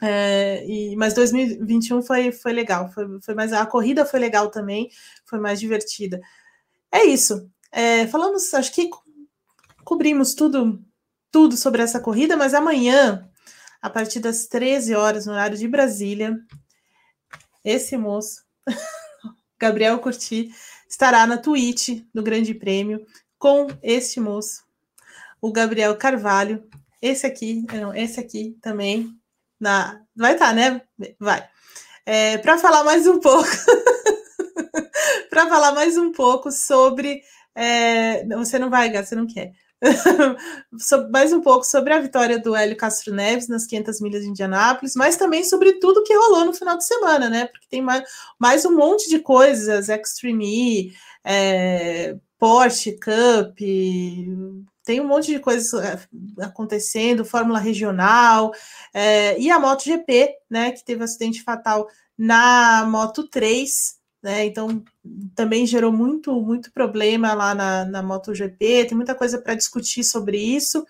É, 0.00 0.64
e, 0.66 0.94
mas 0.94 1.14
2021 1.14 2.00
foi, 2.02 2.30
foi 2.30 2.52
legal, 2.52 2.88
foi, 2.92 3.20
foi 3.20 3.34
mais 3.34 3.52
a 3.52 3.66
corrida 3.66 4.06
foi 4.06 4.20
legal 4.20 4.48
também, 4.48 4.88
foi 5.24 5.40
mais 5.40 5.58
divertida. 5.58 6.20
É 6.92 7.04
isso. 7.04 7.50
É, 7.72 8.06
falamos, 8.06 8.54
acho 8.54 8.72
que 8.72 8.88
cobrimos 9.84 10.34
tudo, 10.34 10.80
tudo 11.32 11.56
sobre 11.56 11.82
essa 11.82 11.98
corrida, 11.98 12.36
mas 12.36 12.54
amanhã, 12.54 13.28
a 13.82 13.90
partir 13.90 14.20
das 14.20 14.46
13 14.46 14.94
horas, 14.94 15.26
no 15.26 15.32
horário 15.32 15.58
de 15.58 15.66
Brasília, 15.66 16.38
esse 17.64 17.96
moço, 17.96 18.42
Gabriel 19.58 19.98
Curti, 19.98 20.50
estará 20.88 21.26
na 21.26 21.36
Twitch 21.36 22.02
do 22.14 22.22
Grande 22.22 22.54
Prêmio 22.54 23.04
com 23.38 23.66
este 23.82 24.20
moço, 24.20 24.64
o 25.40 25.52
Gabriel 25.52 25.96
Carvalho. 25.96 26.66
Esse 27.00 27.26
aqui, 27.26 27.64
não, 27.72 27.94
esse 27.94 28.18
aqui 28.18 28.56
também. 28.60 29.14
Na, 29.60 30.00
vai 30.16 30.34
estar, 30.34 30.48
tá, 30.48 30.52
né? 30.52 30.80
Vai. 31.18 31.48
É, 32.04 32.38
Para 32.38 32.58
falar 32.58 32.84
mais 32.84 33.06
um 33.06 33.20
pouco. 33.20 33.48
Para 35.30 35.46
falar 35.48 35.72
mais 35.72 35.96
um 35.96 36.10
pouco 36.10 36.50
sobre. 36.50 37.22
É, 37.54 38.24
você 38.36 38.58
não 38.58 38.70
vai, 38.70 38.90
você 38.90 39.14
não 39.14 39.26
quer 39.26 39.52
mais 41.10 41.32
um 41.32 41.40
pouco 41.40 41.64
sobre 41.64 41.92
a 41.92 42.00
vitória 42.00 42.38
do 42.38 42.54
Hélio 42.54 42.76
Castro 42.76 43.14
Neves 43.14 43.48
nas 43.48 43.66
500 43.66 44.00
milhas 44.00 44.22
de 44.22 44.30
Indianápolis, 44.30 44.94
mas 44.96 45.16
também 45.16 45.44
sobre 45.44 45.74
tudo 45.74 46.02
que 46.02 46.14
rolou 46.14 46.44
no 46.44 46.52
final 46.52 46.76
de 46.76 46.84
semana, 46.84 47.28
né? 47.28 47.46
Porque 47.46 47.66
tem 47.68 47.80
mais, 47.80 48.02
mais 48.38 48.64
um 48.64 48.74
monte 48.74 49.08
de 49.08 49.20
coisas, 49.20 49.88
Extreme 49.88 50.46
E, 50.46 50.92
é, 51.24 52.16
Porsche 52.38 52.92
Cup, 52.92 53.58
tem 54.84 55.00
um 55.00 55.06
monte 55.06 55.26
de 55.32 55.38
coisas 55.38 55.72
é, 55.74 55.98
acontecendo, 56.40 57.24
Fórmula 57.24 57.58
Regional, 57.58 58.52
é, 58.92 59.38
e 59.38 59.50
a 59.50 59.60
MotoGP, 59.60 60.34
né? 60.50 60.72
Que 60.72 60.84
teve 60.84 61.00
um 61.00 61.04
acidente 61.04 61.42
fatal 61.42 61.86
na 62.16 62.84
Moto 62.84 63.28
3, 63.28 63.97
né? 64.22 64.46
Então 64.46 64.82
também 65.34 65.66
gerou 65.66 65.92
muito, 65.92 66.32
muito 66.40 66.72
problema 66.72 67.34
lá 67.34 67.54
na, 67.54 67.84
na 67.84 68.02
MotoGP, 68.02 68.86
tem 68.86 68.96
muita 68.96 69.14
coisa 69.14 69.40
para 69.40 69.54
discutir 69.54 70.04
sobre 70.04 70.38
isso. 70.38 70.84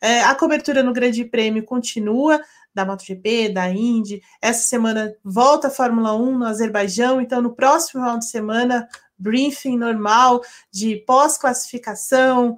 É, 0.00 0.22
a 0.22 0.34
cobertura 0.34 0.82
no 0.82 0.92
Grande 0.92 1.24
Prêmio 1.24 1.64
continua, 1.64 2.40
da 2.74 2.84
MotoGP, 2.84 3.48
da 3.48 3.68
Indy. 3.68 4.22
Essa 4.40 4.62
semana 4.62 5.14
volta 5.24 5.68
a 5.68 5.70
Fórmula 5.70 6.14
1 6.14 6.38
no 6.38 6.46
Azerbaijão, 6.46 7.20
então 7.20 7.42
no 7.42 7.54
próximo 7.54 8.02
final 8.02 8.18
de 8.18 8.28
semana, 8.28 8.88
briefing 9.18 9.76
normal 9.76 10.40
de 10.70 10.96
pós-classificação, 10.96 12.56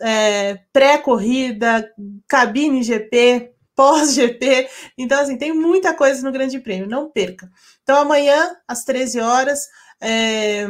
é, 0.00 0.58
pré-corrida, 0.72 1.90
cabine 2.28 2.82
GP, 2.82 3.50
pós-GP. 3.74 4.68
Então, 4.98 5.20
assim, 5.20 5.36
tem 5.36 5.52
muita 5.52 5.94
coisa 5.94 6.22
no 6.22 6.32
Grande 6.32 6.58
Prêmio, 6.58 6.88
não 6.88 7.10
perca. 7.10 7.50
Então, 7.82 7.98
amanhã, 7.98 8.56
às 8.66 8.84
13 8.84 9.20
horas, 9.20 9.60
é, 10.00 10.66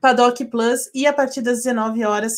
Paddock 0.00 0.44
Plus 0.46 0.90
e 0.94 1.06
a 1.06 1.12
partir 1.12 1.42
das 1.42 1.58
19 1.58 2.04
horas, 2.04 2.34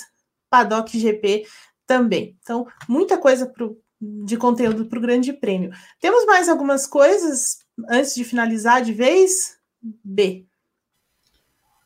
Paddock 0.50 0.98
GP 0.98 1.44
também. 1.86 2.36
Então, 2.42 2.66
muita 2.88 3.18
coisa 3.18 3.46
pro, 3.46 3.78
de 4.00 4.36
conteúdo 4.36 4.86
para 4.86 4.98
o 4.98 5.02
Grande 5.02 5.32
Prêmio. 5.32 5.70
Temos 6.00 6.24
mais 6.26 6.48
algumas 6.48 6.86
coisas 6.86 7.58
antes 7.88 8.14
de 8.14 8.24
finalizar 8.24 8.82
de 8.82 8.92
vez? 8.92 9.58
B. 10.04 10.46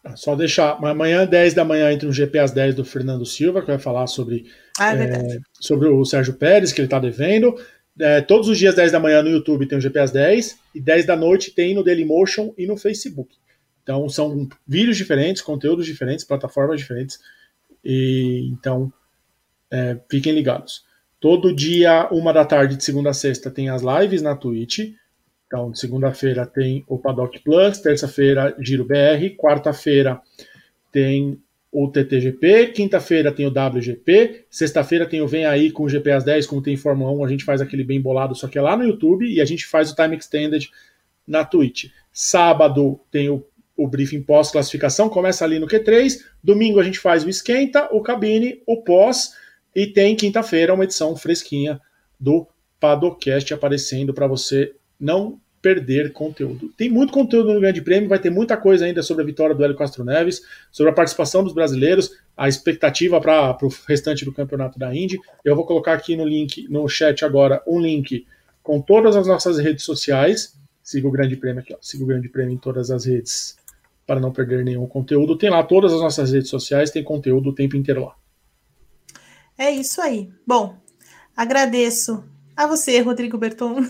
Ah, 0.04 0.16
só 0.16 0.34
deixar, 0.34 0.78
amanhã, 0.84 1.24
10 1.24 1.54
da 1.54 1.64
manhã, 1.64 1.92
entra 1.92 2.08
um 2.08 2.12
GP 2.12 2.38
às 2.38 2.50
10 2.50 2.74
do 2.74 2.84
Fernando 2.84 3.24
Silva, 3.24 3.60
que 3.60 3.68
vai 3.68 3.78
falar 3.78 4.08
sobre, 4.08 4.46
ah, 4.78 4.96
é 4.96 5.04
é, 5.04 5.38
sobre 5.60 5.88
o 5.88 6.04
Sérgio 6.04 6.34
Pérez, 6.34 6.72
que 6.72 6.80
ele 6.80 6.86
está 6.86 6.98
devendo. 6.98 7.54
É, 7.98 8.20
todos 8.20 8.48
os 8.48 8.58
dias, 8.58 8.74
10 8.74 8.92
da 8.92 9.00
manhã, 9.00 9.22
no 9.22 9.30
YouTube 9.30 9.66
tem 9.66 9.78
o 9.78 9.80
GP 9.80 9.98
às 9.98 10.10
10, 10.10 10.58
e 10.74 10.80
10 10.80 11.06
da 11.06 11.16
noite 11.16 11.50
tem 11.50 11.74
no 11.74 11.84
Dailymotion 11.84 12.52
e 12.56 12.66
no 12.66 12.76
Facebook. 12.76 13.36
Então, 13.82 14.08
são 14.08 14.48
vídeos 14.66 14.96
diferentes, 14.96 15.42
conteúdos 15.42 15.84
diferentes, 15.84 16.24
plataformas 16.24 16.80
diferentes. 16.80 17.18
E 17.84 18.48
então, 18.52 18.92
é, 19.70 19.98
fiquem 20.10 20.32
ligados. 20.32 20.84
Todo 21.20 21.54
dia, 21.54 22.08
uma 22.10 22.32
da 22.32 22.44
tarde, 22.44 22.76
de 22.76 22.84
segunda 22.84 23.10
a 23.10 23.14
sexta, 23.14 23.50
tem 23.50 23.68
as 23.68 23.82
lives 23.82 24.22
na 24.22 24.34
Twitch. 24.36 24.94
Então, 25.46 25.74
segunda-feira 25.74 26.46
tem 26.46 26.84
o 26.88 26.98
Paddock 26.98 27.38
Plus, 27.40 27.78
terça-feira, 27.78 28.56
Giro 28.58 28.84
BR, 28.84 29.36
quarta-feira 29.36 30.20
tem 30.90 31.40
o 31.72 31.88
TTGP, 31.88 32.66
quinta-feira 32.68 33.32
tem 33.32 33.46
o 33.46 33.48
WGP, 33.48 34.44
sexta-feira 34.50 35.06
tem 35.06 35.22
o 35.22 35.26
Vem 35.26 35.46
Aí 35.46 35.70
com 35.70 35.84
o 35.84 35.88
GP 35.88 36.10
às 36.10 36.22
10, 36.22 36.46
como 36.46 36.60
tem 36.60 36.76
Fórmula 36.76 37.10
1, 37.12 37.24
a 37.24 37.28
gente 37.28 37.44
faz 37.44 37.62
aquele 37.62 37.82
bem 37.82 37.98
bolado, 37.98 38.34
só 38.34 38.46
que 38.46 38.58
é 38.58 38.62
lá 38.62 38.76
no 38.76 38.84
YouTube, 38.84 39.26
e 39.26 39.40
a 39.40 39.44
gente 39.46 39.66
faz 39.66 39.90
o 39.90 39.94
Time 39.96 40.14
Extended 40.14 40.70
na 41.26 41.46
Twitch. 41.46 41.86
Sábado 42.12 43.00
tem 43.10 43.30
o, 43.30 43.42
o 43.74 43.88
briefing 43.88 44.20
pós-classificação, 44.20 45.08
começa 45.08 45.46
ali 45.46 45.58
no 45.58 45.66
Q3, 45.66 46.18
domingo 46.44 46.78
a 46.78 46.84
gente 46.84 46.98
faz 46.98 47.24
o 47.24 47.30
esquenta, 47.30 47.88
o 47.90 48.02
cabine, 48.02 48.60
o 48.66 48.82
pós, 48.82 49.32
e 49.74 49.86
tem 49.86 50.14
quinta-feira 50.14 50.74
uma 50.74 50.84
edição 50.84 51.16
fresquinha 51.16 51.80
do 52.20 52.46
Padocast 52.78 53.54
aparecendo 53.54 54.12
para 54.12 54.26
você 54.26 54.74
não 55.00 55.40
perder 55.62 56.12
conteúdo. 56.12 56.70
Tem 56.76 56.90
muito 56.90 57.12
conteúdo 57.12 57.54
no 57.54 57.60
Grande 57.60 57.80
Prêmio, 57.80 58.08
vai 58.08 58.18
ter 58.18 58.30
muita 58.30 58.56
coisa 58.56 58.84
ainda 58.84 59.00
sobre 59.00 59.22
a 59.22 59.26
vitória 59.26 59.54
do 59.54 59.64
Hélio 59.64 59.76
Castro 59.76 60.04
Neves, 60.04 60.42
sobre 60.72 60.90
a 60.90 60.94
participação 60.94 61.44
dos 61.44 61.54
brasileiros, 61.54 62.10
a 62.36 62.48
expectativa 62.48 63.20
para 63.20 63.56
o 63.62 63.68
restante 63.86 64.24
do 64.24 64.32
campeonato 64.32 64.76
da 64.76 64.92
Indy. 64.92 65.20
Eu 65.44 65.54
vou 65.54 65.64
colocar 65.64 65.92
aqui 65.92 66.16
no 66.16 66.24
link, 66.24 66.66
no 66.68 66.88
chat 66.88 67.24
agora, 67.24 67.62
um 67.64 67.80
link 67.80 68.26
com 68.60 68.80
todas 68.80 69.14
as 69.14 69.28
nossas 69.28 69.56
redes 69.58 69.84
sociais. 69.84 70.58
Siga 70.82 71.06
o 71.06 71.12
Grande 71.12 71.36
Prêmio 71.36 71.60
aqui, 71.62 71.72
ó. 71.72 71.78
siga 71.80 72.02
o 72.02 72.06
Grande 72.08 72.28
Prêmio 72.28 72.54
em 72.54 72.58
todas 72.58 72.90
as 72.90 73.04
redes 73.04 73.56
para 74.04 74.18
não 74.18 74.32
perder 74.32 74.64
nenhum 74.64 74.86
conteúdo. 74.88 75.38
Tem 75.38 75.48
lá 75.48 75.62
todas 75.62 75.92
as 75.92 76.00
nossas 76.00 76.32
redes 76.32 76.50
sociais, 76.50 76.90
tem 76.90 77.04
conteúdo 77.04 77.50
o 77.50 77.54
tempo 77.54 77.76
inteiro 77.76 78.04
lá. 78.04 78.16
É 79.56 79.70
isso 79.70 80.00
aí. 80.00 80.28
Bom, 80.44 80.76
agradeço 81.36 82.24
a 82.56 82.66
você, 82.66 82.98
Rodrigo 82.98 83.38
Berton. 83.38 83.84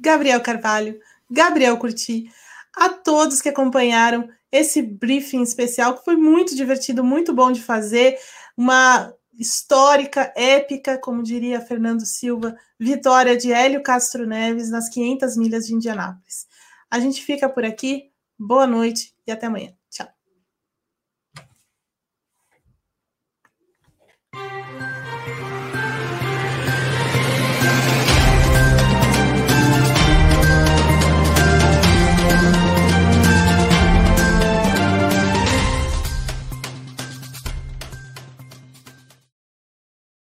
Gabriel 0.00 0.40
Carvalho, 0.40 0.98
Gabriel 1.30 1.76
Curti, 1.76 2.30
a 2.76 2.88
todos 2.88 3.40
que 3.42 3.48
acompanharam 3.48 4.28
esse 4.50 4.80
briefing 4.80 5.42
especial, 5.42 5.96
que 5.96 6.04
foi 6.04 6.16
muito 6.16 6.54
divertido, 6.54 7.04
muito 7.04 7.34
bom 7.34 7.52
de 7.52 7.62
fazer, 7.62 8.18
uma 8.56 9.12
histórica, 9.38 10.32
épica, 10.36 10.98
como 10.98 11.22
diria 11.22 11.60
Fernando 11.60 12.04
Silva, 12.04 12.56
vitória 12.78 13.36
de 13.36 13.52
Hélio 13.52 13.82
Castro 13.82 14.26
Neves 14.26 14.70
nas 14.70 14.88
500 14.88 15.36
milhas 15.36 15.66
de 15.66 15.74
Indianápolis. 15.74 16.46
A 16.90 16.98
gente 16.98 17.22
fica 17.22 17.48
por 17.48 17.64
aqui, 17.64 18.10
boa 18.38 18.66
noite 18.66 19.14
e 19.26 19.30
até 19.30 19.46
amanhã. 19.46 19.77